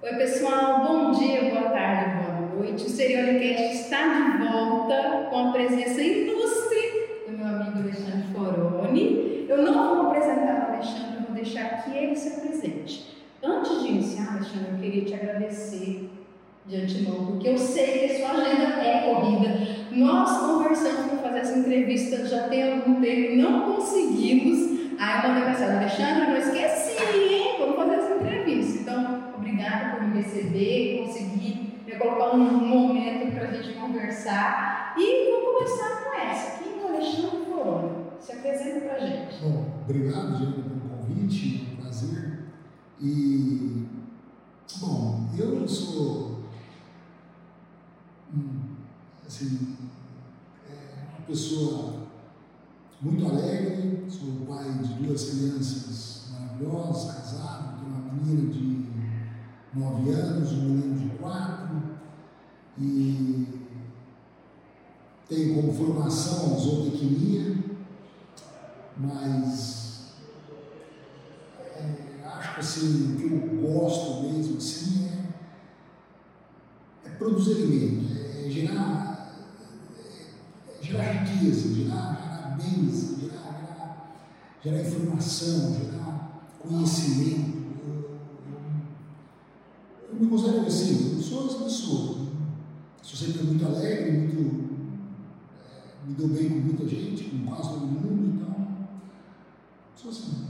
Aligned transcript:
Oi, 0.00 0.14
pessoal, 0.14 0.86
bom 0.86 1.10
dia, 1.10 1.50
boa 1.50 1.70
tarde, 1.70 2.24
boa 2.24 2.54
noite. 2.54 2.84
O 2.84 2.88
Serionicast 2.88 3.74
está 3.74 4.38
de 4.38 4.46
volta 4.46 5.26
com 5.28 5.48
a 5.48 5.50
presença 5.50 6.00
ilustre 6.00 7.24
do 7.26 7.36
meu 7.36 7.44
amigo 7.44 7.78
Alexandre 7.80 8.28
Foroni. 8.32 9.44
Eu 9.48 9.60
não 9.60 9.96
vou 9.96 10.06
apresentar 10.06 10.68
o 10.68 10.72
Alexandre, 10.72 11.24
vou 11.26 11.34
deixar 11.34 11.82
que 11.82 11.98
ele 11.98 12.14
se 12.14 12.28
apresente. 12.28 13.16
Antes 13.42 13.82
de 13.82 13.88
iniciar, 13.88 14.36
Alexandre, 14.36 14.68
eu 14.70 14.78
queria 14.78 15.04
te 15.04 15.14
agradecer 15.14 16.08
de 16.64 16.76
antemão, 16.76 17.26
porque 17.26 17.48
eu 17.48 17.58
sei 17.58 18.08
que 18.08 18.18
sua 18.18 18.30
agenda 18.30 18.80
é 18.80 19.12
corrida. 19.12 19.48
Nós 19.90 20.38
conversamos 20.38 21.10
para 21.10 21.18
fazer 21.18 21.38
essa 21.40 21.58
entrevista 21.58 22.24
já 22.24 22.46
tem 22.46 22.72
algum 22.72 23.00
tempo, 23.00 23.36
não 23.36 23.74
conseguimos. 23.74 24.78
Aí 24.96 25.24
eu 25.24 25.28
mandei 25.28 25.48
mensagem, 25.48 25.76
Alexandre, 25.76 26.30
não 26.30 26.36
esqueci, 26.36 27.02
hein? 27.02 27.56
Vamos 27.58 27.74
fazer 27.74 27.94
essa 27.94 28.14
entrevista. 28.14 28.77
Obrigada 29.48 29.96
por 29.96 30.06
me 30.06 30.20
receber, 30.20 31.06
conseguir 31.06 31.82
me 31.86 31.96
colocar 31.96 32.36
um 32.36 32.38
momento 32.38 33.32
para 33.32 33.48
a 33.48 33.52
gente 33.54 33.78
conversar. 33.78 34.94
E 34.98 35.30
vamos 35.30 35.54
começar 35.54 36.04
com 36.04 36.14
essa. 36.14 36.62
Quem 36.62 36.78
é 36.78 36.84
o 36.84 36.88
Alexandre 36.88 37.46
Foroni? 37.46 38.06
Se 38.20 38.32
apresenta 38.32 38.80
para 38.80 38.96
a 38.96 39.00
gente. 39.00 39.42
Bom, 39.42 39.80
obrigado, 39.84 40.36
Diana, 40.36 40.52
pelo 40.52 40.80
convite, 40.80 41.66
é 41.66 41.72
um 41.72 41.82
prazer. 41.82 42.44
E, 43.00 43.86
bom, 44.80 45.30
eu 45.38 45.66
sou 45.66 46.44
assim, 49.26 49.76
é 50.68 51.16
uma 51.16 51.26
pessoa 51.26 52.06
muito 53.00 53.26
alegre, 53.26 54.04
sou 54.10 54.46
pai 54.46 54.70
de 54.72 54.92
duas 54.94 55.30
crianças 55.30 56.32
maravilhosas, 56.32 57.14
casado, 57.14 57.78
tenho 57.78 57.94
uma 57.94 58.12
menina 58.12 58.52
de 58.52 58.77
nove 59.78 60.10
anos, 60.10 60.52
um 60.52 60.62
menino 60.62 60.98
de 60.98 61.16
quatro, 61.16 61.98
e 62.76 63.46
tenho 65.28 65.54
como 65.54 65.72
formação 65.72 66.58
zootecnia, 66.58 67.56
mas 68.96 70.14
é, 71.60 72.24
acho 72.24 72.60
assim, 72.60 73.16
que 73.16 73.24
eu 73.24 73.60
gosto 73.60 74.22
mesmo 74.22 74.56
assim 74.56 75.10
é, 77.04 77.08
é 77.08 77.10
produzir 77.10 77.62
alimento, 77.62 78.10
é 78.44 78.50
gerar, 78.50 79.34
é, 79.96 80.82
gerar 80.84 81.12
riqueza, 81.12 81.74
gerar, 81.74 82.20
gerar 82.22 82.56
bens, 82.56 83.20
gerar, 83.20 83.52
gerar, 83.60 84.14
gerar 84.62 84.80
informação, 84.80 85.74
gerar 85.74 86.48
conhecimento. 86.58 87.57
Eu, 90.28 90.36
eu, 90.36 90.44
eu 90.44 90.58
me 90.58 90.62
considero 90.62 90.66
assim, 90.66 91.16
eu 91.16 91.22
sou 91.22 91.46
essa 91.46 91.64
pessoa. 91.64 92.28
Sou 93.02 93.28
sempre 93.28 93.46
muito 93.46 93.64
alegre, 93.64 94.12
muito. 94.12 94.68
É, 95.64 96.06
me 96.06 96.14
dou 96.14 96.28
bem 96.28 96.48
com 96.50 96.56
muita 96.56 96.86
gente, 96.86 97.24
com 97.24 97.46
quase 97.46 97.70
todo 97.70 97.86
mundo, 97.86 98.34
então. 98.36 98.66
Sou 99.96 100.10
assim. 100.10 100.48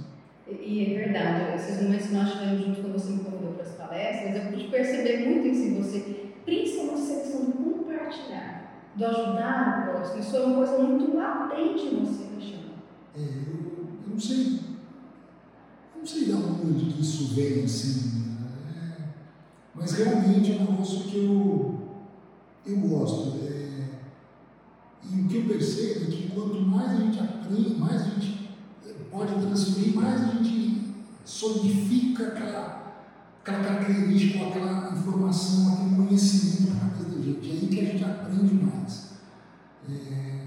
E 0.48 0.94
é 0.94 1.04
verdade, 1.04 1.54
esses 1.54 1.82
momentos 1.82 2.06
que 2.06 2.14
nós 2.14 2.32
tivemos 2.32 2.64
junto 2.64 2.80
quando 2.80 2.92
você 2.94 3.12
me 3.12 3.18
convidou 3.20 3.52
para 3.52 3.62
as 3.62 3.72
palestras, 3.72 4.36
eu 4.36 4.50
pude 4.50 4.68
perceber 4.68 5.28
muito 5.28 5.46
em 5.46 5.74
você, 5.74 6.32
principalmente 6.44 7.02
essa 7.02 7.20
questão 7.20 7.44
de 7.46 7.52
compartilhar, 7.52 8.90
de 8.96 9.04
ajudar 9.04 9.88
o 9.88 9.92
próximo. 9.92 10.20
Isso 10.20 10.36
é 10.36 10.40
uma 10.40 10.56
coisa 10.56 10.78
muito 10.78 11.16
latente 11.16 11.86
em 11.86 12.00
você, 12.00 12.24
Alexandre. 12.32 12.70
É, 13.14 13.20
eu, 13.20 13.86
eu 14.04 14.10
não 14.10 14.18
sei. 14.18 14.60
Eu 15.94 16.00
não 16.00 16.06
sei 16.06 16.24
da 16.26 16.36
onde 16.36 16.86
que 16.86 17.00
isso 17.02 17.34
vem 17.34 17.64
assim. 17.64 18.27
É, 19.78 19.80
mas 19.80 19.92
realmente 19.92 20.52
é 20.52 20.56
um 20.56 20.70
negócio 20.72 21.04
que 21.04 21.16
eu, 21.16 21.78
eu 22.66 22.76
gosto. 22.88 23.38
É, 23.44 23.88
e 25.10 25.20
o 25.20 25.28
que 25.28 25.36
eu 25.36 25.44
percebo 25.44 26.04
é 26.04 26.06
que 26.10 26.30
quanto 26.34 26.60
mais 26.60 26.90
a 26.90 26.96
gente 26.96 27.20
aprende, 27.20 27.74
mais 27.78 28.02
a 28.02 28.04
gente 28.10 28.50
pode 29.10 29.34
transferir, 29.46 29.94
mais 29.94 30.22
a 30.22 30.26
gente 30.32 30.94
solidifica 31.24 32.28
aquela, 32.28 32.94
aquela 33.40 33.64
característica, 33.64 34.46
aquela 34.46 34.92
informação, 34.92 35.74
aquele 35.74 35.96
conhecimento 35.96 36.74
na 36.74 36.80
cabeça 36.80 37.16
da 37.16 37.22
gente. 37.22 37.48
É 37.48 37.52
aí 37.52 37.66
que 37.68 37.80
a 37.80 37.84
gente 37.84 38.04
aprende 38.04 38.54
mais. 38.54 39.12
É, 39.88 40.46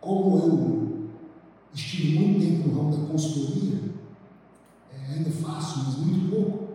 como 0.00 0.38
eu 0.38 1.10
estive 1.72 2.18
muito 2.18 2.40
tempo 2.40 2.68
no 2.68 2.76
ramo 2.76 2.96
da 2.96 3.12
consultoria, 3.12 3.80
é, 4.92 5.14
ainda 5.14 5.30
faço, 5.30 5.84
mas 5.84 5.96
muito 5.98 6.30
pouco, 6.30 6.67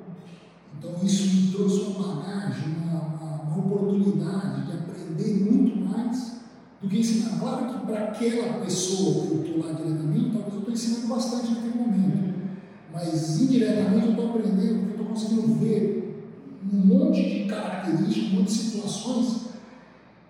então 0.83 1.01
isso 1.01 1.33
me 1.33 1.47
trouxe 1.53 1.79
uma 1.79 2.15
bagagem, 2.15 2.75
uma, 2.83 2.99
uma, 2.99 3.41
uma 3.43 3.57
oportunidade 3.57 4.65
de 4.65 4.73
aprender 4.73 5.49
muito 5.49 5.77
mais 5.77 6.41
do 6.81 6.89
que 6.89 6.99
ensinar. 6.99 7.39
Claro 7.39 7.67
que 7.67 7.85
para 7.85 8.03
aquela 8.09 8.59
pessoa 8.65 9.25
que 9.25 9.33
eu 9.33 9.43
estou 9.45 9.65
lá 9.65 9.71
diretamente, 9.71 10.31
talvez 10.31 10.53
eu 10.53 10.59
estou 10.59 10.73
ensinando 10.73 11.07
bastante 11.07 11.51
naquele 11.53 11.75
momento, 11.75 12.33
mas 12.91 13.39
indiretamente 13.39 14.05
eu 14.07 14.11
estou 14.11 14.29
aprendendo, 14.29 14.79
porque 14.79 14.87
eu 14.87 14.91
estou 14.91 15.05
conseguindo 15.05 15.53
ver 15.55 16.27
um 16.69 16.77
monte 16.77 17.29
de 17.29 17.45
características, 17.45 18.33
um 18.33 18.35
monte 18.35 18.47
de 18.47 18.53
situações 18.53 19.41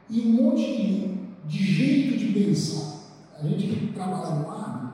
e 0.07 0.21
um 0.21 0.33
monte 0.33 0.61
de, 0.61 1.47
de 1.47 1.63
jeito 1.63 2.17
de 2.17 2.31
pensar. 2.31 2.93
A 3.39 3.47
gente 3.47 3.67
que 3.67 3.93
trabalha 3.93 4.35
no 4.35 4.51
agro, 4.51 4.93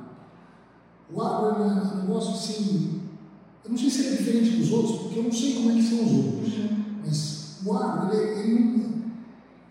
o 1.14 1.22
agro 1.22 1.64
é 1.64 1.66
um 1.66 2.02
negócio 2.02 2.32
assim, 2.32 3.02
eu 3.66 3.72
não 3.72 3.78
sei 3.78 3.90
se 3.90 4.00
ele 4.00 4.16
é 4.16 4.18
diferente 4.18 4.58
dos 4.58 4.72
outros, 4.72 4.99
porque 5.10 5.20
eu 5.20 5.24
não 5.24 5.32
sei 5.32 5.56
como 5.56 5.72
é 5.72 5.74
que 5.74 5.84
são 5.84 6.06
os 6.06 6.12
outros, 6.12 6.54
mas 7.04 7.58
o 7.66 7.74
agro, 7.74 8.16
ele, 8.16 8.42
ele, 8.42 9.04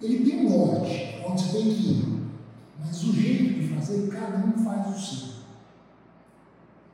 ele 0.03 0.31
tem 0.31 0.47
um 0.47 0.51
norte, 0.51 1.23
onde 1.25 1.43
você 1.43 1.53
tem 1.53 1.75
que 1.75 1.91
ir, 1.91 2.19
mas 2.81 3.05
o 3.05 3.13
jeito 3.13 3.61
de 3.61 3.69
fazer, 3.69 4.09
cada 4.09 4.45
um 4.45 4.65
faz 4.65 4.89
o 4.89 5.01
seu. 5.01 5.29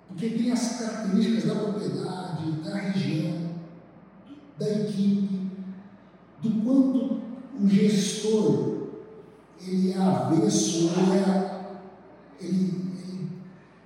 Porque 0.09 0.29
tem 0.29 0.53
as 0.53 0.79
características 0.79 1.45
da 1.45 1.55
propriedade, 1.55 2.53
da 2.63 2.77
região, 2.77 3.51
da 4.59 4.71
equipe, 4.71 5.51
do 6.43 6.51
quanto 6.63 7.23
o 7.59 7.69
gestor 7.69 8.75
ele 9.67 9.93
é 9.93 9.97
avesso, 9.97 10.91
ele, 10.91 11.19
é, 11.19 11.65
ele, 12.41 12.93
ele, 12.99 13.29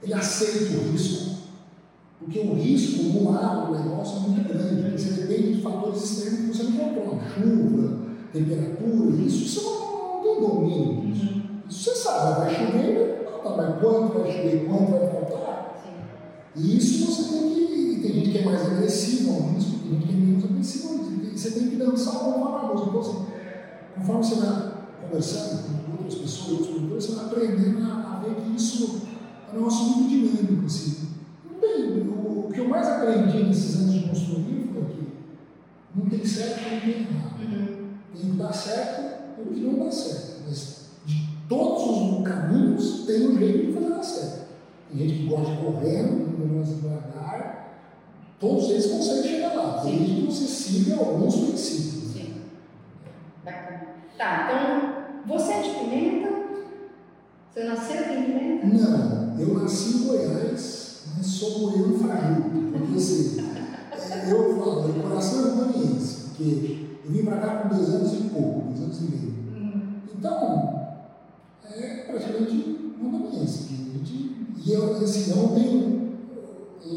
ele 0.02 0.14
aceita 0.14 0.78
o 0.78 0.90
risco. 0.90 1.27
Porque 2.28 2.40
o 2.40 2.54
risco 2.56 3.04
no 3.04 3.70
negócio 3.70 4.18
é 4.18 4.20
muito 4.28 4.48
grande, 4.52 4.92
você 4.92 5.22
depende 5.22 5.54
de 5.54 5.62
fatores 5.62 6.04
externos 6.04 6.40
que 6.40 6.56
você 6.58 6.62
não 6.64 6.72
controla, 6.72 7.22
chuva, 7.24 7.98
temperatura, 8.30 9.16
isso 9.22 9.48
você 9.48 9.66
não, 9.66 10.22
tem 10.22 10.40
domínio 10.46 11.06
disso. 11.06 11.42
Isso 11.70 11.84
você 11.84 11.96
sabe, 11.96 12.40
vai 12.40 12.54
chover, 12.54 13.40
tá, 13.42 13.56
mas 13.56 13.80
quanto 13.80 14.18
vai 14.18 14.30
chover, 14.30 14.66
quanto 14.68 14.90
vai 14.90 15.10
faltar? 15.10 15.82
E 16.54 16.76
isso 16.76 17.06
você 17.06 17.32
tem 17.32 17.54
que. 17.54 18.00
Tem 18.02 18.12
gente 18.12 18.30
que 18.30 18.38
é 18.38 18.44
mais 18.44 18.60
agressiva 18.60 19.32
ao 19.32 19.54
risco, 19.54 19.78
tem 19.78 19.92
gente 19.94 20.06
que 20.06 20.12
é 20.12 20.16
menos 20.16 20.44
agressiva 20.44 20.88
ao 20.88 20.98
risco. 20.98 21.38
Você 21.38 21.50
tem 21.52 21.70
que 21.70 21.76
dançar 21.76 22.14
a 22.14 22.72
música. 22.74 22.90
Então, 22.90 23.00
assim, 23.00 23.26
conforme 23.96 24.24
você 24.24 24.34
vai 24.34 24.72
conversando 25.00 25.62
com 25.62 25.92
outras 25.92 26.14
pessoas, 26.14 26.50
outros 26.50 26.68
produtores, 26.68 27.04
você 27.04 27.14
vai 27.14 27.24
aprendendo 27.24 27.84
a, 27.84 28.16
a 28.16 28.22
ver 28.22 28.34
que 28.34 28.54
isso 28.54 29.00
é 29.50 29.56
um 29.56 29.62
muito 29.62 30.08
dinâmico. 30.10 30.66
Assim. 30.66 31.08
Não 31.50 31.60
tem, 31.60 32.07
o, 32.48 32.50
o, 32.50 32.52
que 32.52 32.60
eu 32.60 32.68
mais 32.68 32.86
aprendi 32.88 33.44
nesses 33.44 33.76
anos 33.76 33.92
de 33.92 34.08
consultoria 34.08 34.66
foi 34.72 34.84
que 34.84 35.08
não 35.94 36.06
tem 36.06 36.24
certo 36.24 36.60
e 36.60 36.74
não 36.74 36.80
tem 36.80 36.90
errado. 36.90 37.40
Uhum. 37.40 37.88
Tem 38.14 38.30
que 38.30 38.36
dar 38.36 38.52
certo 38.52 39.02
e 39.38 39.42
o 39.42 39.54
que 39.54 39.60
não 39.60 39.84
dá 39.84 39.90
certo. 39.90 40.42
Mas 40.46 40.88
de 41.04 41.28
todos 41.48 42.18
os 42.18 42.24
caminhos 42.26 43.04
tem 43.06 43.28
um 43.28 43.38
jeito 43.38 43.66
de 43.66 43.72
fazer 43.72 43.88
dar 43.88 44.02
certo. 44.02 44.48
Tem 44.90 45.08
gente 45.08 45.18
que 45.18 45.26
gosta 45.28 45.54
de 45.54 45.58
correr, 45.58 46.02
negócio 46.02 46.74
devagar, 46.76 47.78
todos 48.40 48.70
eles 48.70 48.86
conseguem 48.86 49.22
chegar 49.22 49.54
lá, 49.54 49.82
desde 49.84 50.14
que 50.14 50.26
você 50.26 50.46
siga 50.46 50.96
alguns 50.96 51.36
princípios. 51.36 52.12
Sim. 52.12 52.34
Bacana. 53.44 53.88
Tá, 54.16 54.48
então, 54.48 55.36
você 55.36 55.52
é 55.52 55.62
de 55.62 55.70
Pimenta? 55.70 56.28
Você 57.50 57.64
nasceu 57.64 58.02
em 58.02 58.24
Pimenta? 58.24 58.66
Não, 58.66 59.38
eu 59.38 59.54
nasci 59.54 59.98
em 59.98 60.06
Goiás, 60.06 60.77
mas 61.18 61.26
sou 61.26 61.70
goiano 61.70 61.98
fajuto, 61.98 62.50
porque 62.72 62.96
assim, 62.96 63.40
é, 63.40 64.32
eu 64.32 64.56
falo, 64.56 64.88
meu 64.88 65.02
coração 65.02 65.48
é 65.48 65.50
goianiense, 65.50 66.14
porque 66.28 66.86
eu 67.04 67.10
vim 67.10 67.24
para 67.24 67.38
cá 67.38 67.56
com 67.56 67.74
dois 67.74 67.88
anos 67.88 68.12
e 68.12 68.28
pouco, 68.28 68.68
dois 68.68 68.80
anos 68.82 68.98
e 69.00 69.02
meio. 69.02 69.34
Hum. 69.52 69.80
Então, 70.16 70.90
é 71.64 72.04
praticamente 72.06 72.94
goianiense. 73.00 73.68
E 74.64 74.72
eu, 74.72 74.96
assim, 74.96 75.30
eu 75.30 75.36
não 75.36 75.48
tenho 75.54 76.12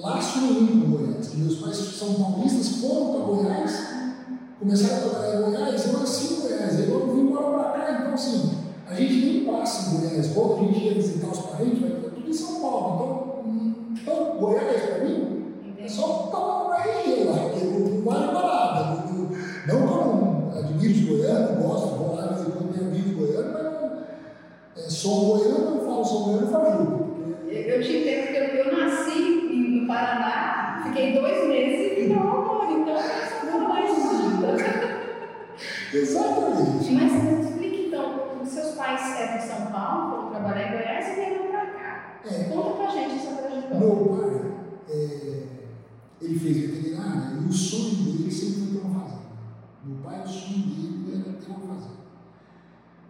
laço 0.02 0.42
nenhum 0.42 0.82
com 0.82 0.98
Goiás. 0.98 1.34
Meus 1.36 1.56
pais 1.60 1.78
são 1.78 2.14
paulistas, 2.16 2.68
foram 2.82 3.12
para 3.14 3.26
Goiás, 3.26 3.72
começaram 4.60 4.98
a 4.98 5.10
trabalhar 5.10 5.40
em 5.40 5.44
Goiás, 5.44 5.88
eu 5.88 6.00
nasci 6.00 6.34
em 6.34 6.42
Goiás, 6.42 6.76
aí 6.76 6.90
eu 6.90 7.14
vim 7.14 7.22
embora 7.22 7.72
para 7.72 7.72
cá, 7.72 8.02
então 8.02 8.14
assim, 8.14 8.52
a 8.88 8.94
gente 8.94 9.26
nem 9.26 9.46
passa 9.46 9.90
em 9.96 10.00
Goiás. 10.00 10.28
Quando 10.28 10.54
a 10.54 10.64
gente 10.64 10.86
ia 10.86 10.94
visitar 10.94 11.30
os 11.30 11.40
parentes, 11.40 11.80
vai 11.80 11.92
tudo 11.92 12.30
em 12.30 12.34
São 12.34 12.60
Paulo. 12.60 12.94
Então, 12.94 13.32
então, 14.02 14.36
Goiás, 14.40 14.68
é 14.68 14.88
para 14.88 15.06
mim, 15.06 15.54
é 15.80 15.88
só 15.88 16.32
Paraíba 16.32 17.32
lá, 17.32 17.38
porque 17.50 17.66
não 17.66 18.02
vale 18.04 18.34
parada. 18.34 18.96
Não 18.96 19.08
que 19.08 19.14
eu 19.70 19.80
não 19.80 20.52
admiro 20.58 20.94
os 20.94 21.06
goianos, 21.06 21.64
gosto, 21.64 21.96
vou 21.98 22.16
lá, 22.16 22.28
mas 22.32 22.42
eu 22.42 22.50
tenho 22.52 22.88
amigos 22.88 23.14
Goiânia, 23.14 23.52
mas 23.54 23.64
não. 23.64 24.02
É, 24.76 24.90
sou 24.90 25.38
Goiânia, 25.38 25.68
eu 25.68 25.86
falo 25.86 26.04
sou 26.04 26.24
Goiânia, 26.24 26.46
eu 26.46 26.52
falo 26.52 26.66
Eu 27.48 27.80
te 27.82 27.98
entendo, 27.98 28.26
porque 28.26 28.38
eu, 28.70 28.76
nasci 28.78 29.20
no 29.20 29.86
Paraná, 29.88 30.82
fiquei 30.88 31.14
dois 31.14 31.48
meses 31.48 31.92
e 31.92 31.96
vim 32.02 32.10
para 32.10 32.22
então 32.72 32.96
eu 32.96 33.52
sou 33.52 33.60
mais 33.62 33.92
Exatamente. 35.94 36.92
Mas 36.94 37.12
explique 37.46 37.88
então, 37.88 38.06
os 38.42 38.50
seus 38.50 38.74
pais 38.76 39.02
eram 39.20 39.38
de 39.38 39.44
São 39.44 39.66
Paulo, 39.72 40.10
foram 40.10 40.30
trabalhar 40.32 40.70
em 40.70 40.72
Goiás 40.72 41.10
e 41.10 41.14
vieram 41.16 41.41
é, 42.24 42.44
Conta 42.54 42.72
pra 42.76 42.92
gente 42.92 43.16
essa 43.16 43.36
trajetória. 43.36 43.80
meu 43.80 43.96
pai, 44.06 44.52
é, 44.90 45.44
ele 46.22 46.40
fez 46.40 46.58
veterinária 46.58 47.38
e 47.42 47.50
o 47.50 47.52
sonho 47.52 47.96
dele 47.96 48.32
sempre 48.32 48.62
foi 48.62 48.80
ter 48.80 48.86
uma 48.86 49.00
fazenda. 49.00 49.22
Meu 49.84 49.98
pai, 50.04 50.24
o 50.24 50.28
sonho 50.28 50.68
dele 50.68 51.24
era 51.26 51.34
ter 51.34 51.52
uma 51.52 51.60
fazenda. 51.60 52.02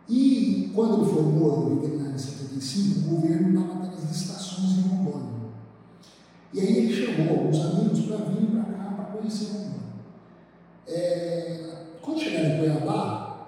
E 0.08 0.72
quando 0.74 1.02
ele 1.02 1.12
formou 1.13 1.69
no 1.69 1.75
veterinário 1.81 2.16
em 2.16 2.18
75, 2.18 3.00
o 3.00 3.16
governo 3.16 3.62
estava 3.62 3.80
tendo 3.86 3.98
as 3.98 4.10
licitações 4.10 4.78
em 4.78 4.81
Rondônia. 4.81 5.31
E 6.54 6.60
aí 6.60 6.78
ele 6.78 7.06
chamou 7.06 7.38
alguns 7.38 7.60
amigos 7.60 8.00
para 8.02 8.18
virem 8.18 8.48
para 8.48 8.64
cá 8.64 8.92
para 8.96 9.06
conhecer 9.06 9.52
Rondônia. 9.52 9.81
É, 10.88 11.86
quando 12.02 12.19
chegaram 12.19 12.50
em 12.50 12.57
Cuiabá, 12.60 13.48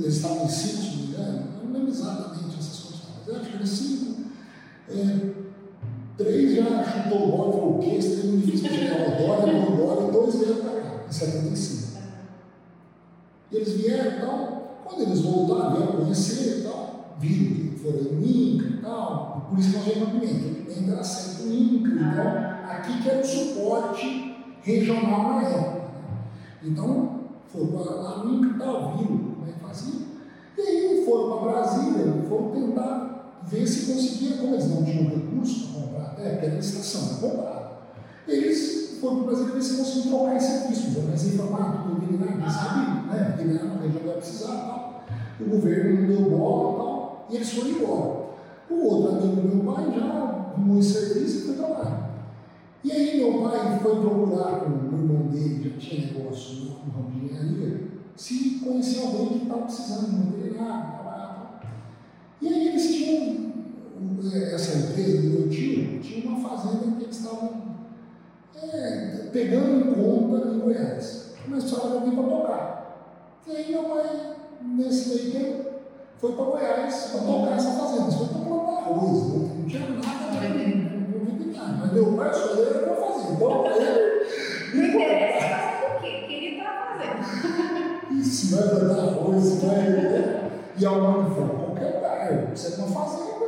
eles 0.00 0.16
estavam 0.16 0.44
em 0.44 0.48
cinco, 0.48 0.82
se 0.82 0.88
não 0.88 0.96
me 0.96 1.06
engano, 1.08 1.48
eu 1.58 1.64
não 1.64 1.72
lembro 1.72 1.90
exatamente 1.90 2.58
essas 2.58 2.78
coisas, 2.80 3.00
mas 3.18 3.28
eu 3.28 3.36
acho 3.40 3.50
que 3.50 3.56
eram 3.56 3.66
cinco. 3.66 4.27
É, 4.90 5.34
três 6.16 6.56
já 6.56 6.82
chutou 6.82 7.28
o 7.28 7.36
bola 7.36 7.48
e 7.48 7.52
falou: 7.52 7.76
o 7.76 7.78
quê? 7.78 7.96
Esse 7.96 8.20
trem 8.20 8.34
é 8.34 8.36
difícil 8.36 8.68
para 8.68 8.78
chegar 8.78 8.98
Dória, 9.18 9.52
e 9.52 10.12
dois 10.12 10.34
vieram 10.34 10.56
para 10.56 10.80
cá, 10.80 11.04
em 11.08 11.12
75. 11.12 11.88
E 13.50 13.56
eles 13.56 13.72
vieram 13.74 14.10
e 14.10 14.20
tal. 14.20 14.82
Quando 14.84 15.02
eles 15.02 15.20
voltaram, 15.20 15.76
vieram 15.76 15.92
conhecer 15.92 16.60
e 16.60 16.62
tal, 16.62 17.16
viram 17.18 17.54
que 17.54 17.78
foram 17.78 18.02
no 18.02 18.26
INCA 18.26 18.68
e 18.68 18.82
tal. 18.82 19.42
E 19.42 19.50
por 19.50 19.58
isso 19.58 19.70
que 19.70 19.76
nós 19.76 19.84
viemos 19.84 20.14
na 20.14 20.20
Pimenta. 20.20 20.48
A 20.48 20.64
Pimenta 20.64 20.92
era 20.92 21.04
sede 21.04 21.42
do 21.42 21.52
INCA. 21.52 21.90
Então, 21.90 22.70
aqui 22.70 23.02
que 23.02 23.10
era 23.10 23.20
o 23.20 23.26
suporte 23.26 24.36
regional 24.62 25.34
na 25.34 25.42
época. 25.42 25.70
né? 25.70 26.18
Então, 26.62 27.20
foram 27.48 28.02
lá 28.02 28.24
no 28.24 28.34
INCA 28.34 28.54
e 28.54 28.58
tal, 28.58 28.96
viram 28.96 29.18
como 29.18 29.46
é 29.46 29.52
que 29.52 29.60
fazia. 29.60 30.06
E 30.56 30.60
aí 30.60 31.04
foram 31.04 31.38
para 31.38 31.52
Brasília, 31.52 32.24
foram 32.28 32.50
tentar 32.50 33.07
ver 33.46 33.66
se 33.66 33.92
conseguia, 33.92 34.36
como 34.38 34.54
eles 34.54 34.68
não 34.68 34.84
tinham 34.84 35.04
recurso 35.04 35.68
para 35.68 35.82
comprar 35.82 36.04
até, 36.12 36.46
era 36.46 36.56
licitação, 36.56 37.10
era 37.10 37.36
comprado. 37.36 37.68
Eles 38.26 38.98
foram 39.00 39.16
para 39.18 39.26
Brasília 39.26 39.54
ver 39.54 39.62
se 39.62 39.76
conseguiam 39.76 40.18
trocar 40.18 40.36
esse 40.36 40.58
serviço, 40.58 41.04
mas 41.08 41.26
informado, 41.26 41.90
porque 41.94 42.14
o 42.14 42.18
não 42.18 42.50
sabia, 42.50 43.02
né? 43.04 43.28
O 43.28 43.36
veterinário 43.36 43.68
na 43.68 43.80
região 43.80 44.02
vai 44.04 44.16
precisar 44.16 44.52
tal. 44.52 45.04
O 45.40 45.50
governo 45.50 46.00
não 46.00 46.08
deu 46.08 46.30
bola 46.30 46.76
tal, 46.76 47.26
e 47.30 47.36
eles 47.36 47.52
foram 47.52 47.70
embora. 47.70 48.28
O 48.70 48.84
outro 48.84 49.18
amigo 49.18 49.40
do 49.40 49.56
meu 49.56 49.72
pai 49.72 49.86
já 49.94 50.04
arrumou 50.04 50.78
esse 50.78 50.92
serviço 50.92 51.38
e 51.38 51.40
foi 51.42 51.56
trabalhar. 51.56 52.10
E 52.84 52.92
aí 52.92 53.18
meu 53.18 53.42
pai 53.42 53.78
foi 53.82 54.00
procurar 54.00 54.60
com 54.60 54.70
o 54.70 54.98
irmão 54.98 55.28
dele, 55.28 55.70
já 55.70 55.78
tinha 55.78 56.06
negócio 56.06 56.76
no 56.84 56.92
ramo 56.92 57.10
de 57.10 57.24
engenharia, 57.24 57.88
se 58.16 58.60
conhecia 58.62 59.06
alguém 59.06 59.28
que 59.28 59.42
estava 59.44 59.62
precisando 59.62 60.06
de 60.08 60.54
tal. 60.54 60.97
E 62.40 62.48
aí 62.48 62.68
eles 62.68 62.86
tinham, 62.86 63.52
eh, 64.32 64.54
essa 64.54 64.78
empresa 64.78 65.22
do 65.22 65.28
meu 65.28 65.48
tio, 65.48 66.00
tinha 66.00 66.28
uma 66.28 66.48
fazenda 66.48 66.96
que 66.96 67.04
eles 67.04 67.16
estavam 67.16 67.68
é, 68.62 69.28
pegando 69.32 69.90
em 69.90 69.94
conta 69.94 70.48
em 70.48 70.58
Goiás. 70.58 71.32
Precisava 71.48 71.88
de 71.88 71.94
alguém 71.96 72.14
para 72.14 72.36
tocar. 72.36 72.78
E 73.46 73.56
aí 73.56 73.72
meu 73.72 73.84
pai, 73.84 74.36
nesse 74.62 75.08
meio 75.08 75.32
tempo, 75.32 75.70
foi 76.18 76.32
para 76.32 76.44
Goiás 76.44 76.94
para 77.12 77.20
tocar 77.20 77.56
essa 77.56 77.70
fazenda. 77.70 78.04
Mas 78.04 78.14
foi 78.14 78.26
para 78.28 78.40
plantar 78.40 78.78
arroz, 78.78 79.28
não, 79.28 79.38
não 79.38 79.64
tinha 79.66 79.88
nada 79.88 80.30
de 80.30 80.46
veterinário. 80.46 81.78
Mas 81.80 81.92
meu 81.92 82.12
pai 82.14 82.34
só 82.34 82.54
era 82.54 82.78
para 82.80 82.94
fazer. 82.94 83.32
Então, 83.32 83.66
ele, 83.74 84.18
Não 84.74 84.84
interessa 84.84 85.96
o 85.96 86.00
que 86.00 86.34
ele 86.34 86.62
tá 86.62 86.98
fazendo. 86.98 88.20
Isso, 88.20 88.56
vai 88.56 88.68
plantar 88.68 89.02
arroz, 89.02 89.62
vai. 89.62 90.50
E 90.76 90.86
a 90.86 90.90
mãe 90.90 91.34
falou: 91.34 91.57
lugar, 92.30 92.56
você 92.56 92.80
não 92.80 92.88
fazenda, 92.88 93.46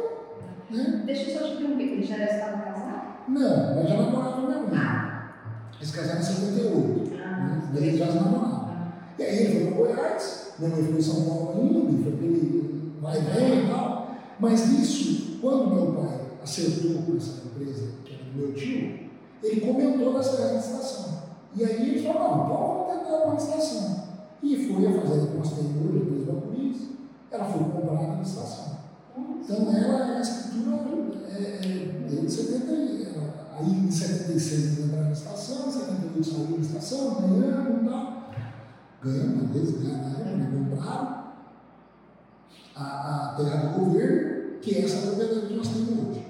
né? 0.70 1.02
Deixa 1.06 1.30
eu 1.30 1.38
só 1.40 1.46
te 1.48 1.54
interromper, 1.54 1.82
ele 1.84 2.02
já 2.02 2.16
estava 2.24 2.58
casado? 2.62 3.00
Não, 3.28 3.74
mas 3.76 3.88
já 3.88 3.96
namorava 3.96 4.32
com 4.40 4.46
minha 4.46 4.58
mãe. 4.58 4.70
Ah, 4.78 5.32
Eles 5.78 5.90
casaram 5.92 6.20
em 6.20 6.22
78. 6.22 7.10
Né? 7.10 7.22
ah, 7.24 7.60
Daí 7.72 7.86
eles 7.88 7.98
já 7.98 8.06
namoravam. 8.06 8.68
ah. 8.70 8.92
E 9.18 9.22
aí 9.22 9.38
ele 9.38 9.52
foi 9.52 9.66
para 9.66 9.76
Goiás, 9.94 10.52
minha 10.58 10.70
mãe 10.70 10.84
foi 10.84 10.98
em 10.98 11.02
São 11.02 11.24
Paulo 11.24 11.52
ainda, 11.60 12.02
foi 12.02 12.12
aquele 12.14 12.94
vai 13.00 13.18
e 13.18 13.20
vem 13.22 13.64
e 13.64 13.68
tal. 13.68 14.14
Mas 14.38 14.68
nisso, 14.70 15.38
quando 15.40 15.74
meu 15.74 15.92
pai 15.92 16.20
acertou 16.42 17.02
com 17.02 17.16
essa 17.16 17.42
empresa, 17.46 17.88
que 18.04 18.14
era 18.14 18.24
do 18.24 18.38
meu 18.38 18.52
tio, 18.54 19.00
ele 19.42 19.60
comentou 19.60 20.14
dessa 20.14 20.52
licitação. 20.54 21.20
E 21.56 21.64
aí 21.64 21.90
ele 21.90 22.02
falou, 22.02 22.22
não, 22.38 22.44
então 22.44 22.86
vamos 22.86 23.04
tentar 23.04 23.24
uma 23.24 23.34
licitação. 23.34 24.00
E 24.42 24.56
foi 24.66 24.86
a 24.86 25.00
fazenda 25.00 25.26
que 25.26 25.36
nós 25.36 25.52
temos 25.52 25.72
hoje, 25.76 26.02
a 26.02 26.06
Três 26.06 26.24
Bacuris, 26.24 26.76
ela 27.30 27.44
foi 27.44 27.64
comprada 27.64 28.08
na 28.08 28.14
licitação. 28.20 28.80
Então 29.16 29.74
ela 29.74 30.12
é 30.14 30.16
a 30.16 30.20
escritura 30.20 30.76
é, 31.28 31.42
é, 31.42 32.06
desde 32.08 32.30
70, 32.30 32.72
e- 32.72 33.06
ela- 33.14 33.56
aí 33.58 33.70
em 33.70 33.90
76 33.90 34.52
eles 34.64 34.78
entraram 34.86 35.04
na 35.06 35.12
estação, 35.12 35.68
em 35.68 35.72
78 35.72 36.24
saiu 36.24 36.46
da 36.46 36.56
estação, 36.58 37.14
ganhamos 37.20 37.82
e 37.82 37.88
tal. 37.88 38.30
Ganhamos, 39.02 39.44
às 39.44 39.50
vezes 39.50 39.80
ganharam, 39.82 40.36
né? 40.36 40.66
compraram 40.70 41.20
a, 42.76 42.82
a 43.32 43.34
terra 43.36 43.68
do 43.72 43.80
governo, 43.84 44.58
que 44.60 44.74
é 44.74 44.84
essa 44.84 45.06
propriedade 45.06 45.46
que 45.46 45.54
nós 45.54 45.68
temos 45.68 45.88
hoje. 46.08 46.26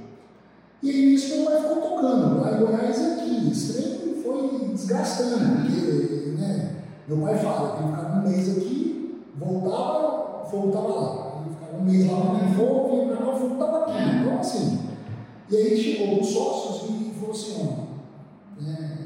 E 0.83 0.91
aí 0.91 1.15
isso 1.15 1.37
meu 1.37 1.47
pai 1.47 1.61
ficou 1.63 1.77
tocando, 1.77 2.47
em 2.49 2.59
Goiás 2.65 2.99
aqui, 3.13 3.51
esse 3.51 3.73
trem 3.75 4.23
foi 4.23 4.69
desgastando, 4.73 5.61
porque 5.63 6.35
né, 6.39 6.77
meu 7.07 7.19
pai 7.19 7.37
fala 7.39 7.77
que 7.77 7.83
ele 7.83 7.93
ficava 7.93 8.19
um 8.19 8.29
mês 8.29 8.57
aqui, 8.57 9.25
voltava, 9.39 10.30
voltava 10.51 10.89
lá. 10.89 11.43
Ele 11.45 11.55
ficava 11.55 11.79
um 11.79 11.85
mês 11.85 12.11
lá 12.11 12.19
no 12.19 12.55
fogo, 12.55 12.91
vinha 12.91 13.17
pra 13.17 13.27
cá, 13.27 13.33
voltava 13.33 13.79
aqui. 13.85 14.17
Então 14.21 14.39
assim. 14.39 14.81
E 15.51 15.57
aí 15.57 15.77
chegou 15.77 16.21
os 16.21 16.29
sócios 16.29 16.91
e 16.91 17.13
falou 17.19 17.35
assim, 17.35 17.57
ó, 17.61 18.65
é, 18.65 18.99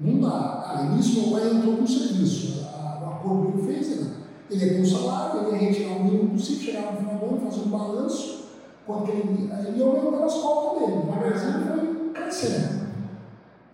não 0.00 0.20
dá. 0.20 0.64
Ah, 0.66 0.82
nisso 0.94 1.20
meu 1.20 1.38
pai 1.38 1.50
entrou 1.50 1.76
com 1.76 1.86
serviço. 1.86 2.64
O 3.02 3.06
acordo 3.06 3.52
que 3.52 3.58
ele 3.58 3.72
fez 3.74 3.92
era, 3.92 4.06
ele 4.50 4.64
ia 4.64 4.74
ter 4.74 4.80
um 4.80 4.86
salário, 4.86 5.40
ele 5.40 5.50
ia 5.50 5.68
retirar 5.68 5.96
o 5.96 6.04
mínimo 6.04 6.30
possível, 6.30 6.64
chegava 6.64 6.92
no 6.92 6.98
final 6.98 7.14
do 7.16 7.26
ano, 7.26 7.50
fazer 7.50 7.66
um 7.66 7.70
balanço, 7.70 8.44
quanto 8.86 9.10
ele 9.10 9.50
aí 9.52 9.66
ele 9.66 9.78
ia 9.78 9.84
aumentando 9.84 10.24
as 10.24 10.34
contas 10.34 10.80
dele. 10.80 11.02
Devagarzinho 11.02 11.66
foi 11.66 12.10
crescendo. 12.14 12.80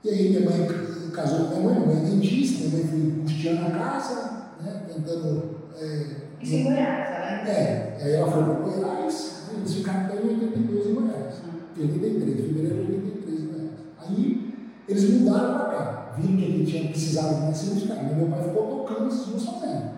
E 0.03 0.11
aí 0.11 0.29
minha 0.31 0.51
mãe 0.51 0.67
casou 1.13 1.47
com 1.47 1.61
minha 1.61 1.75
mãe, 1.75 1.75
minha 1.75 1.87
mãe 1.87 1.97
é 1.97 2.11
dentista, 2.11 2.65
minha 2.65 2.77
mãe 2.77 2.89
foi 2.89 3.23
custeando 3.23 3.67
a 3.67 3.71
casa, 3.71 4.49
né, 4.61 4.83
tentando. 4.87 5.57
É, 5.81 6.27
ela 6.43 7.16
é, 7.27 7.99
aí 8.01 8.13
ela 8.13 8.31
foi 8.31 8.43
para 8.43 8.55
Goiás, 8.55 9.43
eles 9.57 9.75
ficaram 9.75 10.07
até 10.07 10.17
em 10.17 10.29
82 10.29 10.87
em 10.87 10.95
Goiás. 10.95 11.35
83, 11.79 12.37
fevereiro 12.37 12.87
de 12.87 12.93
83 12.93 13.41
em 13.41 13.47
Goiás. 13.47 13.71
Aí 13.99 14.55
eles 14.89 15.11
mudaram 15.11 15.55
para 15.55 15.65
cá, 15.69 16.15
viram 16.17 16.37
que 16.37 16.45
aqui 16.45 16.65
tinha 16.65 16.89
precisado 16.89 17.35
de 17.35 17.41
mais 17.43 17.57
significado. 17.57 18.15
Meu 18.15 18.29
pai 18.29 18.45
ficou 18.45 18.85
tocando 18.85 19.09
essas 19.09 19.27
duas 19.27 19.45
fazendas. 19.45 19.97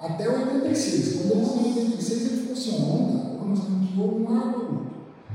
Até 0.00 0.28
86. 0.28 1.16
Quando 1.16 1.32
eles 1.32 1.76
em 1.76 1.80
86, 1.80 2.20
ele 2.20 2.40
ficou 2.40 2.52
assim: 2.52 2.76
ó, 2.76 2.96
não 2.96 3.16
dá, 3.16 3.38
temos 3.40 3.60
que 3.60 3.94
ir 3.94 4.00
ou 4.00 4.20
um 4.20 4.34
lado 4.34 4.56
ou 4.56 4.62
outro. 4.62 4.86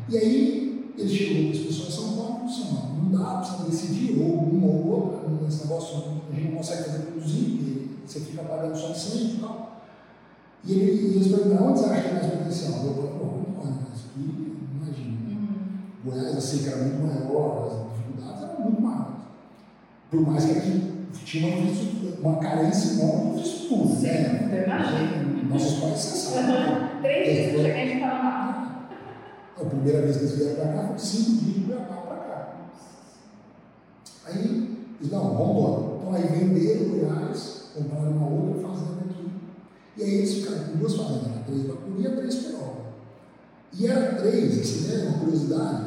E 0.09 0.17
aí 0.17 0.93
ele 0.97 1.09
chegou 1.09 1.45
com 1.45 1.51
as 1.51 1.57
pessoas 1.57 1.87
em 1.87 1.91
São 1.91 2.17
Paulo 2.17 2.29
e 2.29 2.33
falou 2.33 2.45
assim: 2.45 2.77
ó, 2.77 3.03
não 3.03 3.11
dá, 3.11 3.37
precisa 3.39 3.69
decidir, 3.69 4.19
ou 4.19 4.27
uma 4.27 4.67
ou 4.67 4.87
outra, 4.87 5.19
esse 5.47 5.63
negócio 5.63 5.97
a 6.29 6.35
gente 6.35 6.49
não 6.49 6.57
consegue 6.57 6.83
fazer 6.83 6.99
produzir, 6.99 7.99
você 8.05 8.19
fica 8.19 8.43
pagando 8.43 8.77
só 8.77 8.91
incêndio 8.91 9.35
e 9.35 9.39
tal. 9.39 9.68
E, 10.65 10.71
ele, 10.73 10.91
e 10.91 11.15
eles 11.15 11.27
perguntaram: 11.27 11.69
onde 11.69 11.79
você 11.79 11.85
acha 11.85 12.01
que 12.01 12.09
tem 12.09 12.13
mais 12.15 12.27
potencial? 12.27 12.85
Eu 12.85 12.93
falei: 12.93 13.11
não, 13.11 13.25
não, 13.25 13.81
mas 13.83 14.05
aqui, 14.05 14.57
imagina. 14.75 15.39
Goiás, 16.03 16.35
eu 16.35 16.41
sei 16.41 16.59
que 16.59 16.67
era 16.69 16.83
muito 16.83 17.01
maior, 17.01 17.67
as 17.67 17.97
dificuldades 17.97 18.43
eram 18.43 18.61
muito 18.61 18.81
maiores. 18.81 19.15
Por 20.11 20.21
mais 20.21 20.45
que 20.45 20.51
aqui 20.51 20.89
tinha 21.25 21.55
uma, 21.55 22.31
uma 22.31 22.39
carência 22.39 22.93
enorme 22.93 23.33
de 23.33 23.39
infraestrutura. 23.39 23.95
Sim, 23.95 24.07
né? 24.07 24.49
eu 24.51 24.63
imagino. 24.65 25.49
Nossos 25.49 25.79
pais, 25.79 25.99
você 25.99 26.17
sabe. 26.17 26.51
Uhum. 26.51 27.01
Três 27.01 27.25
dias 27.25 27.51
pra 27.51 27.63
chegar 27.63 27.75
a 27.75 27.85
gente 27.85 27.99
tava 27.99 28.23
lá. 28.23 28.89
A 29.59 29.65
primeira 29.65 30.01
vez 30.01 30.17
que 30.17 30.23
eles 30.23 30.37
vieram 30.37 30.55
para 30.55 30.73
cá 30.73 30.87
foi 30.87 30.99
cinco 30.99 31.31
dias 31.43 31.55
de 31.55 31.61
Cuiabá 31.61 31.95
para 31.95 32.15
cá. 32.15 32.55
Aí, 34.27 34.77
eles, 34.99 35.11
não, 35.11 35.33
vamos 35.35 35.49
embora. 35.49 35.95
Então 35.99 36.13
aí 36.13 36.23
venderam 36.23 36.89
Goiás, 36.89 37.71
compraram 37.75 38.11
uma 38.11 38.27
outra 38.27 38.67
fazenda. 38.67 38.98
E 39.99 40.03
aí 40.03 40.15
eles 40.15 40.33
ficaram 40.35 40.63
com 40.65 40.77
duas 40.77 40.95
fazendas, 40.95 41.27
né? 41.27 41.43
três 41.45 41.61
Bacuri 41.63 42.05
e 42.05 42.09
três 42.15 42.35
Peroba. 42.35 42.79
E 43.77 43.85
era 43.87 44.15
três, 44.15 44.59
assim, 44.59 44.87
né? 44.87 45.07
Uma 45.09 45.19
curiosidade, 45.19 45.85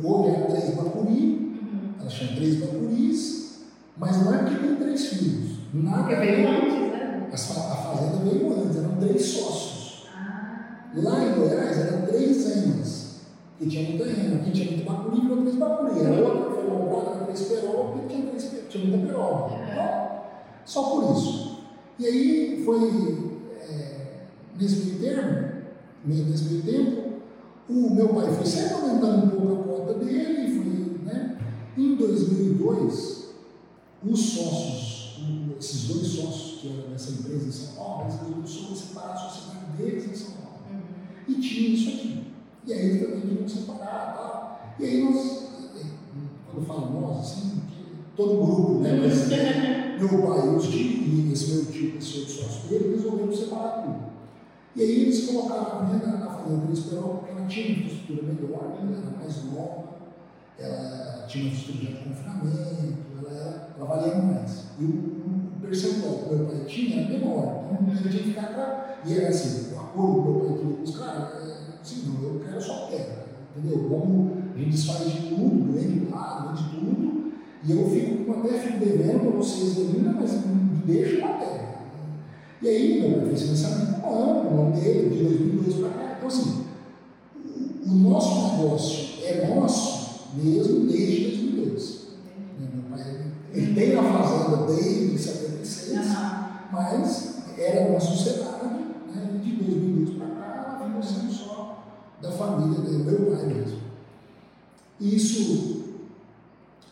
que 0.00 0.06
hoje 0.06 0.28
é 0.30 0.40
três 0.50 0.74
Bacuri, 0.76 1.22
Uhum. 1.62 1.94
ela 2.00 2.10
chama 2.10 2.32
três 2.36 2.56
Bacuris, 2.60 3.58
mas 3.96 4.24
não 4.24 4.34
é 4.34 4.38
porque 4.38 4.66
tem 4.66 4.76
três 4.76 5.06
filhos. 5.06 5.50
Nada 5.74 5.98
Porque 6.04 6.14
veio 6.16 6.48
antes, 6.48 6.72
né? 6.74 7.28
A 7.32 7.36
fazenda 7.36 8.16
veio 8.24 8.52
antes, 8.52 8.76
eram 8.76 8.96
três 8.96 9.22
sócios. 9.24 10.06
Ah, 10.14 10.90
Lá 10.94 11.24
em 11.24 11.34
Goiás 11.34 11.78
eram 11.78 12.02
três 12.06 12.56
emas, 12.56 13.20
que 13.58 13.66
tinha 13.66 13.88
muita 13.90 14.04
ema. 14.04 14.36
Aqui 14.36 14.50
tinha 14.52 14.70
muito 14.70 14.84
bacuri, 14.84 15.20
virou 15.22 15.42
três 15.42 15.56
bacuri. 15.56 16.06
A 16.06 16.10
outra 16.10 16.50
foi 16.50 16.64
comprada 16.70 17.10
era 17.16 17.24
três 17.24 17.42
perol, 17.42 17.84
porque 17.92 18.14
tinha, 18.14 18.26
três, 18.28 18.50
tinha 18.68 18.84
muita 18.86 19.06
peroba. 19.06 19.50
Então, 19.70 20.20
só 20.64 20.82
por 20.84 21.16
isso. 21.16 21.58
E 21.98 22.06
aí 22.06 22.62
foi, 22.64 22.78
é, 22.88 23.31
nesse 24.62 24.76
meio 24.86 24.98
termo, 25.00 25.48
nesse 26.04 26.44
meio 26.44 26.62
tempo, 26.62 27.12
o 27.68 27.94
meu 27.94 28.08
pai 28.08 28.32
foi 28.32 28.46
sempre 28.46 28.74
aumentando 28.74 29.26
um 29.26 29.30
pouco 29.30 29.52
a 29.52 29.76
cota 29.76 29.94
dele, 29.94 30.54
foi, 30.54 31.04
né? 31.04 31.38
Em 31.76 31.96
2002, 31.96 33.34
os 34.04 34.20
sócios, 34.20 35.20
esses 35.58 35.88
dois 35.88 36.06
sócios 36.06 36.60
que 36.60 36.68
eram 36.68 36.90
dessa 36.90 37.12
empresa 37.12 37.48
em 37.48 37.52
São 37.52 37.74
Paulo, 37.74 38.04
eles 38.04 38.20
resolveram 38.20 38.76
separar 38.76 39.12
a 39.12 39.16
sociedade 39.16 39.76
deles 39.76 40.04
em 40.04 40.14
São 40.14 40.34
Paulo. 40.34 40.58
Uhum. 40.70 41.34
E 41.34 41.40
tinha 41.40 41.68
isso 41.70 41.88
aqui. 41.88 42.26
E 42.66 42.72
aí 42.72 42.86
eles 42.86 43.02
também 43.02 43.20
queriam 43.20 43.48
separar 43.48 44.14
tal. 44.14 44.74
E 44.78 44.84
aí 44.84 45.04
nós, 45.04 45.48
quando 46.46 46.58
eu 46.58 46.62
falo 46.62 47.00
nós, 47.00 47.18
assim, 47.20 47.62
todo 48.16 48.44
grupo, 48.44 48.80
né? 48.80 48.92
Mas, 49.00 49.28
meu 49.98 50.22
pai 50.22 50.46
e 50.46 50.56
os 50.56 50.68
tios, 50.68 51.06
e 51.06 51.32
esse 51.32 51.52
meu 51.52 51.64
tio, 51.66 51.96
esse 51.96 52.18
outro 52.18 52.34
sócio 52.34 52.68
dele, 52.68 52.96
resolveram 52.96 53.32
separar 53.32 53.82
tudo. 53.82 54.11
E 54.74 54.82
aí 54.82 55.02
eles 55.02 55.26
colocaram 55.26 55.80
a 55.80 55.84
venda 55.84 56.06
na 56.06 56.30
fazenda 56.30 56.64
do 56.66 56.72
Esperol, 56.72 57.16
porque 57.18 57.32
ela 57.32 57.46
tinha 57.46 57.66
uma 57.66 57.78
infraestrutura 57.78 58.22
melhor, 58.22 58.68
né? 58.68 58.76
ela 58.80 58.98
era 58.98 59.18
mais 59.18 59.44
nova, 59.44 59.84
ela 60.58 61.26
tinha 61.26 61.44
uma 61.44 61.54
estrutura 61.54 61.92
de 61.92 62.04
confinamento, 62.04 62.98
ela, 63.18 63.74
ela 63.76 63.86
valia 63.86 64.14
mais. 64.16 64.64
E 64.78 64.84
o, 64.84 64.88
o 64.88 65.60
percentual 65.60 66.14
que 66.14 66.34
meu 66.34 66.46
pai 66.46 66.64
tinha 66.64 67.00
era 67.02 67.10
menor, 67.10 67.64
então 67.70 67.94
ele 67.94 68.08
tinha 68.08 68.22
que 68.22 68.28
ficar 68.30 68.54
pra. 68.54 68.98
E 69.04 69.14
era 69.14 69.28
assim, 69.28 69.74
o 69.74 69.78
acordo 69.78 70.22
que 70.22 70.28
meu 70.28 70.40
pai 70.40 70.58
queria 70.58 70.76
com 70.76 70.82
os 70.82 70.96
caras, 70.96 71.34
é, 71.34 71.56
assim, 71.82 72.08
não, 72.08 72.22
eu 72.22 72.40
quero 72.40 72.62
só 72.62 72.86
terra, 72.86 73.26
entendeu? 73.54 73.88
Como 73.90 74.38
a 74.54 74.58
gente 74.58 74.70
desfaz 74.70 75.12
de 75.12 75.28
tudo, 75.28 75.72
vende 75.72 76.10
lado, 76.10 76.56
vende 76.56 76.70
tudo, 76.70 77.32
e 77.64 77.72
eu 77.72 77.90
fico 77.90 78.32
até 78.32 78.58
fico 78.58 78.78
devendo 78.78 79.20
para 79.20 79.30
vocês 79.36 79.78
ainda, 79.78 80.12
mas 80.12 80.46
me 80.46 80.82
deixa 80.86 81.20
na 81.20 81.34
terra. 81.34 81.81
E 82.62 82.68
aí, 82.68 83.00
meu 83.00 83.18
pai 83.18 83.28
fez 83.30 83.42
financiamento 83.42 84.06
ano, 84.06 84.48
o 84.48 84.54
nome 84.54 84.80
dele, 84.80 85.10
de 85.10 85.24
2002 85.24 85.80
para 85.80 85.88
cá. 85.90 86.14
Então, 86.16 86.28
assim, 86.28 86.64
o 87.84 87.90
nosso 87.90 88.56
negócio 88.56 89.24
é 89.24 89.52
nosso 89.52 90.28
mesmo 90.36 90.86
desde 90.86 91.38
2002. 91.38 92.06
Né, 92.60 92.68
meu 92.72 92.96
pai, 92.96 93.32
ele 93.52 93.74
tem 93.74 93.98
a 93.98 94.02
fazenda 94.04 94.66
desde 94.66 95.18
76, 95.18 96.06
mas 96.70 97.34
era 97.58 97.90
uma 97.90 97.98
sociedade 97.98 98.74
né, 99.12 99.40
de 99.42 99.52
2002 99.56 100.16
para 100.16 100.26
cá, 100.28 100.78
ela 100.78 100.86
ficou 100.86 101.02
sendo 101.02 101.32
só 101.32 101.82
da 102.22 102.30
família 102.30 102.80
dele, 102.80 103.02
meu 103.02 103.36
pai 103.36 103.44
mesmo. 103.46 103.80
Isso, 105.00 105.82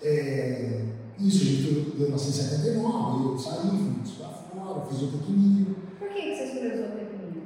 é, 0.03 0.85
isso 1.17 1.43
a 1.43 1.47
gente 1.47 1.63
deu 1.63 2.07
em 2.09 2.11
1979, 2.11 3.29
eu 3.29 3.39
saí, 3.39 3.69
fui 3.69 4.03
estudar 4.05 4.40
fora, 4.71 4.87
fiz 4.87 4.99
zootecnia. 4.99 5.67
Por 5.99 6.09
que 6.09 6.35
você 6.35 6.45
escolheu 6.45 6.77
zootecnia? 6.77 7.43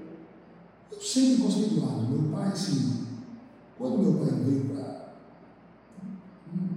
Eu 0.93 1.01
sempre 1.01 1.43
gostei 1.43 1.69
do 1.69 1.81
lado. 1.81 2.09
Meu 2.09 2.33
pai, 2.33 2.49
assim, 2.49 3.07
quando 3.79 3.99
meu 3.99 4.15
pai 4.15 4.39
veio 4.41 4.65
para. 4.67 5.15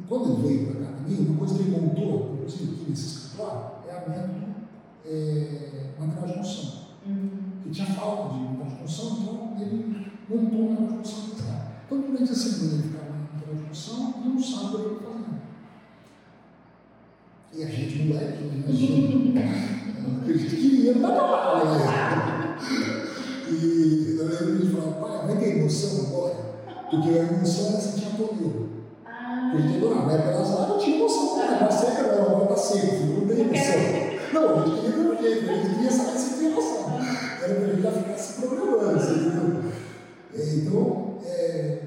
Quando 0.08 0.34
ele 0.34 0.48
veio 0.48 0.72
para 0.72 0.86
cá 0.86 0.92
também, 0.98 1.20
uma 1.20 1.38
coisa 1.38 1.56
que 1.56 1.63
ele 1.63 1.82
montou, 1.82 2.34
inclusive 2.34 2.74
aqui 2.74 2.89
nesse 2.89 3.08
escritório, 3.08 3.62
é 3.88 3.92
a 3.92 4.10
método 4.10 4.56
é, 5.06 5.94
material 6.00 6.27
de 6.27 6.34
construção. 6.34 6.88
Uhum. 7.06 7.30
Ele 7.66 7.74
tinha 7.74 7.88
falta 7.88 8.34
de 8.34 8.39
material 8.39 8.70
de 8.70 8.75
construção, 8.75 9.18
então 9.22 9.62
ele 9.62 10.12
montou 10.30 10.60
uma 10.62 10.82
material 10.82 11.01
de 11.01 11.10
construção. 11.10 11.68
Então, 11.86 12.01
durante 12.01 12.32
a 12.32 12.36
semana 12.36 12.74
ele 12.74 12.84
ficava 12.84 13.10
na 13.10 13.20
material 13.34 13.56
de 13.56 13.63
construção 13.63 14.13
e 14.24 14.27
no 14.30 14.44
sábado 14.44 14.80
ele 14.80 15.00
fazendo. 15.00 15.42
E 17.54 17.63
a 17.63 17.68
gente, 17.68 18.04
moleque, 18.04 18.44
imagina. 18.44 19.88
a 20.25 20.37
gente 20.37 20.55
queria 20.55 20.91
estar 20.91 21.07
lá, 21.09 21.63
né? 21.63 22.57
E 23.49 24.17
eu 24.19 24.25
lembro 24.25 24.65
de 24.65 24.75
falar, 24.75 24.91
pai, 24.93 25.27
vai 25.27 25.37
ter 25.37 25.57
emoção 25.57 26.07
agora? 26.07 26.35
Porque 26.89 27.09
a 27.09 27.23
emoção 27.23 27.67
era 27.69 27.81
sentir 27.81 28.07
a 28.07 28.17
toleira. 28.17 28.59
Ah. 29.05 29.49
Porque 29.51 29.57
a 29.57 29.67
gente 29.67 29.77
adorava, 29.77 30.07
né? 30.07 30.17
Pelas 30.17 30.51
áreas 30.51 30.69
não 30.69 30.77
tinha 30.79 30.97
emoção, 30.97 31.37
né? 31.37 31.57
Na 31.61 31.71
seca 31.71 32.03
não, 32.03 32.21
agora 32.21 32.45
tá 32.47 32.57
seco, 32.57 33.05
não 33.05 33.27
tem 33.27 33.39
emoção. 33.41 34.07
Não, 34.33 34.61
a 34.61 34.65
gente 34.65 34.81
queria 34.81 34.97
ver 34.97 35.09
o 35.09 35.21
jeito, 35.21 35.49
a 35.49 35.53
gente 35.53 35.75
queria 35.75 35.91
saber 35.91 36.17
se 36.19 36.37
tinha 36.37 36.49
emoção. 36.51 36.99
Era 37.43 37.55
pra 37.55 37.67
gente 37.67 37.81
já 37.81 37.91
ficar 37.91 38.17
se 38.17 38.41
programando, 38.41 38.99
você 38.99 39.11
entendeu? 39.13 39.47
Então, 40.35 41.17
é... 41.25 41.81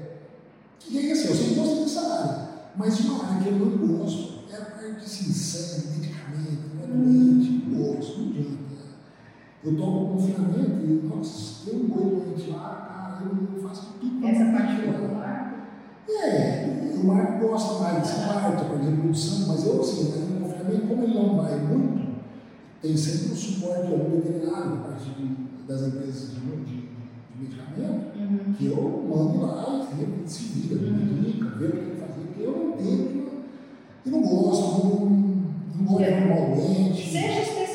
e 0.89 0.97
aí 0.97 1.11
assim, 1.11 1.27
eu 1.27 1.35
sempre 1.35 1.55
gostei 1.55 1.83
dessa 1.83 2.01
área, 2.01 2.49
mas 2.75 2.99
uma 3.01 3.25
área 3.25 3.41
que 3.43 3.49
eu 3.49 3.53
não 3.53 3.97
gosto 3.97 4.41
é 4.51 4.55
a 4.57 4.65
parte 4.65 4.91
de 4.99 5.05
assim, 5.05 5.31
sangue, 5.31 5.87
medicamento, 5.99 6.75
não 6.75 6.83
é 6.83 6.87
doente, 6.87 7.60
não 7.81 8.29
adianta. 8.29 8.71
Eu 9.63 9.77
tomo 9.77 10.13
confinamento 10.13 10.85
e, 10.85 11.07
nossa, 11.07 11.69
eu 11.69 11.79
não 11.79 11.87
vou 11.87 12.21
doente 12.21 12.49
lá, 12.49 13.19
cara, 13.19 13.25
eu, 13.25 13.55
eu 13.55 13.67
faço 13.67 13.93
tudo. 13.99 14.25
Essa 14.25 14.45
parte 14.51 14.81
do 14.81 15.15
Marco? 15.15 15.55
É, 16.09 16.95
o 16.95 17.05
Marco 17.05 17.47
gosta 17.47 17.83
mais 17.83 17.97
dessa 17.97 18.33
parte, 18.33 18.65
por 18.65 18.79
exemplo, 18.79 18.95
reprodução, 18.95 19.47
mas 19.47 19.65
eu, 19.65 19.81
assim, 19.81 20.03
no 20.03 20.39
confinamento, 20.39 20.87
como 20.87 21.03
ele 21.03 21.13
não 21.13 21.37
vai 21.37 21.59
muito, 21.59 22.11
tem 22.81 22.97
sempre 22.97 23.33
o 23.33 23.35
suporte 23.35 23.87
de 23.87 23.93
algum 23.93 24.09
veterinário, 24.19 24.73
a 24.73 24.77
parte 24.77 25.09
de, 25.11 25.35
das 25.67 25.81
empresas 25.83 26.31
de, 26.31 26.39
de, 26.39 26.91
medicamento, 27.39 28.17
uhum. 28.17 28.53
que 28.57 28.65
eu 28.65 29.05
mando 29.07 29.45
lá 29.45 29.87
ele 29.99 30.23
se 30.27 30.43
vira, 30.43 30.81
me 30.81 30.89
uhum. 30.89 31.17
indica, 31.19 31.49
vê 31.57 31.65
o 31.65 31.71
que 31.71 31.77
ele 31.77 31.99
fazer, 31.99 32.21
porque 32.27 32.43
eu 32.43 32.51
não 32.51 32.73
entendo 32.73 33.31
e 34.05 34.09
não 34.09 34.21
gosto, 34.21 34.87
não, 34.87 35.05
não 35.75 35.85
gosto 35.85 36.03
de 36.03 36.21
normalmente. 36.21 37.11
Seja 37.11 37.51
em 37.51 37.57
uma 37.57 37.70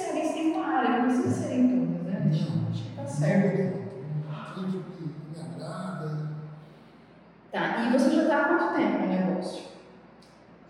área, 0.77 0.99
não 0.99 1.07
precisa 1.07 1.31
ser 1.31 1.55
em 1.55 1.69
todas, 1.69 2.03
né? 2.03 2.31
Não, 2.31 2.71
acho 2.71 2.83
que 2.83 2.97
tá 2.97 3.07
certo. 3.07 3.87
Me 4.57 5.41
agrada. 5.41 6.31
Tá, 7.53 7.87
e 7.87 7.93
você 7.93 8.11
já 8.11 8.23
está 8.23 8.43
há 8.43 8.45
quanto 8.49 8.77
tempo 8.77 8.99
no 8.99 9.09
negócio? 9.09 9.63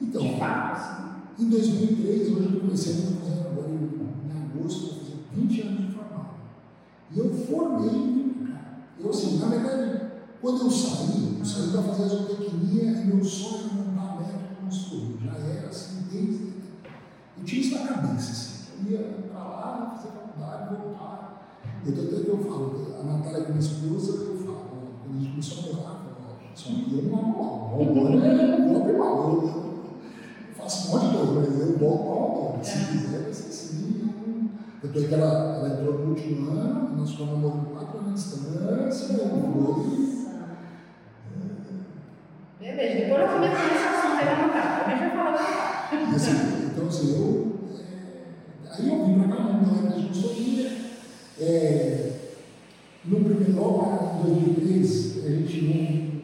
Então, 0.01 0.23
de 0.23 0.39
fato, 0.39 0.73
assim. 0.73 1.07
Em 1.39 1.51
2003, 1.51 2.33
hoje 2.33 2.55
eu 2.55 2.61
comecei 2.61 2.93
a 2.95 2.97
fazer 2.97 3.41
agora 3.41 3.69
em 3.69 4.59
agosto, 4.59 4.87
vou 4.87 4.99
fazer 5.01 5.19
20 5.35 5.61
anos 5.63 5.87
de 5.87 5.93
formado. 5.93 6.31
E 7.13 7.19
eu 7.19 7.35
formei, 7.35 8.35
cara. 8.47 8.79
Eu, 8.99 9.11
assim, 9.11 9.39
na 9.39 9.49
verdade, 9.49 10.01
quando 10.41 10.63
eu 10.63 10.71
saí, 10.71 11.37
eu 11.39 11.45
saí 11.45 11.71
para 11.73 11.83
fazer 11.83 12.05
a 12.05 12.07
zootecnia 12.07 12.85
e 12.85 13.05
meu 13.07 13.23
sonho 13.23 13.71
era 13.71 13.83
montar 13.83 14.17
método 14.17 14.57
consultor. 14.65 15.19
Já 15.25 15.33
era 15.39 15.69
assim, 15.69 16.07
desde. 16.11 16.53
Eu 17.37 17.45
tinha 17.45 17.61
isso 17.61 17.79
na 17.79 17.87
cabeça, 17.87 18.33
assim. 18.33 18.56
Ia 18.85 18.99
para 19.33 19.41
lá, 19.41 19.97
fazer 19.97 20.09
faculdade, 20.09 20.77
voltar. 20.77 21.49
Então, 21.87 22.05
até 22.05 22.17
que 22.21 22.29
eu 22.29 22.39
falo, 22.39 22.87
a 23.01 23.03
Natália, 23.05 23.41
que 23.43 23.51
é 23.51 23.55
minha 23.55 23.61
esposa, 23.61 24.25
eu 24.25 24.37
falo, 24.39 24.67
quando 25.03 25.17
a 25.17 25.21
gente 25.21 25.31
começou 25.31 25.59
a 25.59 25.77
morar, 25.77 26.07
só 26.55 26.71
que 26.71 26.99
eu 26.99 27.03
não 27.05 27.19
amo 27.19 27.39
mal. 27.39 27.79
O 27.79 27.83
é 27.83 28.57
não 28.57 28.89
é 28.89 28.93
mal. 28.93 29.33
Eu, 29.33 29.77
faço 30.57 30.89
um 30.89 30.93
monte 30.93 31.11
de 31.11 31.17
coisa, 31.17 31.33
mas 31.35 31.61
eu 31.61 31.79
volto 31.79 32.53
para 32.53 32.61
o 32.61 32.65
Se 32.65 32.87
quiser, 32.87 33.23
vai 33.23 33.33
ser 33.33 33.49
assim. 33.49 34.11
Eu 34.83 34.93
tô 34.93 35.01
que 35.01 35.15
ela, 35.15 35.57
ela 35.57 35.69
entrou 35.69 35.99
no 35.99 36.11
último 36.11 36.51
ano, 36.51 36.97
nós 36.97 37.11
ficamos 37.11 37.35
namorando 37.35 37.73
quatro 37.73 37.99
anos 37.99 38.25
de 38.25 38.31
distância, 38.31 39.15
eu 39.15 39.29
fui. 39.29 40.07
Beleza, 42.59 42.95
depois 42.99 43.21
eu 43.21 43.29
começo 43.29 43.55
esse 43.55 43.87
assunto 43.87 44.19
aí 44.19 44.25
na 44.25 44.49
casa, 44.49 44.85
a 44.85 44.91
gente 44.91 44.99
vai 44.99 45.11
falar 45.11 45.35
assim, 46.15 46.71
Então, 46.73 46.89
assim, 46.89 47.15
eu. 47.15 47.57
É, 47.79 48.73
aí 48.73 48.91
eu 49.47 49.55
vim 49.55 49.65
para 49.65 49.67
cá, 49.67 49.67
não 49.67 49.75
lembro 49.75 50.01
de 50.01 50.09
consultoria. 50.09 50.73
É, 51.39 52.13
no 53.05 53.21
primeiro 53.21 53.81
ano, 53.81 54.21
em 54.21 54.55
2003, 54.55 55.25
a 55.25 55.29
gente 55.29 56.23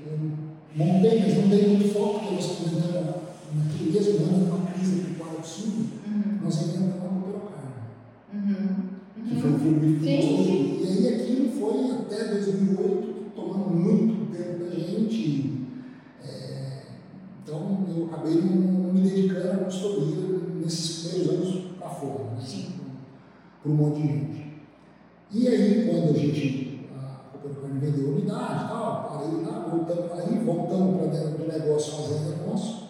não, 0.77 0.87
montei, 0.87 1.21
mas 1.21 1.37
não 1.37 1.49
dei 1.49 1.69
muito 1.69 1.93
foco, 1.93 2.19
porque 2.21 2.35
nós 2.35 2.47
comentamos 2.47 3.15
naquele 3.55 3.93
mesmo 3.93 4.25
ano, 4.25 4.47
uma 4.47 4.67
crise 4.73 5.03
do 5.03 5.47
sul, 5.47 5.73
uhum. 6.07 6.39
nós 6.43 6.63
inventamos 6.63 6.95
a 6.95 6.99
Cooperocarne. 6.99 7.73
Uhum. 8.35 9.29
Que 9.29 9.41
foi 9.41 9.53
o 9.53 9.59
filme 9.59 9.99
que 9.99 10.05
E 10.07 11.09
aí 11.09 11.15
aquilo 11.15 11.49
foi 11.53 11.91
até 11.91 12.35
2008, 12.35 13.33
tomando 13.37 13.71
muito 13.71 14.37
tempo 14.37 14.65
da 14.65 14.75
gente. 14.75 15.53
É, 16.25 16.83
então 17.45 17.87
eu 17.97 18.07
acabei 18.07 18.35
não, 18.35 18.93
me 18.93 19.01
dedicando 19.03 19.53
à 19.53 19.57
consultoria 19.65 20.41
nesses 20.61 21.11
primeiros 21.11 21.35
anos 21.35 21.65
para 21.79 21.89
fora, 21.89 22.25
né, 22.25 22.39
assim, 22.43 22.82
para 23.63 23.71
um 23.71 23.75
monte 23.75 24.03
de 24.03 24.09
gente. 24.09 24.53
E 25.31 25.49
aí, 25.49 25.89
quando 25.89 26.11
a 26.11 26.19
gente, 26.19 26.89
a 26.95 27.29
Cooperocarne 27.31 27.81
vendeu 27.81 28.09
a 28.09 28.13
unidade 28.13 28.65
e 28.65 28.69
tal, 28.69 29.05
parei 29.09 29.43
lá, 29.43 29.69
voltamos 29.71 30.13
aí, 30.13 30.45
voltamos 30.45 30.97
para 30.97 31.07
dentro 31.07 31.39
do 31.39 31.53
negócio 31.53 32.03
fazenda 32.03 32.37
nosso. 32.47 32.89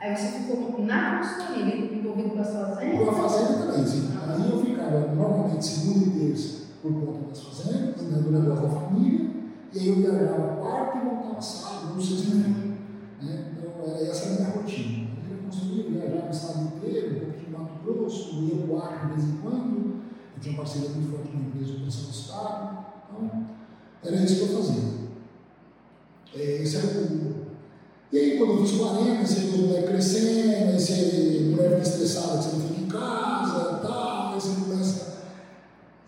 Aí 0.00 0.16
você 0.16 0.28
ficou 0.28 0.82
na 0.86 1.18
consultoria, 1.18 1.76
envolvido 1.76 2.30
com 2.30 2.40
as 2.40 2.52
fazendas? 2.54 2.98
Com 2.98 3.10
a 3.10 3.12
fazenda 3.12 3.66
também, 3.66 3.86
sim. 3.86 4.08
Aí 4.26 4.50
eu 4.50 4.64
ficava 4.64 5.14
normalmente 5.14 5.62
segunda 5.62 6.06
e 6.06 6.10
terça 6.10 6.60
por 6.80 6.92
conta 6.94 7.28
das 7.28 7.42
fazendas, 7.42 8.02
né, 8.02 8.18
do 8.22 8.30
negócio 8.30 8.66
da 8.66 8.80
família, 8.80 9.30
e 9.74 9.78
aí 9.78 9.88
eu 9.88 9.96
viajava 9.96 10.56
quarta 10.56 10.98
e 10.98 11.00
voltava 11.02 11.42
sábado, 11.42 11.94
não 11.94 12.00
sei 12.00 12.16
se 12.16 12.30
Né? 12.30 13.52
Então 13.52 13.84
era 13.84 14.06
essa 14.08 14.30
a 14.30 14.32
minha 14.36 14.48
rotina. 14.48 15.10
Eu 15.30 15.38
conseguia 15.44 15.90
viajar 15.90 16.24
no 16.24 16.30
estado 16.30 16.62
inteiro, 16.62 17.16
um 17.16 17.20
pouco 17.20 17.50
Mato 17.50 17.84
Grosso, 17.84 18.42
ia 18.44 18.56
para 18.64 18.74
o 18.74 18.78
Acre 18.78 19.06
de 19.08 19.14
vez 19.14 19.28
em 19.28 19.36
quando, 19.42 20.00
eu 20.34 20.40
tinha 20.40 20.56
parceria 20.56 20.88
muito 20.88 21.10
forte 21.10 21.28
com 21.28 21.38
empresa 21.40 21.66
de 21.66 21.76
operação 21.76 22.04
do 22.04 22.10
estado, 22.10 22.86
então 23.04 23.46
era 24.02 24.16
isso 24.16 24.36
que 24.36 24.50
eu 24.50 24.56
fazia. 24.56 25.00
É, 26.34 26.62
esse 26.62 26.76
era 26.76 26.86
o 26.86 27.49
e 28.12 28.18
aí, 28.18 28.38
quando 28.38 28.54
eu 28.54 28.66
fiz 28.66 28.76
40, 28.76 29.24
você 29.24 29.72
vai 29.72 29.82
crescendo, 29.84 30.50
aí 30.50 30.72
você, 30.72 31.46
mulher 31.48 31.68
fica 31.68 31.82
estressada, 31.82 32.42
você 32.42 32.56
não 32.56 32.68
fica 32.68 32.80
em 32.80 32.88
casa, 32.88 33.78
tal, 33.80 34.34
aí 34.34 34.40
você 34.40 34.60
começa. 34.60 35.20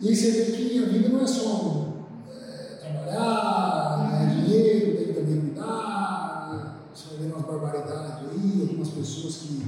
E 0.01 0.09
aí 0.09 0.17
você 0.17 0.31
vê 0.33 0.51
que 0.51 0.83
a 0.83 0.87
vida 0.87 1.09
não 1.11 1.21
é 1.21 1.27
só 1.29 1.95
é, 2.29 2.75
trabalhar, 2.81 4.09
ganhar 4.11 4.35
dinheiro, 4.35 4.97
tem 4.97 5.07
que 5.07 5.13
também 5.13 5.41
cuidar. 5.43 6.89
Você 6.93 7.11
vai 7.11 7.19
vendo 7.19 7.37
umas 7.37 7.47
barbaridades 7.47 8.31
aí, 8.31 8.63
algumas 8.63 8.89
pessoas 8.89 9.37
que. 9.37 9.63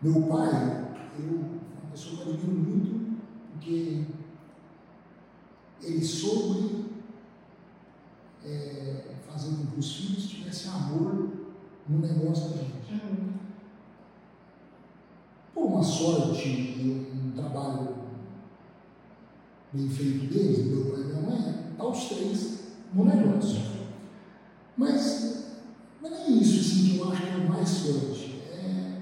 Meu 0.00 0.22
pai, 0.22 0.86
eu, 1.18 1.34
uma 1.34 1.90
pessoa 1.90 2.22
que 2.22 2.28
eu 2.28 2.34
admiro 2.34 2.60
muito, 2.60 3.18
porque 3.52 4.04
ele 5.82 6.04
soube 6.04 6.86
é, 8.46 9.02
fazer 9.28 9.50
com 9.56 9.66
que 9.66 9.80
os 9.80 9.96
filhos 9.96 10.28
tivessem 10.28 10.70
amor 10.70 11.39
no 11.88 11.98
negócio 11.98 12.50
da 12.50 12.56
gente. 12.56 12.92
Uhum. 12.92 13.30
Por 15.54 15.64
uma 15.64 15.82
sorte 15.82 16.48
e 16.48 17.06
um 17.14 17.32
trabalho 17.32 17.94
bem 19.72 19.88
feito 19.88 20.32
deles, 20.32 20.66
meu 20.66 20.86
pai 20.86 21.00
e 21.00 21.04
minha 21.04 21.22
mãe, 21.22 21.54
está 21.72 21.86
os 21.86 22.04
três 22.04 22.60
no 22.92 23.04
negócio. 23.04 23.60
Mas 24.76 25.46
não 26.00 26.08
é 26.10 26.28
nem 26.28 26.40
isso 26.40 26.60
assim, 26.60 26.92
que 26.92 26.98
eu 26.98 27.12
acho 27.12 27.22
que 27.22 27.28
é 27.28 27.36
o 27.36 27.48
mais 27.48 27.78
forte. 27.78 28.42
É, 28.52 29.00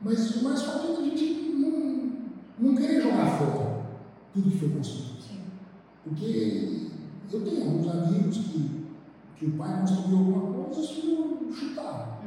mas 0.00 0.36
o 0.36 0.44
mais 0.44 0.62
forte 0.62 0.86
é 0.86 0.96
a 0.96 1.02
gente 1.02 1.52
não, 1.54 2.12
não 2.58 2.76
querer 2.76 3.02
jogar 3.02 3.38
fora 3.38 3.82
tudo 4.32 4.50
que 4.50 4.58
foi 4.58 4.70
construído. 4.70 5.12
Porque 6.04 6.88
eu 7.32 7.44
tenho 7.44 7.62
alguns 7.62 7.88
amigos 7.88 8.36
que, 8.38 8.86
que 9.36 9.46
o 9.46 9.52
pai 9.52 9.80
construiu 9.80 10.18
alguma 10.18 10.40
coisa 10.40 10.61
e 10.76 10.80
os 10.80 10.90
filhos 10.90 11.56
chutaram. 11.56 12.18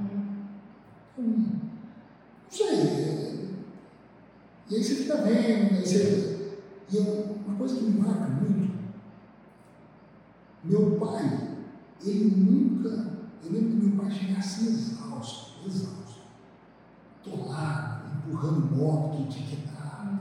Hum, 1.18 1.60
não 2.44 2.50
sei. 2.50 3.56
E 4.70 4.76
aí 4.76 4.84
você 4.84 4.96
fica 4.96 5.18
vendo, 5.18 5.76
aí 5.76 5.86
você. 5.86 6.60
E 6.92 6.98
eu, 6.98 7.38
uma 7.46 7.58
coisa 7.58 7.76
que 7.76 7.84
me 7.84 8.00
marca 8.00 8.28
muito, 8.28 8.76
meu 10.64 11.00
pai, 11.00 11.58
ele 12.04 12.36
nunca. 12.36 13.16
Eu 13.44 13.52
lembro 13.52 13.70
que 13.70 13.86
meu 13.86 13.98
pai 13.98 14.12
chegava 14.12 14.40
assim 14.40 14.68
exausto, 14.68 15.68
exausto. 15.68 15.96
Lá, 17.48 18.22
empurrando 18.28 18.76
moto 18.76 19.28
que 19.28 19.56
dar. 19.68 20.20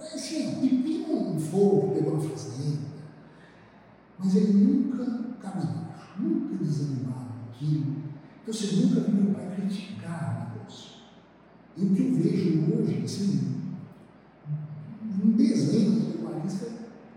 Assim, 0.00 0.60
pepino 0.60 0.98
um 1.30 1.40
fogo 1.40 1.94
pegou 1.94 2.16
na 2.16 2.28
fazenda. 2.28 2.88
Mas 4.18 4.34
ele 4.34 4.52
nunca 4.52 5.04
caminhava, 5.40 5.87
nunca 6.18 6.62
desanimava 6.62 7.28
aquilo 7.48 8.08
você 8.48 8.76
nunca 8.76 9.00
viu 9.00 9.14
meu 9.14 9.34
pai 9.34 9.54
criticar 9.54 10.52
o 10.54 10.58
negócio. 10.58 10.90
E 11.76 11.84
o 11.84 11.94
que 11.94 12.02
eu 12.02 12.14
vejo 12.14 12.74
hoje, 12.74 13.02
assim, 13.04 13.62
um 15.22 15.30
desenho 15.32 15.90
do 15.92 16.12
pecuarista, 16.12 16.66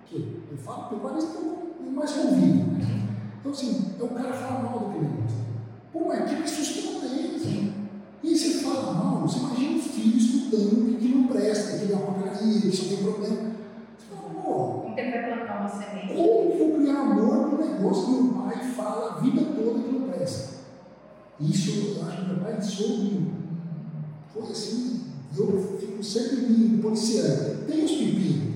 que 0.05 0.41
eu 0.51 0.57
falo 0.57 0.89
pecuarista 0.89 1.37
é 1.37 1.87
o 1.87 1.91
mais 1.91 2.11
convívio. 2.11 2.65
Né? 2.73 3.07
Então, 3.39 3.51
assim, 3.53 3.93
é 3.97 4.03
o 4.03 4.09
cara 4.09 4.33
falar 4.33 4.63
mal 4.63 4.79
daquele 4.79 5.05
negócio. 5.05 5.37
Pô, 5.93 6.07
mas 6.07 6.29
que 6.29 6.49
sustenta 6.49 7.05
ele. 7.05 7.73
E 8.23 8.27
aí 8.27 8.37
você 8.37 8.59
fala 8.59 8.93
mal, 8.93 9.21
você 9.21 9.39
imagina 9.39 9.77
o 9.77 9.81
filho 9.81 10.17
escutando 10.17 10.99
que 10.99 11.07
não 11.07 11.27
presta, 11.27 11.77
que 11.77 11.93
é 11.93 11.95
uma 11.95 12.11
porcaria, 12.11 12.59
que 12.59 12.75
só 12.75 12.89
tem 12.89 13.03
problema. 13.03 13.51
Você 13.97 14.05
fala, 14.13 14.29
pô. 14.43 14.80
Como 14.91 14.95
que 14.95 15.11
vai 15.11 15.37
plantar 15.37 15.59
uma 15.61 15.69
semente? 15.69 16.13
Como 16.13 16.57
vou 16.57 16.79
criar 16.79 16.99
amor 16.99 17.51
no 17.51 17.57
negócio 17.57 18.05
que 18.05 18.11
meu 18.11 18.33
pai 18.33 18.57
fala 18.75 19.11
a 19.11 19.19
vida 19.21 19.41
toda 19.55 19.79
que 19.79 19.91
não 19.91 20.09
presta? 20.09 20.55
Isso 21.39 21.97
eu 21.97 22.05
acho 22.05 22.17
que 22.17 22.27
meu 22.27 22.39
pai 22.39 22.61
soube, 22.61 23.31
foi 24.33 24.51
assim, 24.51 25.01
eu 25.37 25.77
fico 25.79 26.03
sempre 26.03 26.35
me 26.35 26.81
policiando. 26.81 27.65
Tem 27.65 27.85
os 27.85 27.91
pepinos. 27.91 28.55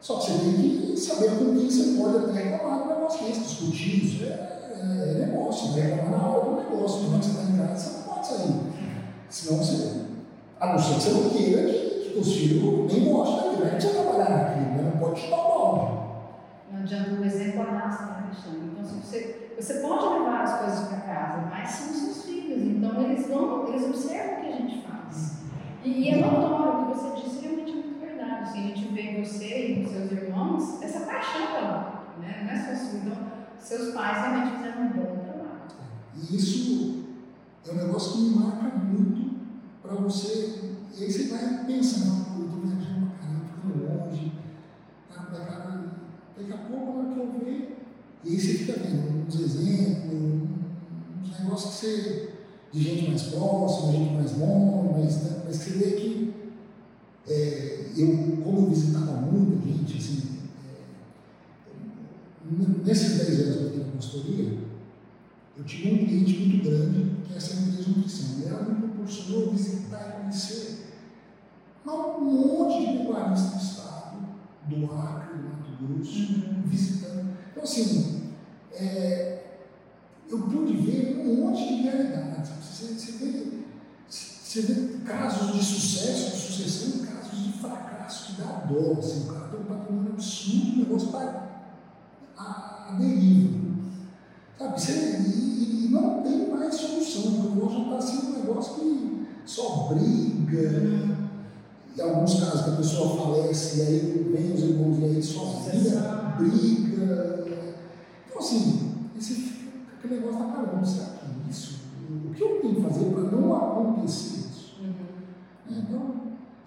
Só 0.00 0.16
que 0.18 0.32
você 0.32 0.38
tem 0.38 0.62
que 0.62 0.96
saber 0.96 1.30
com 1.32 1.56
quem 1.56 1.70
você 1.70 2.00
pode 2.00 2.16
até 2.16 2.32
reclamar 2.32 2.82
do 2.82 2.88
negócio 2.88 3.26
desse, 3.26 3.40
discutir 3.40 4.04
isso. 4.04 4.24
É, 4.24 4.28
é, 4.28 5.10
é 5.10 5.26
negócio, 5.26 5.72
vai 5.72 5.82
reclamar 5.82 6.20
na 6.20 6.28
hora 6.28 6.50
do 6.50 6.56
negócio. 6.56 7.00
Quando 7.10 7.22
você 7.22 7.30
está 7.30 7.42
em 7.42 7.56
casa, 7.58 7.76
você 7.76 7.98
não 7.98 8.14
pode 8.14 8.26
sair. 8.26 8.60
Senão 9.28 9.58
você. 9.58 10.08
A 10.58 10.72
não 10.72 10.78
ser 10.78 10.94
que 10.94 11.00
você 11.00 11.10
não 11.10 11.30
queira 11.30 11.62
que, 11.70 11.78
que 11.78 11.87
os 12.20 12.32
filhos 12.32 12.62
nem 12.62 13.04
daquilo, 13.04 13.64
não 13.64 13.70
precisa 13.70 14.02
trabalhar 14.02 14.30
naquilo, 14.30 14.66
né? 14.66 14.90
não 14.92 15.00
pode 15.00 15.20
chutar 15.20 15.36
o 15.36 15.48
balde. 15.48 15.98
Não 16.72 16.80
adianta 16.80 17.20
o 17.20 17.24
exemplo 17.24 17.62
arrasta, 17.62 18.04
né, 18.04 18.28
Cristiano? 18.30 18.72
Então, 18.72 18.84
se 18.84 18.94
você 18.94 19.48
você 19.58 19.74
pode 19.80 20.18
levar 20.20 20.42
as 20.42 20.60
coisas 20.60 20.88
para 20.88 20.98
casa, 20.98 21.48
mas 21.50 21.68
são 21.68 21.92
seus 21.92 22.24
filhos, 22.24 22.62
então 22.62 23.02
eles 23.02 23.26
vão, 23.26 23.66
eles 23.66 23.86
observam 23.86 24.34
o 24.34 24.40
que 24.40 24.46
a 24.46 24.56
gente 24.56 24.86
faz. 24.86 25.38
E, 25.84 26.10
é 26.10 26.20
notório 26.20 26.82
o 26.82 26.86
que 26.86 26.98
você 26.98 27.20
disse 27.20 27.40
realmente 27.40 27.72
é 27.72 27.74
muito 27.74 28.00
verdade. 28.00 28.42
Assim, 28.42 28.58
a 28.72 28.76
gente 28.76 28.94
vê 28.94 29.20
você 29.20 29.66
e 29.66 29.88
seus 29.88 30.12
irmãos, 30.12 30.80
essa 30.80 31.00
paixão 31.00 31.46
pela 31.48 32.04
né? 32.20 32.42
não 32.44 32.50
é 32.52 32.76
só 32.76 32.84
sua. 32.84 33.00
Então, 33.00 33.16
seus 33.58 33.94
pais 33.94 34.18
realmente 34.18 34.56
fizeram 34.56 34.82
um 34.82 34.88
bom 34.90 35.24
trabalho. 35.24 35.62
E 36.14 36.36
isso 36.36 37.04
é 37.68 37.72
um 37.72 37.76
negócio 37.76 38.12
que 38.12 38.18
me 38.18 38.36
marca 38.38 38.76
muito 38.76 39.40
para 39.82 39.94
você. 39.96 40.77
E 40.98 41.04
aí 41.04 41.12
você 41.12 41.28
vai 41.28 41.64
pensando, 41.64 42.26
eu 42.40 42.46
estou 42.46 42.60
viajando 42.60 43.06
para 43.06 43.18
caramba, 43.18 43.44
ficando 43.54 43.86
longe. 43.86 44.32
Daqui 46.36 46.52
a 46.52 46.56
pouco, 46.56 46.86
na 46.86 46.98
hora 46.98 47.14
que 47.14 47.20
eu 47.20 47.32
ver, 47.38 47.76
e 48.24 48.30
aí 48.30 48.40
você 48.40 48.54
fica 48.54 48.72
vendo 48.72 49.28
uns 49.28 49.40
exemplos, 49.40 50.48
uns 51.22 51.38
negócios 51.38 51.74
que 51.74 51.86
você, 51.86 52.30
de 52.72 52.82
gente 52.82 53.10
mais 53.10 53.22
próxima, 53.22 53.92
gente 53.92 54.14
mais 54.14 54.38
longe, 54.38 54.88
mas, 54.92 55.22
né, 55.22 55.42
mas 55.44 55.56
você 55.56 55.70
vê 55.70 55.90
que 55.92 56.34
é, 57.28 57.90
eu, 57.96 58.42
como 58.42 58.62
eu 58.62 58.70
visitava 58.70 59.20
muita 59.20 59.68
gente, 59.68 59.98
assim, 59.98 60.38
é, 60.66 60.84
nesses 62.84 63.18
10 63.18 63.40
anos 63.40 63.56
que 63.56 63.62
eu 63.62 63.70
tenho 63.70 63.92
consultoria, 63.92 64.58
eu 65.56 65.64
tive 65.64 65.92
um 65.92 66.06
cliente 66.06 66.38
muito 66.40 66.68
grande 66.68 67.22
que 67.24 67.34
é 67.34 67.36
essa 67.36 67.54
empresa 67.54 67.84
de 67.84 67.90
nutrição. 67.90 68.40
E 68.40 68.48
ela 68.48 68.62
me 68.64 68.80
proporcionou 68.80 69.52
visitar 69.52 70.08
e 70.08 70.22
conhecer 70.22 70.87
um 71.92 72.24
monte 72.24 72.86
de 72.86 72.98
pecuaristas 72.98 73.50
do 73.50 73.58
estado, 73.58 74.18
do 74.66 74.84
Acre, 74.92 75.38
do 75.38 75.48
Mato 75.48 75.70
Grosso, 75.80 76.18
uhum. 76.18 76.62
visitando. 76.66 77.36
Então, 77.50 77.62
assim, 77.62 78.32
é, 78.72 79.44
eu 80.30 80.38
pude 80.40 80.76
ver 80.76 81.24
um 81.26 81.46
monte 81.46 81.66
de 81.66 81.82
realidades. 81.82 82.50
Você, 82.50 82.94
você, 82.94 83.12
vê, 83.12 83.64
você 84.08 84.62
vê 84.62 84.98
casos 85.04 85.52
de 85.52 85.64
sucesso, 85.64 86.30
de 86.30 86.36
sucessão 86.36 87.02
e 87.02 87.06
casos 87.06 87.44
de 87.44 87.52
fracasso 87.52 88.26
que 88.26 88.42
dá 88.42 88.64
dor. 88.66 88.98
Assim, 88.98 89.28
o 89.28 89.32
cara 89.32 89.48
tem 89.48 89.60
um 89.60 89.64
patrimônio 89.64 90.12
absurdo, 90.12 90.78
negócio 90.78 91.08
está 91.08 91.48
a, 92.36 92.88
a 92.90 92.96
deriva. 92.98 93.58
Sabe? 94.58 94.80
Você, 94.80 94.92
e, 94.92 95.86
e, 95.86 95.88
não 95.90 96.22
tem 96.22 96.48
mais 96.48 96.74
solução, 96.74 97.22
porque 97.32 97.46
o 97.46 97.54
negócio 97.54 97.78
já 97.78 97.84
está 97.84 98.00
sendo 98.00 98.26
um 98.28 98.40
negócio 98.40 98.74
que 98.74 99.26
só 99.46 99.88
briga. 99.88 101.27
Em 101.98 102.00
alguns 102.00 102.38
casos 102.38 102.62
que 102.62 102.70
a 102.70 102.76
pessoa 102.76 103.16
falece 103.16 103.78
e 103.78 103.82
aí 103.82 104.32
vem 104.32 104.52
os 104.52 104.62
irmãos 104.62 104.98
e 105.00 105.04
aí 105.04 105.20
só 105.20 105.64
briga, 106.38 107.44
então, 108.28 108.38
assim, 108.38 108.94
esse, 109.18 109.52
aquele 109.98 110.20
negócio 110.20 110.38
da 110.38 110.52
caramba, 110.52 110.86
será 110.86 111.06
que 111.06 111.50
isso? 111.50 111.80
O 112.24 112.32
que 112.32 112.40
eu 112.40 112.60
tenho 112.60 112.76
que 112.76 112.82
fazer 112.82 113.06
para 113.06 113.36
não 113.36 113.56
acontecer 113.56 114.46
isso? 114.48 114.76
Uhum. 114.80 115.74
É, 115.74 115.78
então, 115.80 116.14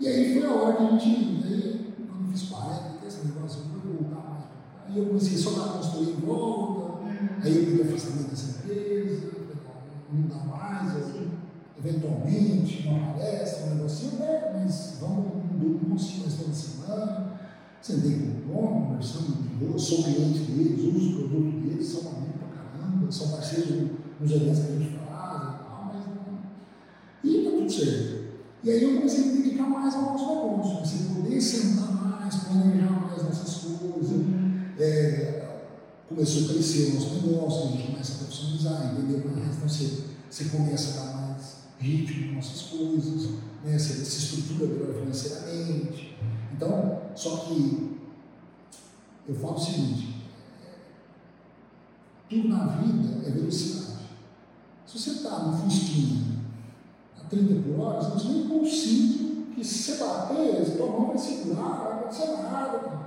e 0.02 0.08
aí 0.08 0.34
foi 0.34 0.50
a 0.50 0.54
hora 0.54 0.76
que 0.76 0.84
a 0.84 0.98
gente, 0.98 1.48
aí, 1.48 1.94
quando 2.10 2.26
eu 2.26 2.32
fiz 2.34 2.50
40, 2.50 3.08
esse 3.08 3.26
negócio, 3.28 3.62
eu 3.62 3.80
vou 3.80 4.02
voltar 4.02 4.30
mais. 4.30 4.44
Aí 4.86 4.98
eu 4.98 5.06
comecei 5.06 5.38
só 5.38 5.64
a 5.64 5.70
construir 5.78 6.10
em 6.10 6.26
volta, 6.26 7.04
uhum. 7.04 7.30
aí 7.42 7.56
eu 7.56 7.76
me 7.76 7.82
afastamento 7.84 8.32
dessa 8.32 8.60
empresa, 8.60 9.32
não 10.12 10.28
dá 10.28 10.44
mais, 10.44 10.94
eu, 10.94 11.32
eventualmente, 11.84 12.88
uma 12.88 13.14
palestra, 13.14 13.66
um 13.66 13.76
negocinho, 13.76 14.20
né? 14.20 14.52
mas 14.54 14.98
vamos 15.00 15.42
montinho 15.92 16.22
mais 16.22 16.34
toda 16.36 16.54
semana. 16.54 17.40
Sentei 17.82 18.12
com 18.12 18.52
o 18.52 18.62
dono, 18.62 18.88
conversando 18.88 19.42
de 19.42 19.66
boa, 19.66 19.78
sou 19.80 20.04
cliente 20.04 20.40
deles, 20.40 20.84
uso 20.84 21.10
o 21.10 21.30
produto 21.30 21.62
deles, 21.62 21.88
são 21.88 22.12
amigos 22.12 22.36
pra 22.38 22.48
caramba, 22.50 23.12
são 23.12 23.30
parceiros 23.30 23.90
nos 24.20 24.32
eventos 24.32 24.60
que 24.60 24.72
a 24.72 24.78
gente 24.78 24.98
faz 24.98 25.42
e 25.42 25.64
tal, 25.64 25.92
mas. 25.94 26.06
E 27.24 27.44
tá 27.44 27.52
tudo 27.52 27.72
certo. 27.72 28.22
E 28.64 28.70
aí 28.70 28.84
eu 28.84 28.96
comecei 28.98 29.24
a 29.24 29.28
me 29.28 29.42
dedicar 29.42 29.70
mais 29.70 29.96
ao 29.96 30.02
nosso 30.04 30.28
negócio, 30.28 30.76
comecei 30.76 31.00
a 31.00 31.16
poder 31.16 31.42
sentar 31.42 31.92
mais, 31.92 32.36
planejar 32.36 32.92
mais 32.92 33.24
nossas 33.24 33.56
coisas. 33.56 34.22
É, 34.80 35.58
começou 36.08 36.44
a 36.44 36.54
crescer 36.54 36.92
o 36.92 36.94
nosso 36.96 37.28
negócio, 37.28 37.64
a 37.64 37.72
gente 37.72 37.88
começa 37.88 38.14
a 38.14 38.18
profissionalizar, 38.18 38.94
entender 38.94 39.26
mais, 39.26 39.56
então 39.56 39.68
você, 39.68 40.04
você 40.30 40.46
começa 40.46 41.00
a 41.00 41.04
dar 41.04 41.14
mais 41.14 41.21
ritmo 41.82 42.36
nossas 42.36 42.62
coisas, 42.62 43.32
né? 43.64 43.78
você 43.78 44.06
se 44.06 44.36
estrutura 44.36 44.68
melhor 44.68 44.94
financeiramente. 44.94 46.18
Então, 46.54 47.02
só 47.16 47.38
que 47.38 47.98
eu 49.28 49.36
falo 49.36 49.56
o 49.56 49.60
seguinte, 49.60 50.22
tudo 52.30 52.48
na 52.48 52.66
vida 52.68 53.28
é 53.28 53.32
velocidade. 53.32 54.02
Se 54.86 55.00
você 55.00 55.10
está 55.12 55.40
no 55.40 55.58
Fusquinha 55.58 56.42
a 57.20 57.24
30 57.28 57.62
por 57.62 57.80
hora, 57.80 58.02
você 58.02 58.28
não 58.28 58.66
cinto 58.66 59.54
que 59.56 59.64
se 59.64 59.84
você 59.84 60.04
bater, 60.04 60.62
a 60.62 60.78
tua 60.78 60.88
mão 60.88 61.08
vai 61.08 61.18
segurar, 61.18 61.62
não 61.62 61.84
vai 61.84 61.94
acontecer 61.94 62.28
nada. 62.44 63.02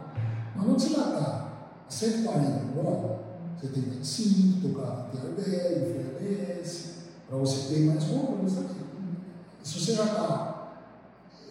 Mas 0.56 0.68
onde 0.68 0.82
você 0.82 0.94
vai? 0.94 1.04
A 1.14 1.50
140 1.88 2.72
por 2.74 2.86
hora, 2.86 3.20
você 3.58 3.68
tem 3.68 3.82
que 3.82 3.90
ter 3.90 4.04
cinto, 4.04 4.60
teu 4.60 4.80
carro 4.80 5.08
tem 5.10 5.20
ABS, 5.20 6.18
freio 6.18 6.93
para 7.28 7.38
você 7.38 7.74
ter 7.74 7.80
mais 7.86 8.04
controle. 8.04 8.50
Se 9.62 9.80
você 9.80 9.94
já 9.94 10.04
está 10.04 10.54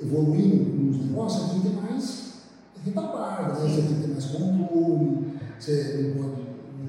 evoluindo 0.02 0.64
nos 0.84 1.06
negócios, 1.06 1.44
você 1.44 1.52
tem 1.52 1.62
que 1.62 1.70
ter 1.70 1.82
mais 1.82 2.34
retaguarda, 2.86 3.54
né? 3.54 3.70
você 3.70 3.82
tem 3.82 3.96
que 3.96 4.02
ter 4.02 4.08
mais 4.08 4.26
controle, 4.26 5.40
você 5.60 6.14
não 6.16 6.24
pode, 6.24 6.42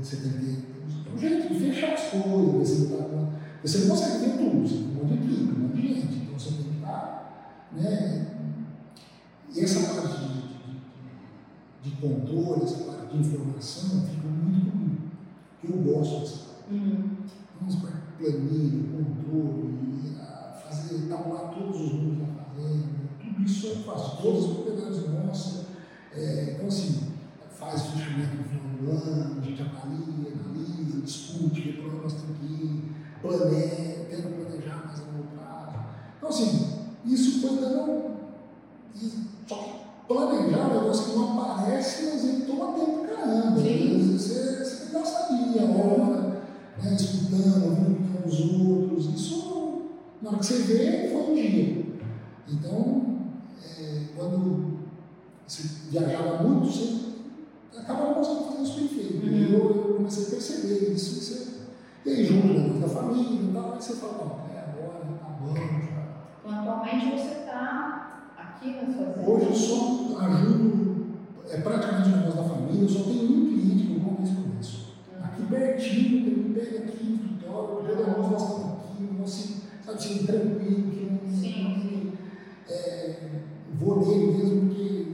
você 0.02 0.16
tem 0.16 0.32
que 0.32 0.38
ter 0.38 1.14
um 1.14 1.18
jeito 1.18 1.48
de 1.48 1.60
fechar 1.60 1.94
as 1.94 2.10
coisas, 2.10 2.78
você 2.78 2.88
não, 2.88 2.98
tá, 2.98 3.28
você 3.62 3.78
não 3.78 3.88
consegue 3.88 4.18
ver 4.18 4.36
tudo, 4.36 4.68
você 4.68 4.74
tem 4.74 4.84
um 4.84 4.94
monte 4.94 5.08
de 5.08 5.34
equipe, 5.34 5.60
um 5.60 5.76
gente, 5.76 6.16
então 6.16 6.38
você 6.38 6.50
tem 6.50 6.64
que 6.64 6.76
estar, 6.76 7.70
né? 7.72 8.26
E 9.54 9.60
essa 9.60 9.94
parte 9.94 10.18
de, 10.18 10.28
de, 11.82 11.90
de 11.90 11.96
controle, 12.00 12.64
essa 12.64 12.84
parte 12.84 13.16
de 13.16 13.18
informação 13.18 14.02
fica 14.06 14.26
muito 14.26 14.70
comigo, 14.72 15.10
eu 15.62 15.76
gosto 15.94 16.20
dessa 16.20 16.36
parte. 16.36 16.74
Uhum. 16.74 17.10
Vamos 17.60 17.76
para 17.76 18.04
planilha, 18.18 18.88
controle, 18.92 19.74
fazer, 20.64 21.08
tabular 21.08 21.54
todos 21.54 21.80
os 21.80 21.92
números 21.92 22.18
da 22.18 22.44
fazenda, 22.44 22.88
tudo 23.20 23.42
isso 23.42 23.66
eu 23.66 23.76
faço, 23.76 24.22
todas 24.22 24.44
as 24.44 24.50
propriedades 24.52 25.08
nossas. 25.08 25.64
É, 26.12 26.54
então, 26.54 26.68
assim, 26.68 27.14
faz 27.58 27.82
fechamento 27.82 28.36
no 28.36 28.44
final 28.44 28.64
do 28.78 28.90
ano, 28.90 29.40
a 29.40 29.44
gente 29.44 29.62
avalia, 29.62 30.32
analisa, 30.32 31.00
discute, 31.00 31.72
para 31.72 31.88
onde 31.88 32.02
nós 32.02 32.12
temos 32.12 32.38
que 32.38 32.46
ir, 32.46 32.92
planeja, 33.20 34.04
tenta 34.08 34.28
planejar 34.28 34.84
mais 34.86 35.00
a 35.00 35.04
longo 35.04 35.28
prazo. 35.36 35.76
Então, 36.16 36.28
assim, 36.28 36.74
isso 37.04 37.40
foi 37.40 37.58
dando. 37.58 38.14
Só 39.46 39.56
que 39.56 39.72
planejar 40.06 40.58
é 40.58 40.64
um 40.66 40.80
negócio 40.80 41.10
que 41.10 41.18
não 41.18 41.40
aparece, 41.40 42.04
mas 42.04 42.24
ele 42.24 42.46
toma 42.46 42.72
tempo 42.72 43.06
caramba. 43.06 43.60
Vezes 43.60 44.22
você, 44.22 44.64
você 44.64 44.76
tem 44.76 44.86
que 44.86 44.92
gastar 44.92 45.28
dia, 45.28 45.62
hora, 45.62 46.23
né, 46.84 46.94
escutando, 46.94 47.66
ouvindo 47.66 48.26
os 48.26 48.40
outros. 48.40 49.14
Isso, 49.14 49.82
na 50.20 50.30
hora 50.30 50.38
que 50.38 50.46
você 50.46 50.58
vê, 50.62 51.08
foi 51.08 51.22
um 51.22 51.34
dia. 51.34 51.84
Então, 52.48 53.02
é, 53.78 54.02
quando 54.16 54.78
você 55.46 55.68
viajava 55.90 56.42
muito, 56.42 56.66
você 56.66 57.04
acaba 57.78 58.06
não 58.06 58.14
conseguindo 58.14 58.44
fazer 58.44 58.62
isso 58.62 58.74
perfeito. 58.74 59.26
Uhum. 59.26 59.52
Eu, 59.52 59.86
eu 59.88 59.94
comecei 59.96 60.26
a 60.26 60.30
perceber 60.30 60.92
isso. 60.92 61.20
Você, 61.20 61.54
e 62.06 62.10
aí, 62.10 62.24
junto 62.24 62.48
né, 62.48 62.80
da 62.80 62.88
família 62.88 63.40
e 63.40 63.52
tal, 63.52 63.72
aí 63.72 63.82
você 63.82 63.94
fala, 63.94 64.44
é 64.54 64.58
agora, 64.58 65.04
tá 65.18 65.28
bom, 65.40 65.54
já. 65.54 65.64
Então, 66.40 66.60
atualmente 66.60 67.10
você 67.12 67.40
está 67.40 68.30
aqui 68.36 68.72
na 68.72 68.92
fazenda? 68.92 69.30
Hoje 69.30 69.46
eu 69.46 69.54
só 69.54 70.18
ajudo, 70.20 71.06
é 71.48 71.56
praticamente 71.58 72.08
o 72.10 72.16
negócio 72.16 72.42
da 72.42 72.48
família, 72.48 72.82
eu 72.82 72.88
só 72.88 73.04
tenho 73.04 73.32
um 73.32 73.43
Pertinho, 75.94 76.26
ele 76.26 76.48
me 76.48 76.54
pega 76.54 76.78
aqui 76.78 77.04
no 77.04 77.14
escritório, 77.14 77.68
todo 77.86 78.18
mundo 78.18 78.30
nós 78.32 78.42
estamos 78.42 78.72
aqui, 78.72 79.08
nós 79.16 79.30
assim, 79.30 79.60
sabe, 79.84 79.98
assim, 79.98 80.26
tranquilo, 80.26 80.90
que 80.90 81.04
não. 81.52 82.12
É, 82.68 83.16
vou 83.78 84.00
nele 84.00 84.32
mesmo 84.32 84.60
porque 84.66 85.06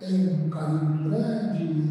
tem 0.00 0.44
um 0.44 0.50
carinho 0.50 1.08
grande, 1.08 1.88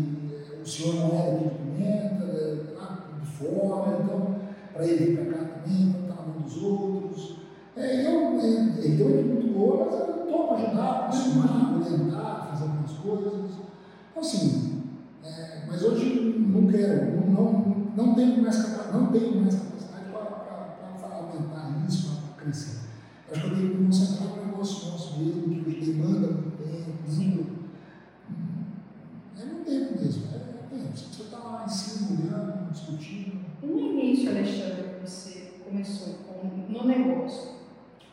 o 0.61 0.67
senhor 0.67 0.95
não 0.95 1.17
é 1.17 1.31
aqui 1.31 1.43
de 1.45 1.55
Pimenta, 1.55 2.23
é 2.25 2.75
lá 2.75 3.07
de 3.19 3.27
fora, 3.27 4.03
então, 4.03 4.35
para 4.73 4.85
ele 4.85 5.05
vir 5.05 5.17
para 5.17 5.37
cá 5.37 5.45
também, 5.45 5.89
está 5.89 6.15
na 6.15 6.27
mão 6.27 6.41
dos 6.41 6.63
outros. 6.63 7.37
É, 7.75 8.05
eu, 8.05 8.39
é, 8.39 8.85
ele 8.85 9.03
uma 9.03 9.11
equipe 9.11 9.29
muito 9.29 9.53
boa, 9.53 9.85
mas 9.85 9.99
eu 9.99 10.23
estou 10.23 10.47
para 10.47 10.57
ajudar, 10.57 10.89
aproximar, 10.89 11.75
orientar, 11.75 12.49
fazer 12.51 12.63
algumas 12.63 12.91
coisas. 12.91 13.33
Então, 14.11 14.21
assim, 14.21 14.83
é, 15.23 15.63
mas 15.67 15.83
hoje 15.83 16.35
não 16.37 16.67
quero, 16.67 17.15
não, 17.15 17.27
não, 17.31 17.76
não 17.97 18.13
tenho 18.13 18.43
mais 18.43 18.55
capacidade, 18.57 18.93
não 18.93 19.11
tenho 19.11 19.41
mais 19.41 19.55
capacidade 19.55 20.05
para 20.11 21.15
aumentar 21.15 21.83
isso, 21.87 22.21
para 22.35 22.43
crescer. 22.43 22.81
Acho 23.31 23.41
que 23.41 23.47
eu 23.47 23.55
tenho 23.55 23.69
que 23.71 23.77
me 23.77 23.85
concentrar 23.87 24.29
no 24.29 24.45
negócio 24.45 24.91
nosso 24.91 25.19
mesmo, 25.19 25.63
que 25.65 25.85
demanda 25.85 26.27
muito 26.27 26.57
tempo, 26.63 26.91
muito 27.09 27.57
é 29.35 29.45
no 29.45 29.65
tempo 29.65 29.99
mesmo, 29.99 30.27
é, 30.31 30.35
é 30.35 30.77
tempo. 30.77 30.95
Você 30.95 31.23
está 31.23 31.39
lá 31.39 31.65
em 31.65 31.69
cima, 31.69 32.21
olhando, 32.21 32.71
discutindo. 32.71 33.45
No 33.63 33.79
início, 33.79 34.29
Alexandre, 34.29 34.99
você 35.03 35.53
começou 35.65 36.13
com, 36.19 36.47
no 36.71 36.85
negócio, 36.85 37.53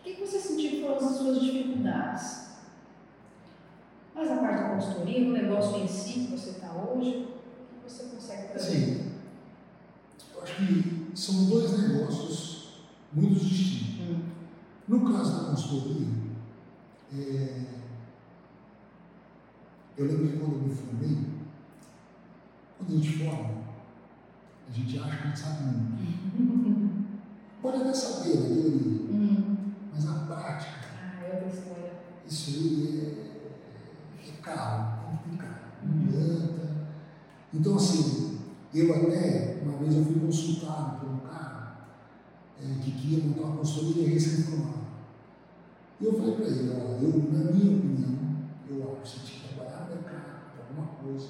o 0.01 0.03
que 0.03 0.15
você 0.15 0.39
sentiu 0.39 0.71
que 0.71 0.81
foram 0.81 0.97
as 0.97 1.17
suas 1.17 1.41
dificuldades? 1.41 2.45
Mas 4.15 4.31
a 4.31 4.37
parte 4.37 4.63
da 4.63 4.69
consultoria, 4.71 5.27
no 5.27 5.33
negócio 5.33 5.83
em 5.83 5.89
si 5.89 6.21
que 6.21 6.33
você 6.33 6.51
está 6.51 6.73
hoje, 6.73 7.29
o 7.71 7.87
que 7.87 7.93
você 7.93 8.05
consegue 8.05 8.53
fazer? 8.55 8.71
Sim. 8.71 9.14
Acho 10.45 10.57
que 10.57 11.11
são 11.15 11.47
dois 11.47 11.79
negócios 11.79 12.85
muito 13.15 13.43
distintos. 13.43 14.01
Hum. 14.01 14.21
No 14.87 15.11
caso 15.11 15.33
da 15.33 15.51
consultoria, 15.51 16.07
é, 17.11 17.65
eu 19.97 20.07
lembro 20.07 20.29
que 20.29 20.37
quando 20.37 20.57
eu 20.57 20.63
me 20.65 20.75
formei, 20.75 21.19
quando 22.77 22.93
a 22.93 22.97
gente 22.97 23.25
forma, 23.25 23.55
a 24.69 24.71
gente 24.71 24.99
acha 24.99 25.17
que 25.17 25.23
a 25.23 25.27
gente 25.29 25.39
sabe 25.39 25.65
muito. 25.65 27.05
Pode 27.63 27.79
até 27.79 27.95
saber 27.95 28.41
na 28.41 28.47
teoria, 28.47 29.03
hum. 29.11 29.57
mas 29.95 30.05
na 30.05 30.27
prática, 30.27 30.91
ah, 30.95 31.25
é 31.25 31.49
história. 31.49 31.93
isso 32.29 32.51
aí 32.51 33.01
é, 34.23 34.29
é 34.29 34.33
caro, 34.43 35.07
complicado, 35.07 35.73
não 35.85 36.05
adianta. 36.05 36.87
Então, 37.55 37.77
assim, 37.77 38.34
eu 38.75 38.95
até, 38.95 39.61
uma 39.63 39.79
vez 39.79 39.95
eu 39.95 40.05
fui 40.05 40.21
consultado 40.21 41.01
por 41.01 41.09
um 41.11 41.19
cara 41.19 41.89
é, 42.61 42.83
que 42.83 42.91
queria 42.91 43.25
montar 43.25 43.43
uma 43.43 43.57
consultoria 43.59 44.09
recém-formada. 44.09 44.85
E 46.01 46.05
eu 46.05 46.13
falei 46.13 46.35
para 46.35 46.47
ele, 46.47 46.71
ó, 46.71 47.03
eu, 47.03 47.33
na 47.33 47.53
minha 47.53 47.77
opinião, 47.77 48.19
eu 48.69 48.99
acho 49.01 49.21
que 49.21 49.45
alguma 50.75 50.89
coisa, 51.03 51.29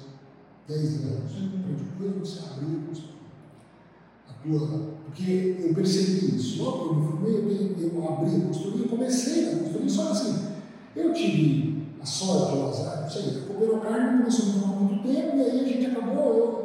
10 0.67 1.03
anos, 1.03 1.31
uhum. 1.37 1.75
depois 1.99 2.15
você 2.19 2.39
abrir 2.45 2.77
a 4.27 4.33
tua. 4.33 4.95
Porque 5.05 5.57
eu 5.59 5.73
percebi 5.73 6.35
isso. 6.35 6.63
Logo 6.63 6.77
que 6.77 6.85
eu 6.85 6.95
me 6.95 7.07
formei, 7.07 7.33
eu, 7.35 7.93
eu 7.93 8.09
abri 8.09 8.35
a 8.35 8.47
consultoria, 8.47 8.85
eu 8.85 8.89
comecei 8.89 9.47
a 9.47 9.57
consultoria, 9.57 9.89
só 9.89 10.11
assim. 10.11 10.55
Eu 10.95 11.13
tive 11.13 11.83
a 12.01 12.05
sorte, 12.05 12.57
o 12.57 12.69
azar, 12.69 13.01
não 13.01 13.09
sei, 13.09 13.39
a 13.39 13.45
Coperocarne 13.47 14.19
começou 14.19 14.45
a 14.45 14.47
me 14.47 14.61
tomar 14.61 14.75
muito 14.75 15.03
tempo 15.03 15.37
e 15.37 15.41
aí 15.41 15.59
a 15.59 15.67
gente 15.67 15.85
acabou. 15.87 16.37
Eu, 16.37 16.64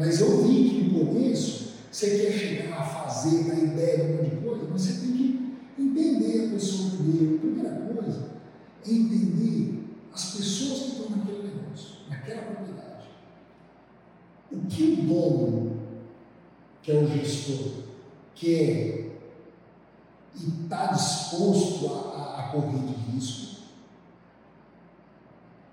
mas 0.00 0.18
eu 0.18 0.42
vi 0.44 0.70
que 0.70 0.82
no 0.84 1.04
começo 1.04 1.74
você 1.92 2.18
quer 2.18 2.32
chegar 2.32 2.78
a 2.78 2.82
fazer 2.82 3.48
na 3.48 3.54
ideia 3.54 3.98
de 3.98 4.12
um 4.12 4.16
monte 4.16 4.30
de 4.30 4.36
coisa, 4.36 4.66
mas 4.70 4.80
você 4.80 5.00
tem 5.00 5.12
que 5.12 5.56
entender 5.78 6.46
a 6.46 6.54
pessoa 6.54 6.92
primeiro. 6.92 7.36
A 7.36 7.38
primeira 7.38 7.70
coisa 7.70 8.30
é 8.86 8.90
entender 8.90 9.84
as 10.10 10.36
pessoas 10.36 10.80
que 10.80 10.88
estão 10.92 11.10
naquele 11.10 11.52
naquela 12.08 12.42
propriedade. 12.42 13.08
O 14.50 14.60
que 14.62 14.82
o 14.84 15.02
dono, 15.02 15.76
que 16.82 16.92
é 16.92 16.94
o 16.94 17.06
gestor, 17.06 17.72
quer 18.34 19.10
e 20.34 20.62
está 20.62 20.86
disposto 20.86 21.92
a, 21.92 22.40
a, 22.40 22.48
correr 22.52 22.86
de 22.86 23.12
risco, 23.12 23.64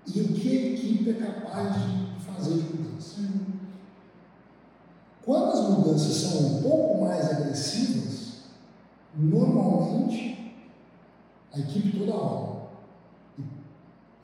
e 0.06 0.20
o 0.20 0.28
que 0.34 0.48
a 0.50 0.66
equipe 0.72 1.10
é 1.10 1.14
capaz 1.14 1.76
de 1.76 2.20
fazer 2.26 2.54
de 2.56 2.76
mudança. 2.76 3.20
Quando 5.28 5.52
as 5.52 5.68
mudanças 5.68 6.16
são 6.16 6.40
um 6.40 6.62
pouco 6.62 7.04
mais 7.04 7.30
agressivas, 7.30 8.36
normalmente 9.14 10.54
a 11.52 11.58
equipe 11.58 11.98
toda 11.98 12.12
roda. 12.12 12.60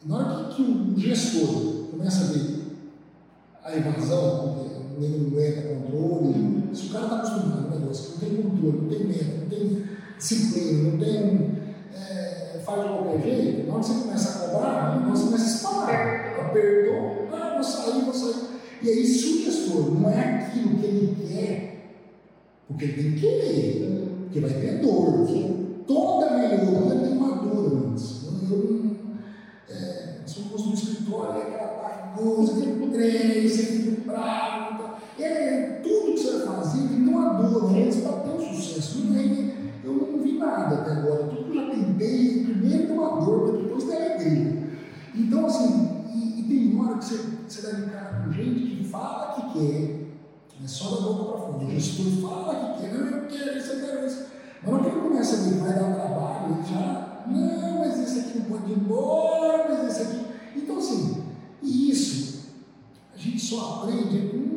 E 0.03 0.09
na 0.09 0.17
hora 0.17 0.49
que, 0.49 0.62
o 0.62 0.99
gestor 0.99 1.90
começa 1.90 2.25
a 2.25 2.29
ver 2.29 2.64
a 3.62 3.77
evasão, 3.77 4.67
o 4.97 4.99
nego 4.99 5.31
não 5.31 5.40
entra 5.43 5.75
controle, 5.75 6.75
se 6.75 6.87
o 6.87 6.90
cara 6.95 7.05
está 7.05 7.17
acostumado 7.17 7.69
com 7.69 7.77
um 7.77 7.81
negócio 7.81 8.19
que 8.19 8.25
não 8.25 8.33
tem 8.33 8.43
controle, 8.43 8.81
não 8.81 8.88
tem 8.88 9.07
meta, 9.07 9.40
não 9.43 9.49
tem 9.51 9.85
disciplina, 10.17 10.90
não 10.90 10.99
tem. 10.99 11.64
É, 11.95 12.62
faz 12.64 12.83
de 12.83 12.88
qualquer 12.88 13.21
jeito, 13.21 13.67
na 13.67 13.75
hora 13.75 13.83
que 13.83 13.88
você 13.90 14.01
começa 14.01 14.38
a 14.38 14.49
cobrar, 14.49 14.97
o 14.97 15.01
negócio 15.01 15.27
começa 15.27 15.45
a 15.45 15.49
espalhar. 15.49 16.40
Apertou, 16.47 17.29
ah, 17.31 17.53
vou 17.57 17.62
sair, 17.62 18.05
vou 18.07 18.14
sair. 18.14 18.55
E 18.85 18.88
aí, 18.90 19.07
se 19.07 19.27
o 19.27 19.44
gestor 19.44 19.94
não 19.94 20.11
é 20.11 20.20
aquilo 20.20 20.77
que 20.77 20.85
ele 20.85 21.16
quer, 21.27 21.97
porque 22.68 22.85
ele 22.85 23.03
tem 23.03 23.12
que 23.12 23.20
querer, 23.20 24.09
porque 24.25 24.40
vai 24.40 24.51
ter 24.51 24.79
dor. 24.81 25.27
Toda 25.87 26.31
melhora 26.33 26.97
tem 26.97 27.16
uma 27.16 27.37
dor 27.37 27.88
antes. 27.88 28.25
Eu, 28.51 28.97
é, 29.70 30.18
se 30.27 30.38
eu 30.38 30.44
fosse 30.51 30.68
no 30.68 30.75
escritório, 30.75 31.40
é 31.40 31.47
aquela 31.47 32.12
bagunça, 32.14 32.59
aquele 32.59 32.92
trem, 32.92 33.49
você 33.49 33.62
fica 33.62 34.12
bravo. 34.12 34.83
Tá? 34.83 34.99
É, 35.18 35.81
tudo 35.83 36.12
que 36.12 36.18
você 36.18 36.44
vai 36.44 36.57
fazer 36.57 36.88
tem 36.88 37.09
uma 37.09 37.42
dor 37.42 37.75
antes 37.75 38.01
para 38.01 38.12
ter 38.12 38.31
um 38.33 38.53
sucesso. 38.53 38.99
Não 39.07 39.18
é, 39.18 39.55
eu 39.83 39.94
não 39.94 40.18
vi 40.23 40.37
nada 40.37 40.75
até 40.75 40.90
agora. 40.90 41.25
Tudo 41.25 41.44
que 41.44 41.57
eu 41.57 41.64
já 41.64 41.70
tentei, 41.70 42.44
primeiro 42.44 42.87
tem 42.87 42.99
uma 42.99 43.18
dor, 43.18 43.62
depois 43.62 43.85
tem 43.85 43.97
alegria. 43.97 44.62
Então, 45.14 45.47
assim, 45.47 45.93
e, 46.44 46.48
tem 46.48 46.80
hora 46.80 46.98
que 46.98 47.04
você, 47.04 47.16
você 47.48 47.62
dá 47.62 47.72
de 47.72 47.90
cara 47.90 48.24
com 48.24 48.33
gente 48.33 48.76
que 48.76 48.85
fala 48.85 49.35
que 49.35 49.59
quer, 49.59 50.04
é 50.62 50.66
só 50.66 50.90
da 50.90 51.02
boca 51.02 51.33
para 51.33 51.40
fora. 51.40 51.64
O 51.64 51.70
fala 52.22 52.74
que 52.74 52.83
quer, 52.83 52.94
não, 52.94 53.07
eu 53.07 53.26
quero 53.26 53.59
isso, 53.59 53.72
eu 53.72 53.87
quero 53.87 54.07
isso. 54.07 54.26
Na 54.62 54.72
hora 54.72 54.83
que 54.83 54.88
ele 54.90 55.00
começa 55.00 55.37
a 55.37 55.40
ver 55.40 55.59
vai 55.61 55.74
dar 55.74 55.94
trabalho, 55.94 56.54
ele 56.54 56.74
já, 56.74 57.24
não, 57.26 57.78
mas 57.78 58.00
esse 58.00 58.20
aqui 58.20 58.38
não 58.38 58.44
pode 58.46 58.72
ir 58.72 58.78
embora, 58.78 59.66
mas 59.68 59.90
esse 59.90 60.02
aqui. 60.02 60.26
Então, 60.57 60.78
assim, 60.78 61.24
isso 61.62 62.50
a 63.14 63.18
gente 63.18 63.40
só 63.40 63.83
aprende 63.85 64.28
com. 64.28 64.54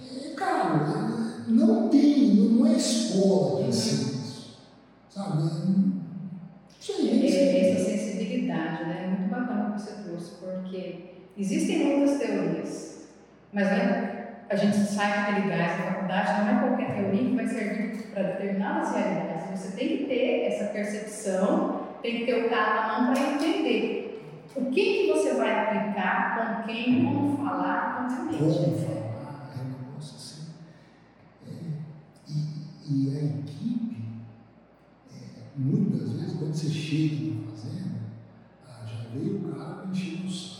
É, 0.00 0.30
cara, 0.34 1.44
não 1.48 1.88
tem, 1.88 2.34
não 2.34 2.66
é 2.66 2.76
escola 2.76 3.62
que 3.62 3.68
ensina 3.68 4.12
isso. 4.22 4.58
Sabe? 5.10 5.42
É, 6.88 7.70
essa 7.70 7.90
sensibilidade, 7.90 8.84
né? 8.84 9.17
Você 9.78 10.02
trouxe, 10.02 10.32
porque 10.40 11.04
existem 11.36 11.98
muitas 11.98 12.18
teorias, 12.18 13.08
mas 13.52 13.66
né, 13.66 14.28
a 14.50 14.56
gente 14.56 14.76
sai 14.76 15.12
com 15.12 15.30
aquele 15.30 15.48
gás 15.48 15.78
na 15.78 15.92
faculdade, 15.92 16.42
não 16.42 16.48
é 16.48 16.68
qualquer 16.68 16.96
teoria 16.96 17.24
que 17.24 17.36
vai 17.36 17.46
servir 17.46 18.02
para 18.12 18.22
determinadas 18.22 18.94
realidades. 18.94 19.60
Você 19.60 19.76
tem 19.76 19.88
que 19.88 20.04
ter 20.04 20.46
essa 20.46 20.72
percepção, 20.72 21.82
tem 22.02 22.18
que 22.18 22.26
ter 22.26 22.46
o 22.46 22.48
cara 22.48 22.74
na 22.74 23.00
mão 23.00 23.12
para 23.12 23.34
entender 23.34 24.08
o 24.56 24.66
que, 24.70 24.82
que 24.82 25.12
você 25.12 25.34
vai 25.34 25.50
aplicar, 25.50 26.62
com 26.62 26.66
quem, 26.66 27.04
como 27.04 27.36
falar, 27.36 28.08
com 28.08 28.28
quem. 28.28 28.38
Como 28.38 28.78
falar, 28.78 29.52
é 29.56 29.60
um 29.60 29.68
negócio 29.68 30.16
assim. 30.16 30.46
É, 31.46 31.52
e, 32.28 32.90
e 32.90 33.16
a 33.16 33.24
equipe, 33.24 34.02
é, 35.12 35.42
muitas 35.56 36.12
vezes, 36.12 36.38
quando 36.38 36.54
você 36.54 36.68
chega 36.68 37.16
já 37.26 37.47
veio 39.12 39.38
o 39.38 39.52
cara 39.52 39.86
encher 39.90 40.26
o 40.26 40.30
saco. 40.30 40.58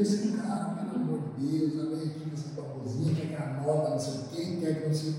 Esse 0.00 0.32
cara, 0.32 0.74
pelo 0.74 1.02
amor 1.02 1.20
de 1.38 1.46
Deus, 1.46 1.80
a 1.80 1.90
minha 1.90 2.04
equipe 2.04 2.30
essa 2.34 2.60
babosinha, 2.60 3.14
quer 3.14 3.28
que 3.28 3.34
anota 3.34 3.90
não 3.90 3.98
sei 3.98 4.14
o 4.14 4.24
quê, 4.28 4.58
quer 4.60 4.80
que 4.80 4.88
não 4.88 4.94
sei. 4.94 5.14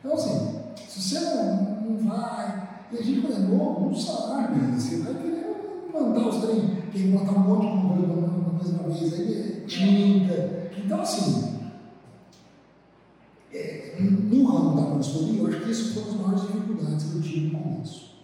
Então, 0.00 0.14
assim, 0.14 0.60
se 0.86 1.00
você 1.00 1.20
não, 1.20 1.80
não 1.80 2.08
vai, 2.08 2.86
e 2.92 2.98
a 2.98 3.02
gente 3.02 3.20
quando 3.22 3.36
é 3.36 3.38
novo, 3.38 3.86
não 3.86 3.94
sabe, 3.94 4.60
você 4.72 4.98
vai 4.98 5.14
querer 5.14 5.88
mandar 5.92 6.28
os 6.28 6.44
trem, 6.44 6.82
quem 6.92 7.08
montar 7.08 7.32
um 7.32 7.40
monte 7.40 7.66
de 7.66 7.86
coisa 7.88 8.26
na 8.26 8.52
mesma 8.52 8.82
vez, 8.82 9.14
aí 9.14 9.64
tinta. 9.66 10.70
Então, 10.76 11.00
assim, 11.00 11.54
é, 13.52 13.96
no 14.00 14.44
ramo 14.44 14.76
da 14.76 14.90
consultoria, 14.90 15.40
eu 15.40 15.46
acho 15.46 15.60
que 15.60 15.70
isso 15.70 15.94
foram 15.94 16.08
as 16.08 16.20
maiores 16.20 16.52
dificuldades 16.52 17.04
que 17.04 17.16
eu 17.16 17.22
tive 17.22 17.56
no 17.56 17.62
começo. 17.62 18.14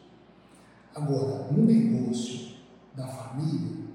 Agora, 0.94 1.46
no 1.52 1.64
negócio 1.64 2.49
da 2.94 3.06
família, 3.06 3.86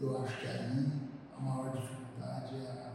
eu 0.00 0.22
acho 0.22 0.40
que 0.40 0.46
aí 0.46 0.86
a 1.36 1.40
maior 1.40 1.72
dificuldade 1.72 2.54
é 2.56 2.70
a, 2.70 2.92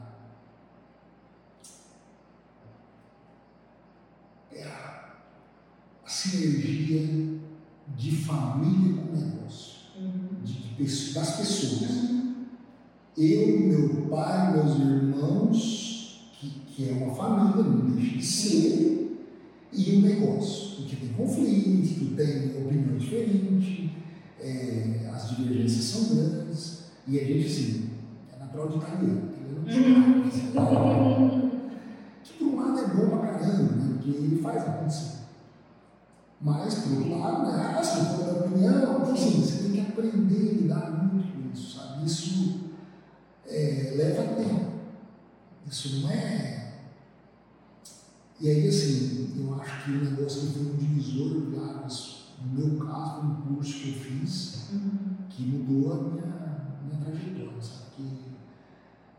é 4.54 4.63
a, 4.63 5.15
a 6.06 6.10
sinergia 6.10 7.39
de 7.96 8.15
família 8.15 9.02
com 9.02 9.15
negócio, 9.15 9.76
uhum. 10.00 10.43
de, 10.43 10.76
de, 10.76 11.13
das 11.13 11.38
pessoas. 11.38 11.89
Uhum. 11.89 12.46
Eu, 13.17 13.60
meu 13.60 14.08
pai, 14.10 14.54
meus 14.54 14.80
irmãos, 14.80 16.32
que, 16.39 16.50
que 16.50 16.89
é 16.89 16.93
uma 16.93 17.13
família, 17.13 17.63
não 17.63 17.91
deixa 17.91 18.17
de 18.17 18.26
ser, 18.26 18.93
e 19.72 19.96
o 19.96 20.02
negócio, 20.02 20.78
porque 20.78 20.96
tem 20.96 21.13
conflito, 21.13 22.15
tem 22.15 22.63
opinião 22.63 22.98
diferente, 22.98 23.91
é, 24.43 25.10
as 25.13 25.29
divergências 25.29 25.86
são 25.86 26.15
grandes. 26.15 26.84
E 27.08 27.19
a 27.19 27.23
gente, 27.23 27.47
assim, 27.47 27.89
é 28.34 28.39
natural 28.39 28.69
de 28.69 28.77
italiano, 28.77 29.29
entendeu? 29.32 29.63
que 32.23 32.34
por 32.34 32.47
um 32.47 32.56
lado 32.56 32.79
é 32.79 32.88
bom 32.88 33.17
pra 33.17 33.27
caramba, 33.27 33.75
né? 33.75 33.93
Porque 33.93 34.10
ele 34.10 34.41
faz 34.41 34.63
acontecer. 34.63 35.23
Mas, 36.41 36.75
por 36.75 36.97
outro 36.97 37.19
lado, 37.19 37.51
né? 37.51 37.77
Assim, 37.79 38.06
por 38.06 38.17
minha 38.17 38.34
opinião, 38.34 39.01
então, 39.01 39.13
assim, 39.13 39.41
você 39.41 39.63
tem 39.63 39.71
que 39.71 39.79
aprender 39.82 40.49
a 40.49 40.53
lidar 40.53 40.91
muito 40.91 41.34
com 41.34 41.51
isso, 41.53 41.77
sabe? 41.77 42.06
Isso 42.06 42.60
é, 43.47 43.93
leva 43.95 44.36
tempo. 44.36 44.73
Isso 45.69 46.01
não 46.01 46.12
é. 46.12 46.73
E 48.39 48.49
aí, 48.49 48.67
assim, 48.67 49.34
eu 49.38 49.53
acho 49.62 49.86
que 49.86 49.91
o 49.91 50.03
negócio 50.03 50.47
que 50.47 50.53
foi 50.53 50.63
um 50.63 50.75
divisor 50.75 51.49
de 51.49 51.56
águas, 51.58 52.12
no 52.43 52.53
meu 52.53 52.86
caso, 52.86 53.21
foi 53.21 53.29
um 53.29 53.56
curso 53.56 53.79
que 53.79 53.89
eu 53.89 53.95
fiz, 53.95 54.69
uhum. 54.73 55.15
que 55.29 55.43
mudou 55.43 55.93
a 55.93 56.03
minha 56.03 56.34
minha 56.84 56.99
trajetória, 57.03 57.62
sabe? 57.62 57.91
Que 57.95 58.34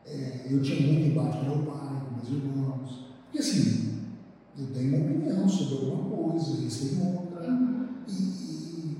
é, 0.07 0.47
eu 0.51 0.63
tinha 0.63 0.87
muito 0.87 1.07
embate 1.07 1.39
com 1.39 1.45
meu 1.45 1.59
pai, 1.65 2.03
com 2.05 2.15
meus 2.17 2.29
irmãos. 2.29 3.07
Porque 3.25 3.39
assim, 3.39 4.03
eu 4.59 4.67
tenho 4.67 4.97
uma 4.97 5.07
opinião 5.07 5.49
sobre 5.49 5.91
alguma 5.91 6.17
coisa, 6.17 6.61
eles 6.61 6.79
têm 6.79 7.07
outra. 7.07 7.47
E, 8.07 8.13
e 8.13 8.99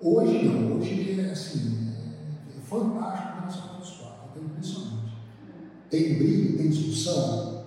hoje 0.00 0.44
não, 0.44 0.76
hoje 0.76 1.20
é 1.20 1.30
assim, 1.30 1.94
é, 1.96 2.58
é 2.58 2.60
fantástico 2.60 3.36
o 3.36 3.40
relacionamento 3.40 3.80
dos 3.80 3.90
quatro, 3.96 4.40
é 4.40 4.44
impressionante. 4.44 5.14
Tem 5.88 6.18
briga, 6.18 6.58
tem 6.58 6.70
discussão. 6.70 7.64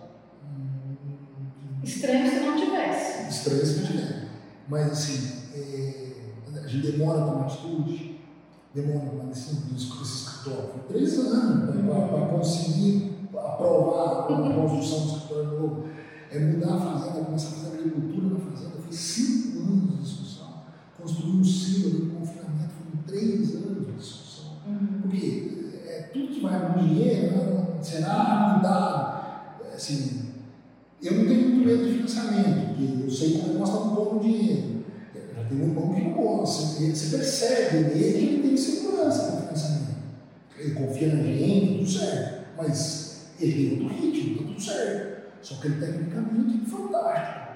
Estranho 1.81 2.29
se 2.29 2.39
não 2.41 2.57
tivesse. 2.57 3.29
Estranho 3.29 3.65
se 3.65 3.79
não 3.79 3.87
tivesse. 3.87 4.27
Mas 4.67 4.91
assim, 4.91 5.46
é, 5.57 6.59
a 6.63 6.67
gente 6.67 6.91
demora 6.91 7.23
a 7.23 7.25
tomar 7.25 7.45
atitude 7.45 8.17
demorou 8.81 9.23
mais 9.23 9.37
esse 9.37 9.55
escritório. 10.01 10.69
Foi 10.69 10.81
três 10.87 11.19
anos 11.19 11.75
para 12.09 12.27
conseguir 12.27 13.17
aprovar 13.33 14.19
a 14.19 14.23
construção 14.23 14.99
do 14.99 15.17
escritório 15.17 15.59
novo. 15.59 15.83
É 16.29 16.39
mudar 16.39 16.75
a 16.75 16.79
fazenda, 16.79 17.25
começar 17.25 17.47
a 17.47 17.51
fazer 17.51 17.77
agricultura 17.77 18.33
na 18.33 18.39
fazenda. 18.39 18.75
Foi 18.81 18.93
cinco 18.93 19.59
anos 19.59 19.91
de 19.91 19.97
discussão. 20.03 20.47
Construir 21.01 21.31
um 21.31 21.43
silo 21.43 21.89
de 21.89 22.15
confinamento 22.15 22.73
foram 22.73 23.03
três 23.07 23.55
anos 23.55 23.87
de 23.87 23.93
discussão. 23.93 24.51
Uhum. 24.67 25.01
Porque 25.01 25.71
é, 25.87 26.09
tudo 26.13 26.27
que 26.27 26.41
vai 26.41 26.73
com 26.73 26.79
dinheiro 26.79 27.31
né, 27.31 27.79
será 27.81 28.55
mudado. 28.57 29.63
É, 29.71 29.75
assim, 29.75 30.33
eu 31.01 31.13
não 31.13 31.25
tenho 31.25 31.49
muito 31.49 31.65
medo 31.65 31.85
de 31.85 31.93
financiamento, 31.93 32.67
porque 32.67 33.05
eu 33.05 33.11
sei 33.11 33.31
que 33.31 33.49
nós 33.53 33.69
estamos 33.69 33.93
pondo 33.95 34.21
dinheiro. 34.21 34.76
Tem 35.47 35.61
um 35.61 35.67
irmão 35.67 35.93
que 35.93 36.01
não 36.01 36.13
gosta, 36.13 36.83
você 36.83 37.17
percebe 37.17 37.77
nele 37.77 37.93
que 37.93 38.25
ele 38.25 38.47
tem 38.47 38.57
segurança 38.57 39.31
no 39.31 39.47
pensamento. 39.47 39.97
Ele 40.57 40.73
confia 40.73 41.15
na 41.15 41.23
gente, 41.23 41.77
tudo 41.77 41.89
certo. 41.89 42.47
Mas 42.57 43.27
ele 43.39 43.53
tem 43.53 43.83
outro 43.83 43.97
ritmo, 43.97 44.37
tá 44.37 44.43
tudo 44.43 44.61
certo. 44.61 45.17
Só 45.41 45.55
que 45.55 45.67
ele 45.67 45.85
tecnicamente 45.85 46.61
é 46.65 46.69
fantástico. 46.69 47.47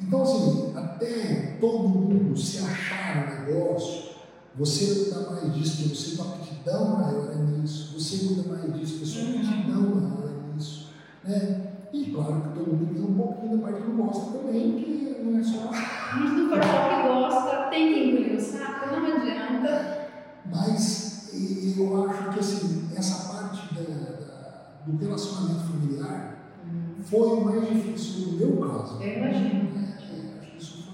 Então, 0.00 0.22
assim, 0.22 0.72
até 0.76 1.56
todo 1.60 1.88
mundo 1.88 2.36
se 2.36 2.58
achar 2.58 3.46
no 3.46 3.46
negócio, 3.46 4.14
você 4.56 5.10
dá 5.10 5.30
mais 5.30 5.54
disso, 5.54 5.88
você 5.88 6.16
tem 6.16 6.24
uma 6.24 6.34
aptidão 6.34 6.98
maior 6.98 7.36
nisso, 7.36 7.98
você 7.98 8.26
cuida 8.26 8.48
mais 8.48 8.74
disso, 8.74 9.02
a 9.02 9.06
sua 9.06 9.22
aptidão 9.30 9.82
maior 9.82 10.28
é 10.28 10.54
nisso. 10.54 10.90
Né? 11.24 11.63
E 11.94 12.10
claro 12.10 12.40
que 12.40 12.58
todo 12.58 12.72
mundo 12.74 12.92
tem 12.92 13.04
um 13.04 13.14
pouquinho 13.14 13.56
da 13.56 13.62
parte 13.62 13.82
que 13.82 13.88
não 13.88 14.06
gosta 14.06 14.38
também, 14.38 14.72
que 14.72 15.22
não 15.22 15.38
é 15.38 15.44
só. 15.44 15.70
Mas 15.70 16.32
não 16.32 16.48
for 16.48 16.64
só 16.64 16.88
que 16.88 17.08
gosta, 17.08 17.70
tem 17.70 17.94
que 17.94 18.00
engolir 18.00 18.36
o 18.36 18.40
saco, 18.40 18.86
não 18.96 19.16
adianta. 19.16 20.08
Mas 20.44 21.30
eu 21.78 22.04
acho 22.04 22.32
que 22.32 22.40
assim, 22.40 22.88
essa 22.96 23.32
parte 23.32 23.74
da, 23.74 23.82
da, 23.82 24.76
do 24.84 24.96
relacionamento 24.98 25.60
familiar 25.60 26.52
hum. 26.66 27.00
foi 27.00 27.28
o 27.28 27.44
mais 27.44 27.68
difícil 27.68 28.26
no 28.26 28.38
meu 28.38 28.56
caso. 28.56 29.00
Eu 29.00 29.18
imagino. 29.18 29.70
É, 29.78 29.82
é, 29.82 30.38
acho 30.40 30.50
que 30.50 30.58
isso 30.58 30.84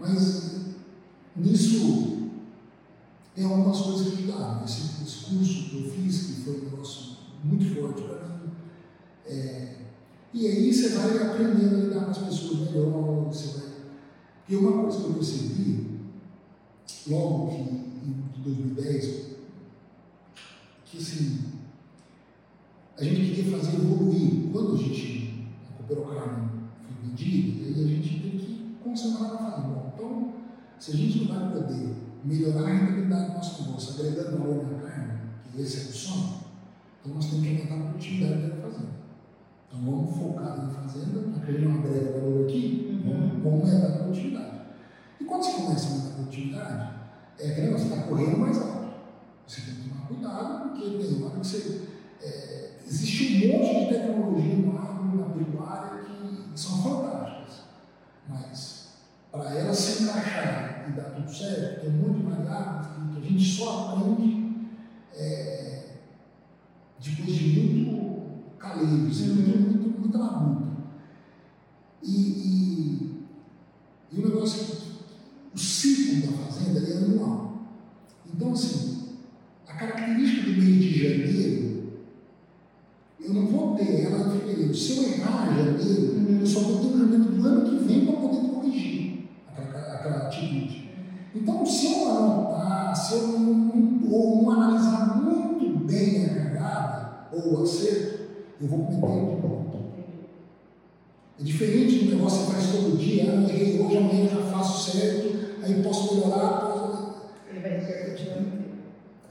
Mas 0.00 0.74
nisso 1.36 2.30
tem 3.36 3.44
algumas 3.44 3.80
coisas 3.80 4.08
que 4.08 4.24
ajudaram. 4.24 4.64
Esse, 4.64 5.04
esse 5.04 5.24
curso 5.26 5.70
que 5.70 5.84
eu 5.84 5.90
fiz, 5.92 6.26
que 6.26 6.42
foi 6.42 6.60
um 6.60 6.64
negócio 6.64 7.16
muito 7.44 7.72
forte 7.72 8.02
para 8.02 8.25
mim. 8.25 8.25
É, 9.28 9.76
e 10.32 10.46
aí 10.46 10.72
você 10.72 10.90
vai 10.90 11.18
aprendendo 11.18 11.74
a 11.74 11.78
lidar 11.78 12.04
com 12.04 12.10
as 12.10 12.18
pessoas 12.18 12.70
melhor, 12.70 13.24
você 13.24 13.58
vai. 13.58 13.68
E 14.48 14.56
uma 14.56 14.82
coisa 14.82 14.98
que 14.98 15.04
eu 15.04 15.14
percebi, 15.14 16.00
logo 17.08 17.48
que 17.48 17.56
em 17.56 18.42
2010, 18.42 19.26
que 20.84 20.98
assim, 20.98 21.38
a 22.98 23.04
gente 23.04 23.34
queria 23.34 23.58
fazer 23.58 23.76
evoluir. 23.76 24.50
Quando 24.52 24.74
a 24.74 24.78
gente, 24.78 25.48
a 25.68 25.82
Cooperocarne 25.82 26.48
foi 26.80 27.08
vendida, 27.08 27.64
aí 27.66 27.84
a 27.84 27.86
gente 27.88 28.20
tem 28.20 28.30
que 28.30 28.76
concentrar 28.82 29.34
na. 29.34 29.56
Bom, 29.58 29.92
então, 29.94 30.32
se 30.78 30.92
a 30.92 30.94
gente 30.94 31.24
não 31.24 31.34
vai 31.34 31.52
poder 31.52 31.94
melhorar 32.24 32.62
a 32.62 32.72
rentabilidade 32.72 33.26
do 33.26 33.34
nosso 33.34 33.62
negócio, 33.62 34.00
agregando 34.00 34.38
valor 34.38 34.72
na 34.72 34.78
carne, 34.78 35.18
que 35.52 35.60
esse 35.60 35.76
é 35.76 35.80
o 35.80 35.92
sonho, 35.92 36.34
então 37.00 37.14
nós 37.14 37.26
temos 37.26 37.42
que 37.44 37.50
aumentar 37.50 37.74
a 37.74 37.90
produtividade 37.90 38.42
da. 38.42 38.55
Então 39.68 39.80
vamos 39.84 40.16
focar 40.16 40.56
na 40.56 40.68
fazenda, 40.68 41.30
já 41.32 41.44
que 41.44 41.50
a 41.50 41.54
gente 41.54 41.68
não 41.68 41.78
agrega 41.80 42.20
valor 42.20 42.44
aqui, 42.44 43.02
uhum. 43.04 43.40
vamos 43.42 43.72
aumentar 43.72 43.86
a 43.86 43.98
produtividade. 43.98 44.60
E 45.20 45.24
quando 45.24 45.42
você 45.42 45.52
começa 45.52 45.86
a 45.86 45.90
aumentar 45.90 46.08
a 46.08 46.14
produtividade, 46.14 46.96
é 47.38 47.50
que 47.50 47.70
você 47.72 47.84
está 47.84 48.02
correndo 48.02 48.38
mais 48.38 48.58
alto. 48.58 48.88
Você 49.46 49.60
tem 49.62 49.74
que 49.74 49.88
tomar 49.88 50.06
cuidado, 50.06 50.70
porque 50.70 50.98
tem 50.98 51.22
hora 51.22 51.30
que 51.30 51.46
você. 51.46 51.88
É, 52.22 52.70
existe 52.86 53.46
um 53.46 53.58
monte 53.58 53.80
de 53.80 53.94
tecnologia 53.94 54.56
no 54.56 54.78
agro, 54.78 55.18
na 55.18 55.34
pecuária, 55.34 56.04
que 56.04 56.58
são 56.58 56.82
fantásticas. 56.82 57.64
Mas 58.28 58.86
para 59.30 59.54
elas 59.54 59.76
se 59.76 60.04
encaixar 60.04 60.86
e 60.88 60.92
dar 60.92 61.10
tudo 61.10 61.30
certo, 61.30 61.82
tem 61.82 61.90
um 61.90 62.08
monte 62.08 62.20
de 62.20 62.22
variáveis 62.22 62.86
que, 62.86 63.18
a 63.18 63.28
gente 63.28 63.44
só 63.44 63.92
aprende 63.92 64.68
é, 65.14 65.82
depois 66.98 67.36
de 67.36 67.60
muito 67.60 68.25
caleiro, 68.58 69.08
assim, 69.08 69.28
muito, 69.28 69.78
muito, 69.78 70.00
muita 70.00 70.18
labuta. 70.18 70.66
E, 72.02 72.12
e, 72.12 73.24
e 74.12 74.20
o 74.20 74.28
negócio 74.28 74.62
é 74.62 74.64
que 74.64 74.86
o 75.54 75.58
ciclo 75.58 76.30
da 76.30 76.38
fazenda 76.38 76.80
é 76.80 76.96
anual. 76.98 77.66
Então, 78.32 78.52
assim, 78.52 79.08
a 79.66 79.72
característica 79.74 80.50
do 80.50 80.62
mês 80.62 80.82
de 80.82 81.02
janeiro, 81.02 81.92
eu 83.20 83.34
não 83.34 83.46
vou 83.46 83.74
ter 83.76 84.02
ela 84.02 84.34
em 84.34 84.38
fevereiro. 84.38 84.74
Se 84.74 84.96
eu 84.96 85.02
errar 85.04 85.54
janeiro, 85.56 86.14
uhum. 86.14 86.38
eu 86.40 86.46
só 86.46 86.60
vou 86.60 86.78
ter 86.78 86.86
um 86.94 86.98
janeiro 86.98 87.24
do 87.24 87.46
ano 87.46 87.70
que 87.70 87.84
vem 87.84 88.06
para 88.06 88.20
poder 88.20 88.48
corrigir 88.48 89.28
aquela, 89.48 89.94
aquela 89.94 90.16
atitude. 90.26 90.90
Então, 91.34 91.66
se 91.66 91.86
eu 91.86 92.08
anotar, 92.08 92.96
se 92.96 93.14
eu 93.14 93.28
não, 93.28 94.00
ou 94.10 94.42
não 94.42 94.50
analisar 94.50 95.22
muito 95.22 95.84
bem 95.84 96.24
a 96.24 96.34
cagada 96.34 97.28
ou 97.32 97.58
o 97.58 97.62
acerto, 97.62 98.15
eu 98.60 98.68
vou 98.68 98.86
cometer 98.86 99.36
de 99.36 99.42
novo. 99.42 99.66
É 101.38 101.42
diferente 101.42 102.04
do 102.04 102.16
negócio 102.16 102.46
que 102.46 102.46
você 102.46 102.52
faz 102.52 102.72
todo 102.72 102.98
dia, 102.98 103.24
ah, 103.30 103.50
errei 103.50 103.78
hoje, 103.78 103.96
amanhã 103.98 104.24
eu 104.24 104.42
já 104.42 104.50
faço 104.50 104.90
certo, 104.90 105.36
aí 105.62 105.82
posso 105.82 106.14
melhorar. 106.14 106.60
Posso... 106.60 107.16
Ele 107.50 107.60
vai 107.60 107.78
repercutir 107.78 108.06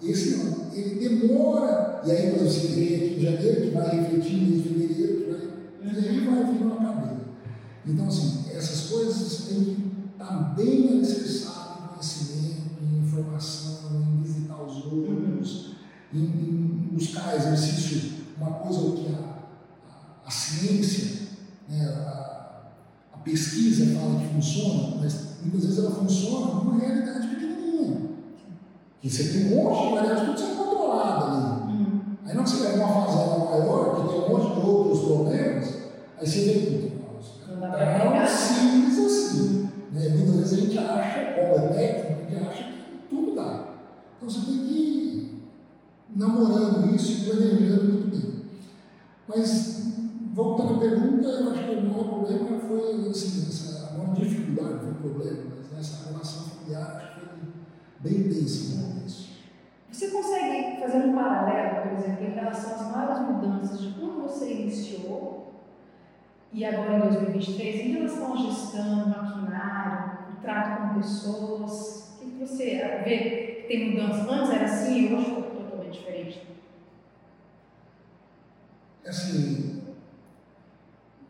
esse 0.03 0.37
não, 0.37 0.71
ele 0.73 0.99
demora, 0.99 2.01
e 2.05 2.11
aí 2.11 2.31
quando 2.31 2.47
você 2.47 2.67
vê 2.67 2.95
aqui 2.95 3.15
em 3.17 3.21
janeiro, 3.21 3.61
que 3.61 3.69
vai 3.69 3.95
refletir 3.95 4.35
em 4.35 4.61
fevereiro, 4.61 5.17
que 5.17 5.31
vai, 5.31 6.03
e 6.03 6.09
aí 6.09 6.19
vai 6.19 6.53
vir 6.53 6.61
uma 6.61 6.75
cadeia. 6.75 7.17
Então, 7.87 8.07
assim, 8.07 8.45
essas 8.53 8.89
coisas 8.89 9.47
têm 9.47 9.63
que 9.63 9.77
estar 10.11 10.53
bem 10.55 10.89
alicerçadas 10.89 11.77
em 11.77 11.87
conhecimento, 11.87 12.83
em 12.83 12.99
informação, 12.99 14.03
em 14.03 14.21
visitar 14.21 14.61
os 14.61 14.85
outros, 14.85 15.75
em, 16.13 16.19
em 16.19 16.89
buscar 16.91 17.35
exercício, 17.35 18.14
uma 18.37 18.51
coisa 18.51 18.95
que 18.95 19.07
a, 19.13 19.17
a, 19.89 20.27
a 20.27 20.31
ciência, 20.31 21.27
né, 21.69 21.85
a, 21.85 22.61
a 23.13 23.17
pesquisa 23.19 23.97
fala 23.97 24.19
que 24.19 24.33
funciona, 24.33 24.97
mas 25.01 25.37
muitas 25.41 25.63
vezes 25.65 25.79
ela 25.79 25.91
funciona 25.91 26.53
numa 26.53 26.79
realidade 26.79 27.27
pequenininha. 27.27 28.09
Que 29.01 29.09
você 29.09 29.23
tem 29.29 29.53
um 29.53 29.63
monte 29.63 29.87
de 29.87 29.95
variáveis 29.95 30.27
tudo 30.27 30.39
sendo 30.39 30.57
controlado 30.57 31.25
ali. 31.25 31.73
Uhum. 31.73 32.01
Aí 32.25 32.35
não 32.35 32.45
você 32.45 32.63
pega 32.63 32.85
uma 32.85 33.05
fazenda 33.05 33.45
maior, 33.45 33.95
que 33.95 34.09
tem 34.09 34.21
um 34.21 34.29
monte 34.29 34.53
de 34.53 34.67
outros 34.67 34.99
problemas, 35.05 35.75
aí 36.19 36.27
você 36.27 36.39
vê 36.41 36.53
tudo. 36.59 36.95
Não 37.59 38.15
é 38.15 38.27
simples 38.27 38.99
assim. 38.99 39.69
Né? 39.91 40.09
Muitas 40.09 40.35
vezes 40.35 40.53
a 40.53 40.61
gente 40.61 40.77
acha, 40.77 41.33
como 41.33 41.55
é 41.55 41.67
técnico, 41.73 42.21
a 42.21 42.29
gente 42.29 42.47
acha 42.47 42.63
que 42.63 43.07
tudo 43.09 43.35
dá. 43.35 43.75
Então 44.17 44.29
você 44.29 44.45
tem 44.45 44.57
que 44.57 45.24
namorando 46.15 46.95
isso 46.95 47.11
e 47.11 47.29
planejando 47.29 47.83
muito 47.83 48.07
bem. 48.07 48.45
Mas, 49.27 49.93
voltando 50.33 50.75
à 50.75 50.79
pergunta, 50.79 51.27
eu 51.27 51.51
acho 51.51 51.63
que 51.63 51.75
o 51.75 51.81
maior 51.81 52.03
problema 52.05 52.59
foi 52.59 53.09
assim, 53.09 53.47
essa, 53.47 53.89
a 53.89 53.97
maior 53.97 54.15
dificuldade 54.15 54.79
foi 54.79 54.91
o 54.91 54.95
problema, 54.95 55.43
mas 55.71 55.79
essa 55.79 56.09
relação 56.09 56.43
familiar 56.49 56.95
acho 56.95 57.19
que 57.19 57.25
foi 57.25 57.37
bem 57.99 58.29
tensa 58.29 58.75
no 58.75 58.93
começo. 58.93 59.29
Você 59.91 60.07
consegue 60.09 60.79
fazer 60.79 60.97
um 60.97 61.15
paralelo, 61.15 61.89
por 61.89 61.99
exemplo, 61.99 62.25
em 62.25 62.31
relação 62.31 62.75
às 62.75 62.91
várias 62.91 63.19
mudanças 63.21 63.81
de 63.81 63.89
quando 63.91 64.23
você 64.23 64.51
iniciou 64.51 65.35
e 66.55 66.63
agora 66.63 66.95
em 66.95 66.99
2023, 67.01 67.75
em 67.81 67.91
relação 67.91 68.33
à 68.33 68.37
gestão, 68.37 69.09
maquinário, 69.09 70.19
trato 70.41 70.93
com 70.93 70.99
pessoas? 71.01 72.17
O 72.21 72.25
que 72.25 72.39
você 72.39 73.01
vê 73.03 73.17
que 73.17 73.67
tem 73.67 73.91
mudança? 73.91 74.31
Antes 74.31 74.51
era 74.51 74.63
assim 74.63 75.13
hoje 75.13 75.31
foi 75.31 75.43
totalmente 75.43 75.99
diferente? 75.99 76.47
Assim, 79.05 79.83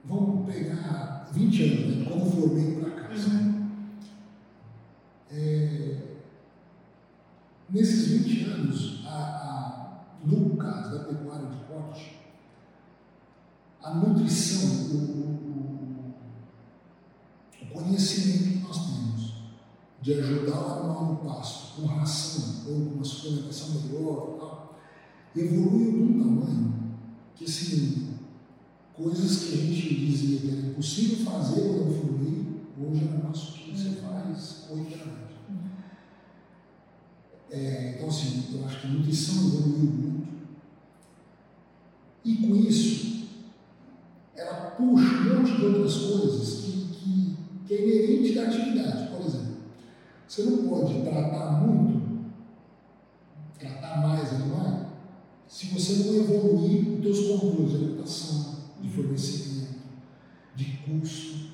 vamos 0.05 0.45
pegar 0.49 1.27
20 1.33 1.63
anos, 1.63 1.97
né, 1.97 2.05
quando 2.07 2.25
eu 2.25 2.31
formei 2.31 2.75
para 2.79 2.91
cá. 2.91 3.09
Uhum. 3.09 3.69
É, 5.29 5.97
nesses 7.69 8.23
20 8.23 8.43
anos, 8.45 9.05
a, 9.05 9.11
a, 9.11 10.05
no 10.25 10.55
caso 10.55 10.97
da 10.97 11.03
pecuária 11.03 11.47
de 11.49 11.57
corte, 11.65 12.17
a 13.83 13.93
nutrição, 13.93 14.95
o, 14.95 14.97
o, 14.97 16.13
o, 17.61 17.73
conhecimento 17.73 18.53
que 18.53 18.67
nós 18.67 18.77
temos 18.87 19.33
de 20.01 20.13
ajudar 20.13 20.61
o 20.61 20.79
animal 20.79 21.05
no 21.07 21.29
pasto 21.29 21.81
com 21.81 21.87
ração 21.87 22.63
ou 22.69 22.85
com 22.85 22.95
uma 22.95 23.03
suplementação 23.03 23.81
melhor, 23.81 24.37
tal, 24.39 24.79
evoluiu 25.35 25.91
de 25.91 25.99
um 25.99 26.23
tamanho 26.23 26.84
que, 27.35 27.45
assim, 27.45 28.15
coisas 28.93 29.43
que 29.43 29.53
a 29.53 29.57
gente 29.57 29.95
dizia 29.95 30.39
que 30.39 30.47
era 30.51 30.67
impossível 30.67 31.25
fazer 31.25 31.61
quando 31.61 31.99
fluir, 31.99 32.45
hoje 32.79 33.03
é 33.03 33.07
um 33.07 33.17
negócio 33.17 33.53
que 33.53 33.71
você 33.71 33.89
faz 34.01 34.65
corriqueiramente. 34.67 35.25
É, 37.51 37.95
então, 37.95 38.07
assim, 38.07 38.43
eu 38.53 38.65
acho 38.65 38.81
que 38.81 38.87
a 38.87 38.89
nutrição 38.89 39.47
evoluiu 39.47 39.91
muito. 39.91 40.27
E 42.23 42.35
com 42.37 42.55
isso, 42.55 43.27
ela 44.35 44.71
puxa 44.71 45.05
um 45.05 45.37
monte 45.37 45.55
de 45.55 45.65
outras 45.65 45.95
coisas 45.95 46.61
que, 46.61 46.71
que, 46.91 47.37
que 47.67 47.73
é 47.73 47.83
inerente 47.83 48.33
da 48.33 48.47
atividade. 48.47 49.09
Por 49.09 49.25
exemplo, 49.25 49.57
você 50.27 50.43
não 50.43 50.67
pode 50.67 51.01
tratar 51.01 51.61
muito, 51.61 52.31
tratar 53.59 54.01
mais 54.01 54.33
animais, 54.33 54.84
se 55.47 55.67
você 55.67 56.03
não 56.03 56.15
evoluir 56.15 56.99
os 56.99 57.17
seus 57.17 57.39
controles 57.39 57.71
de 57.71 57.75
alimentação, 57.77 58.55
de 58.81 58.89
fornecimento, 58.89 59.75
de 60.55 60.65
custo. 60.85 61.45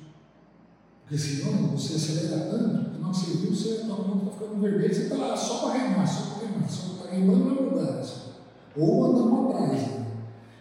Porque 1.02 1.18
senão 1.18 1.68
você 1.68 1.94
acelera 1.94 2.50
tanto 2.50 2.90
que 2.90 2.98
não 2.98 3.12
você 3.12 3.36
viu, 3.36 3.54
você 3.54 3.68
está 3.68 3.94
ficando 3.94 4.60
vermelho, 4.60 4.94
você 4.94 5.02
está 5.02 5.36
só 5.36 5.70
para 5.70 5.78
remar, 5.78 6.06
só 6.06 6.34
para 6.34 6.48
remar, 6.48 6.68
só 6.68 6.94
para 6.94 7.12
remando 7.12 7.44
na 7.44 7.60
mudança. 7.60 8.32
Ou 8.76 9.04
andando 9.04 9.50
atrás. 9.50 9.82
Né? 9.82 10.06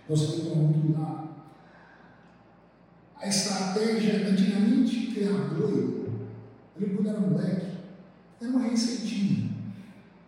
Então 0.04 0.18
você 0.18 0.28
tem 0.28 0.42
que 0.42 0.50
tomar 0.50 0.64
muito 0.64 0.82
cuidado. 0.82 1.30
A 3.16 3.28
estratégia, 3.28 4.28
antigamente, 4.28 5.12
criar 5.14 5.54
boi, 5.56 6.10
ele 6.76 6.96
quando 6.96 7.10
era 7.10 7.20
moleque, 7.20 7.78
era 8.42 8.50
uma 8.50 8.62
receitinha. 8.62 9.51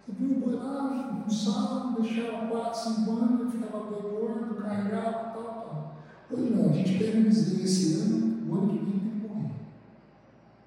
O 0.07 0.11
boi 0.11 0.55
lá, 0.55 0.83
sábado, 1.29 2.01
deixava 2.01 2.47
4, 2.47 2.95
5 2.95 3.11
anos, 3.11 3.53
ficava 3.53 3.85
boi 3.85 4.01
gordo, 4.01 4.55
carregava, 4.55 5.31
tal, 5.31 5.43
tal. 5.43 5.95
Hoje 6.31 6.49
não, 6.51 6.69
a 6.69 6.73
gente 6.73 6.99
pega 6.99 7.17
um 7.17 7.23
bezerro 7.23 7.63
esse 7.63 8.01
ano, 8.01 8.49
o 8.49 8.55
ano 8.55 8.69
que 8.69 8.85
vem 8.85 8.99
tem 8.99 9.19
que 9.19 9.27
morrer. 9.27 9.51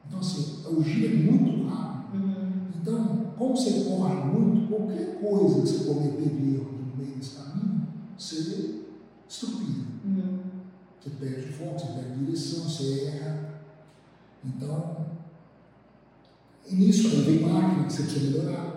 Então, 0.06 0.18
assim, 0.18 0.64
o 0.66 0.82
giro 0.82 1.14
é 1.14 1.30
muito 1.30 1.68
rápido. 1.68 2.24
Uhum. 2.24 2.52
Então, 2.80 3.32
como 3.36 3.56
você 3.56 3.84
corre 3.84 4.14
muito, 4.24 4.68
qualquer 4.68 5.20
coisa 5.20 5.60
que 5.60 5.68
você 5.68 5.84
cometer 5.84 6.28
de 6.28 6.54
erro 6.56 6.70
no 6.72 6.96
meio 6.96 7.16
desse 7.16 7.36
caminho, 7.36 7.88
você 8.18 8.82
estupida. 9.28 9.84
Uhum. 10.04 10.38
Você 11.00 11.10
perde 11.10 11.52
foco, 11.52 11.78
você 11.78 11.86
perde 11.86 12.24
direção, 12.24 12.64
você 12.64 13.04
erra. 13.06 13.60
Então, 14.44 15.06
E 16.68 16.74
nisso 16.74 17.08
aí 17.08 17.22
vem 17.22 17.40
máquina 17.40 17.84
que 17.84 17.92
você 17.92 18.02
precisa 18.02 18.30
melhorar. 18.30 18.75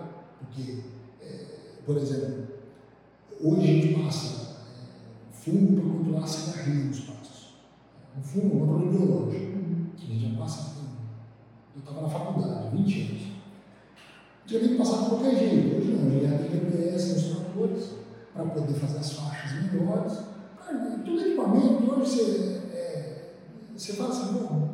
Porque, 0.50 0.78
é, 1.22 1.46
por 1.86 1.96
exemplo, 1.96 2.48
hoje 3.40 3.60
a 3.60 3.66
gente 3.66 4.02
passa 4.02 4.56
é, 4.66 5.32
fungo 5.32 5.80
para 5.80 5.90
controlar 5.90 6.24
a 6.24 6.26
cigarrinha 6.26 6.84
nos 6.86 7.00
pastos. 7.00 7.54
Um 8.18 8.22
fungo 8.22 8.58
é 8.58 8.62
um 8.62 8.66
controle 8.66 8.96
biológico. 8.96 9.60
Que 9.96 10.04
a 10.04 10.14
gente 10.14 10.32
já 10.32 10.38
passa. 10.38 10.70
Eu 11.74 11.80
estava 11.80 12.02
na 12.02 12.08
faculdade, 12.08 12.76
20 12.76 13.00
anos. 13.02 13.22
Tinha 14.46 14.60
que 14.60 14.74
passar 14.74 14.96
por 14.98 15.10
qualquer 15.10 15.38
jeito. 15.38 15.76
Hoje 15.76 15.92
não, 15.92 16.20
já 16.20 16.38
tem 16.38 16.50
GPS 16.50 17.12
nos 17.14 17.36
tratores 17.36 17.90
para 18.34 18.44
poder 18.46 18.74
fazer 18.74 18.98
as 18.98 19.12
faixas 19.12 19.72
melhores. 19.72 20.18
Cara, 20.58 20.98
tudo 21.04 21.20
equipamento, 21.20 21.92
hoje 21.92 22.10
você, 22.10 22.60
é, 22.72 23.34
você 23.76 23.92
fala 23.92 24.10
assim, 24.10 24.32
bom, 24.32 24.68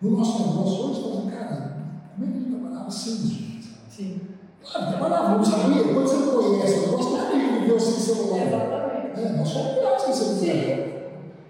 no 0.00 0.10
nosso 0.16 0.38
negócio 0.38 0.84
hoje, 0.84 0.94
você 0.94 1.02
fala 1.02 1.18
assim, 1.18 1.30
cara, 1.30 1.76
como 2.14 2.24
é 2.24 2.30
que 2.30 2.36
a 2.36 2.40
gente 2.40 2.50
trabalhava 2.50 2.90
sem 2.90 3.14
isso? 3.14 3.74
Sim. 3.90 4.33
Claro, 4.70 4.86
trabalhava, 4.88 5.36
não 5.36 5.44
sabia. 5.44 5.84
Quando 5.84 6.06
você 6.08 6.16
não 6.16 6.32
conhece 6.42 6.74
o 6.78 6.80
negócio, 6.82 7.06
como 7.10 7.16
é 7.18 7.30
que 7.30 7.36
a 7.36 7.38
gente 7.38 7.60
viveu 7.60 7.80
sem 7.80 7.92
celular? 8.00 8.46
Exatamente. 8.46 9.20
É, 9.20 9.32
nós 9.36 9.48
somos 9.48 9.72
piores 9.78 10.02
sem 10.02 10.14
celular. 10.14 10.94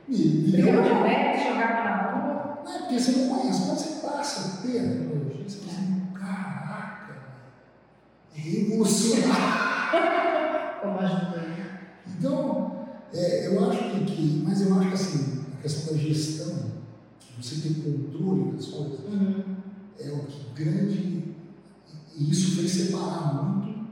E, 0.09 0.13
e 0.15 0.63
não, 0.63 0.81
o 0.81 0.83
diabetes, 0.83 1.45
jogar 1.47 1.85
na 1.85 2.11
rua. 2.13 2.59
não 2.65 2.73
é 2.75 2.79
porque 2.81 2.99
você 3.01 3.13
não 3.13 3.29
conhece, 3.39 3.61
quando 3.67 3.79
você 3.79 4.07
passa 4.07 4.41
a 4.41 4.63
ter 4.63 4.79
a 4.79 4.83
tecnologia, 4.83 5.45
você 5.49 5.59
fala 5.61 5.73
assim, 5.79 6.07
caraca, 6.15 7.15
é 8.37 8.41
revolucionário. 8.41 9.35
Como 10.83 10.99
ajuda. 10.99 11.37
né? 11.39 11.79
Então, 12.19 12.87
é, 13.15 13.47
eu 13.47 13.71
acho 13.71 13.79
que, 13.91 14.05
que- 14.05 14.43
mas 14.45 14.61
eu 14.61 14.75
acho 14.79 14.89
que 14.89 14.95
assim, 14.95 15.45
a 15.59 15.63
questão 15.63 15.95
da 15.95 15.99
gestão, 16.01 16.55
você 17.41 17.57
ter 17.69 17.75
controle 17.83 18.53
das 18.53 18.67
coisas, 18.67 19.01
Uhum. 19.01 19.57
é 19.99 20.09
o 20.11 20.19
que 20.27 20.63
grande. 20.63 21.24
E 22.17 22.31
isso 22.31 22.57
fez 22.57 22.71
separar 22.71 23.35
muito 23.57 23.89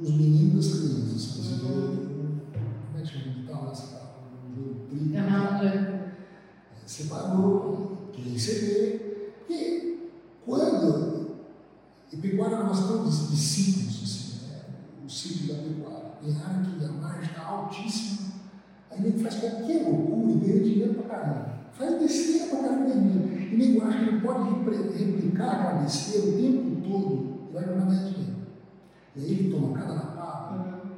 os 0.00 0.10
meninos 0.10 0.66
das 0.70 0.80
crianças. 0.80 1.38
Assim, 1.40 1.66
Uhum. 1.66 2.38
como 2.52 2.98
é 2.98 3.02
que 3.02 3.06
chama 3.08 3.34
de 3.34 3.42
tal? 3.46 3.70
Essa 3.70 3.86
tal? 3.98 4.24
O 4.50 4.54
jogo 4.56 4.80
trigo. 4.88 5.14
Não, 5.14 5.20
já- 5.62 6.00
Separou, 6.86 8.08
que 8.12 8.22
aí 8.22 8.38
você 8.38 8.52
vê. 8.54 9.32
Porque 9.46 9.98
quando. 10.44 11.36
E 12.12 12.16
pecuária 12.16 12.56
é 12.56 12.58
uma 12.60 12.70
questão 12.70 13.04
de, 13.04 13.10
de 13.28 13.36
ciclos, 13.36 14.00
assim, 14.02 14.48
né? 14.48 14.62
o 15.06 15.08
ciclo 15.08 15.54
da 15.54 15.62
pecuária. 15.62 16.10
Tem 16.20 16.34
área 16.36 16.64
que 16.64 16.84
a 16.84 16.88
margem 16.92 17.30
está 17.30 17.46
altíssima, 17.46 18.32
aí 18.90 19.06
ele 19.06 19.22
faz 19.22 19.36
qualquer 19.36 19.84
loucura 19.88 20.32
e 20.32 20.38
ganha 20.38 20.64
dinheiro 20.64 20.94
pra 20.94 21.02
caramba. 21.16 21.58
Faz 21.72 22.00
besteira 22.02 22.46
pra 22.48 22.58
caramba 22.58 22.88
e 22.90 22.92
dinheiro. 22.92 23.54
E 23.54 23.56
nego 23.56 23.86
acha 23.86 23.98
que 24.00 24.08
ele 24.10 24.20
pode 24.20 24.50
replicar 24.98 25.50
aquela 25.52 25.82
besteira 25.82 26.26
o 26.26 26.32
tempo 26.32 26.79
todo 26.90 27.48
e 27.48 27.52
vai 27.52 27.64
ganhar 27.64 27.86
dinheiro. 27.86 28.40
E 29.16 29.20
aí 29.20 29.30
ele 29.32 29.50
toma 29.50 29.78
cada 29.78 29.92
lapada. 29.92 30.54
Uhum. 30.54 30.90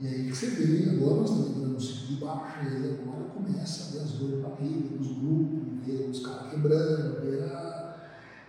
E 0.00 0.06
aí 0.06 0.24
que 0.24 0.36
você 0.36 0.46
vê, 0.46 0.90
agora 0.90 1.20
nós 1.20 1.30
estamos 1.30 1.50
entrando 1.50 1.72
no 1.74 1.80
ciclo 1.80 2.06
de 2.06 2.24
baixa, 2.24 2.62
e 2.64 2.76
aí 2.76 2.98
agora 3.00 3.24
começa 3.30 3.84
a 3.84 3.92
ver 3.92 4.04
as 4.04 4.10
dores 4.12 4.36
de 4.36 4.42
barriga 4.42 4.96
dos 4.96 5.06
grupos, 5.18 5.86
ver 5.86 6.08
os 6.10 6.20
caras 6.20 6.50
quebrando, 6.50 7.20
ver 7.20 7.44
a. 7.44 7.96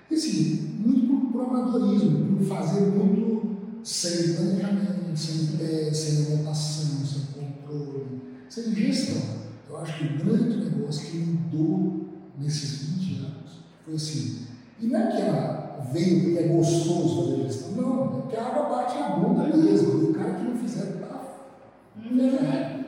E 0.10 0.16
assim, 0.16 0.80
muito 0.80 1.32
por, 1.32 1.42
amadorismo, 1.42 2.38
por 2.38 2.46
fazer 2.46 2.82
muito 2.82 3.84
sem 3.84 4.34
planejamento, 4.36 5.18
sem 5.18 5.44
ideia, 5.56 5.94
sem 5.94 6.26
orientação, 6.26 7.06
sem 7.06 7.22
controle, 7.34 8.22
sem 8.50 8.74
gestão. 8.74 9.44
Eu 9.70 9.78
acho 9.78 9.98
que 9.98 10.06
o 10.06 10.26
grande 10.26 10.58
negócio 10.58 11.10
que 11.10 11.18
mudou 11.18 12.08
nesses 12.40 12.90
20 12.94 13.20
anos 13.20 13.60
foi 13.84 13.96
assim. 13.96 14.48
E 14.80 14.88
não 14.88 15.00
é 15.00 15.12
que 15.12 15.22
ela 15.22 15.63
veio 15.92 16.24
porque 16.24 16.40
é 16.40 16.48
gostoso 16.48 17.24
fazer 17.24 17.44
gestão, 17.44 17.72
não, 17.72 18.08
porque 18.08 18.36
a 18.36 18.48
água 18.48 18.70
bate 18.70 19.00
na 19.00 19.10
bunda 19.10 19.56
mesmo, 19.56 20.02
e 20.02 20.06
o 20.06 20.14
cara 20.14 20.34
que 20.34 20.44
não 20.44 20.58
fizer 20.58 21.00
tá 21.00 21.48
ferrado. 21.96 22.84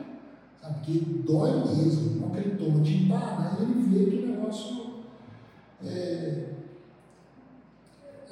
Sabe, 0.60 0.80
que 0.82 1.22
dói 1.26 1.52
mesmo, 1.74 2.20
não 2.20 2.30
que 2.30 2.38
ele 2.38 2.56
toma 2.56 2.82
tintada, 2.82 3.56
aí 3.56 3.62
ele 3.62 3.82
vê 3.88 4.10
que 4.10 4.24
o 4.24 4.28
negócio. 4.28 4.86
é, 5.84 6.46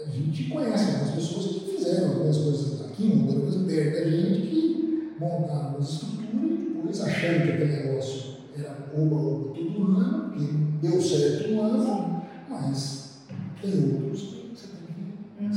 a 0.04 0.10
gente 0.10 0.50
conhece 0.50 0.90
algumas 0.90 1.14
pessoas 1.14 1.46
que 1.46 1.60
fizeram 1.76 2.10
algumas 2.10 2.36
coisas 2.36 2.82
aqui, 2.82 3.04
mudaram 3.04 3.40
coisas 3.42 3.62
perto 3.66 4.04
da 4.04 4.10
gente, 4.10 4.46
que 4.46 5.14
montaram 5.18 5.78
as 5.78 5.88
estruturas 5.88 6.50
e 6.50 6.74
depois 6.74 7.00
achando 7.00 7.42
que 7.42 7.52
aquele 7.52 7.82
negócio 7.82 8.34
era 8.56 8.90
oba-oba 8.94 9.54
todo 9.54 9.96
ano, 9.96 10.32
que 10.32 10.44
deu 10.86 11.00
certo 11.00 11.52
um 11.52 11.62
ano, 11.62 12.22
mas 12.48 13.18
tem 13.60 13.94
outros 13.94 14.33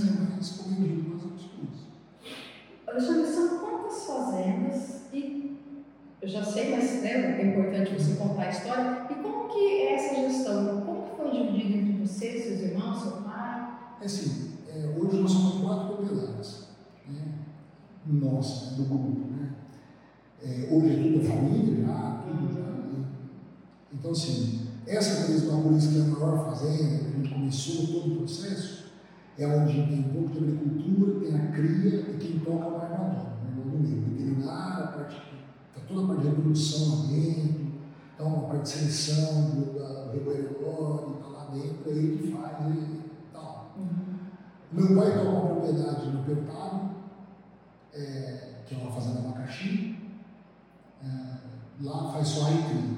que 0.08 0.14
você 0.14 0.28
tem 0.28 0.38
que 0.38 0.46
ser 0.46 0.64
mais 0.64 0.78
corrigido 0.78 1.10
nas 1.10 1.22
coisas. 1.22 1.88
Alexandre, 2.88 3.32
são 3.32 3.60
quantas 3.60 4.04
fazendas 4.06 5.02
e 5.14 5.58
eu 6.22 6.28
já 6.28 6.44
sei, 6.44 6.76
mas 6.76 7.04
né, 7.04 7.40
é 7.40 7.46
importante 7.46 7.94
você 7.94 8.16
contar 8.16 8.44
a 8.44 8.50
história. 8.50 9.08
E 9.10 9.16
como 9.16 9.50
que 9.50 9.60
é 9.60 9.94
essa 9.94 10.16
gestão? 10.16 10.82
Como 10.82 11.04
que 11.04 11.16
foi 11.16 11.32
dividido 11.32 11.78
entre 11.78 12.06
você, 12.06 12.40
seus 12.40 12.62
irmãos, 12.62 13.02
seu 13.02 13.12
pai? 13.24 13.78
É 14.02 14.06
assim, 14.06 14.54
é, 14.68 15.00
hoje 15.00 15.18
nós 15.18 15.32
somos 15.32 15.62
quatro 15.64 15.96
propriedades, 15.96 16.68
né? 17.08 17.34
nossa, 18.06 18.72
né, 18.72 18.78
do 18.78 18.84
grupo. 18.86 19.28
Né? 19.32 19.50
É, 20.44 20.70
hoje 20.72 20.90
é 20.90 21.04
tudo 21.04 21.28
família 21.28 21.86
já, 21.86 22.24
tudo 22.26 22.54
já. 22.54 22.60
né? 22.60 23.06
Então, 23.94 24.12
assim, 24.12 24.68
essa 24.88 25.30
mesma 25.30 25.62
por 25.62 25.74
isso 25.74 25.92
que 25.92 26.00
é 26.00 26.02
a 26.02 26.06
maior 26.06 26.46
fazenda, 26.46 26.98
que 27.00 27.06
a 27.06 27.18
gente 27.18 27.34
começou 27.34 27.88
todo 27.88 28.14
o 28.14 28.18
processo, 28.18 28.77
é 29.38 29.48
onde 29.48 29.74
tem 29.74 30.00
um 30.00 30.14
pouco 30.14 30.30
de 30.30 30.38
agricultura, 30.40 31.20
tem 31.20 31.36
a 31.36 31.52
cria 31.52 32.00
e 32.12 32.18
quem 32.20 32.40
toca 32.40 32.66
é 32.66 32.70
o 32.70 32.76
armador, 32.76 33.28
o 33.58 33.70
do 33.70 33.80
meio, 33.80 34.02
veterinário, 34.02 34.84
a 34.84 34.88
parte, 34.88 35.22
tá 35.76 35.82
toda 35.88 36.04
a 36.04 36.08
parte 36.08 36.22
de 36.24 36.28
reprodução 36.30 37.00
lá 37.02 37.06
dentro, 37.08 37.68
então 38.16 38.36
a 38.36 38.48
parte 38.48 38.64
de 38.64 38.70
seleção 38.70 39.52
do, 39.52 39.80
da, 39.80 40.06
do 40.06 40.12
rebanho 40.14 40.50
está 41.18 41.28
lá 41.28 41.50
dentro, 41.54 41.84
é 41.88 41.90
ele 41.92 42.18
que 42.18 42.32
faz 42.32 42.74
e 42.76 43.02
tal. 43.32 43.76
Meu 44.72 44.96
pai 44.96 45.12
tem 45.12 45.28
uma 45.28 45.42
propriedade 45.42 46.08
no 46.10 46.24
Perparo, 46.24 46.90
é, 47.94 48.62
que 48.66 48.76
é 48.76 48.78
uma 48.80 48.92
fazenda 48.92 49.20
abacaxi. 49.20 49.96
É, 51.04 51.38
lá 51.82 52.12
faz 52.12 52.28
só 52.28 52.48
a 52.48 52.50
recria. 52.50 52.98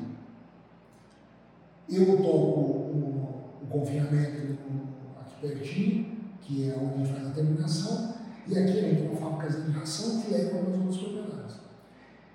Eu 1.89 2.17
toco 2.17 2.27
o, 2.29 3.43
o 3.61 3.67
confinamento 3.67 4.57
no- 4.69 5.19
aqui 5.19 5.35
pertinho, 5.41 6.08
que 6.49 6.67
é 6.67 6.75
onde 6.75 6.95
a 6.95 7.05
gente 7.05 7.13
faz 7.13 7.27
a 7.27 7.29
terminação, 7.29 8.15
e 8.47 8.57
aqui 8.57 8.71
a 8.71 8.81
gente 8.81 9.01
tem 9.01 9.09
uma 9.09 9.17
fábrica 9.17 9.61
de 9.61 9.71
ração 9.71 10.19
que 10.19 10.31
leva 10.31 10.49
para 10.49 10.59
as 10.61 10.77
outras 10.79 10.97
propriedades. 10.97 11.55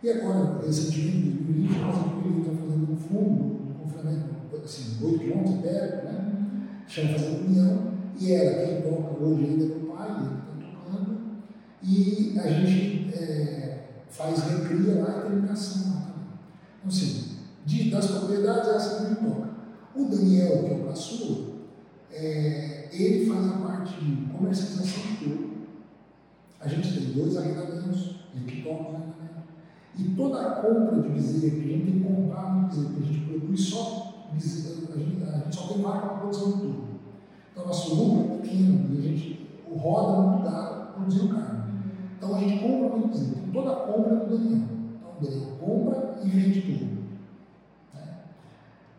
E 0.04 0.10
agora, 0.10 0.60
recentemente, 0.64 1.16
em 1.16 1.30
2020, 1.30 1.78
nós 1.80 1.96
está 1.96 2.52
fazendo 2.52 2.92
um 2.92 2.96
fundo 2.96 3.54
do 3.64 3.74
confinamento, 3.74 4.56
assim, 4.64 5.04
8 5.04 5.18
quilômetros 5.18 5.56
perto, 5.62 6.04
né? 6.04 6.24
chama 6.86 7.12
Fazenda 7.14 7.40
União, 7.40 7.92
e 8.20 8.32
ela, 8.32 8.66
quem 8.66 8.82
toca 8.82 9.24
hoje 9.24 9.44
ainda 9.44 9.64
é 9.64 9.66
meu 9.66 9.80
pai, 9.80 10.08
ele 10.10 10.64
está 10.64 10.78
tocando, 10.78 11.20
e 11.82 12.38
a 12.38 12.48
gente 12.48 13.14
é, 13.16 13.78
faz 14.08 14.44
recria 14.44 15.02
lá 15.02 15.18
e 15.18 15.22
terminação 15.22 15.92
lá 15.92 16.00
também. 16.02 16.28
Então, 16.78 16.88
assim, 16.88 17.38
de, 17.66 17.90
das 17.90 18.06
propriedades, 18.06 18.68
essa 18.68 18.96
que 18.96 19.06
a 19.06 19.08
gente 19.08 19.24
toca. 19.24 19.48
O 19.96 20.04
Daniel, 20.04 20.62
que 20.62 20.72
é 20.72 20.76
o 20.76 20.86
caçula, 20.86 21.54
é, 22.12 22.73
ele 23.02 23.26
faz 23.26 23.46
a 23.48 23.58
parte 23.58 24.04
de 24.04 24.26
comercialização 24.32 25.02
de 25.02 25.24
couro. 25.24 25.50
A 26.60 26.68
gente 26.68 26.98
tem 26.98 27.12
dois 27.12 27.36
arrendamentos, 27.36 28.16
ele 28.34 28.44
que 28.46 28.62
toca 28.62 28.82
o 28.82 28.86
arrendamento. 28.88 29.14
E 29.96 30.04
toda 30.16 30.40
a 30.40 30.50
compra 30.62 31.02
de 31.02 31.08
bezerro, 31.08 31.60
que 31.60 31.64
a 31.64 31.76
gente 31.76 31.84
tem 31.84 32.00
que 32.00 32.04
comprar 32.04 32.54
muito 32.54 32.74
bezerro, 32.74 32.94
porque 32.94 33.08
a 33.08 33.12
gente 33.12 33.26
produz 33.26 33.60
só 33.60 34.28
bezerro, 34.32 34.88
a 34.94 34.98
gente, 34.98 35.22
a 35.22 35.38
gente 35.38 35.56
só 35.56 35.66
tem 35.68 35.82
vaca 35.82 36.06
para 36.06 36.16
produção 36.18 36.52
de 36.52 36.58
tudo. 36.58 36.84
Então, 37.52 37.66
nosso 37.66 37.94
lucro 37.94 38.34
é 38.34 38.38
pequeno 38.38 38.94
e 38.94 38.98
a 38.98 39.02
gente 39.02 39.46
roda 39.72 40.22
muito 40.22 40.44
gado 40.44 40.92
produzindo 40.94 41.34
carne. 41.34 41.74
Então, 42.16 42.34
a 42.34 42.40
gente 42.40 42.62
compra 42.62 42.96
muito 42.96 43.08
bezerro. 43.08 43.38
Então, 43.48 43.62
toda 43.62 43.72
a 43.72 43.86
compra 43.86 44.12
é 44.12 44.16
do 44.16 44.38
Daniel. 44.38 44.68
Então, 44.96 45.10
o 45.20 45.24
Daniel 45.24 45.56
compra 45.60 46.20
e 46.24 46.28
vende 46.28 46.62
tudo. 46.62 46.84
né? 47.94 48.18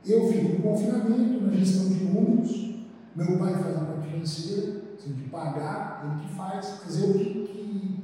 Eu 0.06 0.32
fico 0.32 0.54
no 0.54 0.62
confinamento, 0.62 1.46
na 1.46 1.52
gestão 1.52 1.90
de 1.90 2.04
números. 2.06 2.75
Meu 3.16 3.40
pai 3.40 3.54
faz 3.54 3.78
a 3.78 3.86
parte 3.86 4.10
financeira, 4.10 4.82
assim, 4.94 5.14
de 5.14 5.30
pagar, 5.30 6.04
ele 6.04 6.28
que 6.28 6.36
faz, 6.36 6.82
mas 6.84 7.02
eu 7.02 7.14
que, 7.14 7.24
que, 7.48 8.04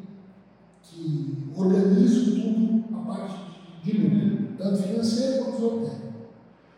que 0.82 1.52
organizo 1.54 2.32
tudo 2.32 2.96
a 2.96 3.00
parte 3.04 3.42
de 3.84 3.98
número, 4.00 4.56
tanto 4.58 4.84
financeiro 4.84 5.44
quanto 5.44 5.86
técnico. 5.86 6.28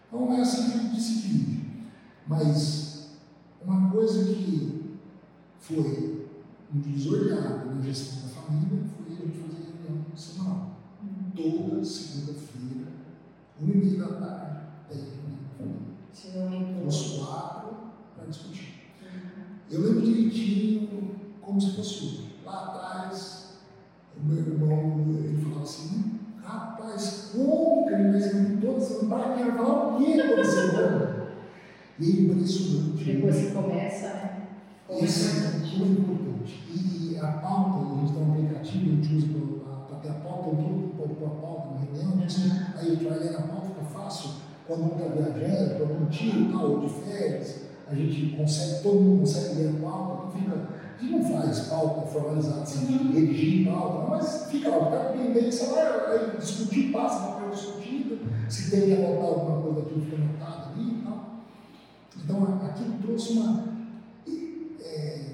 Então 0.07 0.33
é 0.33 0.41
assim 0.41 0.89
que 0.89 0.99
se 0.99 1.21
divide. 1.21 1.83
Mas 2.27 3.17
uma 3.61 3.91
coisa 3.91 4.25
que 4.25 4.97
foi 5.59 6.27
um 6.73 6.79
divisor 6.79 7.25
de 7.25 7.33
água 7.33 7.71
na 7.75 7.81
gestão 7.83 8.23
da 8.23 8.29
família 8.29 8.83
foi 8.97 9.15
gente 9.15 9.37
fazer 9.37 9.73
reunião 9.85 10.05
semanal. 10.15 10.71
Toda 11.35 11.85
segunda-feira, 11.85 12.87
uma 13.59 13.71
e 13.71 13.77
meia 13.77 13.99
da 13.99 14.07
tarde, 14.07 14.59
tem 14.89 16.31
reunião 16.31 16.87
os 16.87 17.17
quatro 17.19 17.62
para 18.23 18.31
discutir. 18.31 18.73
Eu 19.69 19.81
lembro 19.81 20.01
direitinho 20.01 21.15
como 21.41 21.59
se 21.59 21.75
fosse 21.75 22.05
hoje. 22.05 22.35
Lá 22.45 22.65
atrás, 22.65 23.57
o 24.17 24.25
meu 24.25 24.37
irmão, 24.37 25.05
ele 25.17 25.41
falava 25.41 25.63
assim, 25.63 26.19
rapaz, 26.43 27.31
como 27.35 27.87
que 27.87 27.93
ele 27.93 28.11
vai 28.11 28.57
todas 28.61 28.91
as 28.91 29.07
para 29.07 29.33
que 29.33 29.51
falar 29.51 29.95
o 29.95 29.97
que 29.97 30.21
aconteceu? 30.21 31.23
E 31.99 32.05
é 32.05 32.21
impressionante. 32.21 33.03
Depois 33.03 33.35
que 33.37 33.51
começa, 33.51 34.07
né? 34.07 34.47
Isso 35.01 35.45
é 35.45 35.77
muito 35.77 36.01
importante. 36.01 36.63
E 36.69 37.17
a 37.17 37.27
pauta, 37.33 37.93
a 37.93 37.99
gente 37.99 38.13
tem 38.13 38.23
um 38.23 38.31
aplicativo, 38.31 38.85
a 38.85 38.95
gente 38.95 39.15
usa 39.15 39.27
para 39.87 39.97
ter 39.99 40.09
a 40.09 40.13
pauta, 40.13 40.49
eu 40.49 40.93
todo 40.97 41.15
pôr 41.15 41.27
a 41.27 41.29
pauta 41.29 41.73
na 41.73 41.79
reunião, 41.79 42.19
aí 42.75 42.87
a 42.87 42.89
gente 42.89 43.05
vai 43.05 43.19
ler 43.19 43.31
na 43.31 43.41
pauta, 43.41 43.67
fica 43.67 43.85
fácil, 43.85 44.31
quando 44.67 44.83
um 44.83 44.97
está 44.97 45.05
viajando, 45.07 45.75
para 45.75 45.95
um 45.95 46.05
tiro, 46.07 46.51
tal, 46.51 46.71
ou 46.71 46.79
de 46.81 46.89
férias, 46.89 47.72
a 47.87 47.95
gente 47.95 48.35
consegue, 48.35 48.81
todo 48.81 49.01
mundo 49.01 49.19
consegue 49.21 49.55
ler 49.55 49.69
a 49.69 49.81
pauta, 49.81 50.37
então 50.37 50.41
fica, 50.41 50.69
a 50.97 51.01
gente 51.01 51.11
não 51.11 51.41
faz 51.41 51.59
pauta 51.67 52.07
formalizada, 52.07 52.61
assim, 52.61 53.11
redigir 53.13 53.67
pauta, 53.67 54.09
mas 54.09 54.47
fica 54.49 54.69
lá, 54.69 54.85
está 54.85 55.09
pendente, 55.11 55.53
você 55.53 55.65
vai 55.67 55.83
aí, 55.83 56.37
discutir, 56.37 56.91
passa 56.91 57.27
uma 57.27 57.35
coisa 57.41 57.55
discutida, 57.55 58.17
se 58.49 58.71
tem 58.71 58.81
que 58.81 58.93
anotar 58.93 59.25
alguma 59.25 59.61
coisa 59.61 59.81
daquilo, 59.81 60.01
fica 60.01 60.15
anotado 60.15 60.73
ali 60.73 60.89
e 60.91 61.03
tal. 61.03 61.43
Então 62.23 62.65
aquilo 62.65 62.97
trouxe 63.01 63.33
uma, 63.33 63.65
é, 64.81 65.25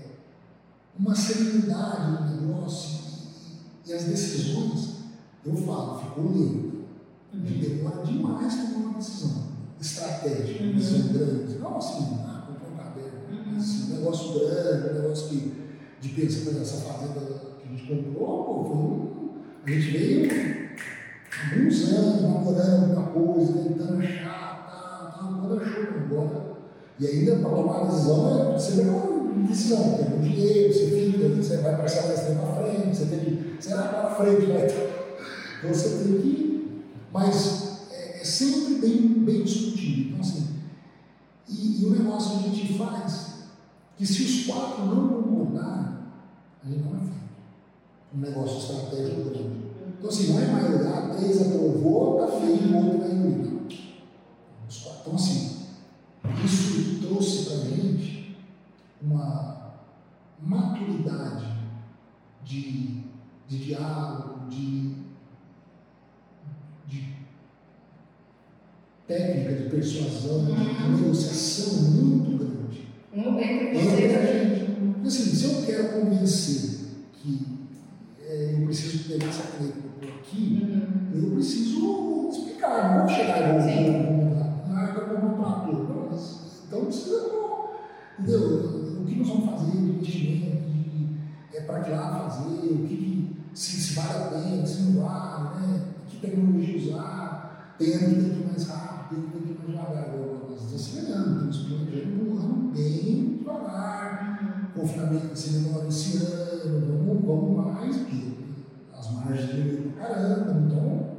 uma 0.97 1.15
serenidade 1.15 2.11
no 2.11 2.47
negócio 2.47 2.99
e, 3.85 3.89
e, 3.89 3.93
as 3.93 4.03
decisões, 4.05 4.95
eu 5.45 5.55
falo, 5.55 5.99
ficou 5.99 6.31
lento. 6.31 6.69
Uhum. 7.31 7.41
Demora 7.41 8.03
demais 8.03 8.55
para 8.55 8.73
tomar 8.73 8.87
uma 8.87 8.97
decisão 8.97 9.43
estratégica, 9.79 10.63
uhum. 10.63 10.73
decisão 10.73 11.13
grande. 11.13 11.59
Não 11.59 11.77
assim, 11.77 12.28
Assim, 13.59 13.91
um 13.93 13.97
negócio 13.97 14.39
grande, 14.39 14.89
um 14.89 15.01
negócio 15.01 15.29
que, 15.29 15.53
de 15.99 16.09
pensar, 16.09 16.61
essa 16.61 16.77
fazenda 16.77 17.19
que 17.59 17.67
a 17.67 17.71
gente 17.75 17.87
comprou, 17.87 19.09
foi 19.65 19.73
a 19.73 19.79
gente 19.79 19.91
veio 19.91 20.69
alguns 21.51 21.93
anos 21.93 22.21
namorando 22.21 22.87
muita 22.87 23.01
coisa, 23.11 23.69
tentando 23.69 24.01
achar, 24.01 24.65
tá, 24.65 25.17
tá, 25.17 25.25
agora 25.25 25.61
achou, 25.61 25.83
agora 25.83 26.49
e 26.99 27.07
ainda 27.07 27.37
para 27.37 27.49
tomar 27.49 27.81
a 27.81 27.85
decisão, 27.85 28.51
você 28.51 28.71
vê 28.73 28.89
uma 28.89 29.47
decisão, 29.47 29.93
tem 29.93 30.17
um 30.17 30.21
dinheiro, 30.21 30.73
você 30.73 30.85
fica, 30.87 31.29
você 31.29 31.57
vai 31.57 31.77
passar 31.77 32.07
mais 32.07 32.19
tempo 32.19 32.41
para 32.41 32.63
frente, 32.63 32.97
você 32.97 33.05
tem 33.05 33.19
que, 33.19 33.63
será 33.63 33.83
para 33.83 34.15
frente, 34.15 34.45
vai. 34.47 34.65
Então 34.65 35.73
você 35.73 36.03
tem 36.03 36.21
que. 36.21 36.83
Mas 37.13 37.87
é, 37.91 38.19
é 38.19 38.23
sempre 38.25 38.75
bem, 38.75 38.97
bem 39.23 39.43
discutido. 39.43 40.09
Então, 40.09 40.19
assim, 40.19 40.47
e, 41.47 41.81
e, 41.81 41.85
o 41.85 41.91
negócio 41.91 42.39
que 42.39 42.49
a 42.49 42.53
gente 42.53 42.77
faz, 42.77 43.28
que 43.99 44.07
se 44.07 44.23
os 44.23 44.45
quatro 44.45 44.85
não 44.85 45.09
concordarem, 45.09 45.97
a 46.63 46.69
gente 46.69 46.83
não 46.83 46.95
é 46.95 46.99
feito. 46.99 47.19
Um 48.15 48.19
negócio 48.19 48.57
estratégico 48.59 49.29
grande. 49.29 49.59
Então, 49.97 50.09
assim, 50.09 50.31
não 50.31 50.39
é 50.39 50.47
maioria, 50.47 51.15
três 51.17 51.41
aprovou, 51.41 52.23
está 52.23 52.39
feio, 52.39 52.71
o 52.71 52.77
outro 52.77 52.99
vai 52.99 53.11
engolir. 53.11 53.49
Então, 55.01 55.15
assim, 55.15 55.65
isso 56.45 57.01
trouxe 57.01 57.43
para 57.43 57.55
a 57.55 57.69
gente 57.71 58.37
uma 59.01 59.73
maturidade 60.41 61.57
de, 62.45 63.03
de 63.49 63.57
diálogo, 63.65 64.49
de, 64.49 64.95
de 66.87 67.15
técnica 69.05 69.55
de 69.61 69.69
persuasão, 69.69 70.45
de 70.45 70.89
negociação 70.89 71.81
muito 71.91 72.37
grande. 72.37 72.58
Um 73.13 73.39
entre 73.39 73.73
vocês. 73.73 74.15
a 74.15 74.25
gente. 74.25 74.71
Porque 74.93 75.07
assim, 75.07 75.35
se 75.35 75.45
eu 75.45 75.65
quero 75.65 75.89
convencer 75.89 76.79
que 77.13 77.59
é, 78.21 78.55
eu 78.59 78.65
preciso 78.65 79.09
pegar 79.09 79.27
essa 79.27 79.43
por 79.43 80.07
aqui, 80.07 80.59
uhum. 80.61 81.21
eu 81.21 81.31
preciso 81.31 82.29
explicar, 82.29 82.97
não 82.97 83.07
vou 83.07 83.15
chegar 83.15 83.39
e 83.39 83.53
vou 83.53 83.61
que 85.05 85.13
eu 85.13 85.19
vou 85.19 85.37
trator, 85.37 85.89
não 85.89 86.19
então 86.67 86.85
precisa, 86.85 87.31
entendeu? 88.19 89.01
O 89.01 89.05
que 89.05 89.15
nós 89.15 89.27
vamos 89.27 89.49
fazer 89.49 89.71
de 89.71 89.77
investimento, 89.77 90.59
é 91.53 91.61
para 91.61 91.79
que 91.79 91.91
lá 91.91 92.29
fazer, 92.29 92.71
o 92.71 92.87
que, 92.87 93.35
se, 93.53 93.71
se 93.81 93.93
vale 93.95 94.09
a 94.09 94.27
pena, 94.27 94.65
se 94.65 94.81
não 94.81 95.01
vale, 95.01 95.67
né? 95.67 95.81
que 96.07 96.17
tecnologia 96.17 96.77
usar, 96.77 97.75
tem 97.77 97.97
que 97.97 98.05
ir 98.05 98.45
mais 98.47 98.67
rápido, 98.67 98.98
mais 99.15 99.43
devagar. 99.43 100.05
Agora 100.05 100.39
nós 100.49 100.73
acelerando, 100.73 101.49
estamos 101.49 101.57
planejando 101.57 102.31
um 102.31 102.37
ano 102.37 102.71
bem 102.73 103.37
devagar, 103.37 104.71
confinamento 104.75 105.35
ser 105.35 105.59
menor 105.59 105.85
esse 105.87 106.17
ano, 106.17 107.05
vamos, 107.05 107.25
vamos 107.25 107.65
mais, 107.65 107.97
porque 107.97 108.33
as 108.97 109.13
margens 109.13 109.49
diminuem 109.49 109.91
para 109.91 110.07
caramba, 110.07 110.65
então 110.65 111.09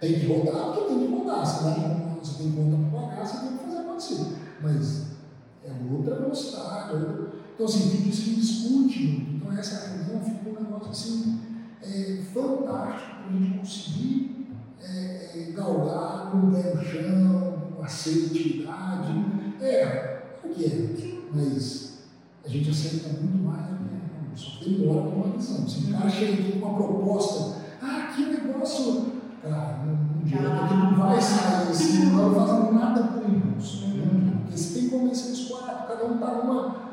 tem 0.00 0.20
que 0.20 0.26
rodar 0.26 0.72
porque 0.72 0.94
tem 0.94 1.06
que 1.06 1.14
rodar, 1.14 1.46
senão 1.46 2.18
você 2.22 2.42
tem 2.42 2.52
conta 2.52 2.90
para 2.90 3.00
pagar, 3.00 3.26
você 3.26 3.38
tem 3.38 3.56
que 3.56 3.64
fazer 3.64 3.78
acontecer 3.78 4.46
mas 4.62 5.06
é 5.64 5.72
outra 5.92 6.16
velocidade. 6.16 6.94
Outra... 6.94 7.32
Então, 7.54 7.66
assim, 7.66 7.90
tudo 7.90 8.08
isso 8.08 8.22
que 8.22 8.34
discute. 8.36 9.04
Então, 9.36 9.52
essa 9.52 9.88
reunião 9.88 10.20
ficou 10.22 10.52
um 10.52 10.62
negócio 10.62 10.90
assim, 10.90 11.40
é, 11.82 12.22
fantástico 12.32 13.22
para 13.22 13.28
a 13.28 13.32
gente 13.32 13.58
conseguir 13.58 14.35
é, 14.94 15.30
é, 15.34 15.52
galgar 15.52 16.30
com 16.30 16.38
o 16.38 16.52
pé 16.52 16.74
no 16.74 16.84
chão, 16.84 17.72
com 17.76 17.82
assertividade. 17.82 19.24
É, 19.60 19.82
é 19.82 20.22
o 20.44 20.48
que 20.48 20.64
é, 20.64 21.16
mas 21.32 21.98
a 22.44 22.48
gente 22.48 22.70
aceita 22.70 23.08
muito 23.20 23.38
mais 23.38 23.66
do 23.66 23.76
que 23.76 23.94
é. 23.94 24.36
Só 24.36 24.58
que 24.58 24.70
demora 24.70 25.08
para 25.08 25.16
uma 25.16 25.36
decisão. 25.36 25.68
Se 25.68 25.90
o 25.90 25.92
cara 25.92 26.08
chega 26.08 26.32
aqui 26.34 26.58
com 26.58 26.66
uma 26.66 26.76
proposta, 26.76 27.56
ah, 27.82 28.12
que 28.14 28.26
negócio, 28.26 29.12
cara, 29.42 29.84
não, 29.84 29.94
não 29.94 30.22
adianta, 30.22 30.74
não 30.74 30.96
vai 30.96 31.20
sair 31.20 31.70
assim, 31.70 32.06
não 32.06 32.30
vai 32.30 32.46
fazer 32.46 32.72
nada 32.72 33.02
por 33.02 33.28
impulso. 33.28 33.86
Né? 33.88 34.42
Porque 34.42 34.56
você 34.56 34.74
tem 34.74 34.88
que 34.88 34.96
convencer 34.96 35.32
os 35.32 35.44
quatro, 35.48 35.88
cada 35.88 36.04
um 36.04 36.14
está 36.14 36.34
numa. 36.34 36.86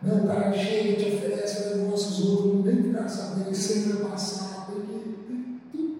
Né, 0.00 0.20
o 0.22 0.26
cara 0.28 0.52
chega, 0.52 1.02
te 1.02 1.14
oferece 1.16 1.74
um 1.74 1.82
negócio, 1.82 2.10
os 2.10 2.30
outros 2.30 2.54
não 2.54 2.62
tem 2.62 2.76
que 2.76 2.82
ficar 2.84 3.08
sabendo, 3.08 3.54
sempre 3.54 3.92
vai 3.94 4.10
passar, 4.12 4.57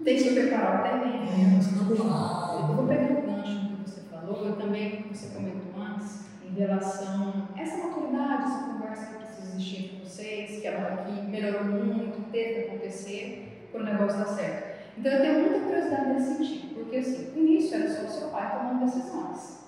tem 0.03 0.15
que. 0.15 0.23
Tem 0.23 0.23
que 0.23 0.23
se 0.23 0.33
preparar 0.35 0.75
até 0.79 1.05
mesmo. 1.05 1.23
É, 1.23 1.61
você 1.61 1.75
tá 1.75 2.57
Eu 2.59 2.75
vou 2.75 2.87
pegar 2.87 3.11
o 3.11 3.21
gancho 3.21 3.59
do 3.59 3.83
que 3.83 3.89
você 3.89 4.01
falou, 4.01 4.45
eu 4.45 4.55
também, 4.55 5.03
que 5.03 5.17
você 5.17 5.27
comentou 5.27 5.81
antes, 5.81 6.25
em 6.45 6.53
relação 6.59 7.49
a 7.55 7.61
essa 7.61 7.77
maturidade, 7.77 8.43
essa 8.43 8.63
conversa 8.63 9.05
que 9.07 9.25
precisa 9.25 9.55
existir 9.55 9.89
com 9.89 10.05
vocês, 10.05 10.61
que 10.61 10.67
agora 10.67 11.05
que 11.05 11.21
melhorou 11.29 11.65
muito, 11.65 12.31
teve 12.31 12.53
que 12.53 12.69
acontecer 12.69 13.67
para 13.71 13.81
o 13.81 13.85
negócio 13.85 14.19
dar 14.19 14.25
certo. 14.25 14.69
Então 14.97 15.11
eu 15.11 15.21
tenho 15.21 15.39
muita 15.39 15.59
curiosidade 15.59 16.13
nesse 16.13 16.35
sentido, 16.35 16.75
porque 16.75 16.97
assim, 16.97 17.31
no 17.35 17.41
início 17.41 17.75
era 17.75 17.89
só 17.89 18.05
o 18.05 18.09
seu 18.09 18.27
pai 18.29 18.51
tomando 18.51 18.85
decisões. 18.85 19.59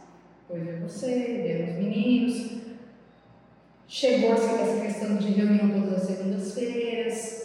Foi 0.47 0.59
ver 0.59 0.82
você, 0.82 1.07
ver 1.07 1.69
os 1.69 1.75
meninos. 1.77 2.61
Chegou 3.88 4.34
essa 4.34 4.82
questão 4.82 5.15
de 5.15 5.32
reunião 5.32 5.69
todas 5.69 6.01
as 6.01 6.17
segundas-feiras. 6.17 7.40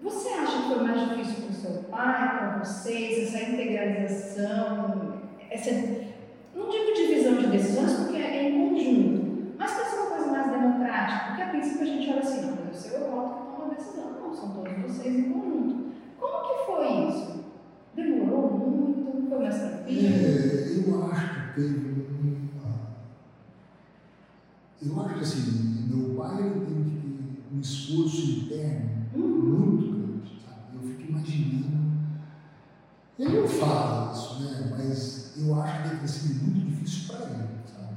Você 0.00 0.28
acha 0.28 0.62
que 0.62 0.68
foi 0.68 0.82
mais 0.82 1.08
difícil 1.08 1.42
para 1.42 1.50
o 1.50 1.54
seu 1.54 1.82
pai, 1.84 2.38
para 2.38 2.58
vocês, 2.58 3.34
essa 3.34 3.50
integralização, 3.50 5.20
essa, 5.50 5.70
não 6.54 6.70
digo 6.70 6.94
divisão 6.94 7.36
de 7.36 7.48
decisões, 7.48 7.92
porque 7.94 8.16
é 8.16 8.48
em 8.48 8.70
conjunto, 8.70 9.54
mas 9.58 9.72
para 9.72 9.84
ser 9.84 9.96
uma 9.96 10.10
coisa 10.10 10.26
mais 10.30 10.50
democrática, 10.52 11.26
porque 11.26 11.42
a 11.42 11.48
princípio 11.48 11.82
a 11.82 11.86
gente 11.86 12.10
olha 12.10 12.20
assim, 12.20 12.40
não, 12.42 12.58
mas 12.64 12.76
o 12.76 12.80
seu 12.80 13.10
voto 13.10 13.34
que 13.34 13.56
toma 13.56 13.72
a 13.72 13.74
decisão, 13.74 14.12
não, 14.12 14.34
são 14.34 14.50
todos 14.50 14.82
vocês 14.82 15.14
em 15.14 15.32
conjunto. 15.32 15.92
Como 16.20 16.42
que 16.42 16.66
foi 16.66 17.08
isso? 17.08 17.44
Demorou 17.96 18.50
muito? 18.52 19.28
Foi 19.28 19.38
mais 19.40 19.58
tranquilo? 19.58 20.06
É, 20.06 20.90
eu 20.90 21.12
acho 21.12 21.34
que 21.34 21.60
teve 21.60 21.98
eu 24.80 25.00
acho 25.00 25.14
que 25.14 25.20
assim, 25.20 25.88
meu 25.90 26.14
pai 26.14 26.38
ele 26.38 26.66
teve 26.66 27.42
um 27.52 27.60
esforço 27.60 28.30
interno 28.30 28.97
Ele 33.18 33.40
não 33.40 33.48
fala 33.48 34.12
isso, 34.12 34.40
né? 34.40 34.70
Mas 34.70 35.32
eu 35.36 35.60
acho 35.60 35.82
que 35.82 35.88
deve 35.88 36.00
ter 36.00 36.08
sido 36.08 36.44
muito 36.44 36.70
difícil 36.70 37.14
para 37.14 37.26
ele, 37.26 37.48
sabe? 37.66 37.96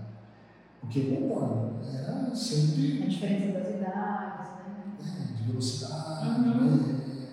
Porque 0.79 0.99
eu 0.99 1.15
concordo, 1.17 1.75
era 1.93 2.35
sempre. 2.35 3.03
A 3.03 3.07
diferença 3.07 3.59
das 3.59 3.69
idades, 3.75 4.49
né? 4.49 4.97
É, 4.99 5.37
de 5.37 5.43
velocidade, 5.43 6.27
uhum. 6.27 6.75
né? 6.77 7.27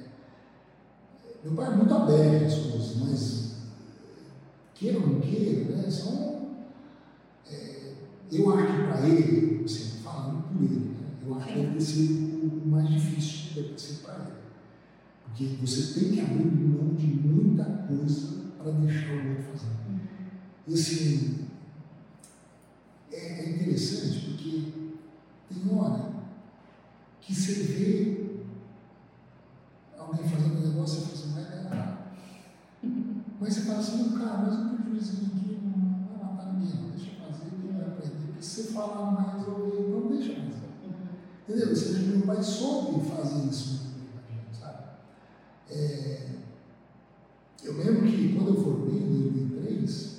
Meu 1.44 1.54
pai 1.54 1.66
é 1.66 1.76
muito 1.76 1.94
aberto 1.94 2.46
às 2.46 2.54
coisas, 2.54 2.96
mas 2.96 3.56
queira 4.74 4.98
ou 4.98 5.06
não 5.06 5.20
queira, 5.20 5.76
né? 5.76 5.90
São 5.90 6.28
eu 8.30 8.54
acho 8.54 8.66
que 8.66 8.82
para 8.82 9.08
ele, 9.08 9.64
assim, 9.64 10.02
falando 10.02 10.42
por 10.52 10.62
ele, 10.62 10.80
né, 10.80 11.08
eu 11.26 11.34
acho 11.34 11.46
que 11.48 11.54
deve 11.54 11.74
ter 11.74 11.80
sido 11.80 12.62
o 12.62 12.68
mais 12.68 12.88
difícil, 12.88 13.54
deve 13.54 13.68
ter 13.70 13.80
sido 13.80 14.02
para 14.02 14.14
ele. 14.14 14.47
Porque 15.28 15.44
você 15.60 16.00
tem 16.00 16.12
que 16.12 16.20
abrir 16.20 16.44
mão 16.44 16.94
de 16.94 17.06
muita 17.06 17.64
coisa 17.64 18.44
para 18.58 18.72
deixar 18.72 19.12
o 19.12 19.28
outro 19.28 19.44
fazer. 19.44 19.78
E 20.66 20.74
assim, 20.74 21.48
é, 23.12 23.16
é 23.16 23.50
interessante 23.50 24.20
porque 24.20 24.72
tem 25.48 25.78
hora 25.78 26.12
que 27.20 27.34
você 27.34 27.52
vê 27.62 28.42
alguém 29.98 30.28
fazendo 30.28 30.58
um 30.58 30.68
negócio 30.68 30.98
e 30.98 31.02
fala 31.02 31.14
assim, 31.14 31.32
vai 31.32 31.44
ganhar. 31.44 32.14
Mas 33.40 33.54
você 33.54 33.60
fala 33.62 33.78
assim, 33.78 34.02
não, 34.02 34.18
cara, 34.18 34.38
mas 34.38 34.58
um 34.58 34.76
prejuízo 34.76 35.26
aqui 35.26 35.58
não 35.62 36.08
vai 36.08 36.34
matar 36.34 36.52
ninguém, 36.52 36.74
não. 36.74 36.90
deixa 36.90 37.12
fazer, 37.20 37.50
quem 37.50 37.72
vai 37.72 37.86
aprender. 37.86 38.26
Porque 38.26 38.42
se 38.42 38.62
você 38.62 38.72
falar 38.72 39.06
não 39.06 39.14
vai 39.14 39.40
então 39.40 40.08
deixa 40.10 40.34
fazer. 40.34 40.68
Entendeu? 41.48 41.68
Ou 41.68 41.76
seja, 41.76 41.98
meu 42.00 42.26
pai 42.26 42.42
soube 42.42 43.08
fazer 43.08 43.48
isso 43.48 43.68
muito 43.70 43.94
bem 43.94 44.08
com 44.12 44.18
a 44.18 44.22
gente, 44.22 44.56
sabe? 44.56 44.82
É, 45.70 46.28
eu 47.62 47.76
lembro 47.76 48.06
que 48.06 48.34
quando 48.34 48.56
eu 48.56 48.64
formei 48.64 49.00
em 49.00 49.06
2003, 49.06 50.18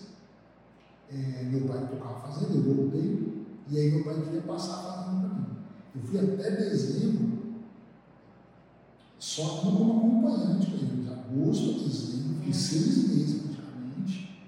é, 1.12 1.44
meu 1.44 1.68
pai 1.68 1.88
tocava 1.88 2.20
fazenda, 2.20 2.54
eu 2.54 2.76
voltei, 2.76 3.46
e 3.68 3.78
aí 3.78 3.92
meu 3.92 4.04
pai 4.04 4.22
queria 4.22 4.42
passar 4.42 4.74
a 4.74 4.84
fazenda 4.84 5.28
para 5.28 5.40
mim. 5.40 5.46
Eu 5.96 6.02
fui 6.02 6.20
até 6.20 6.52
dezembro, 6.52 7.40
só 9.18 9.62
como 9.62 9.98
acompanhante 9.98 10.68
com 10.68 10.78
ele, 10.78 11.04
de 11.04 11.10
agosto 11.10 11.70
a 11.70 11.84
dezembro, 11.84 12.36
fiquei 12.36 12.54
seis 12.54 13.10
meses 13.10 13.42
praticamente, 13.42 14.48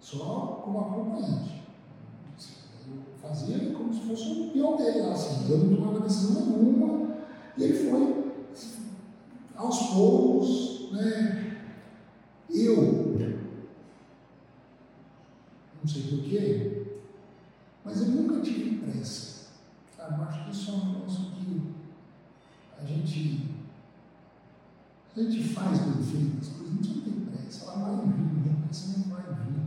só 0.00 0.62
como 0.64 0.80
acompanhante. 0.80 1.62
Eu 2.88 3.02
fazia 3.20 3.72
como 3.72 3.92
se 3.92 4.00
fosse 4.00 4.24
um 4.28 4.76
dele 4.76 5.00
lá, 5.00 5.12
assim, 5.12 5.50
eu 5.50 5.58
não 5.58 5.76
tomava 5.76 6.00
decisão 6.00 6.46
nenhuma, 6.46 7.16
e 7.56 7.64
ele 7.64 7.90
foi 7.90 8.30
aos 9.60 9.78
poucos, 9.88 10.90
né? 10.92 11.58
Eu, 12.48 13.10
não 15.82 15.88
sei 15.88 16.02
porquê, 16.02 17.00
mas 17.84 18.00
eu 18.00 18.08
nunca 18.08 18.40
tive 18.40 18.78
pressa. 18.78 19.48
Sabe? 19.96 20.20
Eu 20.20 20.24
acho 20.24 20.44
que 20.44 20.50
isso 20.50 20.70
é 20.70 20.74
um 20.74 20.92
negócio 20.92 21.30
que 21.32 21.74
a 22.78 22.84
gente, 22.84 23.48
a 25.14 25.20
gente 25.20 25.44
faz 25.48 25.78
bem 25.78 26.02
feito 26.02 26.38
as 26.40 26.48
coisas, 26.48 26.66
a 26.66 26.76
gente 26.76 26.88
não 26.88 27.02
tem 27.02 27.26
pressa, 27.26 27.64
ela 27.64 27.96
vai 27.96 28.06
vir, 28.06 28.50
a 28.50 28.66
pressa 28.66 28.98
não 28.98 29.14
vai 29.14 29.22
vir. 29.22 29.60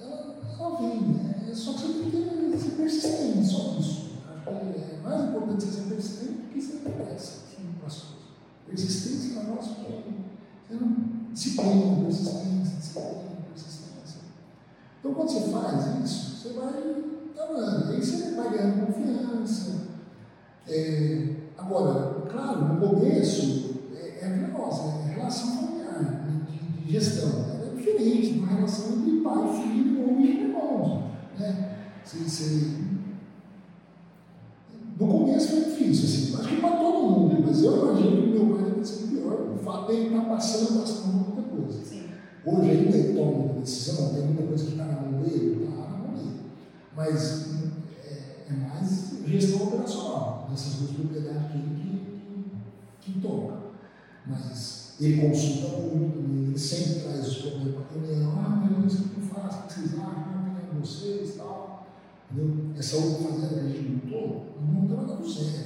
Ela, 0.00 0.36
ela 0.58 0.80
vem, 0.80 1.00
né? 1.02 1.52
só 1.54 1.72
que 1.72 1.80
você 1.80 2.10
tem 2.10 2.50
que 2.50 2.58
ser 2.58 2.70
persistente, 2.70 3.46
só 3.46 3.76
isso. 3.78 4.10
Acho 4.28 4.44
que 4.44 4.50
é 4.50 5.00
mais 5.02 5.28
importante 5.28 5.64
você 5.64 5.70
ser 5.70 5.88
persistente 5.88 6.32
do 6.32 6.52
que 6.52 6.60
ser 6.60 6.78
pressa 6.78 7.43
para 7.78 7.86
as 7.86 7.94
coisas. 7.94 8.24
Persistência 8.66 9.40
um 9.40 9.44
negócio 9.44 9.74
que 9.74 9.82
você 10.66 10.74
não 10.74 11.14
disciplina, 11.32 12.04
persistência, 12.04 12.76
disciplina, 12.78 13.36
persistência. 13.52 14.20
Então 14.98 15.14
quando 15.14 15.28
você 15.30 15.50
faz 15.50 16.04
isso, 16.04 16.36
você 16.36 16.52
vai 16.54 16.72
trabalhando, 17.34 17.90
aí 17.90 18.02
você 18.02 18.34
vai 18.34 18.50
ganhando 18.50 18.86
confiança. 18.86 19.88
É, 20.66 21.34
agora, 21.58 22.22
claro, 22.30 22.74
no 22.74 22.88
começo 22.88 23.74
é, 23.94 24.24
é 24.24 24.28
negócio, 24.28 25.02
é 25.02 25.14
relação 25.14 25.56
familiar, 25.56 26.26
de, 26.48 26.84
de 26.84 26.92
gestão. 26.92 27.44
É 27.62 27.76
diferente 27.76 28.32
de 28.32 28.38
uma 28.38 28.48
relação 28.48 28.92
entre 28.94 29.20
pai, 29.20 29.62
filho 29.62 30.08
ou 30.08 30.20
irmãos. 30.20 31.04
Né? 31.38 31.76
Você, 32.02 32.18
você, 32.18 32.84
no 34.98 35.08
começo 35.08 35.48
foi 35.48 35.64
difícil, 35.64 36.04
assim, 36.04 36.40
acho 36.40 36.54
que 36.54 36.60
para 36.60 36.76
todo 36.76 37.10
mundo, 37.10 37.44
mas 37.44 37.53
eu 37.64 37.90
imagino 37.90 38.22
que 38.22 38.38
meu 38.38 38.56
pai 38.56 38.70
deve 38.70 38.84
ser 38.84 39.06
pior, 39.08 39.54
o 39.54 39.58
fato 39.58 39.86
de 39.86 39.92
ele 39.92 40.06
estar 40.06 40.28
passando 40.28 40.80
bastante 40.80 41.08
muita 41.08 41.42
coisa. 41.42 41.84
Sim. 41.84 42.04
Hoje 42.44 42.70
ainda 42.70 42.96
ele 42.96 43.14
toma 43.14 43.30
muita 43.32 43.60
decisão, 43.60 44.14
tem 44.14 44.24
muita 44.24 44.42
coisa 44.42 44.64
que 44.64 44.70
está 44.72 44.84
na 44.84 45.00
mão 45.00 45.22
dele, 45.22 45.64
está 45.64 45.76
na 45.76 45.96
mão 45.98 46.14
dele. 46.14 46.40
Mas 46.96 47.48
é, 48.04 48.46
é 48.48 48.52
mais 48.52 49.14
gestão 49.26 49.62
operacional, 49.68 50.48
dessas 50.50 50.74
duas 50.74 50.90
propriedades 50.92 51.52
que 51.52 51.58
ele 51.58 52.04
que, 53.00 53.10
que, 53.10 53.12
que 53.12 53.20
toca. 53.20 53.54
Mas 54.26 54.94
ele 55.00 55.20
consulta 55.20 55.76
muito, 55.78 56.18
ele 56.18 56.58
sempre 56.58 57.00
traz 57.00 57.26
os 57.26 57.36
problemas 57.38 57.74
para 57.86 57.98
a 57.98 58.06
reunião, 58.06 58.32
ah, 58.36 58.68
mas 58.80 58.92
isso 58.92 59.08
que 59.08 59.20
eu 59.20 59.26
faço, 59.26 59.58
o 59.58 59.66
que 59.66 59.74
vocês 59.74 59.92
acham, 59.94 60.04
a 60.04 60.40
opinião 60.40 60.80
de 60.80 60.80
vocês 60.80 61.30
e 61.30 61.32
tal. 61.38 61.86
Entendeu? 62.30 62.74
Essa 62.78 62.96
outra 62.96 63.28
fazenda 63.28 63.48
que 63.48 63.60
a 63.60 63.68
gente 63.68 64.06
nós 64.06 64.42
montamos 64.60 65.10
ela 65.10 65.16
do 65.16 65.30
zero. 65.30 65.64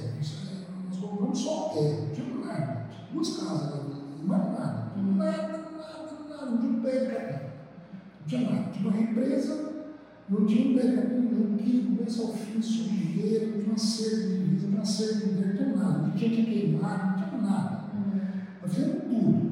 Nós 0.99 1.09
compramos 1.11 1.39
só 1.39 1.69
terra, 1.69 2.01
não 2.01 2.09
tinha 2.09 2.45
nada. 2.45 2.85
Tinha 2.89 3.07
duas 3.13 3.37
casas 3.37 3.71
lá, 3.71 3.83
não 4.19 4.27
mais 4.27 4.43
nada. 4.43 4.91
Nada, 4.97 5.57
nada, 5.77 6.11
nada. 6.29 6.45
Não 6.51 6.57
tinha 6.57 6.71
um 6.71 6.81
pé 6.81 6.99
de 6.99 7.05
capim. 7.05 7.45
Não 8.19 8.27
tinha 8.27 8.51
nada. 8.51 8.71
Tinha 8.71 8.89
uma 8.89 8.97
represa, 8.97 9.73
não 10.29 10.45
tinha 10.45 10.69
um 10.69 10.75
pé 10.75 10.87
de 10.87 10.95
capim, 10.97 11.15
não 11.15 11.57
tinha 11.57 11.83
começo 11.85 12.21
ao 12.21 12.33
fim, 12.33 12.61
sujeira, 12.61 13.45
não 13.45 13.53
tinha 13.53 13.65
uma 13.67 13.77
cerca 13.77 14.27
de 14.27 14.37
divisa, 14.39 14.67
uma 14.67 14.85
cerca 14.85 15.27
de 15.27 15.47
não 15.47 15.55
tinha 15.55 15.75
nada. 15.77 15.97
Não 15.99 16.11
tinha 16.11 16.29
que 16.31 16.43
queimar, 16.43 17.17
não 17.17 17.29
tinha 17.29 17.41
nada. 17.41 17.83
Nós 18.61 18.73
fizemos 18.73 19.03
tudo. 19.03 19.49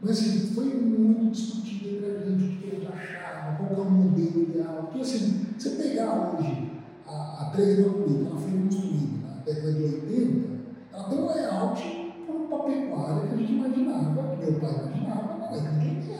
Mas 0.00 0.10
assim, 0.10 0.54
foi 0.54 0.66
muito 0.66 1.32
discutido 1.32 2.06
entre 2.06 2.06
a 2.06 2.38
gente 2.38 2.44
o 2.44 2.58
que 2.58 2.76
eles 2.76 2.88
achavam, 2.88 3.66
qual 3.66 3.84
é 3.84 3.88
o 3.88 3.90
modelo 3.90 4.42
ideal. 4.42 4.82
Porque 4.84 5.00
assim, 5.00 5.46
você 5.58 5.70
pegar 5.70 6.38
hoje 6.38 6.70
a, 7.04 7.42
a 7.42 7.50
3 7.52 7.78
ela 7.80 7.92
foi 8.38 8.60
construída 8.60 9.26
na 9.26 9.42
década 9.44 9.72
de 9.72 9.82
80, 9.82 10.53
tem 11.02 11.18
um 11.18 11.26
layout 11.26 12.14
para 12.26 12.56
a 12.56 12.62
pecuária 12.62 13.26
que 13.26 13.34
a 13.34 13.36
gente 13.36 13.52
imaginava, 13.52 14.36
que 14.36 14.50
meu 14.50 14.60
pai 14.60 14.70
imaginava 14.70 15.38
na 15.38 15.46
década 15.48 15.78
de 15.78 15.88
80. 15.88 16.14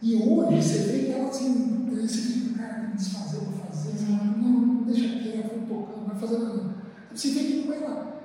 E 0.00 0.14
hoje 0.14 0.62
você 0.62 0.78
vê 0.78 0.98
que 1.06 1.12
ela 1.12 1.28
assim, 1.28 1.88
você 1.90 2.08
fica, 2.08 2.58
cara, 2.58 2.74
tem 2.80 2.90
que 2.90 2.96
desfazer 2.98 3.40
para 3.40 3.66
fazer, 3.66 3.90
você 3.90 4.04
fala, 4.04 4.24
não, 4.36 4.50
não 4.50 4.82
deixa 4.84 5.18
quieto, 5.18 5.48
vai 5.48 5.66
tocando, 5.66 6.06
vai 6.06 6.16
fazendo. 6.16 6.74
Você 7.12 7.30
vê 7.30 7.40
que 7.40 7.72
ela, 7.72 8.22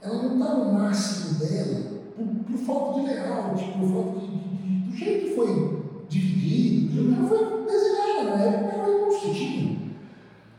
ela 0.00 0.22
não 0.22 0.32
está 0.38 0.54
no 0.54 0.72
máximo 0.72 1.38
dela 1.38 2.02
por, 2.16 2.26
por, 2.26 2.58
falta 2.64 3.00
de 3.00 3.06
layout, 3.06 3.64
por 3.78 3.88
falta 3.88 4.20
de, 4.20 4.26
de, 4.26 4.56
de, 4.56 4.90
do 4.90 4.96
jeito 4.96 5.28
que 5.28 5.34
foi 5.34 5.82
dividido, 6.08 7.14
que 7.14 7.28
foi 7.28 7.64
desenhada 7.66 8.24
na 8.24 8.42
época, 8.42 8.74
ela 8.74 8.98
não 8.98 9.20
tinha. 9.20 9.92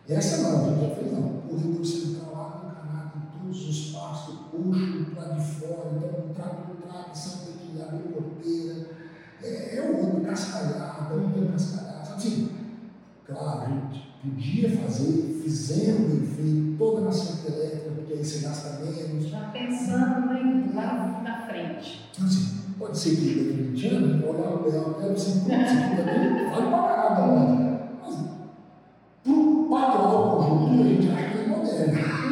Essa 0.08 0.44
não, 0.44 0.66
a 0.66 0.70
gente 0.70 0.82
já 0.82 0.96
fez 0.96 1.12
não. 1.12 1.24
Corredor 1.50 1.86
central, 1.86 2.36
água 2.36 2.58
encanada 2.58 2.63
em 2.63 2.63
todos 3.54 3.70
os 3.70 3.92
pastos, 3.92 4.36
coxo 4.50 5.06
para 5.16 5.36
de 5.36 5.46
fora, 5.46 5.92
então 5.96 6.32
o 6.32 6.34
trato 6.34 6.74
do 6.74 6.82
trato, 6.82 7.16
sempre 7.16 7.54
tem 7.54 7.76
que 7.76 7.82
abrir 7.82 8.12
porteira. 8.12 8.90
É, 9.44 9.78
é 9.78 9.92
outro, 9.92 10.22
cascalhada, 10.22 11.14
outra 11.14 11.52
cascalhada. 11.52 12.04
Sabe 12.04 12.16
assim? 12.16 12.50
Claro, 13.28 13.62
a 13.62 13.70
gente 13.70 14.10
podia 14.24 14.78
fazer, 14.78 15.40
fizemos 15.44 16.12
bem 16.12 16.26
feito, 16.26 16.78
toda 16.80 17.02
a 17.02 17.06
nação 17.06 17.46
elétrica, 17.46 17.92
porque 17.96 18.14
aí 18.14 18.26
você 18.26 18.40
gasta 18.40 18.80
menos. 18.80 19.28
Já 19.28 19.42
pensando 19.50 20.34
em, 20.34 20.74
lá 20.74 21.22
na 21.24 21.46
frente. 21.46 22.10
Então, 22.12 22.26
assim, 22.26 22.64
pode 22.80 22.98
ser 22.98 23.16
que 23.16 23.36
daqui 23.36 23.60
a 23.60 23.72
20 23.72 23.88
anos, 23.88 24.30
olhar 24.30 24.50
o 24.50 24.68
leão, 24.68 24.94
quero 24.96 25.14
isso 25.14 25.30
aqui 25.30 25.96
também 25.96 26.50
vale 26.50 26.70
para 26.70 26.96
caramba, 26.96 27.80
mas 29.70 29.92
para 29.92 30.02
o 30.02 30.38
conjunto, 30.38 30.82
a 30.82 30.88
gente 30.88 31.10
acha 31.10 31.30
que 31.30 31.38
é 31.38 31.48
moderno. 31.48 32.23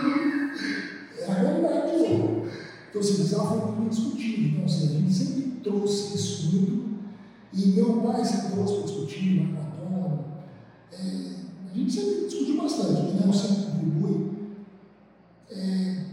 Então, 2.92 3.00
assim, 3.00 3.24
isso 3.24 3.36
foi 3.38 3.72
muito 3.72 3.96
discutido. 3.96 4.50
Então, 4.50 4.66
assim, 4.66 4.84
a 4.84 5.00
gente 5.00 5.14
sempre 5.14 5.42
trouxe 5.64 6.18
isso 6.18 6.52
muito. 6.52 6.92
E 7.54 7.68
meu 7.68 8.02
pai 8.02 8.24
sempre 8.26 8.52
trouxe 8.52 8.74
para 8.76 8.84
discutir, 8.84 9.48
maratona. 9.48 10.26
É, 10.92 10.98
a 11.72 11.78
gente 11.78 11.90
sempre 11.90 12.26
discutiu 12.26 12.62
bastante, 12.62 13.02
o 13.02 13.14
Nelson 13.14 13.48
sempre 13.48 13.72
contribui. 13.72 14.32
É, 15.50 16.06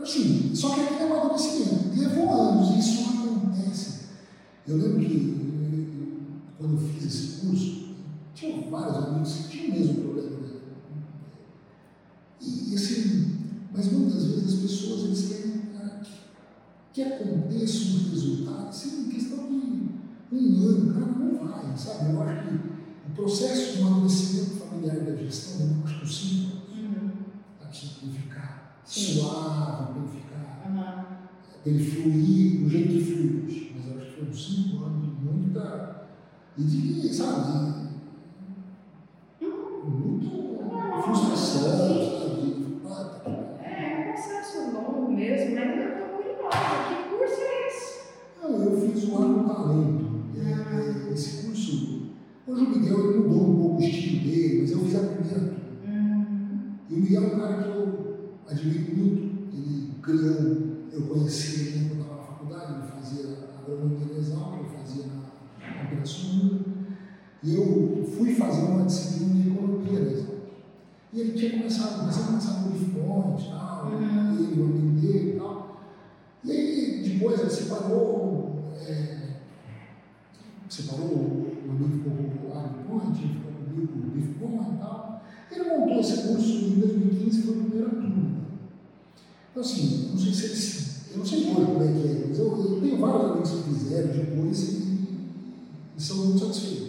assim, 0.00 0.54
só 0.54 0.74
que 0.74 0.80
aqui 0.82 0.94
é 0.94 1.06
amadurecimento. 1.06 1.98
Levou 1.98 2.30
anos, 2.30 2.76
e 2.76 2.78
isso 2.78 3.10
acontece. 3.10 3.98
Eu 4.68 4.76
lembro 4.76 5.00
que 5.00 6.22
quando 6.56 6.74
eu 6.74 6.88
fiz 6.88 7.06
esse 7.06 7.40
curso, 7.40 7.88
tinha 8.34 8.70
vários 8.70 8.96
amigos 8.96 9.32
que 9.32 9.48
tinham 9.48 9.76
o 9.76 9.80
mesmo 9.80 9.94
problema. 10.02 10.30
Né? 10.30 10.46
E 12.40 12.74
assim, 12.76 13.36
mas 13.74 13.90
muitas 13.90 14.24
vezes 14.24 14.54
as 14.54 14.60
pessoas 14.60 15.04
eles 15.04 15.28
querem 15.28 15.57
ah, 15.88 16.00
que, 16.92 17.02
aconteça 17.02 17.96
um 17.96 18.10
resultado, 18.10 18.68
assim, 18.68 19.06
em 19.06 19.10
questão 19.10 19.38
de 19.46 19.54
um 20.32 20.66
ano, 20.66 20.94
cara, 20.94 21.06
não 21.06 21.48
vai, 21.48 21.76
sabe? 21.76 22.12
Eu 22.12 22.22
acho 22.22 22.48
que 22.48 22.54
o 22.54 23.14
processo 23.14 23.76
de 23.76 23.82
amadurecimento 23.82 24.56
familiar 24.56 24.96
da 25.00 25.16
gestão, 25.16 25.66
eu 25.66 25.84
acho 25.84 25.98
que 25.98 26.04
os 26.04 26.18
cinco 26.18 26.56
anos, 26.72 27.02
uhum. 27.02 27.10
para 27.58 27.72
simplificar, 27.72 28.80
suave, 28.84 29.92
para 29.92 30.00
ele 30.00 30.08
ficar, 30.08 30.64
uhum. 30.66 30.82
para 31.62 31.72
ele 31.72 31.84
fluir 31.84 32.60
do 32.62 32.68
jeito 32.68 32.88
que 32.88 33.04
flui 33.04 33.44
hoje. 33.44 33.72
Mas 33.76 33.86
eu 33.86 33.98
acho 33.98 34.06
que 34.06 34.20
foram 34.20 34.34
cinco 34.34 34.84
anos 34.84 35.02
de 35.02 35.24
muita. 35.24 35.98
E 36.56 36.62
de, 36.64 37.14
sabe, 37.14 37.88
muito 39.88 40.48
frustração, 41.02 41.60
sabe? 42.88 43.30
É, 43.62 43.98
um 43.98 44.12
processo 44.12 44.70
longo 44.72 45.12
mesmo, 45.12 45.54
mas 45.54 45.78
eu 45.78 45.88
estou 45.88 46.08
curiosa. 46.08 46.58
Que 46.88 46.94
curso 47.08 47.40
é 47.40 47.68
esse? 47.68 47.88
Não, 48.48 48.64
eu 48.64 48.80
fiz 48.80 49.04
o 49.04 49.16
Agro 49.18 49.44
Talento. 49.44 50.08
É, 50.38 51.12
esse 51.12 51.46
curso, 51.46 52.12
hoje 52.46 52.64
o 52.64 52.70
Miguel 52.70 53.10
ele 53.10 53.18
mudou 53.18 53.50
um 53.50 53.56
pouco 53.60 53.76
o 53.76 53.84
estilo 53.84 54.24
dele, 54.24 54.62
mas 54.62 54.70
eu 54.70 54.78
fiz 54.78 54.94
a 54.94 55.00
primeira 55.00 55.40
turma. 55.40 55.58
Hum. 55.86 56.56
E 56.88 56.94
o 56.94 56.96
Miguel 56.96 57.24
é 57.24 57.26
um 57.26 57.38
cara 57.38 57.62
que 57.62 57.68
eu 57.68 58.28
admiro 58.48 58.96
muito. 58.96 59.38
Ele 59.52 59.92
criou, 60.02 60.78
eu 60.90 61.02
conheci 61.02 61.60
ele 61.60 61.88
quando 61.90 62.00
estava 62.00 62.16
na 62.16 62.22
faculdade, 62.22 62.72
ele 62.72 62.90
fazia 62.90 63.38
agronomia 63.58 64.06
na 64.06 64.18
Exalc, 64.18 64.56
eu 64.56 64.78
fazia 64.78 65.04
na, 65.06 65.88
Pirassununga, 65.90 66.64
e 67.42 67.54
eu 67.54 68.10
fui 68.16 68.34
fazer 68.34 68.62
uma 68.62 68.86
disciplina 68.86 69.42
de 69.42 69.48
economia 69.50 70.00
Exalc. 70.00 70.38
E 71.12 71.20
ele 71.20 71.32
tinha 71.32 71.50
começado, 71.50 72.00
começou 72.00 72.22
a 72.22 72.26
começar 72.28 72.62
no 72.62 72.68
Leaf 72.70 72.82
e 72.82 73.50
tal, 73.50 73.92
uhum. 73.92 74.36
ele, 74.38 74.60
o 74.60 74.64
amigo 74.64 75.00
dele 75.00 75.32
e 75.34 75.38
tal. 75.38 75.82
E 76.44 76.52
aí, 76.52 77.02
depois, 77.02 77.40
ele 77.40 77.50
separou, 77.50 78.37
é, 78.88 79.18
separou 80.68 81.06
o 81.06 81.70
amigo 81.70 81.98
ficou 81.98 82.12
com 82.12 82.48
o 82.48 82.58
AgroPoint, 82.58 83.18
ficou 83.18 83.52
comigo 83.52 83.92
com 83.92 83.98
o 83.98 84.14
Leaf 84.14 84.74
e 84.74 84.78
tal. 84.78 85.22
Ele 85.50 85.64
montou 85.64 86.00
esse 86.00 86.28
curso 86.28 86.48
em 86.48 86.80
2015, 86.80 87.42
foi 87.42 87.54
a 87.54 87.62
primeira 87.62 87.90
turma. 87.90 88.38
Então, 89.50 89.62
assim, 89.62 90.08
não 90.10 90.18
sei 90.18 90.32
se 90.32 90.44
ele, 90.44 91.12
eu 91.12 91.18
não 91.18 91.26
sei 91.26 91.38
hoje 91.38 91.66
como 91.66 91.82
é 91.82 91.86
que 91.86 92.08
é, 92.08 92.26
mas 92.28 92.38
eu, 92.38 92.46
eu 92.46 92.80
tenho 92.80 92.98
vários 92.98 93.30
amigos 93.30 93.50
que 93.50 93.62
fizeram 93.62 94.08
depois 94.08 94.68
e, 94.68 94.98
e 95.96 96.02
são 96.02 96.16
muito 96.26 96.38
satisfeitos. 96.38 96.88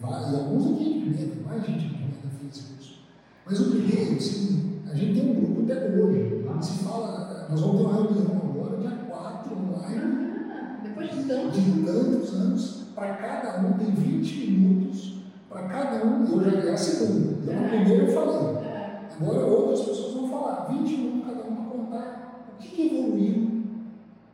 E 0.00 0.34
alguns 0.36 0.74
aqui 0.74 0.84
de 0.84 1.00
Pimenta, 1.00 1.48
mais 1.48 1.66
gente 1.66 1.88
Pimenta 1.88 2.28
fez 2.38 2.56
esse 2.56 2.62
curso. 2.74 2.98
Mas 3.44 3.60
o 3.60 3.70
primeiro, 3.70 4.16
assim, 4.16 4.80
a 4.90 4.94
gente 4.94 5.20
tem 5.20 5.30
um 5.30 5.34
grupo 5.34 5.62
até 5.62 5.88
hoje. 5.88 6.38
Se 6.62 6.84
fala, 6.84 7.46
nós 7.50 7.60
vamos 7.60 7.76
ter 7.78 7.86
uma 7.86 7.94
reunião 7.94 8.36
agora, 8.36 8.80
dia 8.80 8.90
4 8.90 9.52
online. 9.56 10.37
Depois 10.98 11.16
de 11.16 11.28
tantos. 11.28 11.64
De 11.64 11.82
tantos 11.84 12.34
anos, 12.34 12.84
para 12.94 13.14
cada 13.14 13.60
um 13.60 13.72
tem 13.74 13.92
20 13.92 14.50
minutos, 14.50 15.14
para 15.48 15.62
cada 15.62 16.04
um, 16.04 16.26
eu 16.26 16.50
já 16.50 16.70
é 16.70 16.72
a 16.72 16.76
segunda. 16.76 17.52
Eu 17.52 17.60
no 17.60 17.68
primeiro 17.68 18.06
eu 18.06 18.14
falei. 18.14 18.64
É. 18.64 19.08
Agora 19.20 19.46
outras 19.46 19.80
pessoas 19.86 20.14
vão 20.14 20.28
falar, 20.28 20.66
20 20.72 20.90
minutos 20.90 21.28
cada 21.28 21.48
um 21.48 21.54
para 21.54 21.64
contar 21.64 22.52
o 22.52 22.62
que, 22.62 22.86
evoluiu 22.86 23.62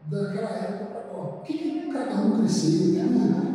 daquela 0.07 0.51
época 0.51 0.85
para 0.87 1.01
agora. 1.01 1.37
O 1.37 1.43
que, 1.43 1.59
que 1.59 1.93
cada 1.93 2.15
um 2.23 2.39
cresceu, 2.39 2.95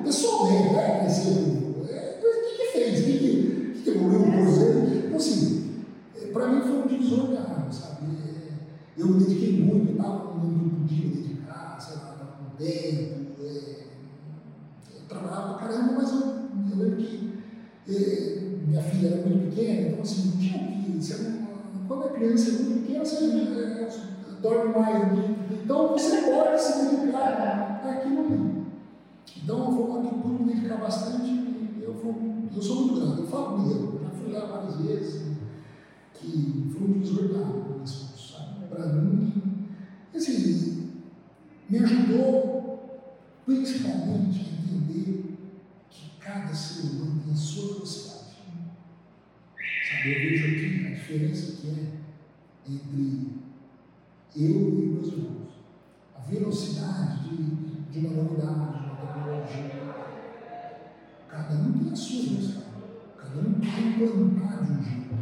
pessoalmente, 0.04 0.74
né? 0.74 1.00
Cresceu. 1.00 1.86
É, 1.90 2.20
o 2.22 2.72
fez? 2.72 3.00
O 3.00 3.04
que, 3.06 3.18
que, 3.18 3.82
que, 3.84 3.90
evoluiu 3.90 4.20
no 4.20 4.32
Cruzeiro? 4.32 5.06
Então, 5.06 5.18
assim, 5.18 5.84
é, 6.16 6.26
para 6.28 6.48
mim 6.48 6.62
foi 6.62 6.84
um 6.84 6.88
divisor 6.88 7.28
de 7.30 7.38
água, 7.38 7.72
sabe? 7.72 8.06
É, 8.28 9.02
eu 9.02 9.08
me 9.08 9.24
dediquei 9.24 9.64
muito, 9.64 9.94
estava 9.94 10.36
no 10.36 10.48
não 10.48 10.70
podia 10.70 11.10
dedicar, 11.10 11.78
sei 11.80 11.96
lá, 11.98 12.19
tempo, 12.60 13.42
é, 13.42 13.86
eu 14.96 15.02
trabalhava 15.08 15.54
pra 15.54 15.68
caramba, 15.68 15.94
mas 15.94 16.12
eu, 16.12 16.20
eu 16.20 16.78
lembro 16.78 16.98
que 16.98 17.40
é, 17.88 18.40
minha 18.68 18.82
filha 18.82 19.08
era 19.08 19.28
muito 19.28 19.50
pequena, 19.50 19.88
então 19.88 20.02
assim, 20.02 20.30
não 20.30 20.38
tinha 20.38 20.58
o 20.58 20.68
que. 20.68 21.02
Você, 21.02 21.40
quando 21.88 22.04
a 22.04 22.10
criança 22.10 22.50
é 22.50 22.54
muito 22.54 22.82
pequena, 22.86 23.06
você 23.06 23.26
é, 23.26 23.90
dorme 24.42 24.74
mais. 24.78 25.18
Né? 25.18 25.36
Então 25.64 25.88
você 25.88 26.22
pode 26.22 26.62
se 26.62 26.96
dedicar 26.96 27.82
àquilo 27.84 28.26
ali. 28.26 28.66
Então 29.42 29.76
foi 29.76 29.84
uma 29.84 30.02
que 30.02 30.16
eu 30.16 30.22
pude 30.22 30.44
me 30.44 30.54
dedicar 30.54 30.78
bastante. 30.78 31.30
Eu, 31.82 31.96
eu 32.56 32.62
sou 32.62 32.76
muito 32.86 33.00
grande, 33.00 33.22
eu 33.22 33.28
falo 33.28 33.60
mesmo, 33.60 34.00
já 34.02 34.10
fui 34.10 34.32
lá 34.34 34.46
várias 34.46 34.76
vezes, 34.76 35.24
que 36.14 36.72
foi 36.78 36.88
um 36.88 37.86
sabe? 37.86 38.68
Para 38.70 38.86
mim, 38.94 39.39
me 41.70 41.80
ajudou 41.80 43.04
principalmente 43.46 44.40
a 44.40 44.74
entender 44.74 45.38
que 45.90 46.12
cada 46.20 46.54
ser 46.54 46.88
humano 46.90 47.22
tem 47.24 47.34
a 47.34 47.36
sua 47.36 47.74
velocidade. 47.74 48.20
Sabe, 49.90 50.14
eu 50.14 50.20
vejo 50.20 50.46
aqui 50.46 50.88
a 50.88 50.90
diferença 50.92 51.52
que 51.54 51.68
é 51.70 52.00
entre 52.72 53.40
eu 54.36 54.70
e 54.70 54.86
meus 54.94 55.08
irmãos. 55.08 55.50
A 56.16 56.20
velocidade 56.20 57.30
de, 57.30 57.92
de 57.92 58.06
uma 58.06 58.24
novidade, 58.24 58.54
de 58.54 58.86
uma 58.86 58.96
tecnologia. 58.96 59.80
Cada 61.28 61.56
um 61.56 61.74
tem 61.74 61.92
a 61.92 61.96
sua 61.96 62.24
velocidade. 62.24 62.66
Cada 63.18 63.40
um 63.40 63.60
quer 63.60 63.82
implantar 63.82 64.64
de 64.64 64.72
um 64.72 64.84
jeito. 64.84 65.16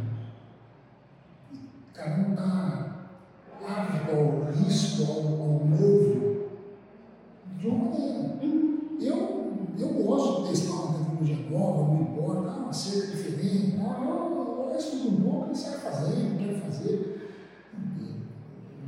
Cada 1.94 2.28
um 2.28 2.30
está 2.32 3.08
ávido 3.66 4.10
ao 4.12 4.52
risco, 4.52 5.02
ao, 5.10 5.18
ao 5.18 5.66
novo, 5.66 6.50
de 7.58 7.66
uma 7.66 7.90
maneira. 7.90 8.36
Eu, 9.00 9.66
eu 9.78 9.88
gosto 10.04 10.42
de 10.42 10.50
testar 10.50 10.78
nova, 11.50 11.92
não 11.92 12.02
importa, 12.02 12.50
ah, 12.50 12.62
uma 12.64 12.72
cerca 12.72 13.16
diferente, 13.16 13.76
ah, 13.80 14.70
eu 14.72 14.76
estudo 14.78 15.08
um 15.08 15.20
pouco, 15.20 15.46
ele 15.46 15.56
sai 15.56 15.78
fazendo, 15.78 16.38
quer 16.38 16.60
fazer 16.60 17.18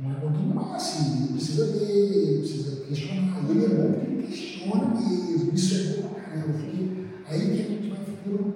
não 0.01 0.11
é 0.11 0.13
pouquinho 0.15 0.55
mais 0.55 0.75
assim, 0.75 1.25
ele 1.25 1.33
precisa 1.33 1.65
ver, 1.67 2.39
precisa 2.39 2.85
questionar. 2.85 3.49
Ele 3.49 3.65
é 3.65 3.69
bom 3.69 3.93
porque 3.93 4.11
ele 4.11 4.27
questiona 4.27 4.95
mesmo, 4.95 5.53
isso 5.53 5.75
é 5.75 6.01
bom 6.01 6.09
pra 6.09 6.21
caramba, 6.21 6.53
porque 6.53 6.87
aí 7.27 7.39
que 7.39 7.51
a 7.51 7.55
gente 7.55 7.89
vai 7.89 8.05
ficando. 8.05 8.53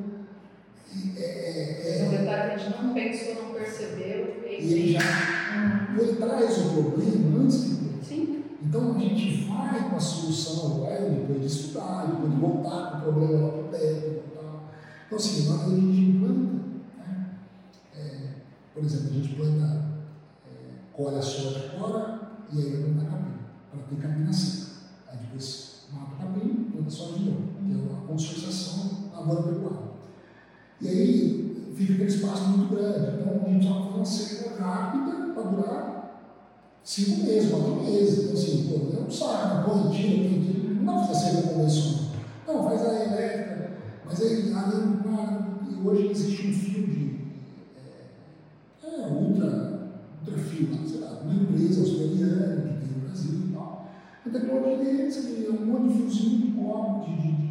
É, 1.17 1.21
é, 1.21 1.99
é, 2.01 2.09
detalhe 2.09 2.49
que 2.49 2.55
a 2.55 2.57
gente 2.57 2.83
não 2.83 2.93
pensou, 2.93 3.43
não 3.43 3.53
percebeu. 3.53 4.43
E 4.47 4.73
ele 4.73 4.93
já 4.93 5.95
ele 5.99 6.13
traz 6.13 6.57
o 6.57 6.69
problema 6.69 7.43
antes 7.43 7.63
de 7.63 7.75
ter. 7.75 8.03
Sim. 8.03 8.43
Então 8.63 8.95
a 8.95 8.99
gente 8.99 9.45
vai 9.45 9.89
com 9.89 9.95
a 9.95 9.99
solução, 9.99 10.81
vai 10.81 11.09
depois 11.09 11.41
de 11.41 11.47
estudar, 11.47 12.07
depois 12.07 12.31
de 12.31 12.39
voltar 12.39 12.94
o 12.94 12.94
problema 13.11 13.45
lá 13.45 13.51
para 13.51 13.61
o 13.61 13.67
técnico 13.67 14.23
e 14.27 14.35
tal. 14.35 14.63
Então, 15.05 15.17
assim, 15.17 15.45
que 15.45 15.73
a 15.73 15.75
gente 15.75 16.01
implanta, 16.01 16.53
né? 16.97 17.29
É, 17.95 18.27
por 18.73 18.83
exemplo, 18.83 19.09
a 19.11 19.13
gente 19.13 19.35
planta 19.35 19.85
colhe 20.95 21.17
a 21.17 21.21
soja 21.21 21.71
agora 21.75 22.19
e 22.53 22.57
aí 22.57 22.69
vai 22.71 22.93
plantar 22.93 23.11
capim, 23.11 23.31
para 23.69 23.81
ter 23.83 24.01
capim 24.01 24.33
seca. 24.33 24.71
Aí 25.11 25.17
depois 25.17 25.87
mata 25.91 26.15
o 26.15 26.17
capim, 26.17 26.69
planta 26.71 26.89
soja 26.89 27.19
de 27.19 27.25
novo, 27.25 27.41
que 27.65 27.73
é 27.73 27.75
uma 27.75 28.07
consolidação 28.07 29.09
lavoura-pecuária. 29.13 29.95
E 30.81 30.87
aí 30.87 31.73
fica 31.75 31.93
aquele 31.93 32.09
espaço 32.09 32.43
muito 32.49 32.73
grande, 32.73 33.21
então 33.21 33.45
a 33.45 33.49
gente 33.49 33.67
fazer 33.67 33.95
uma 33.95 34.05
seca 34.05 34.63
rápida 34.63 35.33
para 35.33 35.43
durar 35.43 36.21
cinco 36.83 37.25
meses, 37.25 37.49
quatro 37.49 37.75
meses. 37.83 38.23
Então 38.23 38.33
assim, 38.33 38.69
pô, 38.69 39.01
não 39.01 39.11
sabe, 39.11 39.69
põe, 39.69 39.91
tira, 39.91 40.29
põe, 40.29 40.41
tira, 40.41 40.73
não 40.75 40.85
dá 40.85 40.93
para 40.93 41.13
fazer 41.13 41.41
convencional. 41.41 42.04
Não, 42.47 42.63
faz 42.63 42.85
a 42.85 43.05
elétrica, 43.05 43.71
mas 44.05 44.21
aí, 44.21 44.53
aí 44.53 44.95
hoje 45.83 46.11
existe 46.11 46.47
um 46.47 46.53
fio 46.53 46.87
de 46.87 47.15
é, 48.83 48.87
é, 48.87 49.07
ultra 49.07 49.89
perfil, 50.23 50.67
sei 50.85 50.99
lá, 50.99 51.21
uma 51.23 51.33
empresa 51.33 51.81
australiana 51.81 52.61
que 52.61 52.85
tem 52.85 52.97
no 52.97 53.07
Brasil 53.07 53.31
e 53.33 53.53
tal. 53.53 53.87
A 54.25 54.29
tecnologia 54.29 54.77
deles 54.77 55.45
é 55.47 55.49
um 55.49 55.65
monte 55.65 55.87
de 55.87 56.01
fiozinho 56.01 56.37
de 56.37 56.51
cobre, 56.51 57.15
de, 57.15 57.31
de, 57.31 57.47